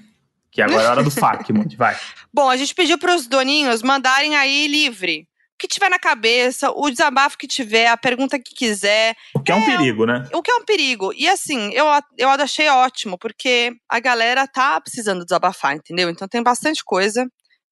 Que 0.52 0.62
agora 0.62 0.84
é 0.84 0.88
hora 0.90 1.04
do 1.04 1.10
FAQ, 1.10 1.52
Mundi, 1.52 1.76
vai. 1.76 1.98
Bom, 2.32 2.48
a 2.48 2.56
gente 2.56 2.76
pediu 2.76 3.00
pros 3.00 3.26
doninhos 3.26 3.82
mandarem 3.82 4.36
aí 4.36 4.68
livre. 4.68 5.28
O 5.56 5.58
que 5.58 5.68
tiver 5.68 5.90
na 5.90 5.98
cabeça, 5.98 6.70
o 6.70 6.88
desabafo 6.92 7.36
que 7.36 7.48
tiver, 7.48 7.88
a 7.88 7.98
pergunta 7.98 8.38
que 8.38 8.54
quiser. 8.54 9.16
O 9.34 9.40
que 9.40 9.52
é 9.52 9.56
um 9.56 9.64
É, 9.64 9.66
perigo, 9.66 10.06
né? 10.06 10.30
O 10.32 10.44
que 10.44 10.52
é 10.52 10.56
um 10.56 10.64
perigo. 10.64 11.12
E 11.16 11.28
assim, 11.28 11.72
eu, 11.74 11.86
eu 12.20 12.30
achei 12.30 12.70
ótimo, 12.70 13.18
porque 13.18 13.74
a 13.90 14.00
galera 14.00 14.46
tá 14.48 14.80
precisando 14.80 15.24
desabafar, 15.24 15.76
entendeu? 15.76 16.12
Então 16.12 16.28
tem 16.28 16.44
bastante 16.44 16.84
coisa. 16.84 17.26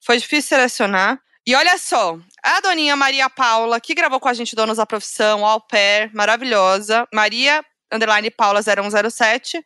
Foi 0.03 0.17
difícil 0.17 0.49
selecionar. 0.49 1.19
E 1.45 1.53
olha 1.55 1.77
só, 1.77 2.17
a 2.41 2.61
doninha 2.61 2.95
Maria 2.95 3.29
Paula, 3.29 3.79
que 3.81 3.93
gravou 3.93 4.19
com 4.19 4.29
a 4.29 4.33
gente 4.33 4.55
Donos 4.55 4.77
da 4.77 4.85
Profissão, 4.85 5.45
Au 5.45 5.59
Pair, 5.59 6.09
maravilhosa. 6.13 7.05
Maria 7.13 7.63
underline 7.91 8.31
paula0107, 8.31 9.61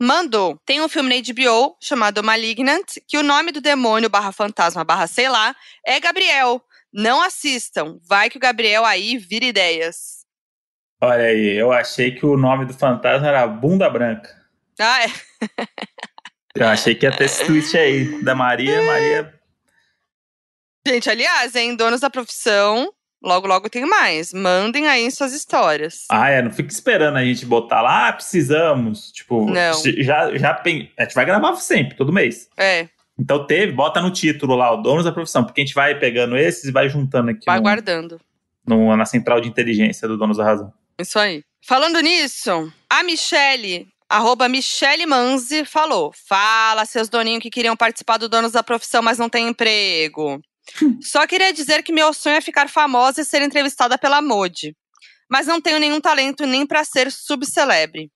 mandou. 0.00 0.60
Tem 0.66 0.82
um 0.82 0.88
filme 0.88 1.08
na 1.08 1.32
HBO 1.32 1.76
chamado 1.80 2.22
Malignant, 2.22 2.98
que 3.08 3.16
o 3.16 3.22
nome 3.22 3.52
do 3.52 3.60
demônio 3.62 4.10
barra 4.10 4.32
fantasma 4.32 4.84
barra 4.84 5.06
sei 5.06 5.28
lá 5.28 5.56
é 5.84 5.98
Gabriel. 5.98 6.62
Não 6.92 7.22
assistam. 7.22 7.98
Vai 8.06 8.28
que 8.28 8.36
o 8.36 8.40
Gabriel 8.40 8.84
aí 8.84 9.16
vira 9.16 9.46
ideias. 9.46 10.24
Olha 11.00 11.24
aí, 11.24 11.56
eu 11.56 11.72
achei 11.72 12.12
que 12.12 12.24
o 12.24 12.36
nome 12.36 12.66
do 12.66 12.74
fantasma 12.74 13.26
era 13.26 13.46
Bunda 13.46 13.88
Branca. 13.88 14.30
Ah, 14.78 15.04
é. 15.04 15.08
Eu 16.54 16.68
achei 16.68 16.94
que 16.94 17.04
ia 17.04 17.10
ter 17.10 17.24
esse 17.24 17.44
twist 17.44 17.76
aí 17.76 18.22
da 18.22 18.34
Maria. 18.34 18.80
Maria. 18.82 19.40
Gente, 20.86 21.08
aliás, 21.08 21.54
hein, 21.54 21.74
donos 21.74 22.00
da 22.00 22.10
profissão, 22.10 22.92
logo, 23.22 23.46
logo 23.46 23.70
tem 23.70 23.86
mais. 23.86 24.34
Mandem 24.34 24.86
aí 24.86 25.10
suas 25.10 25.32
histórias. 25.32 26.04
Ah, 26.10 26.28
é, 26.28 26.42
não 26.42 26.50
fica 26.50 26.70
esperando 26.70 27.16
a 27.16 27.24
gente 27.24 27.46
botar 27.46 27.80
lá, 27.80 28.08
ah, 28.08 28.12
precisamos. 28.12 29.10
Tipo, 29.10 29.46
Não. 29.50 29.72
já, 30.02 30.36
já 30.36 30.52
pen- 30.54 30.90
a 30.98 31.04
gente 31.04 31.14
vai 31.14 31.24
gravar 31.24 31.56
sempre, 31.56 31.96
todo 31.96 32.12
mês. 32.12 32.48
É, 32.56 32.88
Então 33.18 33.46
teve, 33.46 33.72
bota 33.72 34.00
no 34.02 34.10
título 34.10 34.54
lá, 34.56 34.72
o 34.72 34.82
donos 34.82 35.04
da 35.04 35.12
profissão, 35.12 35.44
porque 35.44 35.60
a 35.60 35.64
gente 35.64 35.74
vai 35.74 35.98
pegando 35.98 36.36
esses 36.36 36.64
e 36.64 36.72
vai 36.72 36.88
juntando 36.88 37.30
aqui 37.30 37.46
vai 37.46 37.56
no- 37.56 37.62
guardando. 37.62 38.20
no- 38.66 38.94
na 38.96 39.06
central 39.06 39.40
de 39.40 39.48
inteligência 39.48 40.06
do 40.08 40.18
Donos 40.18 40.36
da 40.36 40.44
Razão. 40.44 40.72
Isso 40.98 41.18
aí. 41.18 41.42
Falando 41.66 41.98
nisso, 42.00 42.70
a 42.90 43.02
Michele, 43.04 43.86
arroba 44.08 44.48
Michele 44.48 45.06
Manzi, 45.06 45.64
falou: 45.64 46.12
Fala, 46.28 46.84
seus 46.84 47.08
doninhos 47.08 47.42
que 47.42 47.50
queriam 47.50 47.74
participar 47.76 48.18
do 48.18 48.28
Donos 48.28 48.52
da 48.52 48.62
Profissão, 48.62 49.00
mas 49.02 49.16
não 49.18 49.28
têm 49.30 49.48
emprego. 49.48 50.40
Só 51.02 51.26
queria 51.26 51.52
dizer 51.52 51.82
que 51.82 51.92
meu 51.92 52.12
sonho 52.12 52.36
é 52.36 52.40
ficar 52.40 52.68
famosa 52.68 53.20
e 53.20 53.24
ser 53.24 53.42
entrevistada 53.42 53.98
pela 53.98 54.22
Modi. 54.22 54.76
Mas 55.30 55.46
não 55.46 55.60
tenho 55.60 55.78
nenhum 55.78 56.00
talento 56.00 56.46
nem 56.46 56.66
pra 56.66 56.84
ser 56.84 57.10
subcelebre. 57.10 58.10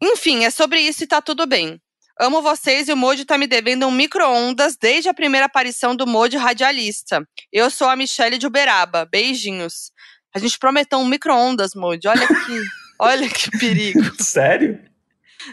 Enfim, 0.00 0.44
é 0.44 0.50
sobre 0.50 0.80
isso 0.80 1.04
e 1.04 1.06
tá 1.06 1.20
tudo 1.20 1.46
bem. 1.46 1.80
Amo 2.18 2.40
vocês 2.40 2.88
e 2.88 2.92
o 2.92 2.96
Modi 2.96 3.24
tá 3.24 3.36
me 3.36 3.46
devendo 3.46 3.86
um 3.86 3.90
micro-ondas 3.90 4.76
desde 4.76 5.08
a 5.08 5.14
primeira 5.14 5.46
aparição 5.46 5.94
do 5.94 6.06
Modi 6.06 6.36
radialista. 6.36 7.26
Eu 7.52 7.70
sou 7.70 7.88
a 7.88 7.96
Michele 7.96 8.38
de 8.38 8.46
Uberaba. 8.46 9.04
Beijinhos. 9.04 9.90
A 10.34 10.38
gente 10.38 10.58
prometeu 10.58 10.98
um 10.98 11.06
micro-ondas, 11.06 11.74
Modi. 11.74 12.08
Olha 12.08 12.26
que, 12.26 12.62
olha 12.98 13.28
que 13.28 13.50
perigo. 13.58 14.00
Sério? 14.22 14.82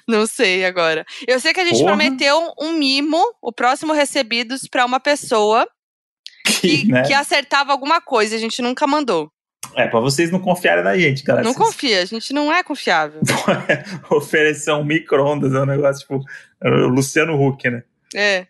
Não 0.08 0.26
sei 0.26 0.66
agora. 0.66 1.06
Eu 1.28 1.40
sei 1.40 1.54
que 1.54 1.60
a 1.60 1.66
gente 1.66 1.80
Porra. 1.80 1.88
prometeu 1.88 2.54
um 2.60 2.74
mimo, 2.74 3.22
o 3.42 3.52
próximo 3.52 3.94
recebidos, 3.94 4.68
pra 4.70 4.86
uma 4.86 5.00
pessoa 5.00 5.68
que, 6.44 6.88
né? 6.88 7.04
que 7.04 7.14
acertava 7.14 7.72
alguma 7.72 8.02
coisa. 8.02 8.36
A 8.36 8.40
gente 8.40 8.62
nunca 8.62 8.86
mandou. 8.86 9.32
É, 9.76 9.88
pra 9.88 10.00
vocês 10.00 10.30
não 10.30 10.40
confiarem 10.40 10.84
na 10.84 10.98
gente, 10.98 11.24
cara. 11.24 11.42
Não 11.42 11.54
Vocês 11.54 11.66
confia, 11.66 12.02
a 12.02 12.06
gente 12.06 12.34
não 12.34 12.54
é 12.54 12.62
confiável. 12.62 13.22
oferecer 14.12 14.72
um 14.72 14.84
micro-ondas 14.84 15.54
é 15.54 15.60
um 15.62 15.66
negócio 15.66 16.02
tipo 16.02 16.24
é 16.62 16.70
Luciano 16.70 17.42
Huck, 17.42 17.70
né? 17.70 17.84
É. 18.14 18.46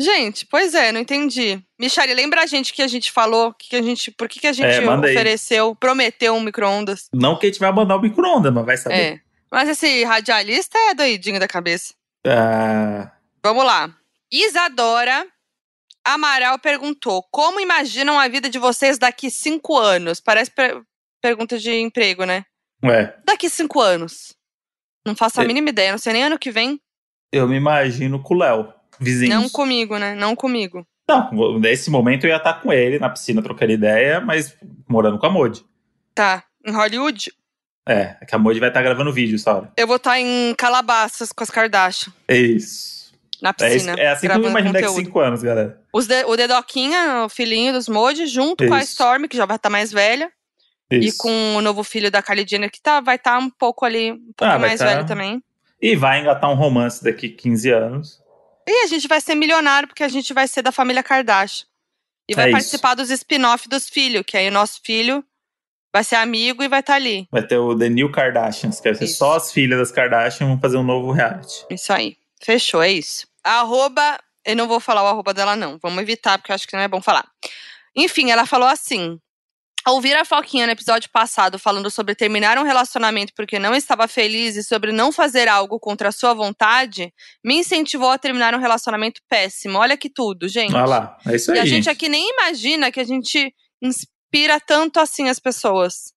Gente, 0.00 0.44
pois 0.46 0.74
é, 0.74 0.90
não 0.90 1.00
entendi. 1.00 1.62
Michele, 1.78 2.14
lembra 2.14 2.42
a 2.42 2.46
gente 2.46 2.72
que 2.72 2.82
a 2.82 2.88
gente 2.88 3.12
falou, 3.12 3.54
que 3.56 3.76
a 3.76 3.82
gente, 3.82 4.10
por 4.10 4.28
que, 4.28 4.40
que 4.40 4.46
a 4.48 4.52
gente 4.52 4.66
É, 4.66 4.80
manda 4.80 5.06
aí. 5.06 5.14
ofereceu, 5.14 5.76
prometeu 5.76 6.34
um 6.34 6.40
micro-ondas? 6.40 7.08
Não 7.14 7.38
que 7.38 7.46
a 7.46 7.48
gente 7.48 7.60
vai 7.60 7.70
mandar 7.70 7.96
o 7.96 8.00
micro-ondas, 8.00 8.52
mas 8.52 8.66
vai 8.66 8.76
saber. 8.76 8.96
É. 8.96 9.20
Mas 9.52 9.68
esse 9.68 10.02
radialista 10.02 10.76
é 10.90 10.94
doidinho 10.94 11.38
da 11.38 11.46
cabeça. 11.46 11.94
Ah, 12.26 13.12
Vamos 13.40 13.64
lá. 13.64 13.94
Isadora 14.32 15.24
Amaral 16.04 16.58
perguntou: 16.58 17.22
Como 17.30 17.60
imaginam 17.60 18.18
a 18.18 18.28
vida 18.28 18.48
de 18.48 18.58
vocês 18.58 18.98
daqui 18.98 19.30
cinco 19.30 19.76
anos? 19.78 20.20
Parece 20.20 20.50
per- 20.50 20.82
pergunta 21.22 21.58
de 21.58 21.72
emprego, 21.72 22.24
né? 22.24 22.44
ué, 22.84 23.16
Daqui 23.24 23.48
cinco 23.48 23.80
anos. 23.80 24.34
Não 25.06 25.14
faço 25.16 25.40
a 25.40 25.44
É. 25.44 25.46
mínima 25.46 25.68
ideia, 25.70 25.90
não 25.92 25.98
sei 25.98 26.12
nem 26.12 26.24
ano 26.24 26.38
que 26.38 26.50
vem. 26.50 26.80
eu 27.32 27.48
me 27.48 27.56
imagino 27.56 28.22
com 28.22 28.34
o 28.34 28.38
Léo, 28.38 28.72
vizinho. 29.00 29.34
Não 29.40 29.48
comigo, 29.48 29.98
né? 29.98 30.14
Não 30.14 30.36
comigo. 30.36 30.86
Não, 31.08 31.58
nesse 31.58 31.90
momento 31.90 32.24
eu 32.24 32.30
ia 32.30 32.36
estar 32.36 32.54
com 32.62 32.72
ele 32.72 32.98
na 32.98 33.10
piscina 33.10 33.42
trocando 33.42 33.72
ideia, 33.72 34.20
mas 34.20 34.56
morando 34.88 35.18
com 35.18 35.26
a 35.26 35.30
Modi. 35.30 35.64
Tá. 36.14 36.44
Em 36.64 36.72
Hollywood, 36.72 37.30
É, 37.86 38.16
é 38.20 38.24
que 38.26 38.34
a 38.34 38.38
Modi 38.38 38.58
vai 38.60 38.70
estar 38.70 38.80
gravando 38.82 39.12
vídeo 39.12 39.34
essa 39.36 39.52
hora. 39.52 39.72
eu 39.76 39.86
vou 39.86 39.96
estar 39.96 40.18
em 40.18 40.54
Calabasas 40.54 41.32
com 41.32 41.42
as 41.44 41.50
Kardashian, 41.50 42.12
É 42.28 42.36
isso. 42.38 43.03
Na 43.42 43.50
É, 43.60 43.66
isso, 43.68 43.86
piscina. 43.86 44.00
é 44.00 44.08
assim 44.08 44.26
que 44.28 44.32
eu 44.34 44.48
imagino 44.48 44.72
daqui 44.72 44.86
conteúdo. 44.86 45.04
cinco 45.06 45.20
anos, 45.20 45.42
galera. 45.42 45.80
Os 45.92 46.06
de- 46.06 46.24
o 46.24 46.36
Dedoquinha, 46.36 47.24
o 47.24 47.28
filhinho 47.28 47.72
dos 47.72 47.88
Modi, 47.88 48.26
junto 48.26 48.66
com 48.66 48.74
a 48.74 48.78
Isso. 48.80 48.92
Storm, 48.92 49.24
que 49.28 49.36
já 49.36 49.46
vai 49.46 49.56
estar 49.56 49.70
mais 49.70 49.92
velha. 49.92 50.30
Isso. 50.90 51.14
E 51.14 51.18
com 51.18 51.56
o 51.56 51.60
novo 51.62 51.82
filho 51.82 52.10
da 52.10 52.22
Kylie 52.22 52.46
Jenner, 52.48 52.70
que 52.70 52.80
tá, 52.80 53.00
vai 53.00 53.16
estar 53.16 53.38
um 53.38 53.50
pouco 53.50 53.84
ali, 53.84 54.12
um 54.12 54.32
pouquinho 54.36 54.56
Ah, 54.56 54.58
mais 54.58 54.78
tá- 54.78 54.86
velho 54.86 55.06
também. 55.06 55.42
E 55.80 55.96
vai 55.96 56.20
engatar 56.20 56.50
um 56.50 56.54
romance 56.54 57.02
daqui 57.02 57.28
15 57.28 57.70
anos. 57.70 58.20
E 58.66 58.84
a 58.84 58.86
gente 58.86 59.06
vai 59.08 59.20
ser 59.20 59.34
milionário 59.34 59.88
porque 59.88 60.02
a 60.04 60.08
gente 60.08 60.32
vai 60.32 60.46
ser 60.48 60.62
da 60.62 60.72
família 60.72 61.02
Kardashian. 61.02 61.66
E 62.28 62.34
vai 62.34 62.46
É 62.46 62.48
isso. 62.48 62.52
participar 62.56 62.94
dos 62.94 63.10
spin-off 63.10 63.68
dos 63.68 63.88
filhos, 63.88 64.22
que 64.26 64.36
aí 64.36 64.48
o 64.48 64.52
nosso 64.52 64.80
filho 64.82 65.22
vai 65.92 66.02
ser 66.02 66.16
amigo 66.16 66.62
e 66.62 66.68
vai 66.68 66.80
estar 66.80 66.94
ali. 66.94 67.28
Vai 67.30 67.46
ter 67.46 67.58
o 67.58 67.76
The 67.76 67.88
New 67.90 68.10
Kardashians, 68.10 68.80
que 68.80 68.88
vai 68.88 68.94
ser 68.94 69.04
Isso. 69.04 69.16
só 69.18 69.36
as 69.36 69.52
filhas 69.52 69.78
das 69.78 69.92
Kardashian 69.92 70.46
vão 70.46 70.58
fazer 70.58 70.76
um 70.78 70.82
novo 70.82 71.12
reality. 71.12 71.64
Isso 71.70 71.92
aí. 71.92 72.16
Fechou, 72.44 72.82
é 72.82 72.90
isso. 72.92 73.26
Arroba. 73.42 74.18
Eu 74.44 74.54
não 74.54 74.68
vou 74.68 74.78
falar 74.78 75.02
o 75.02 75.06
arroba 75.06 75.32
dela, 75.32 75.56
não. 75.56 75.78
Vamos 75.82 76.02
evitar, 76.02 76.38
porque 76.38 76.52
eu 76.52 76.54
acho 76.54 76.66
que 76.68 76.76
não 76.76 76.82
é 76.82 76.88
bom 76.88 77.00
falar. 77.00 77.26
Enfim, 77.96 78.30
ela 78.30 78.44
falou 78.46 78.68
assim. 78.68 79.18
Ao 79.86 79.96
ouvir 79.96 80.16
a 80.16 80.24
Foquinha 80.24 80.64
no 80.64 80.72
episódio 80.72 81.10
passado 81.10 81.58
falando 81.58 81.90
sobre 81.90 82.14
terminar 82.14 82.56
um 82.56 82.62
relacionamento 82.62 83.34
porque 83.36 83.58
não 83.58 83.74
estava 83.74 84.08
feliz 84.08 84.56
e 84.56 84.64
sobre 84.64 84.92
não 84.92 85.12
fazer 85.12 85.46
algo 85.46 85.78
contra 85.78 86.08
a 86.08 86.12
sua 86.12 86.32
vontade, 86.32 87.12
me 87.44 87.56
incentivou 87.56 88.08
a 88.10 88.16
terminar 88.16 88.54
um 88.54 88.58
relacionamento 88.58 89.20
péssimo. 89.28 89.78
Olha 89.78 89.94
que 89.94 90.08
tudo, 90.08 90.48
gente. 90.48 90.74
Olha 90.74 90.86
lá, 90.86 91.18
é 91.26 91.36
isso 91.36 91.52
aí, 91.52 91.58
E 91.58 91.60
a 91.60 91.64
gente 91.66 91.74
gente. 91.84 91.90
aqui 91.90 92.08
nem 92.08 92.30
imagina 92.30 92.90
que 92.90 92.98
a 92.98 93.04
gente 93.04 93.54
inspira 93.82 94.58
tanto 94.58 94.98
assim 95.00 95.28
as 95.28 95.38
pessoas. 95.38 96.13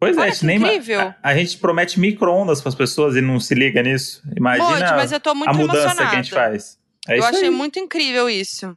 Pois 0.00 0.16
é, 0.16 0.20
Olha 0.20 0.30
gente 0.30 0.40
que 0.40 0.46
nem 0.46 0.56
incrível. 0.56 1.00
A, 1.00 1.14
a 1.22 1.34
gente 1.36 1.58
promete 1.58 2.00
micro-ondas 2.00 2.62
pras 2.62 2.74
pessoas 2.74 3.14
e 3.16 3.20
não 3.20 3.38
se 3.38 3.54
liga 3.54 3.82
nisso. 3.82 4.22
Imagina 4.34 4.68
Monte, 4.70 4.90
mas 4.94 5.12
eu 5.12 5.20
tô 5.20 5.34
muito 5.34 5.50
a 5.50 5.52
mudança 5.52 5.78
emocionada. 5.78 6.10
que 6.10 6.16
a 6.16 6.22
gente 6.22 6.32
faz. 6.32 6.78
É 7.06 7.14
eu 7.14 7.18
isso 7.18 7.28
achei 7.28 7.44
aí. 7.44 7.50
muito 7.50 7.78
incrível 7.78 8.28
isso. 8.30 8.74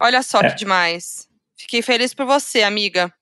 Olha 0.00 0.20
só 0.22 0.40
É. 0.40 0.50
que 0.50 0.56
demais. 0.56 1.28
Fiquei 1.56 1.80
feliz 1.80 2.12
por 2.12 2.26
você, 2.26 2.62
amiga. 2.62 3.12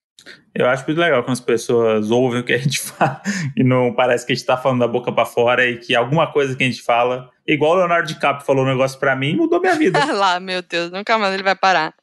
Eu 0.55 0.67
acho 0.69 0.85
muito 0.87 0.99
legal 0.99 1.23
quando 1.23 1.33
as 1.35 1.41
pessoas 1.41 2.11
ouvem 2.11 2.41
o 2.41 2.45
que 2.45 2.53
a 2.55 2.59
gente 2.59 2.81
fala 2.83 3.21
e 3.57 3.63
não 3.63 3.93
parece 3.95 4.25
que 4.25 4.33
a 4.33 4.35
gente 4.35 4.45
tá 4.47 4.57
falando 4.57 4.81
da 4.81 4.89
boca 4.89 5.13
pra 5.13 5.27
fora 5.27 5.67
e 5.67 5.77
que 5.77 5.95
alguma 5.95 6.31
coisa 6.33 6.57
que 6.57 6.63
a 6.63 6.67
gente 6.67 6.83
fala, 6.83 7.31
igual 7.47 7.73
o 7.73 7.77
Leonardo 7.77 8.09
DiCaprio 8.09 8.47
falou 8.47 8.65
um 8.65 8.69
negócio 8.69 8.99
pra 8.99 9.15
mim, 9.15 9.37
mudou 9.37 9.61
minha 9.61 9.75
vida. 9.75 10.03
Lá, 10.13 10.41
meu 10.41 10.63
Deus, 10.63 10.91
nunca 10.91 11.19
mais 11.19 11.35
ele 11.35 11.43
vai 11.43 11.55
parar. 11.55 11.95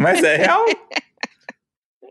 Mas 0.00 0.22
é 0.22 0.36
real. 0.36 0.64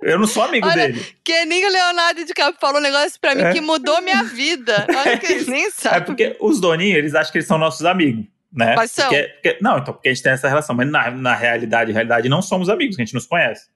Eu 0.05 0.19
não 0.19 0.27
sou 0.27 0.43
amigo 0.43 0.67
Olha, 0.67 0.87
dele. 0.87 1.05
Que 1.23 1.45
nem 1.45 1.65
o 1.65 1.69
Leonardo 1.71 2.23
DiCaprio 2.25 2.57
falou 2.59 2.79
um 2.79 2.83
negócio 2.83 3.19
pra 3.19 3.33
mim 3.35 3.41
É. 3.43 3.53
que 3.53 3.61
mudou 3.61 4.01
minha 4.01 4.23
vida. 4.23 4.85
Olha 4.89 5.17
que 5.19 5.25
ele 5.31 5.49
nem 5.49 5.65
É 5.67 5.71
sabe. 5.71 6.05
porque 6.05 6.35
os 6.39 6.59
doninhos, 6.59 6.97
eles 6.97 7.15
acham 7.15 7.31
que 7.31 7.37
eles 7.39 7.47
são 7.47 7.57
nossos 7.57 7.85
amigos, 7.85 8.25
né? 8.51 8.75
Mas 8.75 8.91
são. 8.91 9.07
Porque- 9.09 9.23
porque- 9.41 9.57
não, 9.61 9.77
então, 9.79 9.93
porque 9.93 10.09
a 10.09 10.13
gente 10.13 10.23
tem 10.23 10.31
essa 10.33 10.47
relação. 10.47 10.75
Mas 10.75 10.89
na, 10.89 11.09
na 11.11 11.35
realidade, 11.35 11.91
na 11.91 11.93
realidade, 11.93 12.29
não 12.29 12.41
somos 12.41 12.69
amigos, 12.69 12.97
a 12.97 13.01
gente 13.01 13.13
nos 13.13 13.25
conhece. 13.25 13.67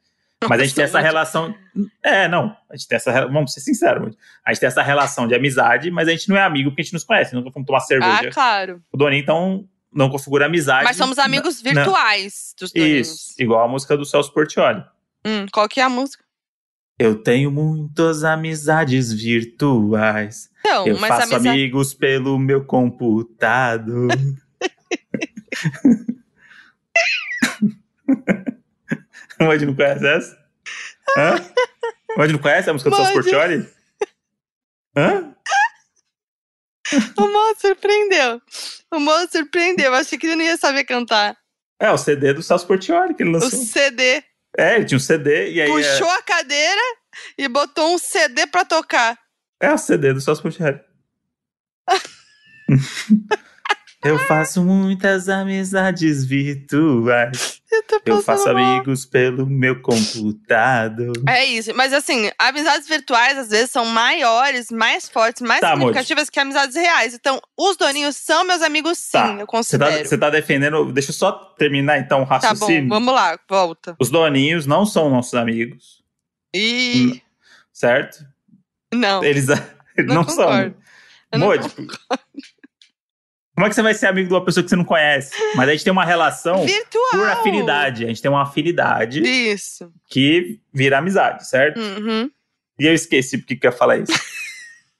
Mas 0.47 0.59
a 0.59 0.63
gente 0.63 0.75
tem 0.75 0.83
essa 0.83 0.99
relação. 0.99 1.55
É, 2.03 2.27
não. 2.27 2.55
A 2.69 2.75
gente 2.77 2.87
tem 2.87 2.95
essa. 2.95 3.11
Vamos 3.25 3.53
ser 3.53 3.59
sinceros. 3.59 4.15
A 4.45 4.53
gente 4.53 4.59
tem 4.59 4.67
essa 4.67 4.83
relação 4.83 5.27
de 5.27 5.33
amizade, 5.33 5.89
mas 5.89 6.07
a 6.07 6.11
gente 6.11 6.29
não 6.29 6.37
é 6.37 6.41
amigo 6.43 6.69
porque 6.69 6.81
a 6.81 6.83
gente 6.83 6.93
nos 6.93 7.03
conhece. 7.03 7.33
Nunca 7.33 7.49
fomos 7.51 7.65
tomar 7.65 7.79
Ah, 7.79 7.81
cerveja. 7.81 8.29
claro. 8.31 8.79
O 8.91 8.97
Doninho, 8.97 9.19
então, 9.19 9.65
não 9.91 10.11
configura 10.11 10.45
amizade. 10.45 10.83
Mas 10.83 10.95
somos 10.95 11.17
amigos 11.17 11.63
Não. 11.63 11.73
virtuais 11.73 12.53
dos 12.59 12.71
doninhos. 12.71 13.07
Isso. 13.07 13.33
Igual 13.39 13.65
a 13.65 13.67
música 13.67 13.97
do 13.97 14.05
Celso 14.05 14.31
Portioli. 14.31 14.83
Hum, 15.27 15.45
qual 15.51 15.67
que 15.67 15.79
é 15.79 15.83
a 15.83 15.89
música? 15.89 16.23
Eu 16.99 17.21
tenho 17.21 17.51
muitas 17.51 18.23
amizades 18.23 19.13
virtuais. 19.13 20.49
Então, 20.61 20.87
Eu 20.87 20.97
mas 20.99 21.09
faço 21.09 21.23
amizade. 21.35 21.47
amigos 21.49 21.93
pelo 21.93 22.39
meu 22.39 22.65
computador. 22.65 24.09
O 29.39 29.43
Modi 29.43 29.65
não 29.65 29.75
conhece 29.75 30.07
essa? 30.07 30.37
Hã? 31.15 31.35
O 32.15 32.19
Modi 32.19 32.33
não 32.33 32.39
conhece 32.39 32.69
a 32.69 32.73
música 32.73 32.89
do 32.89 32.95
Celso 32.95 33.13
Modi. 33.13 33.29
Portioli? 33.29 33.69
Hã? 34.95 35.35
O 37.17 37.27
moço 37.27 37.61
surpreendeu. 37.61 38.41
O 38.91 38.99
moço 38.99 39.27
surpreendeu. 39.33 39.87
Eu 39.87 39.93
achei 39.95 40.17
que 40.17 40.25
ele 40.25 40.37
não 40.37 40.45
ia 40.45 40.57
saber 40.57 40.85
cantar. 40.85 41.37
É, 41.79 41.91
o 41.91 41.97
CD 41.97 42.33
do 42.33 42.41
Celso 42.41 42.65
Portioli 42.65 43.13
que 43.13 43.21
ele 43.21 43.29
O 43.29 43.33
lançou. 43.33 43.51
CD. 43.59 44.23
É, 44.57 44.75
ele 44.75 44.85
tinha 44.85 44.97
um 44.97 44.99
CD 44.99 45.51
e 45.51 45.61
aí... 45.61 45.69
Puxou 45.69 46.09
a 46.09 46.21
cadeira 46.21 46.81
e 47.37 47.47
botou 47.47 47.93
um 47.93 47.97
CD 47.97 48.47
pra 48.47 48.65
tocar. 48.65 49.17
É, 49.61 49.67
é 49.67 49.73
o 49.73 49.77
CD 49.77 50.13
do 50.13 50.21
Celso 50.21 50.41
Portioli. 50.41 50.79
Eu 54.03 54.19
faço 54.19 54.63
muitas 54.63 55.27
amizades 55.27 56.25
virtuais. 56.25 57.56
Eu, 57.69 57.83
Eu 58.05 58.21
faço 58.23 58.45
mal. 58.45 58.55
amigos 58.57 59.05
pelo 59.05 59.45
meu 59.45 59.81
computador. 59.81 61.11
É 61.27 61.43
isso, 61.45 61.73
mas 61.75 61.91
assim, 61.91 62.31
amizades 62.39 62.87
virtuais 62.87 63.37
às 63.37 63.49
vezes 63.49 63.71
são 63.71 63.83
maiores, 63.85 64.71
mais 64.71 65.09
fortes, 65.09 65.41
mais 65.41 65.59
Tá, 65.59 65.71
significativas 65.73 66.29
que 66.29 66.39
amizades 66.39 66.75
reais. 66.77 67.13
Então, 67.13 67.41
os 67.57 67.75
doninhos 67.75 68.15
são 68.15 68.45
meus 68.45 68.61
amigos, 68.61 68.97
sim, 68.97 69.11
Tá, 69.11 69.31
eu 69.33 69.37
tá, 69.39 69.45
considero. 69.45 70.07
você 70.07 70.17
tá 70.17 70.29
defendendo. 70.29 70.91
Deixa 70.93 71.09
eu 71.09 71.13
só 71.13 71.31
terminar 71.57 71.97
então 71.99 72.23
o 72.23 72.25
Tá 72.25 72.39
bom, 72.39 72.47
raciocínio. 72.49 72.87
vamos 72.89 73.13
lá, 73.13 73.37
volta. 73.49 73.95
Os 73.99 74.09
doninhos 74.09 74.65
não 74.65 74.85
são 74.85 75.09
nossos 75.09 75.33
amigos, 75.33 76.01
Ih, 76.55 77.21
certo? 77.73 78.25
não. 78.93 79.21
Eles 79.23 79.47
eles 79.97 80.13
não, 80.13 80.23
são. 80.23 80.45
concordo. 80.45 80.75
Como 83.57 83.65
é 83.65 83.69
que 83.69 83.75
você 83.75 83.81
vai 83.81 83.95
ser 83.95 84.05
amigo 84.05 84.27
de 84.27 84.33
uma 84.35 84.45
pessoa 84.45 84.63
que 84.63 84.69
você 84.69 84.75
não 84.75 84.85
conhece? 84.85 85.33
Mas 85.55 85.67
a 85.67 85.71
gente 85.71 85.83
tem 85.83 85.91
uma 85.91 86.05
relação 86.05 86.63
Virtual. 86.63 87.09
por 87.09 87.27
afinidade. 87.27 88.05
A 88.05 88.07
gente 88.07 88.21
tem 88.21 88.29
uma 88.29 88.43
afinidade 88.43 89.19
Isso. 89.19 89.91
que 90.07 90.59
vira 90.71 90.99
amizade, 90.99 91.47
certo? 91.49 91.79
Uhum. 91.79 92.29
E 92.77 92.85
eu 92.85 92.93
esqueci 92.93 93.35
porque 93.35 93.55
que 93.55 93.65
eu 93.65 93.71
ia 93.71 93.75
falar 93.75 93.97
isso. 93.97 94.13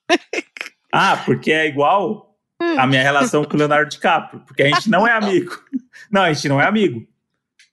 ah, 0.92 1.18
porque 1.24 1.52
é 1.52 1.68
igual 1.68 2.36
a 2.80 2.88
minha 2.88 3.04
relação 3.04 3.46
com 3.46 3.54
o 3.54 3.60
Leonardo 3.60 3.92
DiCaprio. 3.92 4.40
Porque 4.40 4.64
a 4.64 4.70
gente 4.70 4.90
não 4.90 5.08
é 5.08 5.12
amigo. 5.12 5.56
Não, 6.10 6.22
a 6.22 6.34
gente 6.34 6.48
não 6.48 6.60
é 6.60 6.66
amigo. 6.66 7.06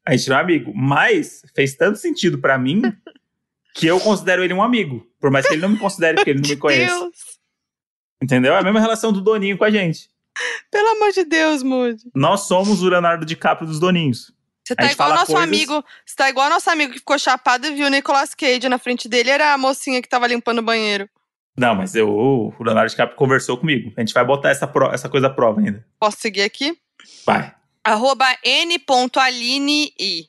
A 0.05 0.15
gente 0.15 0.29
não 0.29 0.37
é 0.37 0.41
amigo. 0.41 0.73
Mas 0.75 1.43
fez 1.55 1.75
tanto 1.75 1.99
sentido 1.99 2.39
pra 2.39 2.59
mim 2.59 2.83
que 3.75 3.87
eu 3.87 4.01
considero 4.01 4.43
ele 4.43 4.53
um 4.53 4.63
amigo. 4.63 5.07
Por 5.21 5.31
mais 5.31 5.47
que 5.47 5.55
ele 5.55 5.63
não 5.63 5.69
me 5.69 5.79
considere, 5.79 6.17
porque 6.17 6.31
ele 6.31 6.41
não 6.43 6.49
me 6.51 6.57
conhece. 6.59 6.99
Deus. 6.99 7.15
Entendeu? 8.21 8.55
É 8.55 8.59
a 8.59 8.63
mesma 8.63 8.81
relação 8.81 9.13
do 9.13 9.21
Doninho 9.21 9.57
com 9.57 9.65
a 9.65 9.71
gente. 9.71 10.13
Pelo 10.71 10.89
amor 10.97 11.13
de 11.13 11.25
Deus, 11.25 11.63
Moody. 11.63 12.11
Nós 12.15 12.43
somos 12.49 12.83
o 12.83 12.89
Leonardo 12.89 13.25
DiCaprio 13.25 13.67
dos 13.69 13.79
Doninhos. 13.81 14.33
Você 14.67 14.75
tá 14.75 14.91
igual 14.91 15.11
nosso 15.11 15.27
coisas- 15.27 15.43
amigo. 15.45 15.85
Você 16.07 16.17
tá 16.17 16.29
igual 16.31 16.49
nosso 16.49 16.71
amigo 16.71 16.93
que 16.93 16.99
ficou 16.99 17.19
chapado 17.19 17.67
e 17.67 17.75
viu 17.75 17.87
o 17.87 17.91
Nicolas 17.91 18.35
Cage 18.35 18.69
na 18.69 18.79
frente 18.79 19.09
dele. 19.09 19.29
Era 19.31 19.53
a 19.53 19.59
mocinha 19.59 20.01
que 20.01 20.09
tava 20.09 20.27
limpando 20.27 20.61
o 20.61 20.63
banheiro. 20.63 21.09
Não, 21.57 21.75
mas 21.75 21.95
eu, 21.95 22.09
o 22.09 22.53
Leonardo 22.63 22.91
DiCaprio 22.91 23.17
conversou 23.17 23.57
comigo. 23.59 23.93
A 23.97 24.01
gente 24.01 24.13
vai 24.15 24.25
botar 24.25 24.49
essa, 24.51 24.67
pro- 24.67 24.91
essa 24.91 25.09
coisa 25.09 25.27
à 25.27 25.31
prova 25.31 25.61
ainda. 25.61 25.87
Posso 26.01 26.17
seguir 26.19 26.43
aqui? 26.43 26.77
Vai. 27.27 27.55
Arroba 27.85 28.27
n.alinei. 28.43 30.29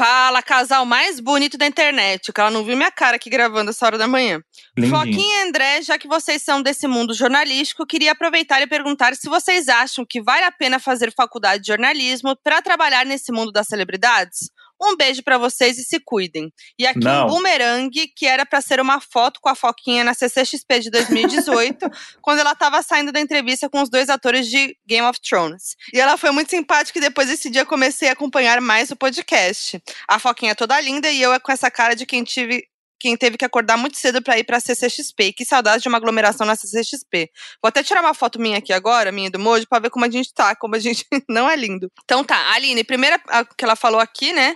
Fala, 0.00 0.42
casal 0.42 0.86
mais 0.86 1.20
bonito 1.20 1.58
da 1.58 1.66
internet. 1.66 2.32
Que 2.32 2.40
ela 2.40 2.50
não 2.50 2.64
viu 2.64 2.74
minha 2.74 2.90
cara 2.90 3.16
aqui 3.16 3.28
gravando 3.28 3.68
essa 3.68 3.84
hora 3.84 3.98
da 3.98 4.08
manhã. 4.08 4.40
Lindinho. 4.74 4.96
Floquinha 4.96 5.44
e 5.44 5.46
André, 5.46 5.82
já 5.82 5.98
que 5.98 6.08
vocês 6.08 6.42
são 6.42 6.62
desse 6.62 6.88
mundo 6.88 7.12
jornalístico, 7.12 7.84
queria 7.86 8.12
aproveitar 8.12 8.62
e 8.62 8.66
perguntar 8.66 9.14
se 9.14 9.28
vocês 9.28 9.68
acham 9.68 10.06
que 10.08 10.22
vale 10.22 10.46
a 10.46 10.50
pena 10.50 10.78
fazer 10.78 11.12
faculdade 11.14 11.64
de 11.64 11.68
jornalismo 11.68 12.34
para 12.42 12.62
trabalhar 12.62 13.04
nesse 13.04 13.30
mundo 13.30 13.52
das 13.52 13.66
celebridades. 13.66 14.48
Um 14.82 14.96
beijo 14.96 15.22
pra 15.22 15.36
vocês 15.38 15.78
e 15.78 15.84
se 15.84 16.00
cuidem. 16.00 16.52
E 16.78 16.86
aqui 16.86 17.00
Não. 17.00 17.26
um 17.26 17.28
boomerang 17.30 17.90
que 18.16 18.26
era 18.26 18.46
pra 18.46 18.60
ser 18.60 18.80
uma 18.80 19.00
foto 19.00 19.38
com 19.40 19.48
a 19.48 19.54
Foquinha 19.54 20.02
na 20.04 20.14
CCXP 20.14 20.80
de 20.80 20.90
2018, 20.90 21.78
quando 22.22 22.38
ela 22.38 22.54
tava 22.54 22.82
saindo 22.82 23.12
da 23.12 23.20
entrevista 23.20 23.68
com 23.68 23.82
os 23.82 23.90
dois 23.90 24.08
atores 24.08 24.46
de 24.48 24.76
Game 24.86 25.06
of 25.06 25.20
Thrones. 25.20 25.76
E 25.92 26.00
ela 26.00 26.16
foi 26.16 26.30
muito 26.30 26.50
simpática 26.50 26.98
e 26.98 27.02
depois 27.02 27.28
desse 27.28 27.50
dia 27.50 27.64
comecei 27.66 28.08
a 28.08 28.12
acompanhar 28.12 28.60
mais 28.60 28.90
o 28.90 28.96
podcast. 28.96 29.80
A 30.08 30.18
Foquinha 30.18 30.52
é 30.52 30.54
toda 30.54 30.80
linda 30.80 31.10
e 31.10 31.20
eu 31.20 31.32
é 31.32 31.38
com 31.38 31.52
essa 31.52 31.70
cara 31.70 31.94
de 31.94 32.06
quem 32.06 32.24
tive 32.24 32.64
quem 33.02 33.16
teve 33.16 33.38
que 33.38 33.46
acordar 33.46 33.78
muito 33.78 33.96
cedo 33.96 34.20
pra 34.20 34.38
ir 34.38 34.44
pra 34.44 34.60
CCXP. 34.60 35.24
E 35.28 35.32
Que 35.32 35.42
saudade 35.42 35.82
de 35.82 35.88
uma 35.88 35.96
aglomeração 35.96 36.46
na 36.46 36.54
CCXP. 36.54 37.30
Vou 37.62 37.68
até 37.70 37.82
tirar 37.82 38.02
uma 38.02 38.12
foto 38.12 38.38
minha 38.38 38.58
aqui 38.58 38.74
agora, 38.74 39.10
minha 39.10 39.30
do 39.30 39.38
Moji, 39.38 39.66
pra 39.66 39.78
ver 39.78 39.88
como 39.88 40.04
a 40.04 40.10
gente 40.10 40.34
tá, 40.34 40.54
como 40.54 40.76
a 40.76 40.78
gente 40.78 41.06
não 41.26 41.48
é 41.48 41.56
lindo. 41.56 41.90
Então 42.04 42.22
tá, 42.22 42.52
Aline, 42.52 42.84
primeira 42.84 43.18
a- 43.28 43.42
que 43.46 43.64
ela 43.64 43.74
falou 43.74 43.98
aqui, 44.00 44.34
né? 44.34 44.54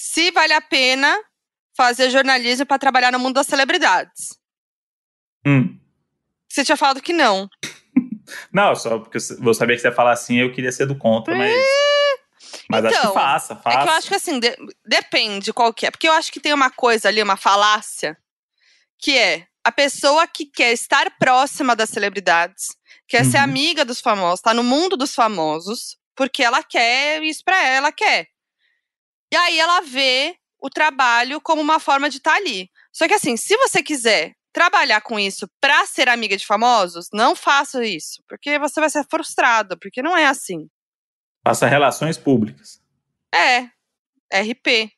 Se 0.00 0.30
vale 0.30 0.52
a 0.52 0.60
pena 0.60 1.18
fazer 1.76 2.08
jornalismo 2.08 2.64
pra 2.64 2.78
trabalhar 2.78 3.10
no 3.10 3.18
mundo 3.18 3.34
das 3.34 3.48
celebridades. 3.48 4.38
Hum. 5.44 5.76
Você 6.48 6.64
tinha 6.64 6.76
falado 6.76 7.02
que 7.02 7.12
não. 7.12 7.48
Não, 8.52 8.76
só 8.76 8.98
porque 8.98 9.16
eu 9.16 9.54
saber 9.54 9.74
que 9.74 9.80
você 9.80 9.88
ia 9.88 9.94
falar 9.94 10.12
assim, 10.12 10.36
eu 10.36 10.52
queria 10.52 10.70
ser 10.70 10.84
do 10.86 10.94
contra, 10.96 11.34
mas. 11.34 11.50
Mas 12.70 12.84
acho 12.84 12.94
Então, 12.98 13.08
que 13.08 13.14
faça, 13.18 13.56
faça. 13.56 13.78
É 13.78 13.82
que 13.82 13.88
eu 13.88 13.92
acho 13.94 14.08
que 14.08 14.14
assim, 14.14 14.38
de- 14.38 14.56
depende 14.84 15.50
qual 15.52 15.72
que 15.72 15.86
é. 15.86 15.90
Porque 15.90 16.06
eu 16.06 16.12
acho 16.12 16.30
que 16.30 16.38
tem 16.38 16.52
uma 16.52 16.70
coisa 16.70 17.08
ali, 17.08 17.22
uma 17.22 17.38
falácia, 17.38 18.16
que 18.98 19.16
é 19.16 19.46
a 19.64 19.72
pessoa 19.72 20.26
que 20.26 20.44
quer 20.44 20.72
estar 20.74 21.10
próxima 21.18 21.74
das 21.74 21.88
celebridades, 21.88 22.76
quer 23.08 23.24
ser 23.24 23.38
Uhum. 23.38 23.44
amiga 23.44 23.82
dos 23.84 24.00
famosos, 24.00 24.42
tá 24.42 24.52
no 24.52 24.62
mundo 24.62 24.94
dos 24.96 25.14
famosos, 25.14 25.96
porque 26.14 26.44
ela 26.44 26.62
quer 26.62 27.22
isso 27.22 27.42
pra 27.42 27.56
ela, 27.64 27.76
ela 27.88 27.92
quer. 27.92 28.28
E 29.32 29.36
aí 29.36 29.58
ela 29.58 29.80
vê 29.80 30.34
o 30.60 30.68
trabalho 30.70 31.40
como 31.40 31.60
uma 31.62 31.78
forma 31.78 32.08
de 32.10 32.16
estar 32.18 32.34
ali. 32.34 32.70
Só 32.92 33.06
que 33.06 33.14
assim, 33.14 33.36
se 33.36 33.56
você 33.56 33.82
quiser 33.82 34.32
trabalhar 34.52 35.00
com 35.02 35.18
isso 35.18 35.48
pra 35.60 35.86
ser 35.86 36.08
amiga 36.08 36.36
de 36.36 36.46
famosos, 36.46 37.08
não 37.12 37.36
faça 37.36 37.84
isso, 37.84 38.22
porque 38.28 38.58
você 38.58 38.80
vai 38.80 38.90
ser 38.90 39.04
frustrado, 39.08 39.78
porque 39.78 40.02
não 40.02 40.16
é 40.16 40.26
assim. 40.26 40.68
Faça 41.46 41.66
relações 41.66 42.16
públicas. 42.18 42.80
É, 43.32 43.60
RP. 44.34 44.90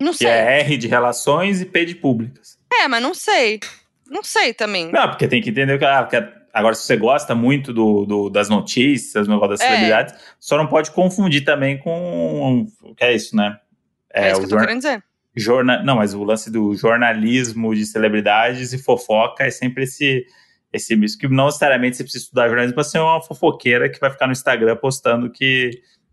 Não 0.00 0.12
Que 0.12 0.18
sei. 0.18 0.26
é 0.28 0.60
R 0.60 0.76
de 0.76 0.86
relações 0.88 1.60
e 1.60 1.64
P 1.64 1.84
de 1.86 1.94
públicas. 1.94 2.58
É, 2.72 2.86
mas 2.86 3.02
não 3.02 3.14
sei. 3.14 3.60
Não 4.06 4.22
sei 4.22 4.52
também. 4.52 4.92
Não, 4.92 5.08
porque 5.08 5.26
tem 5.26 5.40
que 5.40 5.50
entender 5.50 5.78
que, 5.78 5.84
ah, 5.84 6.02
porque 6.04 6.20
agora, 6.58 6.74
se 6.74 6.82
você 6.82 6.96
gosta 6.96 7.34
muito 7.34 7.72
do, 7.72 8.04
do- 8.04 8.30
das 8.30 8.48
notícias, 8.48 9.26
do 9.26 9.32
negócio 9.32 9.50
das 9.50 9.60
É. 9.60 9.66
celebridades, 9.66 10.14
só 10.40 10.56
não 10.56 10.66
pode 10.66 10.90
confundir 10.90 11.44
também 11.44 11.78
com. 11.78 12.66
O 12.82 12.94
que 12.94 13.04
é 13.04 13.14
isso, 13.14 13.34
né? 13.36 13.58
É, 14.12 14.28
isso 14.32 14.36
o 14.36 14.38
que 14.40 14.52
eu 14.52 14.58
tô 14.58 14.64
querendo 14.64 14.78
dizer. 14.78 15.02
jorna- 15.36 15.82
Não, 15.82 15.96
mas 15.96 16.14
o 16.14 16.24
lance 16.24 16.50
do 16.50 16.74
jornalismo 16.74 17.74
de 17.74 17.84
celebridades 17.86 18.72
e 18.72 18.78
fofoca 18.78 19.44
é 19.44 19.50
sempre 19.50 19.84
esse. 19.84 20.24
Esse 20.72 20.94
misto 20.96 21.18
que 21.18 21.28
não 21.28 21.46
necessariamente 21.46 21.96
você 21.96 22.02
precisa 22.02 22.24
estudar 22.24 22.48
jornalismo 22.48 22.74
para 22.74 22.84
ser 22.84 22.98
uma 22.98 23.22
fofoqueira 23.22 23.88
que 23.88 23.98
vai 24.00 24.10
ficar 24.10 24.26
no 24.26 24.32
Instagram 24.32 24.76
postando 24.76 25.30
que 25.30 25.70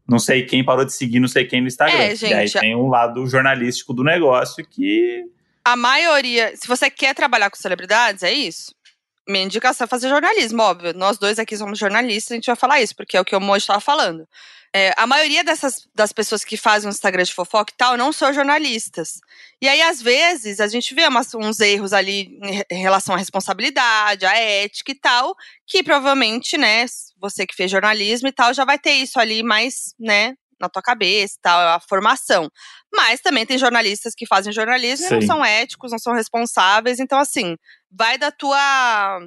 não 0.07 0.19
sei 0.19 0.43
quem 0.45 0.63
parou 0.63 0.85
de 0.85 0.93
seguir 0.93 1.19
não 1.19 1.27
sei 1.27 1.43
quem 1.45 1.59
no 1.59 1.67
Instagram. 1.67 1.97
É, 1.97 2.13
E 2.15 2.33
aí 2.33 2.47
gente, 2.47 2.59
tem 2.61 2.75
um 2.75 2.87
lado 2.87 3.25
jornalístico 3.27 3.93
do 3.93 4.03
negócio 4.03 4.63
que 4.65 5.25
A 5.65 5.75
maioria, 5.75 6.55
se 6.55 6.67
você 6.67 6.89
quer 6.89 7.13
trabalhar 7.15 7.49
com 7.49 7.57
celebridades, 7.57 8.21
é 8.23 8.31
isso. 8.31 8.73
Minha 9.27 9.45
indicação 9.45 9.85
é 9.85 9.87
fazer 9.87 10.09
jornalismo, 10.09 10.61
óbvio. 10.61 10.93
Nós 10.93 11.17
dois 11.17 11.39
aqui 11.39 11.55
somos 11.57 11.79
jornalistas, 11.79 12.31
a 12.31 12.35
gente 12.35 12.47
vai 12.47 12.55
falar 12.55 12.81
isso, 12.81 12.95
porque 12.95 13.15
é 13.15 13.21
o 13.21 13.25
que 13.25 13.35
o 13.35 13.39
Moji 13.39 13.59
estava 13.63 13.79
falando. 13.79 14.27
É, 14.75 14.91
a 14.97 15.05
maioria 15.05 15.43
dessas 15.43 15.87
das 15.93 16.11
pessoas 16.11 16.43
que 16.43 16.57
fazem 16.57 16.87
um 16.87 16.91
Instagram 16.91 17.23
de 17.23 17.33
fofoca 17.33 17.71
e 17.71 17.77
tal 17.77 17.95
não 17.95 18.11
são 18.11 18.33
jornalistas. 18.33 19.19
E 19.61 19.67
aí, 19.69 19.81
às 19.83 20.01
vezes, 20.01 20.59
a 20.59 20.67
gente 20.67 20.93
vê 20.95 21.07
umas- 21.07 21.33
uns 21.35 21.59
erros 21.59 21.93
ali 21.93 22.37
em 22.41 22.55
re- 22.55 22.65
em 22.71 22.81
relação 22.81 23.13
à 23.15 23.17
responsabilidade, 23.17 24.25
à 24.25 24.35
ética 24.37 24.91
e 24.91 24.95
tal, 24.95 25.35
que 25.67 25.83
provavelmente, 25.83 26.57
né, 26.57 26.85
você 27.21 27.45
que 27.45 27.55
fez 27.55 27.69
jornalismo 27.71 28.27
e 28.27 28.31
tal, 28.31 28.53
já 28.53 28.65
vai 28.65 28.79
ter 28.79 28.93
isso 28.93 29.19
ali 29.19 29.43
mais, 29.43 29.93
né, 29.99 30.35
na 30.59 30.69
tua 30.69 30.81
cabeça 30.81 31.35
e 31.37 31.41
tal, 31.41 31.59
a 31.59 31.79
formação. 31.79 32.49
Mas 32.93 33.21
também 33.21 33.45
tem 33.45 33.57
jornalistas 33.57 34.13
que 34.15 34.25
fazem 34.25 34.53
jornalismo 34.53 35.07
e 35.07 35.09
não 35.11 35.21
Sim. 35.21 35.27
são 35.27 35.45
éticos, 35.45 35.91
não 35.91 35.99
são 35.99 36.13
responsáveis. 36.13 36.99
Então, 36.99 37.17
assim, 37.19 37.55
vai 37.91 38.17
da 38.17 38.31
tua. 38.31 39.19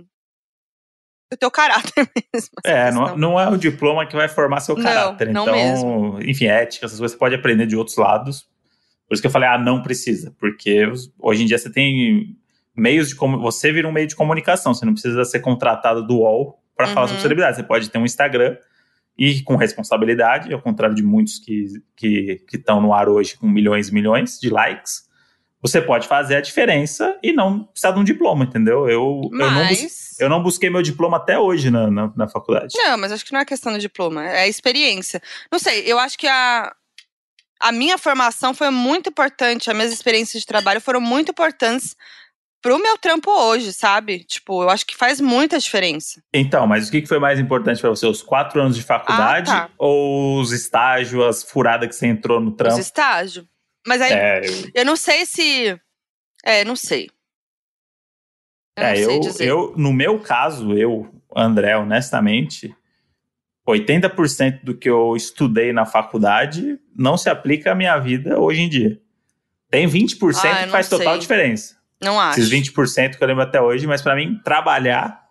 do 1.30 1.36
teu 1.36 1.50
caráter 1.50 2.08
mesmo. 2.32 2.50
É, 2.64 2.90
não, 2.92 3.16
não 3.16 3.40
é 3.40 3.48
o 3.48 3.56
diploma 3.56 4.06
que 4.06 4.14
vai 4.14 4.28
formar 4.28 4.60
seu 4.60 4.76
Não, 4.76 4.82
caráter. 4.82 5.32
não 5.32 5.42
então, 5.42 5.54
mesmo. 5.54 6.18
enfim, 6.22 6.46
ética, 6.46 6.86
essas 6.86 6.98
coisas 6.98 7.12
você 7.12 7.18
pode 7.18 7.34
aprender 7.34 7.66
de 7.66 7.76
outros 7.76 7.96
lados. 7.96 8.46
Por 9.08 9.14
isso 9.14 9.20
que 9.22 9.26
eu 9.26 9.32
falei, 9.32 9.48
ah, 9.48 9.58
não 9.58 9.82
precisa. 9.82 10.34
Porque 10.38 10.84
hoje 11.18 11.42
em 11.42 11.46
dia 11.46 11.58
você 11.58 11.70
tem 11.70 12.36
meios 12.76 13.08
de 13.08 13.14
você 13.16 13.72
vira 13.72 13.88
um 13.88 13.92
meio 13.92 14.06
de 14.06 14.14
comunicação. 14.16 14.72
Você 14.74 14.84
não 14.84 14.92
precisa 14.92 15.24
ser 15.24 15.40
contratado 15.40 16.06
do 16.06 16.18
UOL 16.18 16.60
para 16.76 16.86
falar 16.88 17.02
Uhum. 17.02 17.08
sobre 17.08 17.22
celebridade. 17.22 17.56
Você 17.56 17.62
pode 17.62 17.88
ter 17.88 17.98
um 17.98 18.04
Instagram 18.04 18.56
e 19.18 19.42
com 19.42 19.56
responsabilidade, 19.56 20.52
ao 20.52 20.60
contrário 20.60 20.94
de 20.94 21.02
muitos 21.02 21.38
que 21.38 21.66
que 21.96 22.42
estão 22.52 22.80
no 22.80 22.92
ar 22.92 23.08
hoje 23.08 23.36
com 23.36 23.48
milhões 23.48 23.88
e 23.88 23.94
milhões 23.94 24.38
de 24.38 24.50
likes. 24.50 25.06
Você 25.62 25.80
pode 25.80 26.06
fazer 26.06 26.36
a 26.36 26.40
diferença 26.40 27.18
e 27.22 27.32
não 27.32 27.64
precisar 27.64 27.90
de 27.92 27.98
um 27.98 28.04
diploma, 28.04 28.44
entendeu? 28.44 28.88
Eu, 28.88 29.22
eu, 29.24 29.30
não, 29.32 29.66
bus- 29.68 29.82
Mas. 29.82 30.20
eu 30.20 30.28
não 30.28 30.42
busquei 30.42 30.68
meu 30.70 30.82
diploma 30.82 31.16
até 31.16 31.38
hoje 31.38 31.70
na, 31.70 31.90
na, 31.90 32.12
na 32.14 32.28
faculdade. 32.28 32.74
Não, 32.76 32.96
mas 32.98 33.10
acho 33.10 33.24
que 33.24 33.32
não 33.32 33.40
é 33.40 33.44
questão 33.44 33.72
do 33.72 33.78
diploma, 33.78 34.22
é 34.24 34.42
a 34.42 34.48
experiência. 34.48 35.20
Não 35.50 35.58
sei, 35.58 35.82
eu 35.90 35.98
acho 35.98 36.16
que 36.18 36.28
a, 36.28 36.72
a 37.58 37.72
minha 37.72 37.96
formação 37.98 38.52
foi 38.54 38.70
muito 38.70 39.08
importante, 39.08 39.68
as 39.70 39.74
minhas 39.76 39.92
experiências 39.92 40.42
de 40.42 40.46
trabalho 40.46 40.80
foram 40.80 41.00
muito 41.00 41.30
importantes 41.30 41.96
pro 42.62 42.78
meu 42.78 42.98
trampo 42.98 43.30
hoje, 43.30 43.72
sabe? 43.72 44.24
Tipo, 44.24 44.62
eu 44.62 44.70
acho 44.70 44.84
que 44.86 44.96
faz 44.96 45.20
muita 45.20 45.58
diferença. 45.58 46.22
Então, 46.32 46.66
mas 46.66 46.88
o 46.88 46.90
que 46.90 47.06
foi 47.06 47.18
mais 47.18 47.38
importante 47.38 47.80
pra 47.80 47.90
você? 47.90 48.06
Os 48.06 48.22
quatro 48.22 48.60
anos 48.60 48.76
de 48.76 48.82
faculdade 48.82 49.50
Ah, 49.50 49.68
tá. 49.68 49.70
ou 49.78 50.40
os 50.40 50.52
estágios, 50.52 51.24
as 51.24 51.42
furadas 51.42 51.88
que 51.88 51.94
você 51.94 52.06
entrou 52.06 52.40
no 52.40 52.50
Os 52.50 52.56
trampo? 52.56 52.80
estágios. 52.80 53.46
Mas 53.86 54.00
aí, 54.02 54.12
É, 54.12 54.40
eu 54.74 54.84
não 54.84 54.96
sei 54.96 55.24
se. 55.24 55.80
É, 56.44 56.64
não 56.64 56.74
sei. 56.76 57.08
Eu 58.76 58.84
é, 58.84 58.90
não 59.06 59.22
sei 59.32 59.48
eu, 59.50 59.70
eu, 59.70 59.74
no 59.76 59.92
meu 59.92 60.18
caso, 60.20 60.74
eu, 60.76 61.08
André, 61.34 61.76
honestamente, 61.76 62.74
80% 63.66 64.62
do 64.62 64.76
que 64.76 64.88
eu 64.88 65.16
estudei 65.16 65.72
na 65.72 65.86
faculdade 65.86 66.78
não 66.94 67.16
se 67.16 67.28
aplica 67.30 67.72
à 67.72 67.74
minha 67.74 67.96
vida 67.98 68.38
hoje 68.38 68.60
em 68.62 68.68
dia. 68.68 69.00
Tem 69.70 69.86
20% 69.88 70.44
Ah, 70.44 70.60
eu 70.60 70.64
que 70.66 70.70
faz 70.70 70.90
não 70.90 70.98
total 70.98 71.14
sei. 71.14 71.20
diferença. 71.20 71.75
Não 72.02 72.20
acho. 72.20 72.40
Esses 72.40 72.50
20% 72.50 73.16
que 73.16 73.22
eu 73.24 73.28
lembro 73.28 73.42
até 73.42 73.60
hoje, 73.60 73.86
mas 73.86 74.02
para 74.02 74.14
mim, 74.14 74.38
trabalhar 74.44 75.24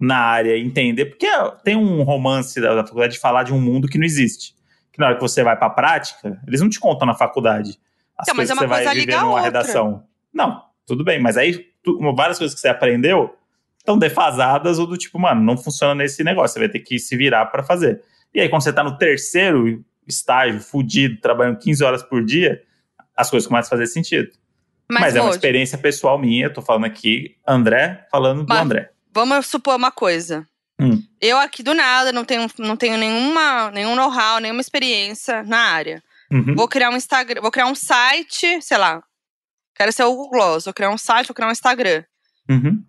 na 0.00 0.16
área, 0.18 0.56
entender, 0.58 1.06
porque 1.06 1.26
tem 1.64 1.76
um 1.76 2.02
romance 2.02 2.60
da, 2.60 2.74
da 2.74 2.84
faculdade 2.84 3.14
de 3.14 3.18
falar 3.20 3.42
de 3.42 3.52
um 3.52 3.60
mundo 3.60 3.88
que 3.88 3.98
não 3.98 4.04
existe. 4.04 4.54
Que 4.92 4.98
na 4.98 5.06
hora 5.06 5.14
que 5.16 5.20
você 5.20 5.42
vai 5.42 5.56
pra 5.56 5.70
prática, 5.70 6.40
eles 6.46 6.60
não 6.60 6.68
te 6.68 6.78
contam 6.78 7.06
na 7.06 7.14
faculdade 7.14 7.78
as 8.16 8.26
Então, 8.28 8.34
mas 8.36 8.48
coisas 8.48 8.50
é 8.50 8.54
que 8.54 8.64
uma 8.64 8.76
você 8.78 8.84
vai 8.84 8.94
viver 8.94 9.12
numa 9.16 9.26
outra. 9.26 9.44
redação. 9.44 10.04
Não, 10.32 10.62
tudo 10.86 11.04
bem, 11.04 11.20
mas 11.20 11.36
aí 11.36 11.66
tu- 11.82 11.98
várias 12.14 12.38
coisas 12.38 12.54
que 12.54 12.60
você 12.60 12.68
aprendeu 12.68 13.34
estão 13.78 13.96
defasadas 13.98 14.78
ou 14.78 14.86
do 14.86 14.96
tipo, 14.96 15.18
mano, 15.18 15.40
não 15.40 15.56
funciona 15.56 15.94
nesse 15.94 16.22
negócio, 16.24 16.54
você 16.54 16.58
vai 16.60 16.68
ter 16.68 16.80
que 16.80 16.98
se 16.98 17.16
virar 17.16 17.46
para 17.46 17.62
fazer. 17.62 18.02
E 18.34 18.40
aí, 18.40 18.48
quando 18.48 18.62
você 18.62 18.72
tá 18.72 18.84
no 18.84 18.98
terceiro 18.98 19.82
estágio, 20.06 20.60
fudido, 20.60 21.20
trabalhando 21.20 21.58
15 21.58 21.82
horas 21.82 22.02
por 22.02 22.24
dia, 22.24 22.60
as 23.16 23.30
coisas 23.30 23.46
começam 23.48 23.68
a 23.68 23.70
fazer 23.70 23.86
sentido. 23.86 24.30
Mas, 24.90 25.02
Mas, 25.02 25.16
é 25.16 25.20
uma 25.20 25.30
experiência 25.30 25.76
pessoal 25.76 26.18
minha, 26.18 26.46
eu 26.46 26.52
tô 26.52 26.62
falando 26.62 26.86
aqui, 26.86 27.36
André 27.46 28.06
falando 28.10 28.42
do 28.44 28.48
Mas- 28.48 28.62
André. 28.62 28.90
vamos 29.12 29.46
supor 29.46 29.76
uma 29.76 29.90
coisa. 29.90 30.46
Hum. 30.80 31.02
Eu 31.20 31.36
aqui 31.38 31.62
do 31.62 31.74
nada 31.74 32.12
não 32.12 32.24
tenho, 32.24 32.46
não 32.58 32.76
tenho 32.76 32.96
nenhuma, 32.96 33.70
nenhum 33.72 33.94
know-how, 33.96 34.38
nenhuma 34.38 34.60
experiência 34.60 35.42
na 35.42 35.58
área. 35.58 36.02
Uhum. 36.30 36.54
Vou 36.54 36.68
criar 36.68 36.90
um 36.90 36.96
Instagram, 36.96 37.40
vou 37.42 37.50
criar 37.50 37.66
um 37.66 37.74
site, 37.74 38.62
sei 38.62 38.78
lá. 38.78 39.02
Quero 39.74 39.92
ser 39.92 40.04
o 40.04 40.10
Google 40.14 40.30
Gloss, 40.30 40.64
vou 40.64 40.74
criar 40.74 40.90
um 40.90 40.98
site, 40.98 41.26
vou 41.26 41.34
criar 41.34 41.48
um 41.48 41.52
Instagram. 41.52 42.04
Uhum. 42.48 42.82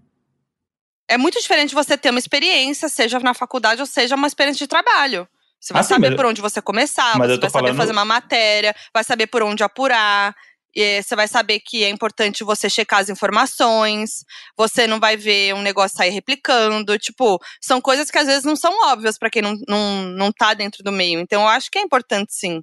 É 1.08 1.18
muito 1.18 1.40
diferente 1.42 1.74
você 1.74 1.98
ter 1.98 2.12
uma 2.12 2.20
experiência, 2.20 2.88
seja 2.88 3.20
na 3.20 3.34
faculdade 3.34 3.82
ou 3.82 3.88
seja 3.88 4.16
uma 4.16 4.28
experiência 4.28 4.60
de 4.66 4.68
trabalho. 4.68 5.28
Você 5.60 5.74
vai 5.74 5.80
Ah, 5.82 5.84
sim, 5.84 5.90
saber 5.90 6.10
mas- 6.10 6.16
por 6.16 6.26
onde 6.28 6.42
você 6.42 6.62
começar, 6.62 7.14
você 7.14 7.18
vai 7.18 7.28
saber 7.38 7.50
falando- 7.50 7.76
fazer 7.78 7.92
uma 7.92 8.06
matéria, 8.06 8.74
vai 8.94 9.04
saber 9.04 9.28
por 9.28 9.42
onde 9.44 9.64
apurar. 9.64 10.34
E 10.76 11.02
você 11.02 11.16
vai 11.16 11.28
saber 11.28 11.60
que 11.60 11.84
é 11.84 11.90
importante 11.90 12.44
você 12.44 12.70
checar 12.70 13.00
as 13.00 13.10
informações, 13.10 14.24
você 14.58 14.86
não 14.86 15.00
vai 15.00 15.18
ver 15.18 15.54
um 15.54 15.62
negócio 15.62 15.98
sair 15.98 16.12
replicando. 16.12 16.98
Tipo, 16.98 17.40
são 17.62 17.82
coisas 17.82 18.12
que 18.12 18.18
às 18.18 18.28
vezes 18.28 18.44
não 18.44 18.56
são 18.56 18.72
óbvias 18.92 19.18
pra 19.18 19.30
quem 19.30 19.42
não, 19.42 19.56
não, 19.68 20.04
não 20.04 20.32
tá 20.32 20.54
dentro 20.54 20.84
do 20.84 20.92
meio. 20.92 21.20
Então 21.20 21.42
eu 21.42 21.48
acho 21.48 21.70
que 21.72 21.80
é 21.80 21.82
importante 21.82 22.34
sim. 22.34 22.62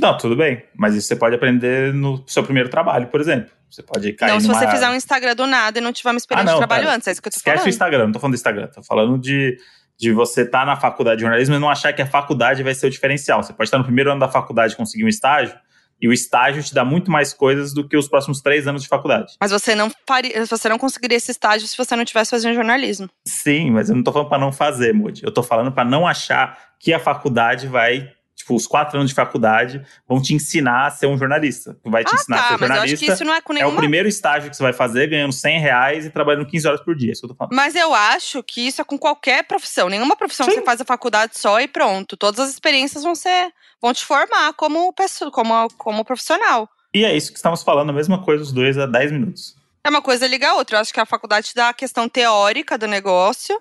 Não, 0.00 0.16
tudo 0.16 0.34
bem. 0.34 0.64
Mas 0.76 0.94
isso 0.94 1.08
você 1.08 1.16
pode 1.16 1.34
aprender 1.36 1.92
no 1.92 2.24
seu 2.26 2.42
primeiro 2.42 2.70
trabalho, 2.70 3.08
por 3.08 3.20
exemplo. 3.20 3.50
Você 3.70 3.82
pode 3.82 4.12
cair 4.14 4.32
não, 4.32 4.40
se 4.40 4.48
numa... 4.48 4.58
você 4.58 4.68
fizer 4.68 4.88
um 4.88 4.94
Instagram 4.94 5.36
do 5.36 5.46
nada 5.46 5.78
e 5.78 5.82
não 5.82 5.92
tiver 5.92 6.10
uma 6.10 6.16
experiência 6.16 6.50
Ah, 6.50 6.54
não, 6.54 6.58
de 6.60 6.66
trabalho 6.66 6.84
pera. 6.84 6.96
antes, 6.96 7.06
é 7.06 7.12
isso 7.12 7.22
que 7.22 7.28
eu 7.28 7.32
tô 7.32 7.36
Esquece 7.36 7.54
o 7.54 7.58
falando. 7.58 7.68
Instagram, 7.68 8.04
não 8.06 8.12
tô 8.12 8.18
falando 8.18 8.32
do 8.32 8.36
Instagram. 8.36 8.66
Tô 8.68 8.82
falando 8.82 9.18
de, 9.18 9.56
de 9.98 10.12
você 10.12 10.42
estar 10.42 10.64
na 10.64 10.74
faculdade 10.74 11.18
de 11.18 11.22
jornalismo 11.22 11.54
e 11.54 11.58
não 11.58 11.68
achar 11.70 11.92
que 11.92 12.02
a 12.02 12.06
faculdade 12.06 12.62
vai 12.62 12.74
ser 12.74 12.86
o 12.86 12.90
diferencial. 12.90 13.42
Você 13.42 13.52
pode 13.52 13.68
estar 13.68 13.78
no 13.78 13.84
primeiro 13.84 14.10
ano 14.10 14.20
da 14.20 14.28
faculdade 14.28 14.72
e 14.72 14.76
conseguir 14.76 15.04
um 15.04 15.08
estágio, 15.08 15.54
e 16.00 16.08
o 16.08 16.12
estágio 16.12 16.62
te 16.62 16.74
dá 16.74 16.84
muito 16.84 17.10
mais 17.10 17.32
coisas 17.34 17.72
do 17.74 17.86
que 17.86 17.96
os 17.96 18.08
próximos 18.08 18.40
três 18.40 18.66
anos 18.66 18.82
de 18.82 18.88
faculdade. 18.88 19.34
Mas 19.40 19.50
você 19.50 19.74
não 19.74 19.90
faria, 20.06 20.46
você 20.46 20.68
não 20.68 20.78
conseguiria 20.78 21.16
esse 21.16 21.30
estágio 21.30 21.68
se 21.68 21.76
você 21.76 21.94
não 21.94 22.04
tivesse 22.04 22.30
fazendo 22.30 22.54
jornalismo. 22.54 23.08
Sim, 23.26 23.70
mas 23.70 23.90
eu 23.90 23.96
não 23.96 24.02
tô 24.02 24.12
falando 24.12 24.28
pra 24.28 24.38
não 24.38 24.52
fazer, 24.52 24.94
Moody. 24.94 25.22
Eu 25.24 25.32
tô 25.32 25.42
falando 25.42 25.72
pra 25.72 25.84
não 25.84 26.06
achar 26.06 26.58
que 26.78 26.92
a 26.92 26.98
faculdade 26.98 27.66
vai. 27.66 28.10
Tipo, 28.40 28.54
os 28.54 28.66
quatro 28.66 28.96
anos 28.98 29.10
de 29.10 29.14
faculdade 29.14 29.84
vão 30.08 30.20
te 30.20 30.32
ensinar 30.34 30.86
a 30.86 30.90
ser 30.90 31.06
um 31.06 31.16
jornalista. 31.18 31.76
Vai 31.84 32.02
te 32.04 32.10
Ah, 32.10 32.14
ensinar 32.14 32.36
a 32.36 32.42
tá, 32.42 32.48
ser 32.48 32.52
mas 32.52 32.60
eu 32.60 32.66
acho 32.66 32.74
jornalista. 32.74 33.06
que 33.06 33.12
isso 33.12 33.24
não 33.24 33.34
é 33.34 33.40
com 33.42 33.52
É 33.52 33.56
o 33.56 33.58
nenhuma. 33.58 33.76
primeiro 33.76 34.08
estágio 34.08 34.48
que 34.50 34.56
você 34.56 34.62
vai 34.62 34.72
fazer 34.72 35.08
ganhando 35.08 35.32
100 35.32 35.60
reais 35.60 36.06
e 36.06 36.10
trabalhando 36.10 36.46
15 36.46 36.66
horas 36.66 36.80
por 36.80 36.96
dia. 36.96 37.10
É 37.10 37.12
isso 37.12 37.20
que 37.20 37.26
eu 37.26 37.28
tô 37.30 37.34
falando. 37.36 37.54
Mas 37.54 37.74
eu 37.74 37.94
acho 37.94 38.42
que 38.42 38.66
isso 38.66 38.80
é 38.80 38.84
com 38.84 38.98
qualquer 38.98 39.44
profissão. 39.44 39.88
Nenhuma 39.90 40.16
profissão 40.16 40.46
Sim. 40.46 40.52
você 40.54 40.62
faz 40.62 40.80
a 40.80 40.84
faculdade 40.86 41.38
só 41.38 41.60
e 41.60 41.68
pronto. 41.68 42.16
Todas 42.16 42.40
as 42.40 42.50
experiências 42.50 43.04
vão 43.04 43.14
ser, 43.14 43.52
vão 43.80 43.92
te 43.92 44.04
formar 44.06 44.54
como 44.54 44.90
pessoa, 44.94 45.30
como, 45.30 45.68
como 45.76 46.02
profissional. 46.04 46.66
E 46.94 47.04
é 47.04 47.14
isso 47.14 47.30
que 47.32 47.36
estamos 47.38 47.62
falando, 47.62 47.90
a 47.90 47.92
mesma 47.92 48.22
coisa 48.24 48.42
os 48.42 48.52
dois 48.52 48.78
há 48.78 48.86
10 48.86 49.12
minutos. 49.12 49.54
É 49.84 49.90
uma 49.90 50.00
coisa 50.02 50.26
liga 50.26 50.48
a 50.48 50.54
outra. 50.54 50.76
Eu 50.76 50.80
acho 50.80 50.92
que 50.94 51.00
a 51.00 51.06
faculdade 51.06 51.48
te 51.48 51.54
dá 51.54 51.68
a 51.68 51.74
questão 51.74 52.08
teórica 52.08 52.76
do 52.78 52.86
negócio 52.86 53.60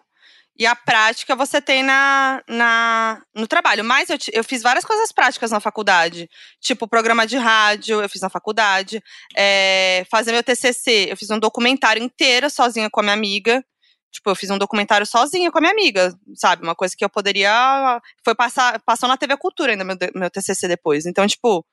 e 0.60 0.66
a 0.66 0.76
prática 0.76 1.38
você 1.38 1.62
tem 1.62 1.82
na, 1.82 2.44
na, 2.46 3.22
no 3.34 3.48
trabalho. 3.48 3.82
Mas 3.82 4.10
eu, 4.10 4.18
eu 4.34 4.44
fiz 4.44 4.62
várias 4.62 4.84
coisas 4.84 5.10
práticas 5.10 5.52
na 5.52 5.62
faculdade. 5.62 6.30
Tipo, 6.60 6.86
programa 6.86 7.26
de 7.26 7.38
rádio, 7.38 8.02
eu 8.02 8.10
fiz 8.10 8.22
na 8.22 8.30
faculdade. 8.30 9.02
É, 9.38 10.06
fazer 10.12 10.34
meu 10.34 10.44
TCC, 10.44 11.08
eu 11.10 11.16
fiz 11.16 11.30
um 11.30 11.40
documentário 11.40 12.04
inteiro 12.04 12.50
sozinha 12.50 12.90
com 12.90 13.00
a 13.00 13.04
minha 13.04 13.16
amiga. 13.16 13.64
Tipo, 14.12 14.32
eu 14.32 14.36
fiz 14.36 14.50
um 14.50 14.58
documentário 14.58 15.08
sozinha 15.08 15.50
com 15.50 15.60
a 15.60 15.62
minha 15.62 15.72
amiga, 15.72 16.14
sabe? 16.36 16.64
Uma 16.64 16.76
coisa 16.76 16.94
que 16.98 17.06
eu 17.06 17.10
poderia. 17.10 18.02
Foi 18.26 18.36
passar. 18.36 18.82
Passou 18.82 19.08
na 19.08 19.16
TV 19.16 19.38
Cultura 19.38 19.72
ainda, 19.72 19.86
meu, 19.86 19.96
meu 20.14 20.30
TCC 20.30 20.68
depois. 20.68 21.06
Então, 21.06 21.26
tipo, 21.26 21.66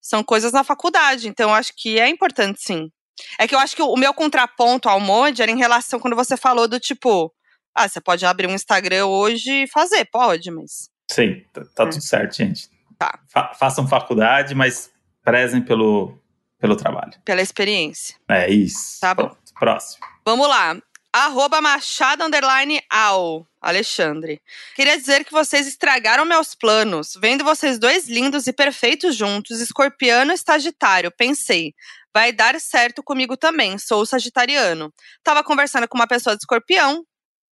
são 0.00 0.22
coisas 0.22 0.52
na 0.52 0.62
faculdade. 0.62 1.26
Então, 1.26 1.50
eu 1.50 1.54
acho 1.56 1.72
que 1.76 1.98
é 1.98 2.08
importante, 2.08 2.60
sim. 2.62 2.88
É 3.36 3.48
que 3.48 3.54
eu 3.54 3.58
acho 3.58 3.74
que 3.74 3.82
o 3.82 3.96
meu 3.96 4.14
contraponto 4.14 4.88
ao 4.88 5.00
Mod 5.00 5.42
era 5.42 5.50
em 5.50 5.58
relação 5.58 5.98
quando 5.98 6.14
você 6.14 6.36
falou 6.36 6.68
do 6.68 6.78
tipo. 6.78 7.32
Ah, 7.74 7.88
você 7.88 8.00
pode 8.00 8.24
abrir 8.26 8.46
um 8.48 8.54
Instagram 8.54 9.06
hoje 9.06 9.64
e 9.64 9.68
fazer, 9.68 10.04
pode, 10.06 10.50
mas. 10.50 10.88
Sim, 11.10 11.42
tá, 11.52 11.62
tá 11.74 11.84
É. 11.84 11.88
tudo 11.90 12.02
certo, 12.02 12.36
gente. 12.36 12.68
Tá. 12.98 13.18
Fa- 13.32 13.54
façam 13.54 13.86
faculdade, 13.86 14.54
mas 14.54 14.90
prezem 15.22 15.62
pelo, 15.62 16.18
pelo 16.58 16.74
trabalho. 16.76 17.12
Pela 17.24 17.40
experiência. 17.40 18.16
É 18.28 18.50
isso. 18.50 19.00
Tá 19.00 19.14
bom. 19.14 19.24
Pronto, 19.28 19.38
Próximo. 19.58 20.04
Vamos 20.24 20.48
lá. 20.48 20.76
Arroba 21.12 21.60
Machado 21.60 22.22
Underline 22.24 22.80
Al. 22.90 23.46
Alexandre. 23.60 24.40
Queria 24.76 24.96
dizer 24.96 25.24
que 25.24 25.32
vocês 25.32 25.66
estragaram 25.66 26.24
meus 26.24 26.54
planos. 26.54 27.14
Vendo 27.20 27.42
vocês 27.42 27.78
dois 27.78 28.08
lindos 28.08 28.46
e 28.46 28.52
perfeitos 28.52 29.16
juntos, 29.16 29.60
escorpiano 29.60 30.32
e 30.32 30.38
sagitário, 30.38 31.10
pensei. 31.10 31.74
Vai 32.14 32.30
dar 32.32 32.60
certo 32.60 33.02
comigo 33.02 33.36
também, 33.36 33.76
sou 33.78 34.06
sagitariano. 34.06 34.92
Tava 35.24 35.42
conversando 35.42 35.88
com 35.88 35.98
uma 35.98 36.06
pessoa 36.06 36.36
de 36.36 36.42
escorpião, 36.42 37.04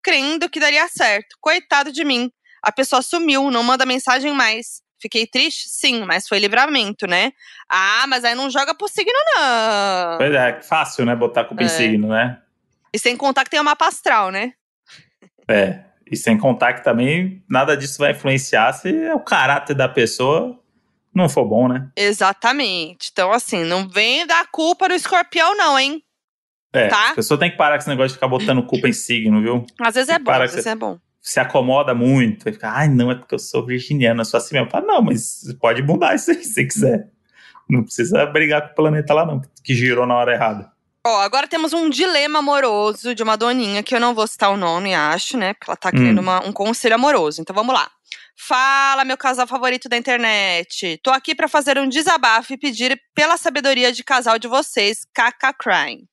crendo 0.07 0.49
que 0.49 0.61
daria 0.61 0.87
certo. 0.87 1.37
Coitado 1.41 1.91
de 1.91 2.05
mim. 2.05 2.31
A 2.63 2.71
pessoa 2.71 3.03
sumiu, 3.03 3.51
não 3.51 3.65
manda 3.65 3.85
mensagem 3.85 4.33
mais. 4.33 4.81
Fiquei 5.03 5.27
triste? 5.27 5.69
Sim, 5.69 6.05
mas 6.05 6.29
foi 6.29 6.39
livramento, 6.39 7.09
né? 7.09 7.33
Ah, 7.69 8.05
mas 8.07 8.25
aí 8.25 8.35
não 8.37 8.49
joga 8.49 8.73
pro 8.73 8.87
signo, 8.89 9.13
não. 9.35 10.19
Pois 10.19 10.33
é, 10.33 10.63
fácil, 10.63 11.05
né? 11.05 11.17
Botar 11.17 11.45
culpa 11.45 11.65
em 11.65 11.67
É. 11.67 11.69
signo, 11.69 12.09
né? 12.09 12.39
E 12.93 12.99
sem 13.01 13.17
contar 13.17 13.43
que 13.45 13.51
tem 13.51 13.59
o 13.61 13.65
mapa 13.65 13.89
astral, 13.89 14.31
né? 14.31 14.53
É. 15.49 15.81
E 16.11 16.17
sem 16.17 16.39
contar 16.39 16.75
que 16.75 16.85
também 16.85 17.45
nada 17.51 17.77
disso 17.77 17.99
vai 17.99 18.13
influenciar 18.13 18.73
se 18.73 18.89
o 19.13 19.19
caráter 19.19 19.75
da 19.75 19.89
pessoa 19.89 20.57
não 21.13 21.29
for 21.29 21.45
bom, 21.45 21.67
né? 21.69 21.89
Exatamente. 21.97 23.11
Então, 23.13 23.33
assim, 23.33 23.65
não 23.65 23.89
vem 23.89 24.25
dar 24.27 24.47
culpa 24.53 24.89
no 24.89 24.95
escorpião, 24.95 25.57
não, 25.57 25.77
hein? 25.79 26.01
É. 26.79 26.89
Tá. 26.89 27.11
A 27.11 27.15
pessoa 27.15 27.39
tem 27.39 27.51
que 27.51 27.57
parar 27.57 27.77
com 27.77 27.81
esse 27.81 27.89
negócio 27.89 28.09
de 28.09 28.15
ficar 28.15 28.29
botando 28.29 28.63
culpa 28.67 28.89
em 28.89 28.93
signo, 28.93 29.41
viu? 29.43 29.67
Às 29.81 29.95
vezes 29.95 30.09
é 30.09 30.19
bom, 30.19 30.25
Para 30.25 30.45
às 30.45 30.51
vezes 30.53 30.67
é 30.67 30.75
bom. 30.75 30.99
Se 31.21 31.41
acomoda 31.41 31.95
muito. 31.95 32.49
E 32.49 32.53
fica, 32.53 32.71
ai, 32.71 32.89
não, 32.89 33.11
é 33.11 33.15
porque 33.17 33.35
eu 33.35 33.39
sou 33.39 33.65
virginiana, 33.67 34.25
sou 34.25 34.39
assim 34.39 34.55
mesmo. 34.55 34.71
Fala, 34.71 34.87
não, 34.87 35.03
mas 35.03 35.43
pode 35.61 35.83
mudar 35.83 36.15
isso 36.15 36.31
aí 36.31 36.37
se 36.45 36.53
você 36.55 36.65
quiser. 36.65 37.09
Não 37.69 37.83
precisa 37.83 38.25
brigar 38.27 38.63
com 38.67 38.73
o 38.73 38.75
planeta 38.77 39.13
lá, 39.13 39.27
não, 39.27 39.41
que 39.65 39.75
girou 39.75 40.07
na 40.07 40.15
hora 40.15 40.33
errada. 40.35 40.71
Ó, 41.05 41.21
agora 41.21 41.47
temos 41.49 41.73
um 41.73 41.89
dilema 41.89 42.41
amoroso 42.41 43.15
de 43.15 43.23
uma 43.23 43.37
doninha, 43.37 43.83
que 43.83 43.95
eu 43.95 44.01
não 44.01 44.13
vou 44.15 44.27
citar 44.27 44.51
o 44.51 44.57
nome, 44.57 44.93
acho, 44.95 45.37
né? 45.37 45.55
Porque 45.55 45.71
ela 45.71 45.77
tá 45.77 45.91
querendo 45.93 46.19
Hum. 46.19 46.23
uma- 46.23 46.45
um 46.47 46.53
conselho 46.53 46.95
amoroso. 46.97 47.41
Então 47.41 47.55
vamos 47.55 47.73
lá. 47.75 47.89
Fala, 48.37 49.05
meu 49.05 49.17
casal 49.17 49.47
favorito 49.47 49.89
da 49.89 49.97
internet. 49.97 51.01
Tô 51.03 51.11
aqui 51.11 51.35
pra 51.35 51.49
fazer 51.49 51.79
um 51.79 51.89
desabafo 51.89 52.53
e 52.53 52.59
pedir 52.59 53.01
pela 53.15 53.37
sabedoria 53.37 53.93
de 53.93 54.05
casal 54.05 54.39
de 54.39 54.47
vocês, 54.47 55.07
Kaka 55.15 55.53
Crime. 55.55 56.05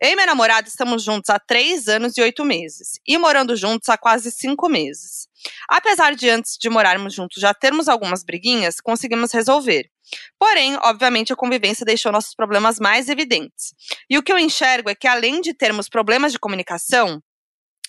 Eu 0.00 0.10
e 0.10 0.14
minha 0.14 0.26
namorada 0.26 0.68
estamos 0.68 1.02
juntos 1.02 1.28
há 1.28 1.40
três 1.40 1.88
anos 1.88 2.16
e 2.16 2.22
oito 2.22 2.44
meses. 2.44 3.00
E 3.06 3.18
morando 3.18 3.56
juntos 3.56 3.88
há 3.88 3.98
quase 3.98 4.30
cinco 4.30 4.68
meses. 4.68 5.26
Apesar 5.68 6.14
de 6.14 6.30
antes 6.30 6.56
de 6.56 6.70
morarmos 6.70 7.14
juntos 7.14 7.40
já 7.40 7.52
termos 7.52 7.88
algumas 7.88 8.22
briguinhas, 8.22 8.80
conseguimos 8.80 9.32
resolver. 9.32 9.90
Porém, 10.38 10.76
obviamente, 10.82 11.32
a 11.32 11.36
convivência 11.36 11.84
deixou 11.84 12.12
nossos 12.12 12.34
problemas 12.34 12.78
mais 12.78 13.08
evidentes. 13.08 13.74
E 14.08 14.16
o 14.16 14.22
que 14.22 14.32
eu 14.32 14.38
enxergo 14.38 14.88
é 14.88 14.94
que, 14.94 15.08
além 15.08 15.40
de 15.40 15.52
termos 15.52 15.88
problemas 15.88 16.30
de 16.30 16.38
comunicação, 16.38 17.20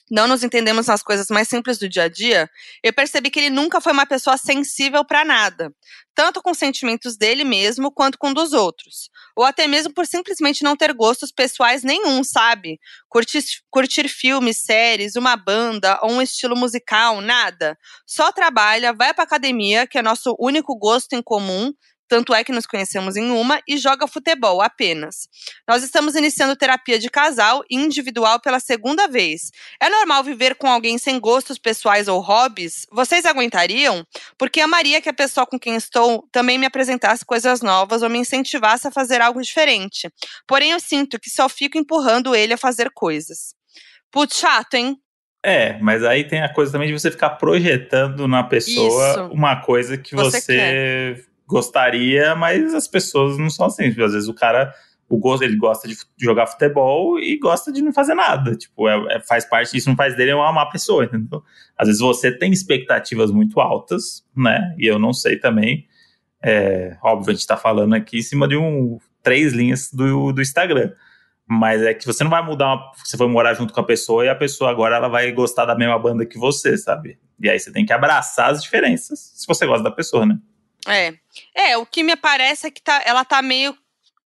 não 0.10 0.28
nos 0.28 0.44
entendemos 0.44 0.88
nas 0.88 1.04
coisas 1.04 1.28
mais 1.30 1.48
simples 1.48 1.78
do 1.78 1.88
dia 1.88 2.04
a 2.04 2.10
dia, 2.10 2.50
eu 2.84 2.92
percebi 2.94 3.30
que 3.30 3.40
ele 3.40 3.50
nunca 3.50 3.80
foi 3.80 3.92
uma 3.92 4.06
pessoa 4.06 4.38
sensível 4.38 5.06
para 5.06 5.24
nada, 5.24 5.74
tanto 6.16 6.42
com 6.42 6.52
os 6.52 6.58
sentimentos 6.58 7.18
dele 7.18 7.44
mesmo 7.44 7.92
quanto 7.92 8.18
com 8.18 8.34
dos 8.34 8.54
outros, 8.54 9.10
ou 9.36 9.44
até 9.46 9.68
mesmo 9.68 9.94
por 9.94 10.06
simplesmente 10.06 10.64
não 10.64 10.76
ter 10.76 10.94
gostos 10.94 11.32
pessoais 11.32 11.84
nenhum, 11.84 12.24
sabe? 12.24 12.80
Curtir, 13.08 13.44
curtir 13.70 14.08
filmes, 14.08 14.60
séries, 14.60 15.16
uma 15.16 15.36
banda 15.36 16.00
ou 16.04 16.12
um 16.12 16.22
estilo 16.22 16.56
musical, 16.56 17.22
nada. 17.22 17.78
Só 18.06 18.32
trabalha, 18.32 18.94
vai 18.94 19.14
pra 19.14 19.24
academia, 19.24 19.88
que 19.88 19.98
é 19.98 20.02
nosso 20.02 20.36
único 20.40 20.76
gosto 20.78 21.14
em 21.14 21.22
comum, 21.22 21.74
tanto 22.10 22.34
é 22.34 22.44
que 22.44 22.52
nos 22.52 22.66
conhecemos 22.66 23.16
em 23.16 23.30
uma, 23.30 23.62
e 23.68 23.78
joga 23.78 24.08
futebol 24.08 24.62
apenas. 24.62 25.30
Nós 25.68 25.84
estamos 25.84 26.16
iniciando 26.16 26.56
terapia 26.56 26.98
de 26.98 27.10
casal 27.10 27.64
e 27.70 27.76
individual 27.76 28.42
pela 28.42 28.60
segunda 28.60 29.08
vez. 29.08 29.52
É 29.80 29.90
normal 29.90 30.24
viver 30.24 30.56
com 30.56 30.68
alguém 30.68 30.98
sem 30.98 31.20
gostos 31.20 31.60
pessoais 31.60 32.08
ou 32.08 32.20
hobbies? 32.20 32.88
Vocês 32.92 33.26
aguentariam? 33.26 34.04
Porque 34.38 34.60
amaria 34.60 35.02
que 35.02 35.10
a 35.10 35.14
pessoa 35.14 35.46
com 35.46 35.60
quem 35.60 35.76
estou 35.76 36.28
também 36.32 36.58
me 36.58 36.66
apresentasse 36.66 37.24
coisas 37.24 37.62
novas 37.62 38.02
ou 38.02 38.10
me 38.10 38.18
incentivasse 38.18 38.88
a 38.88 38.92
fazer 38.92 39.22
algo 39.22 39.40
diferente. 39.42 40.10
Porém, 40.48 40.72
eu 40.72 40.80
sinto 40.80 41.20
que 41.20 41.30
só 41.30 41.48
fico 41.48 41.78
empurrando 41.78 42.36
ele 42.36 42.54
a 42.54 42.58
fazer 42.58 42.90
coisas. 42.92 43.54
Putz, 44.12 44.40
chato, 44.40 44.74
hein? 44.74 44.98
É, 45.44 45.78
mas 45.80 46.04
aí 46.04 46.26
tem 46.26 46.42
a 46.42 46.54
coisa 46.54 46.72
também 46.72 46.88
de 46.88 47.00
você 47.00 47.10
ficar 47.10 47.32
projetando 47.32 48.28
na 48.28 48.44
pessoa 48.44 49.12
Isso. 49.12 49.28
uma 49.28 49.62
coisa 49.62 49.98
que 49.98 50.14
Você 50.14 50.42
você, 50.42 51.26
gostaria, 51.50 52.36
mas 52.36 52.76
as 52.76 52.88
pessoas 52.88 53.38
não 53.38 53.50
são 53.50 53.66
assim. 53.66 53.90
Tipo, 53.90 54.04
Às 54.04 54.14
vezes 54.14 54.30
o 54.30 54.34
cara, 54.34 54.72
o 55.10 55.18
gosto, 55.18 55.42
ele 55.42 55.58
gosta 55.58 55.88
de 55.88 55.96
jogar 56.18 56.46
futebol 56.46 57.20
e 57.20 57.38
gosta 57.40 57.72
de 57.74 57.82
não 57.82 57.92
fazer 57.92 58.14
nada. 58.14 58.56
Tipo, 58.56 58.88
é, 58.88 59.16
é- 59.16 59.20
faz 59.20 59.44
parte, 59.46 59.76
isso 59.76 59.90
não 59.90 59.96
faz 59.96 60.16
dele 60.16 60.32
uma 60.34 60.52
má 60.54 60.68
pessoa, 60.68 61.04
entendeu? 61.04 61.44
Às 61.76 61.88
vezes 61.88 62.02
você 62.02 62.32
tem 62.32 62.52
expectativas 62.52 63.32
muito 63.32 63.60
altas, 63.60 64.24
né? 64.38 64.76
E 64.78 64.86
eu 64.86 65.00
não 65.00 65.12
sei 65.12 65.38
também. 65.38 65.88
É, 66.42 66.96
óbvio, 67.04 67.32
a 67.32 67.34
gente 67.34 67.48
tá 67.48 67.58
falando 67.58 67.96
aqui 67.96 68.20
em 68.20 68.22
cima 68.22 68.48
de 68.48 68.56
um 68.56 69.00
três 69.24 69.52
linhas 69.52 69.92
do, 69.92 70.32
do 70.32 70.42
Instagram. 70.42 70.92
Mas 71.52 71.82
é 71.82 71.96
que 71.96 72.06
você 72.06 72.24
não 72.24 72.30
vai 72.30 72.46
mudar, 72.46 72.68
uma, 72.76 72.92
você 73.04 73.18
foi 73.18 73.28
morar 73.28 73.56
junto 73.56 73.74
com 73.74 73.80
a 73.80 73.84
pessoa 73.84 74.24
e 74.24 74.30
a 74.30 74.36
pessoa 74.36 74.70
agora 74.70 74.98
ela 74.98 75.08
vai 75.08 75.32
gostar 75.32 75.66
da 75.66 75.76
mesma 75.76 75.98
banda 75.98 76.24
que 76.24 76.38
você, 76.38 76.78
sabe? 76.78 77.18
E 77.42 77.50
aí 77.50 77.60
você 77.60 77.72
tem 77.72 77.86
que 77.88 77.92
abraçar 77.92 78.52
as 78.52 78.62
diferenças, 78.62 79.34
se 79.36 79.48
você 79.48 79.66
gosta 79.66 79.84
da 79.84 79.90
pessoa, 79.90 80.28
né? 80.28 80.38
É. 80.88 81.14
É, 81.56 81.78
o 81.78 81.86
que 81.86 82.04
me 82.04 82.16
parece 82.16 82.68
é 82.68 82.72
que 82.72 82.82
tá, 82.82 83.02
ela 83.06 83.24
tá 83.26 83.42
meio 83.42 83.76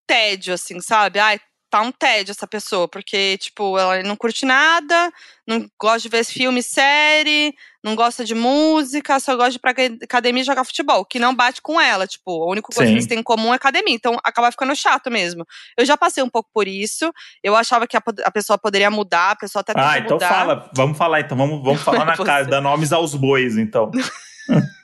tédio, 0.06 0.54
assim, 0.54 0.80
sabe? 0.82 1.20
Ai, 1.20 1.40
tá 1.70 1.80
um 1.82 1.92
tédio 1.92 2.32
essa 2.32 2.46
pessoa, 2.46 2.86
porque, 2.86 3.38
tipo, 3.38 3.78
ela 3.80 4.04
não 4.04 4.18
curte 4.18 4.46
nada, 4.46 5.10
não 5.48 5.66
gosta 5.80 6.02
de 6.02 6.10
ver 6.10 6.26
filme, 6.26 6.62
série, 6.62 7.56
não 7.82 7.96
gosta 7.96 8.26
de 8.26 8.36
música, 8.36 9.18
só 9.22 9.38
gosta 9.38 9.52
de 9.52 9.56
ir 9.56 9.60
pra 9.60 9.72
aca- 9.72 9.98
academia 10.04 10.42
e 10.42 10.46
jogar 10.46 10.66
futebol, 10.66 11.06
que 11.06 11.18
não 11.18 11.34
bate 11.34 11.62
com 11.62 11.80
ela, 11.80 12.06
tipo, 12.06 12.30
o 12.30 12.52
único 12.52 12.74
gosto 12.76 12.88
que 12.88 12.94
eles 12.94 13.08
têm 13.08 13.20
em 13.20 13.24
comum 13.24 13.54
é 13.54 13.56
academia, 13.56 13.96
então 13.96 14.18
acaba 14.22 14.52
ficando 14.52 14.76
chato 14.76 15.10
mesmo. 15.10 15.46
Eu 15.78 15.86
já 15.86 15.96
passei 15.96 16.22
um 16.22 16.30
pouco 16.30 16.50
por 16.54 16.68
isso, 16.68 17.10
eu 17.42 17.56
achava 17.56 17.88
que 17.88 17.96
a, 17.96 18.02
a 18.26 18.32
pessoa 18.32 18.58
poderia 18.60 18.92
mudar, 18.92 19.32
a 19.32 19.36
pessoa 19.38 19.62
até 19.62 19.72
Ah, 19.74 19.98
então 19.98 20.16
mudar. 20.16 20.28
fala, 20.28 20.70
vamos 20.76 20.98
falar 20.98 21.22
então, 21.22 21.38
vamos, 21.38 21.64
vamos 21.64 21.82
falar 21.84 22.04
na 22.04 22.18
cara, 22.18 22.44
dar 22.44 22.60
nomes 22.60 22.92
aos 22.92 23.16
bois, 23.16 23.58
então. 23.58 23.92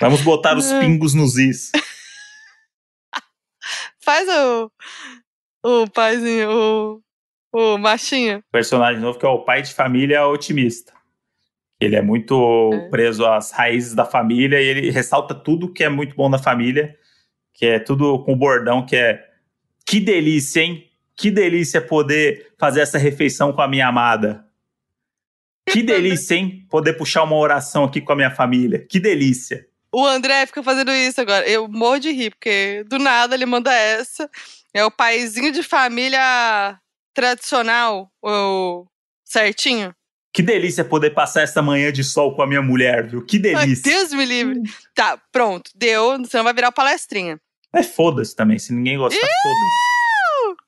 vamos 0.00 0.22
botar 0.22 0.56
os 0.56 0.72
pingos 0.74 1.14
nos 1.14 1.36
is. 1.38 1.70
Faz 4.00 4.28
o, 4.28 4.70
o 5.64 5.90
paizinho, 5.90 6.50
o, 6.50 7.02
o 7.52 7.78
machinho. 7.78 8.42
Personagem 8.52 9.00
novo 9.00 9.18
que 9.18 9.24
é 9.24 9.28
o 9.28 9.44
pai 9.44 9.62
de 9.62 9.72
família 9.72 10.26
otimista. 10.26 10.92
Ele 11.80 11.96
é 11.96 12.02
muito 12.02 12.70
É. 12.72 12.88
preso 12.88 13.26
às 13.26 13.50
raízes 13.50 13.94
da 13.94 14.04
família 14.04 14.60
e 14.60 14.64
ele 14.64 14.90
ressalta 14.90 15.34
tudo 15.34 15.72
que 15.72 15.82
é 15.82 15.88
muito 15.88 16.14
bom 16.14 16.28
na 16.28 16.38
família, 16.38 16.96
que 17.52 17.66
é 17.66 17.78
tudo 17.78 18.22
com 18.24 18.36
bordão 18.36 18.84
que 18.84 18.96
é 18.96 19.24
que 19.86 20.00
delícia, 20.00 20.60
hein? 20.62 20.90
Que 21.16 21.30
delícia 21.30 21.80
poder 21.80 22.52
fazer 22.58 22.80
essa 22.80 22.98
refeição 22.98 23.52
com 23.52 23.60
a 23.60 23.68
minha 23.68 23.86
amada. 23.88 24.44
Que 25.66 25.82
delícia, 25.82 26.34
hein? 26.34 26.66
Poder 26.68 26.94
puxar 26.94 27.22
uma 27.22 27.36
oração 27.36 27.84
aqui 27.84 28.00
com 28.00 28.12
a 28.12 28.16
minha 28.16 28.30
família. 28.30 28.84
Que 28.88 29.00
delícia. 29.00 29.66
O 29.92 30.04
André 30.04 30.44
fica 30.46 30.62
fazendo 30.62 30.90
isso 30.92 31.20
agora. 31.20 31.48
Eu 31.48 31.68
morro 31.68 31.98
de 31.98 32.10
rir, 32.10 32.30
porque 32.30 32.84
do 32.88 32.98
nada 32.98 33.34
ele 33.34 33.46
manda 33.46 33.72
essa. 33.72 34.28
É 34.72 34.84
o 34.84 34.90
paizinho 34.90 35.52
de 35.52 35.62
família 35.62 36.78
tradicional, 37.14 38.10
o 38.20 38.86
certinho. 39.24 39.94
Que 40.32 40.42
delícia 40.42 40.84
poder 40.84 41.10
passar 41.10 41.42
essa 41.42 41.62
manhã 41.62 41.92
de 41.92 42.02
sol 42.02 42.34
com 42.34 42.42
a 42.42 42.46
minha 42.46 42.60
mulher, 42.60 43.06
viu? 43.06 43.24
Que 43.24 43.36
Ai, 43.36 43.42
delícia. 43.42 43.92
Deus 43.92 44.12
me 44.12 44.24
livre. 44.24 44.60
Tá, 44.92 45.16
pronto. 45.30 45.70
Deu, 45.76 46.18
você 46.18 46.36
não 46.36 46.44
vai 46.44 46.52
virar 46.52 46.72
palestrinha. 46.72 47.40
É 47.72 47.84
foda-se 47.84 48.34
também, 48.34 48.58
se 48.58 48.72
ninguém 48.72 48.98
gostar, 48.98 49.20
foda-se. 49.20 50.64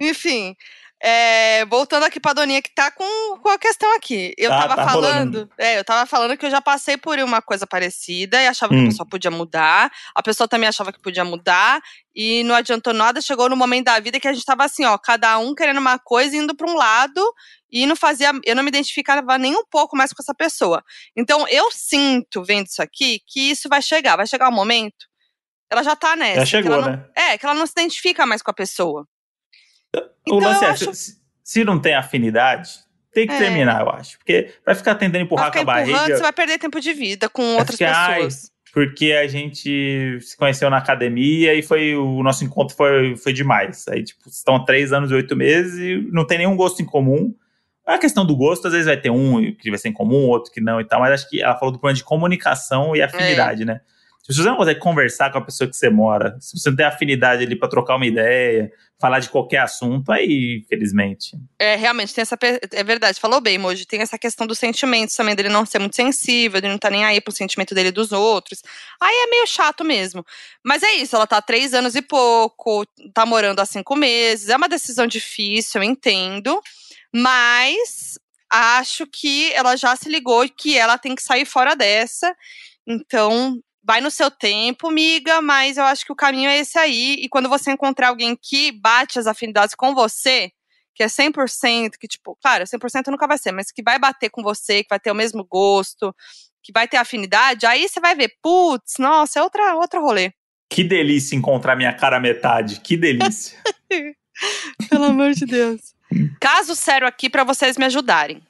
Enfim, 0.00 0.56
é, 1.02 1.64
voltando 1.64 2.04
aqui 2.04 2.20
pra 2.20 2.32
Doninha, 2.34 2.60
que 2.60 2.68
tá 2.74 2.90
com, 2.90 3.38
com 3.38 3.48
a 3.48 3.58
questão 3.58 3.94
aqui. 3.96 4.34
Eu 4.36 4.50
Tá, 4.50 4.60
tava 4.62 4.76
tá 4.76 4.84
falando. 4.88 5.06
rolando. 5.34 5.50
É, 5.58 5.78
eu 5.78 5.84
tava 5.84 6.06
falando 6.06 6.36
que 6.36 6.44
eu 6.44 6.50
já 6.50 6.60
passei 6.60 6.96
por 6.96 7.18
uma 7.20 7.40
coisa 7.40 7.66
parecida 7.66 8.40
e 8.42 8.46
achava 8.46 8.72
que 8.74 8.78
Hum. 8.80 8.84
a 8.84 8.88
pessoa 8.90 9.08
podia 9.08 9.30
mudar. 9.30 9.90
A 10.14 10.22
pessoa 10.22 10.46
também 10.46 10.68
achava 10.68 10.92
que 10.92 11.00
podia 11.00 11.24
mudar. 11.24 11.80
E 12.14 12.42
não 12.44 12.54
adiantou 12.54 12.92
nada. 12.92 13.20
Chegou 13.20 13.48
no 13.48 13.56
momento 13.56 13.86
da 13.86 13.98
vida 13.98 14.20
que 14.20 14.28
a 14.28 14.32
gente 14.32 14.44
tava 14.44 14.64
assim, 14.64 14.84
ó, 14.84 14.98
cada 14.98 15.38
um 15.38 15.54
querendo 15.54 15.78
uma 15.78 15.98
coisa, 15.98 16.36
indo 16.36 16.54
pra 16.54 16.70
um 16.70 16.74
lado. 16.76 17.22
E 17.70 17.86
não 17.86 17.96
fazia. 17.96 18.32
Eu 18.44 18.54
não 18.56 18.62
me 18.62 18.68
identificava 18.68 19.38
nem 19.38 19.54
um 19.56 19.64
pouco 19.70 19.96
mais 19.96 20.12
com 20.12 20.22
essa 20.22 20.34
pessoa. 20.34 20.82
Então, 21.16 21.46
eu 21.48 21.70
sinto, 21.70 22.42
vendo 22.44 22.66
isso 22.66 22.82
aqui, 22.82 23.20
que 23.26 23.50
isso 23.52 23.68
vai 23.68 23.80
chegar. 23.80 24.16
Vai 24.16 24.26
chegar 24.26 24.48
um 24.48 24.52
momento. 24.54 25.06
Ela 25.70 25.82
já 25.84 25.94
tá 25.96 26.14
nessa. 26.16 26.40
Já 26.44 26.58
que 26.60 26.64
chegou, 26.68 26.82
não- 26.82 26.90
né? 26.90 27.04
É, 27.16 27.38
que 27.38 27.46
ela 27.46 27.54
não 27.54 27.64
se 27.64 27.72
identifica 27.72 28.26
mais 28.26 28.42
com 28.42 28.50
a 28.50 28.54
pessoa. 28.54 29.06
O 29.96 30.00
Então, 30.26 30.38
lance 30.38 30.64
eu 30.64 30.68
é, 30.68 30.72
acho- 30.72 30.94
se, 30.94 31.16
se 31.42 31.64
não 31.64 31.78
tem 31.80 31.94
afinidade, 31.94 32.70
tem 33.12 33.26
que 33.26 33.32
É. 33.34 33.38
terminar, 33.38 33.80
eu 33.82 33.90
acho. 33.90 34.18
Porque 34.18 34.52
vai 34.64 34.74
ficar 34.74 34.94
tentando 34.94 35.22
empurrar 35.22 35.50
Vai 35.50 35.64
com 35.64 35.70
a 35.70 35.74
ficar 35.84 35.92
barriga. 35.96 36.16
você 36.16 36.22
vai 36.22 36.32
perder 36.32 36.58
tempo 36.58 36.80
de 36.80 36.92
vida 36.92 37.28
com 37.28 37.42
Vai 37.42 37.58
outras 37.58 37.76
ficar, 37.76 37.92
ai, 38.10 38.14
pessoas. 38.16 38.52
porque 38.72 39.12
a 39.12 39.26
gente 39.26 40.18
se 40.20 40.36
conheceu 40.36 40.70
na 40.70 40.76
academia 40.78 41.54
e 41.54 41.62
foi 41.62 41.96
o 41.96 42.22
nosso 42.22 42.44
encontro 42.44 42.76
foi, 42.76 43.16
foi 43.16 43.32
demais. 43.32 43.86
Aí, 43.88 44.04
tipo, 44.04 44.28
estão 44.28 44.56
há 44.56 44.64
três 44.64 44.92
anos 44.92 45.10
e 45.10 45.14
oito 45.14 45.34
meses 45.34 45.78
e 45.78 46.08
não 46.12 46.24
tem 46.24 46.38
nenhum 46.38 46.54
gosto 46.56 46.80
em 46.80 46.84
comum. 46.84 47.34
A 47.84 47.98
questão 47.98 48.24
do 48.24 48.36
gosto, 48.36 48.66
às 48.68 48.72
vezes 48.72 48.86
vai 48.86 48.96
ter 48.96 49.10
um 49.10 49.52
que 49.56 49.68
vai 49.70 49.78
ser 49.78 49.88
em 49.88 49.92
comum, 49.92 50.28
outro 50.28 50.52
que 50.52 50.60
não 50.60 50.80
e 50.80 50.84
tal, 50.84 51.00
mas 51.00 51.10
acho 51.12 51.28
que 51.28 51.42
ela 51.42 51.56
falou 51.56 51.72
do 51.72 51.78
problema 51.80 51.96
de 51.96 52.04
comunicação 52.04 52.94
e 52.94 53.02
afinidade, 53.02 53.64
né? 53.64 53.80
Se 54.22 54.34
você 54.34 54.48
não 54.48 54.56
consegue 54.56 54.80
conversar 54.80 55.32
com 55.32 55.38
a 55.38 55.44
pessoa 55.44 55.68
que 55.68 55.76
você 55.76 55.90
mora, 55.90 56.36
se 56.40 56.58
você 56.58 56.70
não 56.70 56.76
tem 56.76 56.86
afinidade 56.86 57.42
ali 57.42 57.56
pra 57.56 57.68
trocar 57.68 57.96
uma 57.96 58.06
ideia, 58.06 58.70
falar 59.00 59.18
de 59.18 59.30
qualquer 59.30 59.58
assunto, 59.58 60.12
aí, 60.12 60.62
infelizmente. 60.62 61.36
É, 61.58 61.74
realmente, 61.74 62.14
tem 62.14 62.22
essa. 62.22 62.38
É 62.72 62.84
verdade, 62.84 63.18
falou 63.18 63.40
bem, 63.40 63.56
Moji. 63.56 63.86
Tem 63.86 64.02
essa 64.02 64.18
questão 64.18 64.46
dos 64.46 64.58
sentimentos 64.58 65.16
também, 65.16 65.34
dele 65.34 65.48
não 65.48 65.64
ser 65.64 65.78
muito 65.78 65.96
sensível, 65.96 66.60
dele 66.60 66.72
não 66.74 66.78
tá 66.78 66.90
nem 66.90 67.04
aí 67.04 67.20
pro 67.20 67.32
sentimento 67.32 67.74
dele 67.74 67.90
dos 67.90 68.12
outros. 68.12 68.62
Aí 69.00 69.14
é 69.24 69.30
meio 69.30 69.46
chato 69.46 69.82
mesmo. 69.82 70.24
Mas 70.62 70.82
é 70.82 70.92
isso, 70.94 71.16
ela 71.16 71.26
tá 71.26 71.38
há 71.38 71.42
três 71.42 71.72
anos 71.72 71.94
e 71.94 72.02
pouco, 72.02 72.84
tá 73.14 73.24
morando 73.24 73.60
há 73.60 73.64
cinco 73.64 73.96
meses. 73.96 74.50
É 74.50 74.56
uma 74.56 74.68
decisão 74.68 75.06
difícil, 75.06 75.82
eu 75.82 75.88
entendo. 75.88 76.60
Mas 77.12 78.18
acho 78.50 79.06
que 79.06 79.50
ela 79.54 79.76
já 79.76 79.96
se 79.96 80.08
ligou 80.08 80.46
que 80.48 80.76
ela 80.76 80.98
tem 80.98 81.14
que 81.14 81.22
sair 81.22 81.46
fora 81.46 81.74
dessa. 81.74 82.34
Então, 82.86 83.58
vai 83.82 84.00
no 84.00 84.10
seu 84.10 84.30
tempo, 84.30 84.90
miga, 84.90 85.40
mas 85.40 85.76
eu 85.76 85.84
acho 85.84 86.04
que 86.04 86.12
o 86.12 86.16
caminho 86.16 86.48
é 86.48 86.58
esse 86.58 86.78
aí. 86.78 87.14
E 87.20 87.28
quando 87.28 87.48
você 87.48 87.72
encontrar 87.72 88.08
alguém 88.08 88.36
que 88.40 88.72
bate 88.72 89.18
as 89.18 89.26
afinidades 89.26 89.74
com 89.74 89.94
você, 89.94 90.50
que 90.94 91.02
é 91.02 91.06
100%, 91.06 91.92
que 91.98 92.06
tipo, 92.06 92.36
claro, 92.42 92.64
100% 92.64 93.06
nunca 93.08 93.26
vai 93.26 93.38
ser, 93.38 93.52
mas 93.52 93.72
que 93.72 93.82
vai 93.82 93.98
bater 93.98 94.30
com 94.30 94.42
você, 94.42 94.82
que 94.82 94.90
vai 94.90 95.00
ter 95.00 95.10
o 95.10 95.14
mesmo 95.14 95.44
gosto, 95.44 96.14
que 96.62 96.72
vai 96.72 96.86
ter 96.86 96.98
afinidade, 96.98 97.66
aí 97.66 97.88
você 97.88 98.00
vai 98.00 98.14
ver, 98.14 98.34
putz, 98.42 98.94
nossa, 98.98 99.38
é 99.38 99.42
outra, 99.42 99.74
outro 99.76 100.00
rolê. 100.00 100.32
Que 100.68 100.84
delícia 100.84 101.34
encontrar 101.34 101.74
minha 101.74 101.92
cara 101.92 102.20
metade, 102.20 102.80
que 102.80 102.96
delícia. 102.96 103.58
Pelo 104.88 105.06
amor 105.06 105.32
de 105.32 105.44
Deus. 105.46 105.94
Caso 106.40 106.74
sério 106.76 107.06
aqui 107.06 107.28
para 107.28 107.44
vocês 107.44 107.76
me 107.76 107.84
ajudarem. 107.86 108.42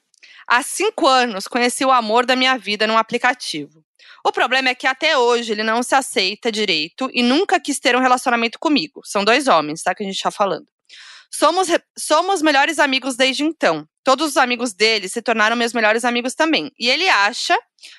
Há 0.47 0.63
cinco 0.63 1.07
anos 1.07 1.47
conheci 1.47 1.85
o 1.85 1.91
amor 1.91 2.27
da 2.27 2.35
minha 2.35 2.59
vida 2.59 2.87
num 2.87 2.99
aplicativo. 2.99 3.85
O 4.25 4.33
problema 4.33 4.69
é 4.69 4.75
que 4.75 4.87
até 4.87 5.17
hoje 5.17 5.53
ele 5.53 5.63
não 5.63 5.83
se 5.83 5.95
aceita 5.95 6.53
direito 6.53 7.11
e 7.13 7.23
nunca 7.23 7.59
quis 7.59 7.79
ter 7.79 7.97
um 7.97 8.01
relacionamento 8.01 8.59
comigo. 8.59 9.01
São 9.05 9.25
dois 9.25 9.49
homens, 9.49 9.83
tá? 9.83 9.95
Que 9.95 10.03
a 10.03 10.07
gente 10.07 10.23
tá 10.23 10.31
falando. 10.31 10.67
Somos, 11.33 11.69
somos 11.97 12.43
melhores 12.43 12.79
amigos 12.79 13.17
desde 13.17 13.45
então. 13.45 13.87
Todos 14.03 14.31
os 14.31 14.37
amigos 14.37 14.73
dele 14.73 15.09
se 15.09 15.23
tornaram 15.23 15.55
meus 15.55 15.73
melhores 15.73 16.05
amigos 16.05 16.35
também. 16.35 16.73
E 16.79 16.91
ele 16.91 17.09
acha, 17.09 17.57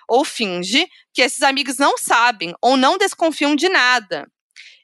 ou 0.08 0.26
finge, 0.26 0.88
que 1.14 1.22
esses 1.22 1.42
amigos 1.42 1.78
não 1.78 1.98
sabem 1.98 2.54
ou 2.62 2.76
não 2.76 2.98
desconfiam 2.98 3.56
de 3.56 3.70
nada. 3.70 4.28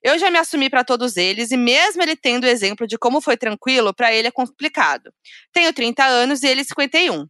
Eu 0.02 0.18
já 0.18 0.32
me 0.32 0.38
assumi 0.38 0.70
para 0.70 0.84
todos 0.84 1.18
eles 1.18 1.52
e 1.52 1.58
mesmo 1.58 2.02
ele 2.02 2.16
tendo 2.16 2.46
o 2.46 2.48
exemplo 2.48 2.88
de 2.88 2.98
como 2.98 3.20
foi 3.20 3.36
tranquilo, 3.36 3.94
para 3.94 4.14
ele 4.14 4.28
é 4.28 4.32
complicado. 4.32 5.12
Tenho 5.52 5.74
30 5.74 6.06
anos 6.06 6.44
e 6.44 6.48
ele 6.48 6.64
51. 6.64 7.28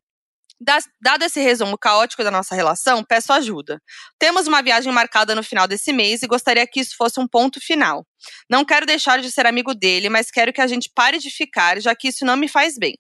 Dado 0.60 1.24
esse 1.24 1.40
resumo 1.40 1.78
caótico 1.78 2.24
da 2.24 2.32
nossa 2.32 2.56
relação, 2.56 3.04
peço 3.04 3.32
ajuda. 3.32 3.80
Temos 4.18 4.48
uma 4.48 4.62
viagem 4.62 4.92
marcada 4.92 5.36
no 5.36 5.44
final 5.44 5.68
desse 5.68 5.94
mês 5.94 6.24
e 6.24 6.28
gostaria 6.28 6.66
que 6.66 6.80
isso 6.80 6.96
fosse 6.98 7.20
um 7.20 7.28
ponto 7.28 7.60
final. 7.62 8.06
Não 8.50 8.66
quero 8.66 8.86
deixar 8.86 9.22
de 9.22 9.32
ser 9.32 9.46
amigo 9.46 9.76
dele, 9.76 10.10
mas 10.10 10.32
quero 10.32 10.52
que 10.52 10.62
a 10.62 10.68
gente 10.68 10.90
pare 10.94 11.20
de 11.20 11.30
ficar, 11.30 11.80
já 11.80 11.96
que 11.96 12.08
isso 12.08 12.26
não 12.26 12.36
me 12.36 12.48
faz 12.48 12.76
bem. 12.78 12.96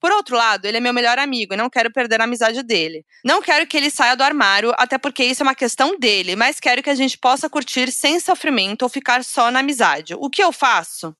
Por 0.00 0.12
outro 0.12 0.36
lado, 0.36 0.66
ele 0.66 0.76
é 0.76 0.80
meu 0.80 0.92
melhor 0.92 1.18
amigo 1.18 1.54
e 1.54 1.56
não 1.56 1.68
quero 1.68 1.92
perder 1.92 2.20
a 2.20 2.24
amizade 2.24 2.62
dele. 2.62 3.04
Não 3.24 3.42
quero 3.42 3.66
que 3.66 3.76
ele 3.76 3.90
saia 3.90 4.14
do 4.14 4.22
armário, 4.22 4.72
até 4.76 4.96
porque 4.96 5.24
isso 5.24 5.42
é 5.42 5.46
uma 5.46 5.54
questão 5.54 5.98
dele, 5.98 6.36
mas 6.36 6.60
quero 6.60 6.82
que 6.82 6.90
a 6.90 6.94
gente 6.94 7.18
possa 7.18 7.50
curtir 7.50 7.90
sem 7.90 8.20
sofrimento 8.20 8.82
ou 8.82 8.88
ficar 8.88 9.24
só 9.24 9.50
na 9.50 9.60
amizade. 9.60 10.14
O 10.14 10.30
que 10.30 10.42
eu 10.42 10.52
faço? 10.52 11.16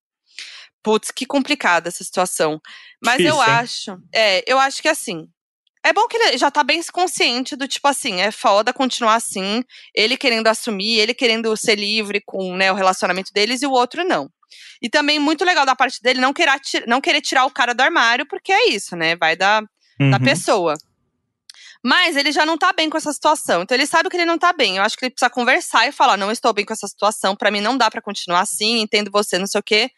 Putz, 0.83 1.11
que 1.11 1.27
complicada 1.27 1.89
essa 1.89 2.05
situação. 2.05 2.61
Mas 3.03 3.17
Difícil, 3.17 3.37
eu 3.37 3.43
hein? 3.43 3.51
acho, 3.51 3.99
é, 4.15 4.45
eu 4.47 4.59
acho 4.59 4.81
que 4.81 4.89
assim, 4.89 5.29
é 5.89 5.93
bom 5.93 6.07
que 6.07 6.17
ele 6.17 6.39
já 6.39 6.51
tá 6.51 6.63
bem 6.63 6.83
consciente 6.93 7.57
do 7.57 7.67
tipo 7.67 7.89
assim, 7.89 8.21
é 8.21 8.31
foda 8.31 8.73
continuar 8.73 9.15
assim, 9.15 9.65
ele 9.95 10.17
querendo 10.17 10.47
assumir, 10.47 10.99
ele 10.99 11.15
querendo 11.15 11.57
ser 11.57 11.77
livre 11.77 12.21
com 12.25 12.55
né, 12.57 12.71
o 12.71 12.75
relacionamento 12.75 13.33
deles 13.33 13.63
e 13.63 13.67
o 13.67 13.73
outro 13.73 14.05
não. 14.05 14.31
E 14.81 14.89
também 14.89 15.19
muito 15.19 15.45
legal 15.45 15.67
da 15.67 15.75
parte 15.75 16.01
dele 16.03 16.21
não 16.21 16.33
querer, 16.33 16.61
não 16.87 17.01
querer 17.01 17.21
tirar 17.21 17.45
o 17.45 17.51
cara 17.51 17.75
do 17.75 17.81
armário, 17.81 18.27
porque 18.27 18.53
é 18.53 18.69
isso, 18.69 18.95
né? 18.97 19.17
Vai 19.17 19.35
da, 19.37 19.61
da 19.61 19.67
Uhum. 20.01 20.25
pessoa. 20.25 20.75
Mas 21.83 22.17
ele 22.17 22.33
já 22.33 22.45
não 22.45 22.59
tá 22.59 22.73
bem 22.73 22.91
com 22.91 22.97
essa 22.97 23.13
situação. 23.13 23.63
Então 23.63 23.75
ele 23.77 23.87
sabe 23.87 24.09
que 24.09 24.17
ele 24.17 24.25
não 24.25 24.39
tá 24.39 24.53
bem. 24.53 24.77
Eu 24.77 24.83
acho 24.83 24.97
que 24.97 25.05
ele 25.05 25.11
precisa 25.11 25.31
conversar 25.31 25.87
e 25.89 25.93
falar: 25.93 26.17
não 26.17 26.31
estou 26.31 26.53
bem 26.53 26.65
com 26.65 26.73
essa 26.73 26.89
situação, 26.89 27.37
pra 27.37 27.51
mim 27.51 27.61
não 27.61 27.77
dá 27.77 27.91
pra 27.91 28.03
continuar 28.03 28.41
assim, 28.41 28.81
entendo 28.81 29.11
você, 29.11 29.39
não 29.39 29.47
sei 29.47 29.59
o 29.61 29.63
quê. 29.63 29.91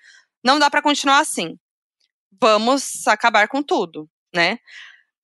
Não 0.45 0.59
dá 0.59 0.71
pra 0.71 0.83
continuar 0.83 1.19
assim. 1.21 1.57
Vamos 2.41 3.07
acabar 3.07 3.49
com 3.49 3.63
tudo, 3.63 4.09
né? 4.35 4.59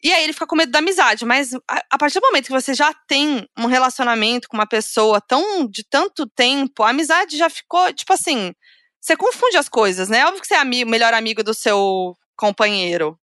E 0.02 0.12
aí 0.12 0.24
ele 0.24 0.32
fica 0.32 0.47
com 0.47 0.56
medo 0.56 0.70
da 0.70 0.78
amizade, 0.78 1.24
mas 1.24 1.55
a, 1.55 1.82
a 1.90 1.98
partir 1.98 2.20
do 2.20 2.27
momento 2.27 2.47
que 2.47 2.52
você 2.52 2.74
já 2.74 2.93
tem 3.09 3.48
um 3.59 3.66
relacionamento 3.66 4.48
com 4.48 4.56
uma 4.56 4.66
pessoa 4.66 5.20
tão 5.20 5.66
de 5.66 5.85
tanto 5.89 6.27
tempo, 6.27 6.82
a 6.82 6.90
amizade 6.90 7.36
já 7.36 7.48
ficou, 7.48 7.93
tipo 7.93 8.12
assim, 8.12 8.52
você 9.01 9.16
confunde 9.16 9.56
as 9.56 9.68
coisas, 9.68 10.09
né? 10.09 10.24
Óbvio 10.27 10.40
que 10.40 10.47
você 10.47 10.55
é 10.55 10.59
amigo, 10.59 10.90
melhor 10.90 11.14
amigo 11.14 11.43
do 11.43 11.55
seu 11.55 12.14
companheiro. 12.36 13.18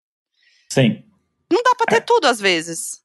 Sim. 0.71 1.03
Não 1.53 1.63
dá 1.63 1.75
pra 1.77 1.87
ter 1.87 2.01
tudo 2.01 2.27
às 2.27 2.41
vezes. 2.41 3.03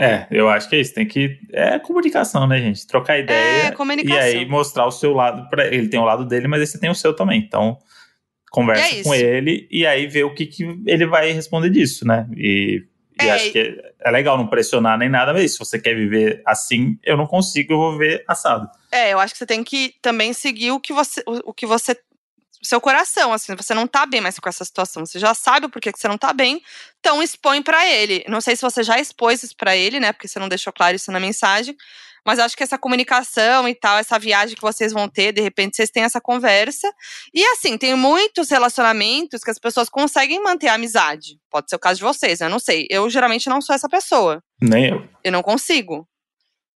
É, 0.00 0.26
eu 0.30 0.48
acho 0.48 0.66
que 0.66 0.76
é 0.76 0.80
isso. 0.80 0.94
Tem 0.94 1.06
que. 1.06 1.38
É 1.52 1.78
comunicação, 1.78 2.46
né, 2.46 2.58
gente? 2.58 2.86
Trocar 2.86 3.18
ideia. 3.18 3.66
É, 3.66 3.70
comunicação. 3.72 4.16
E 4.16 4.18
aí 4.18 4.48
mostrar 4.48 4.86
o 4.86 4.90
seu 4.90 5.12
lado. 5.12 5.46
Pra... 5.50 5.66
Ele 5.66 5.88
tem 5.88 6.00
o 6.00 6.04
lado 6.04 6.24
dele, 6.24 6.48
mas 6.48 6.66
você 6.66 6.80
tem 6.80 6.88
o 6.88 6.94
seu 6.94 7.14
também. 7.14 7.38
Então, 7.38 7.78
conversa 8.50 8.96
é 8.96 9.02
com 9.02 9.14
ele 9.14 9.66
e 9.70 9.86
aí 9.86 10.06
vê 10.06 10.24
o 10.24 10.34
que, 10.34 10.46
que 10.46 10.64
ele 10.86 11.06
vai 11.06 11.32
responder 11.32 11.70
disso, 11.70 12.06
né? 12.06 12.26
E, 12.36 12.84
e 13.20 13.26
É, 13.26 13.30
acho 13.30 13.52
que 13.52 13.80
é 14.00 14.10
legal 14.10 14.36
não 14.36 14.48
pressionar 14.48 14.98
nem 14.98 15.08
nada, 15.08 15.32
mas 15.32 15.52
se 15.52 15.58
você 15.58 15.78
quer 15.78 15.94
viver 15.94 16.42
assim, 16.44 16.98
eu 17.04 17.16
não 17.16 17.26
consigo, 17.26 17.72
eu 17.72 17.78
vou 17.78 17.98
ver 17.98 18.24
assado. 18.26 18.68
É, 18.90 19.12
eu 19.12 19.20
acho 19.20 19.34
que 19.34 19.38
você 19.38 19.46
tem 19.46 19.62
que 19.62 19.94
também 20.02 20.32
seguir 20.32 20.72
o 20.72 20.80
que 20.80 20.92
você, 20.92 21.22
o, 21.26 21.50
o 21.50 21.54
que 21.54 21.66
você, 21.66 21.96
seu 22.62 22.80
coração, 22.80 23.32
assim, 23.32 23.54
você 23.54 23.72
não 23.72 23.86
tá 23.86 24.04
bem 24.04 24.20
mais 24.20 24.38
com 24.38 24.48
essa 24.48 24.64
situação, 24.64 25.06
você 25.06 25.18
já 25.18 25.32
sabe 25.32 25.66
o 25.66 25.70
porquê 25.70 25.92
que 25.92 25.98
você 25.98 26.08
não 26.08 26.18
tá 26.18 26.32
bem, 26.32 26.60
então 26.98 27.22
expõe 27.22 27.62
pra 27.62 27.86
ele. 27.86 28.24
Não 28.28 28.40
sei 28.40 28.56
se 28.56 28.62
você 28.62 28.82
já 28.82 28.98
expôs 28.98 29.42
isso 29.42 29.56
pra 29.56 29.76
ele, 29.76 30.00
né, 30.00 30.12
porque 30.12 30.26
você 30.28 30.38
não 30.38 30.48
deixou 30.48 30.72
claro 30.72 30.96
isso 30.96 31.12
na 31.12 31.20
mensagem, 31.20 31.76
mas 32.26 32.38
acho 32.38 32.56
que 32.56 32.62
essa 32.62 32.78
comunicação 32.78 33.68
e 33.68 33.74
tal, 33.74 33.98
essa 33.98 34.18
viagem 34.18 34.54
que 34.54 34.62
vocês 34.62 34.92
vão 34.92 35.08
ter, 35.08 35.32
de 35.32 35.40
repente 35.40 35.76
vocês 35.76 35.90
têm 35.90 36.02
essa 36.02 36.20
conversa. 36.20 36.92
E 37.32 37.44
assim, 37.46 37.76
tem 37.78 37.94
muitos 37.94 38.50
relacionamentos 38.50 39.42
que 39.42 39.50
as 39.50 39.58
pessoas 39.58 39.88
conseguem 39.88 40.42
manter 40.42 40.68
a 40.68 40.74
amizade. 40.74 41.38
Pode 41.50 41.68
ser 41.70 41.76
o 41.76 41.80
caso 41.80 41.98
de 41.98 42.04
vocês, 42.04 42.40
né? 42.40 42.46
Eu 42.46 42.50
não 42.50 42.58
sei. 42.58 42.86
Eu 42.90 43.08
geralmente 43.10 43.48
não 43.48 43.60
sou 43.60 43.74
essa 43.74 43.88
pessoa 43.88 44.42
Nem 44.60 44.88
eu. 44.88 45.08
eu 45.24 45.32
não 45.32 45.42
consigo 45.42 46.06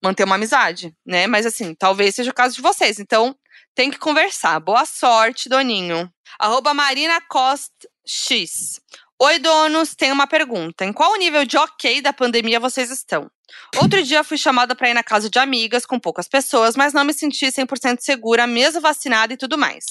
manter 0.04 0.24
uma 0.26 0.36
amizade, 0.36 0.94
né? 1.06 1.28
Mas 1.28 1.46
assim, 1.46 1.74
talvez 1.74 2.16
seja 2.16 2.32
o 2.32 2.34
caso 2.34 2.56
de 2.56 2.62
vocês. 2.62 3.00
Então, 3.00 3.36
tem 3.74 3.90
que 3.90 3.98
conversar. 3.98 4.60
Boa 4.60 4.86
sorte, 4.86 5.50
Doninho. 5.50 6.12
Arroba 6.40 6.74
Marina 6.74 7.20
Costa 7.30 7.88
X. 8.06 8.82
Oi, 9.26 9.40
donos, 9.40 9.96
tenho 9.96 10.14
uma 10.14 10.28
pergunta. 10.28 10.84
Em 10.84 10.92
qual 10.92 11.16
nível 11.16 11.46
de 11.46 11.56
ok 11.56 12.02
da 12.02 12.12
pandemia 12.12 12.60
vocês 12.60 12.92
estão? 12.92 13.32
Outro 13.78 14.04
dia 14.04 14.22
fui 14.22 14.38
chamada 14.38 14.76
para 14.76 14.90
ir 14.90 14.94
na 14.94 15.02
casa 15.02 15.30
de 15.30 15.40
amigas 15.40 15.86
com 15.86 15.98
poucas 15.98 16.28
pessoas, 16.28 16.76
mas 16.76 16.92
não 16.92 17.06
me 17.06 17.14
senti 17.14 17.46
100% 17.50 18.02
segura, 18.02 18.46
mesmo 18.46 18.82
vacinada 18.82 19.32
e 19.32 19.38
tudo 19.38 19.58
mais. 19.58 19.86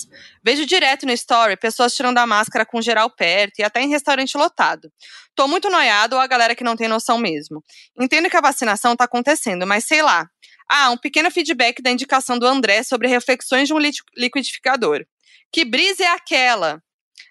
Vejo 0.45 0.67
direto 0.67 1.07
no 1.07 1.13
story 1.13 1.57
pessoas 1.57 1.95
tirando 1.95 2.19
a 2.19 2.27
máscara 2.27 2.67
com 2.67 2.83
geral 2.83 3.09
perto 3.09 3.61
e 3.61 3.63
até 3.63 3.81
em 3.81 3.89
restaurante 3.89 4.37
lotado. 4.37 4.93
Tô 5.35 5.49
muito 5.49 5.71
noiado 5.71 6.15
ou 6.17 6.21
a 6.21 6.27
galera 6.27 6.55
que 6.55 6.63
não 6.63 6.77
tem 6.77 6.87
noção 6.87 7.17
mesmo. 7.17 7.65
Entendo 7.99 8.29
que 8.29 8.37
a 8.37 8.43
vacinação 8.43 8.95
tá 8.95 9.05
acontecendo, 9.05 9.67
mas 9.67 9.87
sei 9.87 10.03
lá. 10.03 10.29
Ah, 10.69 10.91
um 10.91 10.99
pequeno 10.99 11.31
feedback 11.31 11.81
da 11.81 11.91
indicação 11.91 12.39
do 12.39 12.47
André 12.47 12.83
sobre 12.83 13.09
reflexões 13.09 13.67
de 13.67 13.73
um 13.73 13.79
li- 13.79 13.93
liquidificador. 14.15 15.07
Que 15.51 15.65
brisa 15.65 16.05
é 16.05 16.09
aquela? 16.09 16.83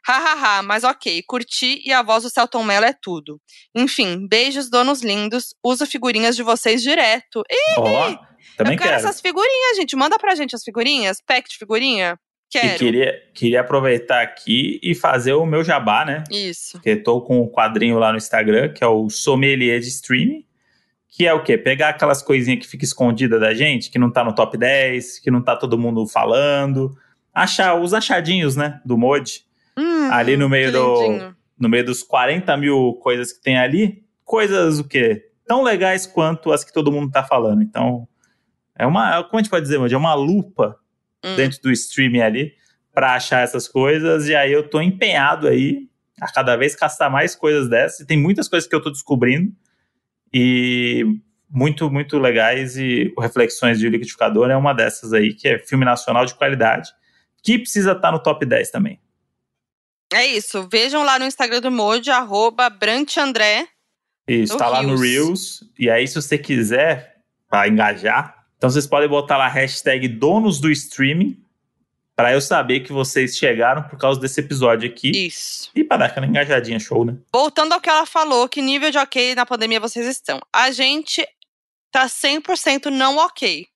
Hahaha, 0.05 0.63
mas 0.63 0.83
ok, 0.83 1.21
curti 1.27 1.81
e 1.85 1.91
a 1.93 2.01
voz 2.01 2.23
do 2.23 2.29
Celton 2.29 2.63
Mello 2.63 2.85
é 2.85 2.93
tudo. 2.93 3.39
Enfim, 3.75 4.27
beijos, 4.27 4.69
donos 4.69 5.01
lindos. 5.01 5.53
Uso 5.63 5.85
figurinhas 5.85 6.35
de 6.35 6.43
vocês 6.43 6.81
direto. 6.81 7.43
E 7.49 7.79
Ó, 7.79 7.83
também 8.57 8.73
eu 8.73 8.79
quero, 8.79 8.79
quero. 8.79 8.95
essas 8.95 9.21
figurinhas, 9.21 9.77
gente. 9.77 9.95
Manda 9.95 10.17
pra 10.17 10.35
gente 10.35 10.55
as 10.55 10.63
figurinhas. 10.63 11.17
Pack 11.25 11.49
de 11.49 11.57
figurinha. 11.57 12.17
Quero. 12.49 12.75
E 12.75 12.77
queria, 12.77 13.13
queria 13.33 13.61
aproveitar 13.61 14.21
aqui 14.21 14.79
e 14.83 14.93
fazer 14.93 15.33
o 15.33 15.45
meu 15.45 15.63
jabá, 15.63 16.03
né? 16.03 16.23
Isso. 16.29 16.73
Porque 16.73 16.95
tô 16.97 17.21
com 17.21 17.41
um 17.41 17.47
quadrinho 17.47 17.97
lá 17.97 18.11
no 18.11 18.17
Instagram, 18.17 18.73
que 18.73 18.83
é 18.83 18.87
o 18.87 19.09
Sommelier 19.09 19.79
de 19.79 19.87
Streaming. 19.87 20.45
Que 21.07 21.27
é 21.27 21.33
o 21.33 21.43
quê? 21.43 21.57
Pegar 21.57 21.89
aquelas 21.89 22.21
coisinhas 22.21 22.59
que 22.59 22.67
fica 22.67 22.85
escondida 22.85 23.37
da 23.39 23.53
gente, 23.53 23.89
que 23.89 23.99
não 23.99 24.11
tá 24.11 24.23
no 24.23 24.33
top 24.33 24.57
10, 24.57 25.19
que 25.19 25.29
não 25.29 25.41
tá 25.41 25.55
todo 25.55 25.77
mundo 25.77 26.07
falando. 26.07 26.97
Achar 27.33 27.75
os 27.75 27.93
achadinhos, 27.93 28.55
né? 28.55 28.81
Do 28.85 28.97
Mod. 28.97 29.45
Hum, 29.81 30.11
Ali 30.11 30.37
no 30.37 30.47
meio 30.49 30.71
do- 30.71 31.01
lindinho. 31.01 31.35
No 31.59 31.69
meio 31.69 31.85
dos 31.85 32.03
40 32.03 32.55
mil 32.57 32.93
coisas 33.01 33.31
que 33.31 33.41
tem 33.41 33.57
ali. 33.57 34.03
Coisas 34.23 34.79
o 34.79 34.83
quê? 34.83 35.29
Tão 35.45 35.61
legais 35.63 36.05
quanto 36.07 36.51
as 36.51 36.63
que 36.63 36.73
todo 36.73 36.91
mundo 36.91 37.11
tá 37.11 37.23
falando. 37.23 37.61
Então, 37.61 38.07
é 38.77 38.85
uma. 38.85 39.23
Como 39.23 39.37
a 39.39 39.41
gente 39.41 39.49
pode 39.51 39.63
dizer? 39.63 39.79
É 39.91 39.97
uma 39.97 40.13
lupa 40.13 40.77
Hum. 41.23 41.35
dentro 41.35 41.59
do 41.61 41.71
streaming 41.71 42.21
ali 42.21 42.53
pra 42.93 43.13
achar 43.13 43.41
essas 43.43 43.67
coisas. 43.67 44.27
E 44.27 44.35
aí 44.35 44.51
eu 44.51 44.67
tô 44.67 44.81
empenhado 44.81 45.47
aí 45.47 45.87
a 46.19 46.31
cada 46.31 46.55
vez 46.55 46.75
caçar 46.75 47.11
mais 47.11 47.35
coisas 47.35 47.69
dessas. 47.69 47.99
E 48.01 48.05
tem 48.07 48.17
muitas 48.17 48.47
coisas 48.47 48.67
que 48.67 48.75
eu 48.75 48.81
tô 48.81 48.89
descobrindo. 48.89 49.51
E 50.33 51.05
muito, 51.49 51.91
muito 51.91 52.17
legais. 52.17 52.77
E 52.77 53.13
Reflexões 53.19 53.79
de 53.79 53.89
Liquidificador 53.89 54.49
é 54.49 54.55
uma 54.57 54.73
dessas 54.73 55.13
aí, 55.13 55.33
que 55.33 55.47
é 55.47 55.59
filme 55.59 55.85
nacional 55.85 56.25
de 56.25 56.33
qualidade, 56.33 56.89
que 57.43 57.57
precisa 57.59 57.91
estar 57.91 58.11
no 58.11 58.19
top 58.19 58.45
10 58.45 58.71
também. 58.71 58.99
É 60.13 60.25
isso. 60.25 60.67
Vejam 60.71 61.03
lá 61.03 61.17
no 61.17 61.25
Instagram 61.25 61.61
do 61.61 61.71
Modi, 61.71 62.11
arroba 62.11 62.69
Brantandré. 62.69 63.67
Isso, 64.27 64.57
tá 64.57 64.67
lá 64.67 64.83
no 64.83 64.95
Reels. 64.95 65.01
Reels. 65.01 65.63
E 65.79 65.89
aí, 65.89 66.07
se 66.07 66.15
você 66.15 66.37
quiser, 66.37 67.17
pra 67.49 67.67
engajar, 67.67 68.45
então 68.57 68.69
vocês 68.69 68.87
podem 68.87 69.09
botar 69.09 69.37
lá 69.37 69.45
a 69.45 69.49
hashtag 69.49 70.07
donos 70.07 70.59
do 70.59 70.71
streaming, 70.71 71.37
pra 72.15 72.31
eu 72.31 72.39
saber 72.39 72.81
que 72.81 72.93
vocês 72.93 73.35
chegaram 73.35 73.83
por 73.83 73.97
causa 73.97 74.19
desse 74.19 74.39
episódio 74.39 74.89
aqui. 74.89 75.11
Isso. 75.27 75.71
E 75.75 75.83
pra 75.83 75.97
dar 75.97 76.05
aquela 76.05 76.27
engajadinha 76.27 76.79
show, 76.79 77.03
né? 77.03 77.15
Voltando 77.33 77.73
ao 77.73 77.81
que 77.81 77.89
ela 77.89 78.05
falou, 78.05 78.47
que 78.47 78.61
nível 78.61 78.91
de 78.91 78.97
ok 78.97 79.35
na 79.35 79.45
pandemia 79.45 79.79
vocês 79.79 80.05
estão? 80.07 80.39
A 80.53 80.71
gente 80.71 81.27
tá 81.91 82.05
100% 82.05 82.85
não 82.85 83.17
ok. 83.17 83.67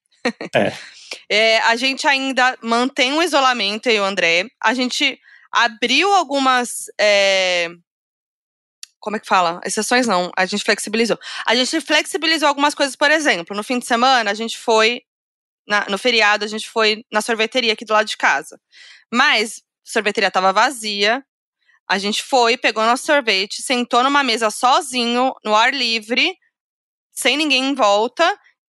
É. 0.54 0.72
É, 1.30 1.60
a 1.60 1.76
gente 1.76 2.06
ainda 2.08 2.58
mantém 2.62 3.14
o 3.14 3.24
isolamento, 3.24 3.88
eu 3.88 3.96
e 3.96 4.00
o 4.00 4.04
André. 4.04 4.48
A 4.62 4.74
gente 4.74 5.18
abriu 5.56 6.14
algumas. 6.14 6.86
é, 7.00 7.70
como 9.00 9.16
é 9.18 9.20
que 9.20 9.28
fala? 9.28 9.60
Exceções 9.64 10.08
não. 10.08 10.32
A 10.36 10.46
gente 10.46 10.64
flexibilizou. 10.64 11.18
A 11.46 11.56
gente 11.56 11.80
flexibilizou 11.82 12.48
algumas 12.48 12.74
coisas, 12.74 12.96
por 12.96 13.12
exemplo, 13.12 13.56
no 13.56 13.64
fim 13.64 13.78
de 13.80 13.86
semana 13.86 14.32
a 14.32 14.34
gente 14.34 14.58
foi. 14.58 15.02
na- 15.68 15.86
no 15.90 15.98
feriado, 15.98 16.46
a 16.46 16.48
gente 16.48 16.70
foi 16.70 17.04
na 17.12 17.22
sorveteria 17.22 17.74
aqui 17.74 17.86
do 17.86 17.94
lado 17.94 18.08
de 18.08 18.18
casa. 18.18 18.60
Mas 19.14 19.64
a 19.88 19.92
sorveteria 19.92 20.32
tava 20.32 20.54
vazia. 20.54 21.26
A 21.90 21.98
gente 22.00 22.24
foi, 22.24 22.58
pegou 22.58 22.84
nosso 22.86 23.06
sorvete, 23.06 23.62
sentou 23.64 24.04
numa 24.04 24.24
mesa 24.24 24.50
sozinho, 24.52 25.34
no 25.46 25.56
ar 25.56 25.74
livre, 25.74 26.36
sem 27.14 27.38
ninguém 27.38 27.66
em 27.70 27.76
volta, 27.76 28.26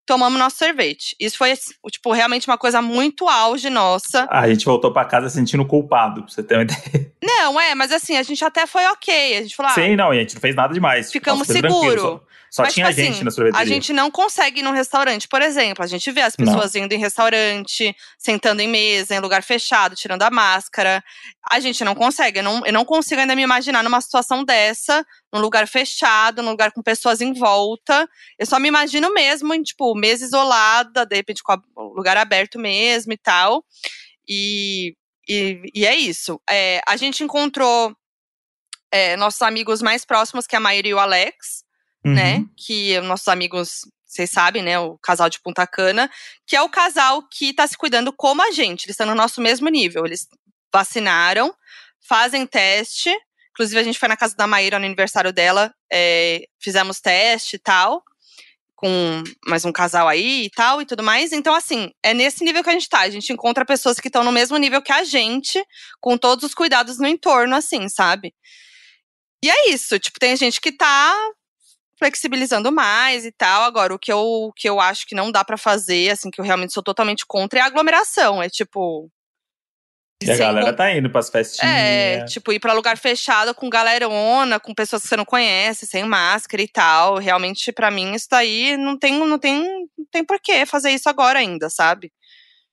tomamos 0.06 0.38
nosso 0.38 0.56
sorvete. 0.56 1.16
Isso 1.18 1.36
foi, 1.36 1.52
tipo, 1.90 2.12
realmente 2.12 2.46
uma 2.46 2.56
coisa 2.56 2.80
muito 2.80 3.28
auge 3.28 3.68
nossa. 3.68 4.26
A 4.30 4.48
gente 4.48 4.64
voltou 4.64 4.92
pra 4.92 5.04
casa 5.04 5.28
sentindo 5.28 5.66
culpado, 5.66 6.22
pra 6.22 6.32
você 6.32 6.42
ter 6.42 6.54
uma 6.54 6.62
ideia. 6.64 7.12
Não, 7.22 7.60
é, 7.60 7.74
mas 7.74 7.90
assim, 7.92 8.16
a 8.16 8.22
gente 8.22 8.42
até 8.44 8.66
foi 8.66 8.86
ok. 8.86 9.38
A 9.38 9.42
gente 9.42 9.56
falou, 9.56 9.72
ah, 9.72 9.74
Sim, 9.74 9.96
não, 9.96 10.14
e 10.14 10.18
a 10.18 10.20
gente 10.20 10.34
não 10.34 10.40
fez 10.40 10.54
nada 10.54 10.72
demais. 10.72 11.10
ficamos 11.10 11.40
Nossa, 11.40 11.52
foi 11.52 11.60
tranquilo, 11.60 11.90
seguro. 11.90 12.22
Só, 12.56 12.62
Mas, 12.62 12.72
tinha 12.72 12.88
tipo 12.88 12.98
gente 13.02 13.12
assim, 13.16 13.24
na 13.24 13.30
sorveteria. 13.30 13.62
A 13.62 13.66
gente 13.66 13.92
não 13.92 14.10
consegue 14.10 14.60
ir 14.60 14.62
num 14.62 14.70
restaurante, 14.70 15.28
por 15.28 15.42
exemplo. 15.42 15.84
A 15.84 15.86
gente 15.86 16.10
vê 16.10 16.22
as 16.22 16.34
pessoas 16.34 16.74
indo 16.74 16.90
em 16.90 16.98
restaurante, 16.98 17.94
sentando 18.16 18.62
em 18.62 18.66
mesa, 18.66 19.14
em 19.14 19.20
lugar 19.20 19.42
fechado, 19.42 19.94
tirando 19.94 20.22
a 20.22 20.30
máscara. 20.30 21.04
A 21.50 21.60
gente 21.60 21.84
não 21.84 21.94
consegue. 21.94 22.38
Eu 22.38 22.42
não, 22.42 22.64
eu 22.64 22.72
não 22.72 22.82
consigo 22.82 23.20
ainda 23.20 23.36
me 23.36 23.42
imaginar 23.42 23.84
numa 23.84 24.00
situação 24.00 24.42
dessa, 24.42 25.04
num 25.30 25.38
lugar 25.38 25.68
fechado, 25.68 26.42
num 26.42 26.52
lugar 26.52 26.72
com 26.72 26.82
pessoas 26.82 27.20
em 27.20 27.34
volta. 27.34 28.08
Eu 28.38 28.46
só 28.46 28.58
me 28.58 28.68
imagino 28.68 29.12
mesmo 29.12 29.52
em, 29.52 29.62
tipo, 29.62 29.94
mesa 29.94 30.24
isolada, 30.24 31.04
de 31.04 31.14
repente 31.14 31.42
com 31.42 31.58
o 31.76 31.94
lugar 31.94 32.16
aberto 32.16 32.58
mesmo 32.58 33.12
e 33.12 33.18
tal. 33.18 33.62
E, 34.26 34.96
e, 35.28 35.60
e 35.74 35.84
é 35.84 35.94
isso. 35.94 36.40
É, 36.48 36.80
a 36.88 36.96
gente 36.96 37.22
encontrou 37.22 37.94
é, 38.90 39.14
nossos 39.14 39.42
amigos 39.42 39.82
mais 39.82 40.06
próximos, 40.06 40.46
que 40.46 40.56
é 40.56 40.58
a 40.58 40.60
Maíra 40.60 40.88
e 40.88 40.94
o 40.94 40.98
Alex 40.98 41.65
Uhum. 42.06 42.14
né? 42.14 42.44
Que 42.56 43.00
nossos 43.00 43.26
amigos, 43.26 43.80
vocês 44.06 44.30
sabem, 44.30 44.62
né? 44.62 44.78
O 44.78 44.96
casal 44.98 45.28
de 45.28 45.40
Punta 45.40 45.66
Cana, 45.66 46.08
que 46.46 46.54
é 46.54 46.62
o 46.62 46.68
casal 46.68 47.26
que 47.28 47.52
tá 47.52 47.66
se 47.66 47.76
cuidando 47.76 48.12
como 48.12 48.42
a 48.42 48.52
gente. 48.52 48.84
Eles 48.84 48.94
estão 48.94 49.06
no 49.06 49.14
nosso 49.14 49.40
mesmo 49.40 49.68
nível. 49.68 50.06
Eles 50.06 50.28
vacinaram, 50.72 51.52
fazem 52.08 52.46
teste. 52.46 53.10
Inclusive, 53.50 53.80
a 53.80 53.82
gente 53.82 53.98
foi 53.98 54.08
na 54.08 54.16
casa 54.16 54.36
da 54.36 54.46
Maíra 54.46 54.78
no 54.78 54.84
aniversário 54.84 55.32
dela, 55.32 55.74
é, 55.90 56.44
fizemos 56.60 57.00
teste 57.00 57.56
e 57.56 57.58
tal, 57.58 58.02
com 58.74 59.24
mais 59.46 59.64
um 59.64 59.72
casal 59.72 60.06
aí 60.06 60.44
e 60.44 60.50
tal 60.50 60.82
e 60.82 60.86
tudo 60.86 61.02
mais. 61.02 61.32
Então, 61.32 61.54
assim, 61.54 61.90
é 62.02 62.12
nesse 62.12 62.44
nível 62.44 62.62
que 62.62 62.68
a 62.68 62.74
gente 62.74 62.88
tá. 62.88 63.00
A 63.00 63.10
gente 63.10 63.32
encontra 63.32 63.64
pessoas 63.64 63.98
que 63.98 64.08
estão 64.08 64.22
no 64.22 64.30
mesmo 64.30 64.56
nível 64.58 64.82
que 64.82 64.92
a 64.92 65.02
gente, 65.02 65.64
com 66.00 66.16
todos 66.18 66.44
os 66.44 66.54
cuidados 66.54 66.98
no 66.98 67.08
entorno, 67.08 67.56
assim, 67.56 67.88
sabe? 67.88 68.34
E 69.42 69.50
é 69.50 69.70
isso. 69.70 69.98
Tipo, 69.98 70.18
tem 70.20 70.36
gente 70.36 70.60
que 70.60 70.70
tá 70.70 71.14
flexibilizando 71.98 72.70
mais 72.72 73.24
e 73.24 73.32
tal. 73.32 73.62
Agora, 73.62 73.94
o 73.94 73.98
que 73.98 74.12
eu, 74.12 74.18
o 74.20 74.52
que 74.52 74.68
eu 74.68 74.80
acho 74.80 75.06
que 75.06 75.14
não 75.14 75.30
dá 75.32 75.44
pra 75.44 75.56
fazer, 75.56 76.10
assim, 76.10 76.30
que 76.30 76.40
eu 76.40 76.44
realmente 76.44 76.72
sou 76.72 76.82
totalmente 76.82 77.24
contra, 77.26 77.58
é 77.58 77.62
a 77.62 77.66
aglomeração. 77.66 78.42
É 78.42 78.48
tipo. 78.48 79.10
E 80.22 80.30
a 80.30 80.36
galera 80.36 80.72
tá 80.72 80.90
indo 80.92 81.10
pras 81.10 81.28
festinhas. 81.28 81.70
É, 81.70 82.24
tipo, 82.24 82.50
ir 82.50 82.58
pra 82.58 82.72
lugar 82.72 82.96
fechado 82.96 83.54
com 83.54 83.68
galerona, 83.68 84.58
com 84.58 84.74
pessoas 84.74 85.02
que 85.02 85.08
você 85.08 85.16
não 85.16 85.26
conhece, 85.26 85.86
sem 85.86 86.04
máscara 86.04 86.62
e 86.62 86.68
tal. 86.68 87.18
Realmente, 87.18 87.70
pra 87.70 87.90
mim, 87.90 88.14
isso 88.14 88.26
daí 88.30 88.78
não 88.78 88.98
tem, 88.98 89.18
não 89.18 89.38
tem, 89.38 89.62
não 89.62 90.06
tem 90.10 90.24
porquê 90.24 90.64
fazer 90.64 90.90
isso 90.90 91.08
agora 91.08 91.38
ainda, 91.38 91.68
sabe? 91.68 92.10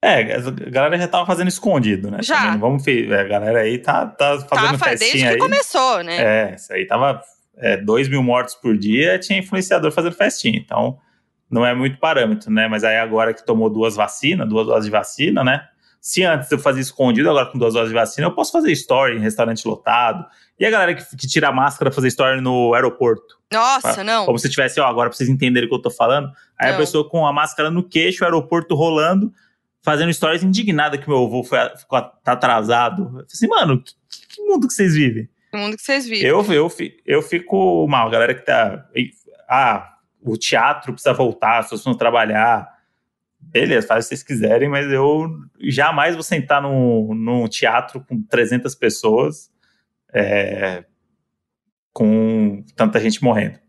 É, 0.02 0.36
a 0.36 0.40
galera 0.70 0.98
já 0.98 1.08
tava 1.08 1.26
fazendo 1.26 1.48
escondido, 1.50 2.10
né? 2.10 2.20
Já. 2.22 2.44
Também 2.44 2.60
vamos 2.60 2.84
fe- 2.84 3.14
A 3.14 3.24
galera 3.26 3.60
aí 3.60 3.78
tá, 3.78 4.06
tá 4.06 4.40
fazendo 4.50 4.72
Tá, 4.72 4.78
fa- 4.78 4.86
desde 4.88 5.06
festinha 5.06 5.28
que 5.30 5.34
aí. 5.36 5.40
começou, 5.40 6.02
né? 6.04 6.52
É, 6.52 6.56
isso 6.56 6.72
aí 6.74 6.86
tava 6.88 7.22
é, 7.58 7.78
2 7.78 8.10
mil 8.10 8.24
mortos 8.24 8.56
por 8.56 8.78
dia, 8.78 9.20
tinha 9.20 9.40
influenciador 9.40 9.92
fazendo 9.92 10.14
festinha. 10.14 10.58
Então, 10.58 10.98
não 11.50 11.66
é 11.66 11.74
muito 11.74 12.00
parâmetro, 12.00 12.52
né? 12.52 12.68
Mas 12.68 12.84
aí 12.84 12.98
agora 12.98 13.34
que 13.34 13.46
tomou 13.46 13.70
duas 13.70 13.96
vacinas, 13.96 14.48
duas 14.48 14.66
doses 14.66 14.86
de 14.86 14.92
vacina, 14.92 15.44
né? 15.44 15.68
Se 16.02 16.24
antes 16.24 16.52
eu 16.52 16.60
fazia 16.60 16.82
escondido, 16.82 17.30
agora 17.30 17.46
com 17.46 17.58
duas 17.58 17.74
doses 17.74 17.90
de 17.90 17.96
vacina, 17.96 18.28
eu 18.28 18.32
posso 18.32 18.52
fazer 18.52 18.72
story 18.74 19.16
em 19.16 19.20
restaurante 19.20 19.66
lotado. 19.66 20.26
E 20.60 20.66
a 20.66 20.70
galera 20.70 20.94
que, 20.94 21.16
que 21.16 21.28
tira 21.28 21.48
a 21.48 21.52
máscara 21.52 21.92
fazer 21.92 22.10
story 22.10 22.42
no 22.42 22.74
aeroporto. 22.74 23.38
Nossa, 23.52 24.04
não. 24.04 24.26
Como 24.26 24.38
se 24.38 24.50
tivesse, 24.50 24.80
ó, 24.80 24.86
agora 24.86 25.10
pra 25.10 25.18
vocês 25.18 25.30
entenderem 25.30 25.68
o 25.68 25.70
que 25.70 25.76
eu 25.76 25.82
tô 25.82 25.90
falando. 25.90 26.30
Aí 26.60 26.70
Não. 26.70 26.76
a 26.76 26.80
pessoa 26.80 27.08
com 27.08 27.26
a 27.26 27.32
máscara 27.32 27.70
no 27.72 27.84
queixo, 27.84 28.24
o 28.24 28.26
aeroporto 28.26 28.76
rolando, 28.76 29.32
fazendo 29.82 30.12
stories 30.12 30.44
indignada 30.44 30.98
que 30.98 31.08
meu 31.08 31.24
avô 31.24 31.44
foi, 31.44 31.60
ficou, 31.78 32.02
tá 32.02 32.34
atrasado. 32.34 33.04
Eu 33.04 33.08
falei 33.12 33.26
assim, 33.32 33.48
mano, 33.48 33.82
que, 33.82 33.94
que 34.28 34.42
mundo 34.42 34.68
que 34.68 34.74
vocês 34.74 34.96
vivem? 34.96 35.30
O 35.54 35.58
mundo 35.58 35.78
que 35.78 35.84
vocês 35.84 36.08
viram. 36.08 36.28
Eu, 36.28 36.54
eu, 36.54 36.72
eu 37.06 37.22
fico 37.22 37.88
mal, 37.88 38.08
a 38.08 38.12
galera 38.12 38.34
que 38.34 38.42
tá. 38.42 38.90
Ah, 39.48 39.98
o 40.22 40.38
teatro 40.38 40.94
precisa 40.94 41.14
voltar, 41.14 41.60
as 41.60 41.66
pessoas 41.66 41.84
vão 41.84 41.96
trabalhar. 41.96 42.68
Beleza, 43.40 43.86
faz 43.86 44.06
o 44.06 44.10
que 44.10 44.16
vocês 44.16 44.24
quiserem, 44.24 44.70
mas 44.70 44.92
eu 44.92 45.30
jamais 45.60 46.16
vou 46.16 46.24
sentar 46.24 46.62
num, 46.62 47.14
num 47.14 47.48
teatro 47.48 48.04
com 48.04 48.24
300 48.24 48.74
pessoas 48.74 49.52
é, 50.14 50.86
com 51.92 52.64
tanta 52.76 53.00
gente 53.00 53.24
morrendo. 53.24 53.60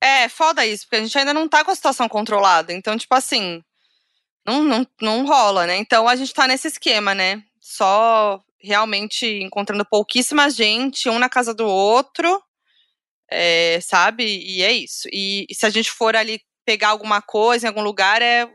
É, 0.00 0.28
foda 0.28 0.64
isso, 0.64 0.84
porque 0.84 0.96
a 0.96 1.02
gente 1.02 1.18
ainda 1.18 1.34
não 1.34 1.48
tá 1.48 1.64
com 1.64 1.70
a 1.70 1.74
situação 1.74 2.08
controlada. 2.08 2.72
Então, 2.72 2.96
tipo 2.96 3.14
assim, 3.14 3.62
não, 4.46 4.62
não, 4.62 4.86
não 5.02 5.26
rola, 5.26 5.66
né? 5.66 5.76
Então 5.76 6.06
a 6.08 6.14
gente 6.14 6.32
tá 6.32 6.46
nesse 6.46 6.68
esquema, 6.68 7.14
né? 7.14 7.42
Só 7.68 8.40
realmente 8.62 9.26
encontrando 9.42 9.84
pouquíssima 9.84 10.48
gente, 10.48 11.08
um 11.08 11.18
na 11.18 11.28
casa 11.28 11.52
do 11.52 11.66
outro, 11.66 12.40
é, 13.28 13.80
sabe? 13.82 14.24
E 14.24 14.62
é 14.62 14.70
isso. 14.70 15.08
E, 15.12 15.46
e 15.50 15.54
se 15.54 15.66
a 15.66 15.70
gente 15.70 15.90
for 15.90 16.14
ali 16.14 16.40
pegar 16.64 16.90
alguma 16.90 17.20
coisa 17.20 17.66
em 17.66 17.68
algum 17.68 17.82
lugar, 17.82 18.22
é 18.22 18.48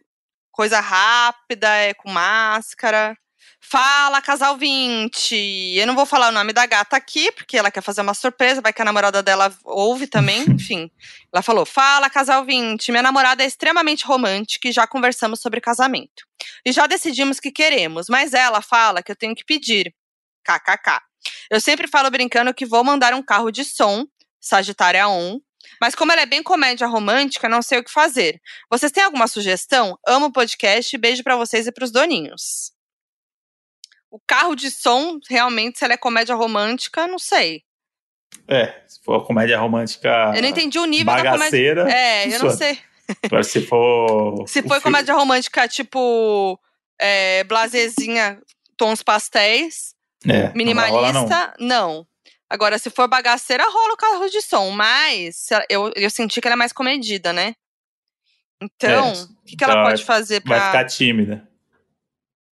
coisa 0.49 0.79
rápida, 0.79 1.67
é 1.75 1.93
com 1.93 2.09
máscara. 2.09 3.17
Fala, 3.63 4.21
casal 4.21 4.57
20. 4.57 5.75
Eu 5.77 5.85
não 5.85 5.95
vou 5.95 6.05
falar 6.05 6.29
o 6.29 6.31
nome 6.31 6.51
da 6.51 6.65
gata 6.65 6.97
aqui, 6.97 7.31
porque 7.31 7.55
ela 7.55 7.69
quer 7.69 7.81
fazer 7.81 8.01
uma 8.01 8.15
surpresa, 8.15 8.59
vai 8.59 8.73
que 8.73 8.81
a 8.81 8.85
namorada 8.85 9.21
dela 9.21 9.55
ouve 9.63 10.07
também, 10.07 10.41
enfim. 10.49 10.89
Ela 11.31 11.43
falou: 11.43 11.65
Fala, 11.65 12.09
casal 12.09 12.43
20. 12.43 12.91
Minha 12.91 13.03
namorada 13.03 13.43
é 13.43 13.45
extremamente 13.45 14.03
romântica 14.03 14.67
e 14.67 14.71
já 14.71 14.87
conversamos 14.87 15.39
sobre 15.39 15.61
casamento. 15.61 16.25
E 16.65 16.71
já 16.71 16.87
decidimos 16.87 17.39
que 17.39 17.51
queremos, 17.51 18.09
mas 18.09 18.33
ela 18.33 18.61
fala 18.61 19.03
que 19.03 19.11
eu 19.11 19.15
tenho 19.15 19.35
que 19.35 19.45
pedir. 19.45 19.93
KKK. 20.43 20.99
Eu 21.51 21.61
sempre 21.61 21.87
falo 21.87 22.09
brincando 22.09 22.53
que 22.53 22.65
vou 22.65 22.83
mandar 22.83 23.13
um 23.13 23.21
carro 23.21 23.51
de 23.51 23.63
som, 23.63 24.07
Sagitária 24.39 25.07
1. 25.07 25.39
Mas 25.79 25.93
como 25.93 26.11
ela 26.11 26.21
é 26.21 26.25
bem 26.25 26.41
comédia 26.41 26.87
romântica, 26.87 27.47
não 27.47 27.61
sei 27.61 27.77
o 27.77 27.83
que 27.83 27.91
fazer. 27.91 28.41
Vocês 28.69 28.91
têm 28.91 29.03
alguma 29.03 29.27
sugestão? 29.27 29.97
Amo 30.05 30.25
o 30.25 30.31
podcast. 30.31 30.97
Beijo 30.97 31.23
pra 31.23 31.35
vocês 31.35 31.67
e 31.67 31.71
pros 31.71 31.91
doninhos. 31.91 32.71
O 34.11 34.19
carro 34.27 34.55
de 34.55 34.69
som, 34.69 35.17
realmente, 35.29 35.79
se 35.79 35.85
ela 35.85 35.93
é 35.93 35.97
comédia 35.97 36.35
romântica, 36.35 37.07
não 37.07 37.17
sei. 37.17 37.63
É, 38.47 38.81
se 38.87 39.01
for 39.03 39.25
comédia 39.25 39.57
romântica 39.57 40.33
Eu 40.35 40.41
não 40.41 40.49
entendi 40.49 40.77
o 40.77 40.85
nível 40.85 41.05
da 41.15 41.17
comédia. 41.17 41.37
bagaceira. 41.37 41.89
É, 41.91 42.25
eu 42.27 42.31
não 42.31 42.49
funciona. 42.51 42.57
sei. 42.57 42.79
Agora, 43.23 43.43
se 43.43 43.61
for. 43.65 44.43
Se 44.47 44.61
filme- 44.61 44.81
comédia 44.81 45.13
romântica, 45.15 45.67
tipo, 45.67 46.59
é, 46.99 47.43
blazezinha, 47.45 48.41
tons 48.77 49.01
pastéis, 49.01 49.95
É, 50.27 50.53
não 50.53 50.73
vai 50.75 50.89
rolar, 50.89 51.13
não. 51.13 51.21
minimalista, 51.23 51.53
não. 51.59 52.05
Agora, 52.49 52.77
se 52.77 52.89
for 52.89 53.07
bagaceira, 53.07 53.63
rola 53.63 53.93
o 53.93 53.97
carro 53.97 54.29
de 54.29 54.41
som. 54.41 54.71
Mas 54.71 55.49
ela- 55.51 55.65
eu, 55.69 55.91
eu 55.95 56.09
senti 56.09 56.41
que 56.41 56.47
ela 56.47 56.55
é 56.55 56.57
mais 56.57 56.73
comedida, 56.73 57.31
né? 57.31 57.53
Então, 58.61 59.07
É, 59.07 59.11
o 59.13 59.27
que, 59.45 59.55
que 59.55 59.63
ela 59.63 59.73
então 59.73 59.83
pode 59.85 60.03
fazer 60.05 60.41
Vai 60.45 60.57
pra. 60.59 60.67
ficar 60.67 60.85
tímida. 60.85 61.47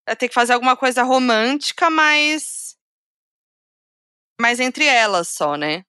Ela 0.09 0.15
tem 0.15 0.27
que 0.27 0.33
fazer 0.33 0.53
alguma 0.53 0.75
coisa 0.75 1.03
romântica, 1.03 1.87
mas. 1.87 2.75
Mas 4.41 4.59
entre 4.59 4.83
elas 4.83 5.27
só, 5.27 5.55
né? 5.55 5.85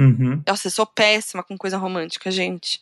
Uhum. 0.00 0.42
Nossa, 0.44 0.66
eu 0.66 0.72
sou 0.72 0.84
péssima 0.84 1.44
com 1.44 1.56
coisa 1.56 1.76
romântica, 1.78 2.32
gente. 2.32 2.80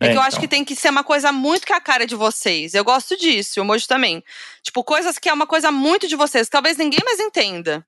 É, 0.00 0.06
É, 0.06 0.10
que 0.10 0.16
eu 0.16 0.20
acho 0.20 0.36
então. 0.36 0.40
que 0.42 0.48
tem 0.48 0.64
que 0.64 0.76
ser 0.76 0.88
uma 0.90 1.02
coisa 1.02 1.32
muito 1.32 1.66
que 1.66 1.72
a 1.72 1.80
cara 1.80 2.06
de 2.06 2.14
vocês. 2.14 2.74
Eu 2.74 2.84
gosto 2.84 3.16
disso, 3.16 3.60
o 3.60 3.64
Mojo 3.64 3.88
também. 3.88 4.22
Tipo, 4.62 4.84
coisas 4.84 5.18
que 5.18 5.28
é 5.28 5.32
uma 5.32 5.48
coisa 5.48 5.72
muito 5.72 6.06
de 6.06 6.14
vocês, 6.14 6.48
talvez 6.48 6.76
ninguém 6.76 7.00
mais 7.04 7.18
entenda. 7.18 7.84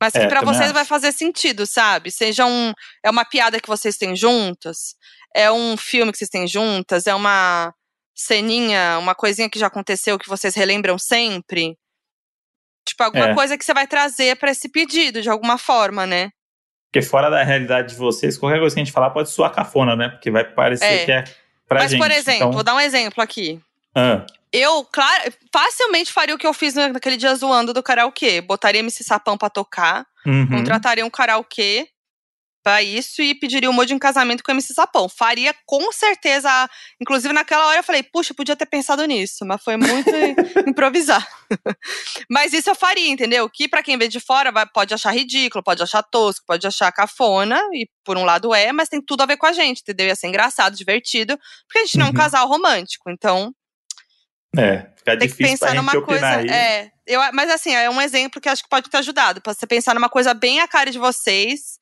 Mas 0.00 0.14
que 0.14 0.20
É, 0.20 0.26
pra 0.26 0.40
vocês 0.40 0.64
acho. 0.66 0.72
vai 0.74 0.86
fazer 0.86 1.12
sentido, 1.12 1.66
sabe? 1.66 2.10
Seja 2.10 2.46
um. 2.46 2.72
É 3.04 3.10
uma 3.10 3.26
piada 3.26 3.60
que 3.60 3.68
vocês 3.68 3.98
têm 3.98 4.16
juntas, 4.16 4.96
é 5.34 5.52
um 5.52 5.76
filme 5.76 6.12
que 6.12 6.16
vocês 6.18 6.30
têm 6.30 6.46
juntas, 6.48 7.06
é 7.06 7.14
uma 7.14 7.74
ceninha, 8.16 8.98
uma 8.98 9.14
coisinha 9.14 9.48
que 9.50 9.58
já 9.58 9.66
aconteceu 9.66 10.18
que 10.18 10.28
vocês 10.28 10.54
relembram 10.54 10.98
sempre. 10.98 11.76
Tipo, 12.88 13.02
alguma 13.04 13.28
É. 13.30 13.34
coisa 13.34 13.58
que 13.58 13.64
você 13.64 13.74
vai 13.74 13.86
trazer 13.86 14.36
pra 14.36 14.50
esse 14.50 14.68
pedido, 14.68 15.20
de 15.20 15.28
alguma 15.28 15.58
forma, 15.58 16.06
né? 16.06 16.30
Porque 16.90 17.06
fora 17.06 17.28
da 17.28 17.42
realidade 17.42 17.90
de 17.90 17.94
vocês, 17.96 18.38
qualquer 18.38 18.58
coisa 18.58 18.74
que 18.74 18.80
a 18.80 18.84
gente 18.84 18.92
falar 18.92 19.10
pode 19.10 19.28
soar 19.30 19.52
cafona, 19.52 19.94
né? 19.94 20.08
Porque 20.08 20.30
vai 20.30 20.44
parecer 20.44 20.84
É. 20.84 21.04
que 21.04 21.12
é 21.12 21.24
pra 21.68 21.80
Mas, 21.80 21.90
gente. 21.90 22.00
por 22.00 22.10
exemplo, 22.10 22.36
Então, 22.36 22.52
vou 22.52 22.62
dar 22.62 22.74
um 22.74 22.80
exemplo 22.80 23.22
aqui. 23.22 23.60
ah, 23.94 24.24
Eu, 24.52 24.84
claro, 24.84 25.30
facilmente 25.52 26.12
faria 26.12 26.34
o 26.34 26.38
que 26.38 26.46
eu 26.46 26.54
fiz 26.54 26.72
naquele 26.74 27.16
dia 27.18 27.34
zoando 27.34 27.74
do 27.74 27.82
karaokê. 27.82 28.40
Botaria 28.40 28.78
MC 28.80 29.02
Sapão 29.04 29.36
pra 29.36 29.50
tocar, 29.50 30.06
uhum. 30.24 30.46
contrataria 30.48 31.04
um 31.04 31.10
karaokê 31.10 31.88
pra 32.66 32.82
isso 32.82 33.22
e 33.22 33.32
pediria 33.32 33.70
o 33.70 33.72
Mojo 33.72 33.94
em 33.94 33.98
casamento 33.98 34.42
com 34.42 34.50
o 34.50 34.54
MC 34.56 34.74
Sapão. 34.74 35.08
Faria 35.08 35.54
com 35.64 35.92
certeza. 35.92 36.50
Inclusive, 37.00 37.32
naquela 37.32 37.64
hora 37.68 37.78
eu 37.78 37.84
falei, 37.84 38.02
puxa, 38.02 38.34
podia 38.34 38.56
ter 38.56 38.66
pensado 38.66 39.04
nisso, 39.04 39.46
mas 39.46 39.62
foi 39.62 39.76
muito 39.76 40.10
improvisar. 40.68 41.24
mas 42.28 42.52
isso 42.52 42.68
eu 42.68 42.74
faria, 42.74 43.08
entendeu? 43.08 43.48
Que 43.48 43.68
pra 43.68 43.84
quem 43.84 43.96
vê 43.96 44.08
de 44.08 44.18
fora 44.18 44.50
vai- 44.50 44.66
pode 44.66 44.92
achar 44.92 45.12
ridículo, 45.12 45.62
pode 45.62 45.80
achar 45.80 46.02
tosco, 46.02 46.44
pode 46.44 46.66
achar 46.66 46.90
cafona, 46.90 47.60
e 47.72 47.88
por 48.04 48.16
um 48.18 48.24
lado 48.24 48.52
é, 48.52 48.72
mas 48.72 48.88
tem 48.88 49.00
tudo 49.00 49.20
a 49.22 49.26
ver 49.26 49.36
com 49.36 49.46
a 49.46 49.52
gente, 49.52 49.82
entendeu? 49.82 50.08
Ia 50.08 50.16
ser 50.16 50.26
engraçado, 50.26 50.74
divertido, 50.74 51.38
porque 51.68 51.78
a 51.78 51.84
gente 51.84 51.98
não 51.98 52.06
é 52.06 52.08
um 52.08 52.10
Uhum. 52.10 52.16
casal 52.18 52.48
romântico, 52.48 53.08
então 53.12 53.52
É, 54.58 54.90
fica 54.96 55.16
tem 55.16 55.28
que 55.28 55.36
pensar 55.36 55.72
numa 55.72 56.02
coisa. 56.02 56.26
aí. 56.38 56.48
É, 56.50 56.90
eu, 57.06 57.20
mas 57.32 57.48
assim, 57.48 57.72
é 57.72 57.88
um 57.88 58.00
exemplo 58.02 58.40
que 58.40 58.48
acho 58.48 58.64
que 58.64 58.68
pode 58.68 58.90
ter 58.90 58.96
ajudado. 58.96 59.40
Pra 59.40 59.54
você 59.54 59.68
pensar 59.68 59.94
numa 59.94 60.08
coisa 60.08 60.34
bem 60.34 60.58
a 60.60 60.66
cara 60.66 60.90
de 60.90 60.98
vocês. 60.98 61.78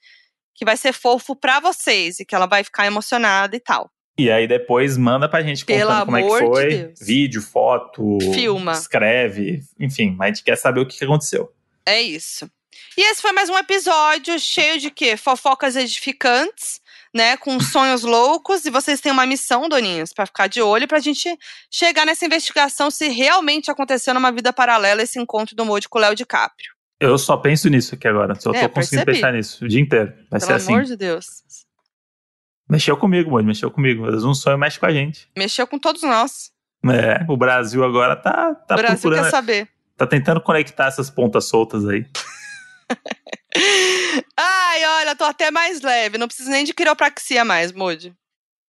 Que 0.55 0.65
vai 0.65 0.77
ser 0.77 0.93
fofo 0.93 1.35
pra 1.35 1.61
vocês 1.61 2.21
e 2.21 2.25
que 2.25 2.35
ela 2.35 2.47
vai 2.47 2.63
ficar 2.63 2.87
emocionada 2.87 3.57
e 3.57 3.61
tal. 3.61 3.91
E 4.17 4.31
aí 4.31 4.47
depois 4.47 4.97
manda 4.97 5.29
pra 5.29 5.43
gente 5.43 5.65
Pelo 5.65 5.91
contando 5.91 6.05
como 6.05 6.17
é 6.17 6.23
que 6.23 6.29
de 6.29 6.39
foi. 6.39 6.69
Deus. 6.69 6.99
Vídeo, 7.01 7.43
foto, 7.43 8.19
Filma. 8.33 8.73
escreve, 8.73 9.61
enfim, 9.79 10.15
mas 10.17 10.27
a 10.27 10.35
gente 10.35 10.45
quer 10.45 10.57
saber 10.57 10.81
o 10.81 10.87
que 10.87 11.05
aconteceu. 11.05 11.53
É 11.85 12.01
isso. 12.01 12.49
E 12.97 13.03
esse 13.11 13.21
foi 13.21 13.33
mais 13.33 13.49
um 13.49 13.59
episódio 13.59 14.39
cheio 14.39 14.79
de 14.79 14.91
quê? 14.91 15.17
Fofocas 15.17 15.75
edificantes, 15.75 16.81
né? 17.13 17.37
Com 17.37 17.59
sonhos 17.61 18.03
loucos. 18.03 18.65
E 18.65 18.71
vocês 18.71 19.01
têm 19.01 19.11
uma 19.11 19.27
missão, 19.27 19.69
Doninhos, 19.69 20.13
pra 20.13 20.27
ficar 20.27 20.47
de 20.47 20.63
olho 20.63 20.87
pra 20.87 21.01
gente 21.01 21.37
chegar 21.69 22.07
nessa 22.07 22.25
investigação 22.25 22.91
se 22.91 23.09
realmente 23.09 23.71
aconteceu 23.71 24.15
numa 24.15 24.31
vida 24.31 24.53
paralela 24.53 25.03
esse 25.03 25.19
encontro 25.19 25.57
do 25.57 25.65
Modi 25.65 25.89
com 25.89 25.99
o 25.99 26.01
Léo 26.01 26.15
DiCaprio. 26.15 26.74
Eu 27.01 27.19
só 27.19 27.37
penso 27.37 27.69
nisso 27.69 27.95
aqui 27.95 28.07
agora. 28.09 28.35
Só 28.35 28.53
É, 28.53 28.62
tô 28.69 28.75
conseguindo 28.75 29.05
percebi. 29.05 29.12
pensar 29.23 29.33
nisso 29.33 29.65
o 29.65 29.69
dia 29.69 29.81
inteiro. 29.81 30.12
Vai 30.31 30.41
Pelo 30.41 30.43
ser 30.47 30.53
assim. 30.55 30.73
amor 30.73 30.85
de 30.85 30.97
Deus. 30.97 31.27
Mexeu 32.69 32.97
comigo, 32.97 33.33
mano. 33.33 33.47
Mexeu 33.47 33.71
comigo. 33.71 34.05
Às 34.07 34.11
vezes 34.12 34.25
um 34.25 34.35
sonho 34.35 34.57
mexe 34.57 34.79
com 34.79 34.87
a 34.87 34.93
gente. 34.93 35.29
Mexeu 35.37 35.66
com 35.66 35.79
todos 35.79 36.03
nós. 36.03 36.51
É, 36.87 37.25
o 37.29 37.37
Brasil 37.37 37.83
agora 37.85 38.15
tá, 38.15 38.55
tá 38.55 38.75
o 38.75 38.79
Brasil 38.79 39.11
quer 39.11 39.31
saber. 39.31 39.69
Tá 39.97 40.07
tentando 40.07 40.41
conectar 40.41 40.87
essas 40.87 41.09
pontas 41.11 41.47
soltas 41.49 41.87
aí. 41.89 42.05
Ai, 44.37 44.85
olha, 45.01 45.15
tô 45.16 45.25
até 45.25 45.51
mais 45.51 45.81
leve. 45.81 46.19
Não 46.19 46.27
preciso 46.27 46.51
nem 46.51 46.65
de 46.65 46.75
quiropraxia 46.75 47.45
mais, 47.45 47.73
Moody. 47.73 48.15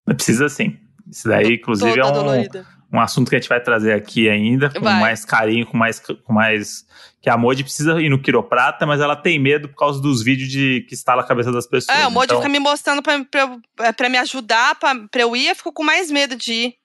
Precisa 0.06 0.48
sim. 0.50 0.80
Isso 1.10 1.28
daí, 1.28 1.56
inclusive, 1.56 2.00
é 2.00 2.06
um, 2.06 2.12
dolorida. 2.14 2.66
Um 2.96 3.00
assunto 3.00 3.30
que 3.30 3.36
a 3.36 3.40
gente 3.40 3.50
vai 3.50 3.62
trazer 3.62 3.94
aqui 3.94 4.30
ainda, 4.30 4.70
com 4.70 4.80
Vai. 4.82 5.00
mais 5.00 5.26
carinho, 5.26 5.66
com 5.66 5.78
mais, 5.78 6.00
com 6.00 6.34
mais. 6.34 6.86
Que 7.22 7.30
a 7.30 7.38
Modi 7.38 7.64
precisa 7.64 8.00
ir 8.02 8.10
no 8.10 8.22
quiroprata, 8.22 8.86
mas 8.86 9.02
ela 9.02 9.16
tem 9.16 9.40
medo 9.40 9.68
por 9.68 9.76
causa 9.76 10.02
dos 10.02 10.24
vídeos 10.24 10.50
de 10.50 10.86
que 10.88 10.94
estala 10.94 11.22
a 11.22 11.26
cabeça 11.26 11.52
das 11.52 11.66
pessoas. 11.68 11.98
É, 11.98 12.08
o 12.08 12.12
Moody 12.12 12.26
Então, 12.26 12.38
fica 12.38 12.50
me 12.50 12.60
mostrando 12.60 13.02
pra, 13.02 13.24
pra, 13.26 13.58
é, 13.80 13.92
pra 13.92 14.10
me 14.10 14.18
ajudar, 14.20 14.76
pra, 14.76 14.94
pra 15.12 15.22
eu 15.22 15.36
ir, 15.36 15.48
eu 15.48 15.56
fico 15.56 15.74
com 15.74 15.84
mais 15.84 16.10
medo 16.12 16.36
de 16.36 16.54
ir. 16.54 16.76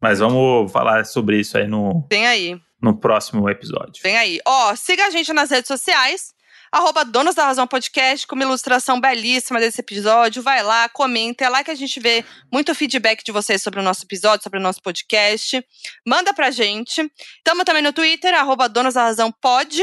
Mas 0.00 0.18
vamos 0.20 0.70
falar 0.70 1.04
sobre 1.04 1.40
isso 1.40 1.56
aí 1.58 1.66
no, 1.66 2.06
Vem 2.10 2.26
aí. 2.26 2.60
no 2.80 2.96
próximo 2.96 3.48
episódio. 3.48 4.02
Vem 4.02 4.16
aí. 4.16 4.38
Ó, 4.46 4.76
siga 4.76 5.06
a 5.06 5.10
gente 5.10 5.32
nas 5.32 5.50
redes 5.50 5.68
sociais. 5.68 6.32
Arroba 6.70 7.04
Donos 7.04 7.34
da 7.34 7.44
Razão 7.44 7.66
Podcast, 7.66 8.26
com 8.26 8.34
uma 8.34 8.44
ilustração 8.44 9.00
belíssima 9.00 9.58
desse 9.58 9.80
episódio. 9.80 10.42
Vai 10.42 10.62
lá, 10.62 10.88
comenta. 10.88 11.44
É 11.44 11.48
lá 11.48 11.64
que 11.64 11.70
a 11.70 11.74
gente 11.74 11.98
vê 11.98 12.24
muito 12.52 12.74
feedback 12.74 13.24
de 13.24 13.32
vocês 13.32 13.62
sobre 13.62 13.80
o 13.80 13.82
nosso 13.82 14.04
episódio, 14.04 14.42
sobre 14.42 14.58
o 14.58 14.62
nosso 14.62 14.82
podcast. 14.82 15.64
Manda 16.06 16.34
pra 16.34 16.50
gente. 16.50 17.10
Tamo 17.42 17.64
também 17.64 17.82
no 17.82 17.92
Twitter, 17.92 18.34
arroba 18.34 18.68
Donos 18.68 18.94
da 18.94 19.04
Razão 19.04 19.32
Pod. 19.32 19.82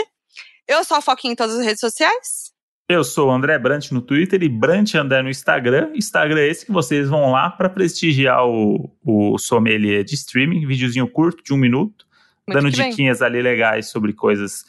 Eu 0.68 0.84
sou 0.84 0.98
a 0.98 1.02
Foquinha 1.02 1.34
em 1.34 1.36
todas 1.36 1.57
as 1.57 1.66
redes 1.66 1.80
sociais. 1.80 2.53
Eu 2.88 3.03
sou 3.03 3.30
o 3.30 3.32
André 3.32 3.57
Brant 3.57 3.90
no 3.90 3.99
Twitter 3.99 4.44
e 4.44 4.49
Brant 4.49 4.94
André 4.94 5.24
no 5.24 5.30
Instagram. 5.30 5.90
Instagram 5.95 6.40
é 6.41 6.48
esse 6.48 6.68
que 6.68 6.72
vocês 6.72 7.10
vão 7.10 7.32
lá 7.32 7.49
para 7.49 7.68
prestigiar 7.68 8.45
o, 8.45 8.95
o 9.03 9.40
sommelier 9.40 10.03
de 10.03 10.14
streaming, 10.14 10.68
videozinho 10.68 11.07
curto 11.07 11.44
de 11.44 11.52
um 11.52 11.57
minuto, 11.57 12.06
Muito 12.48 12.62
dando 12.62 12.72
que 12.72 12.78
bem. 12.78 12.91
diquinhas 12.91 13.24
ali 13.24 13.41
legais 13.41 13.90
sobre 13.90 14.14
coisas 14.14 14.66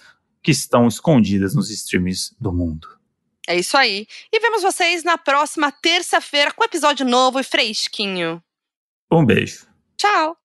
que 0.46 0.52
estão 0.52 0.86
escondidas 0.86 1.56
nos 1.56 1.70
streams 1.70 2.32
do 2.40 2.52
mundo. 2.52 2.86
É 3.48 3.58
isso 3.58 3.76
aí. 3.76 4.06
E 4.32 4.38
vemos 4.38 4.62
vocês 4.62 5.02
na 5.02 5.18
próxima 5.18 5.72
terça-feira 5.72 6.52
com 6.52 6.62
episódio 6.62 7.04
novo 7.04 7.40
e 7.40 7.42
fresquinho. 7.42 8.40
Um 9.10 9.26
beijo. 9.26 9.66
Tchau! 9.96 10.36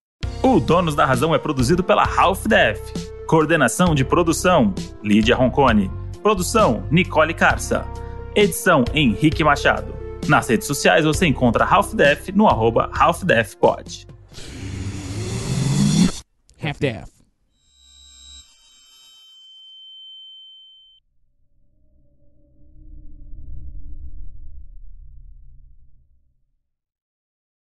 O 0.41 0.59
Donos 0.59 0.95
da 0.95 1.05
Razão 1.05 1.35
é 1.35 1.37
produzido 1.37 1.83
pela 1.83 2.03
Half 2.03 2.47
Def. 2.47 2.79
Coordenação 3.27 3.93
de 3.93 4.03
produção: 4.03 4.73
Lídia 5.03 5.35
Roncone. 5.35 5.91
Produção: 6.23 6.87
Nicole 6.89 7.35
Carça. 7.35 7.85
Edição: 8.35 8.83
Henrique 8.95 9.43
Machado. 9.43 9.93
Nas 10.27 10.49
redes 10.49 10.65
sociais 10.65 11.05
você 11.05 11.27
encontra 11.27 11.63
Half 11.63 11.93
Def 11.93 12.29
no 12.29 12.47
arroba 12.47 12.89
Half 12.91 13.21
Def 13.23 13.55
Pod. 13.55 14.07
Half-Death. 16.59 17.20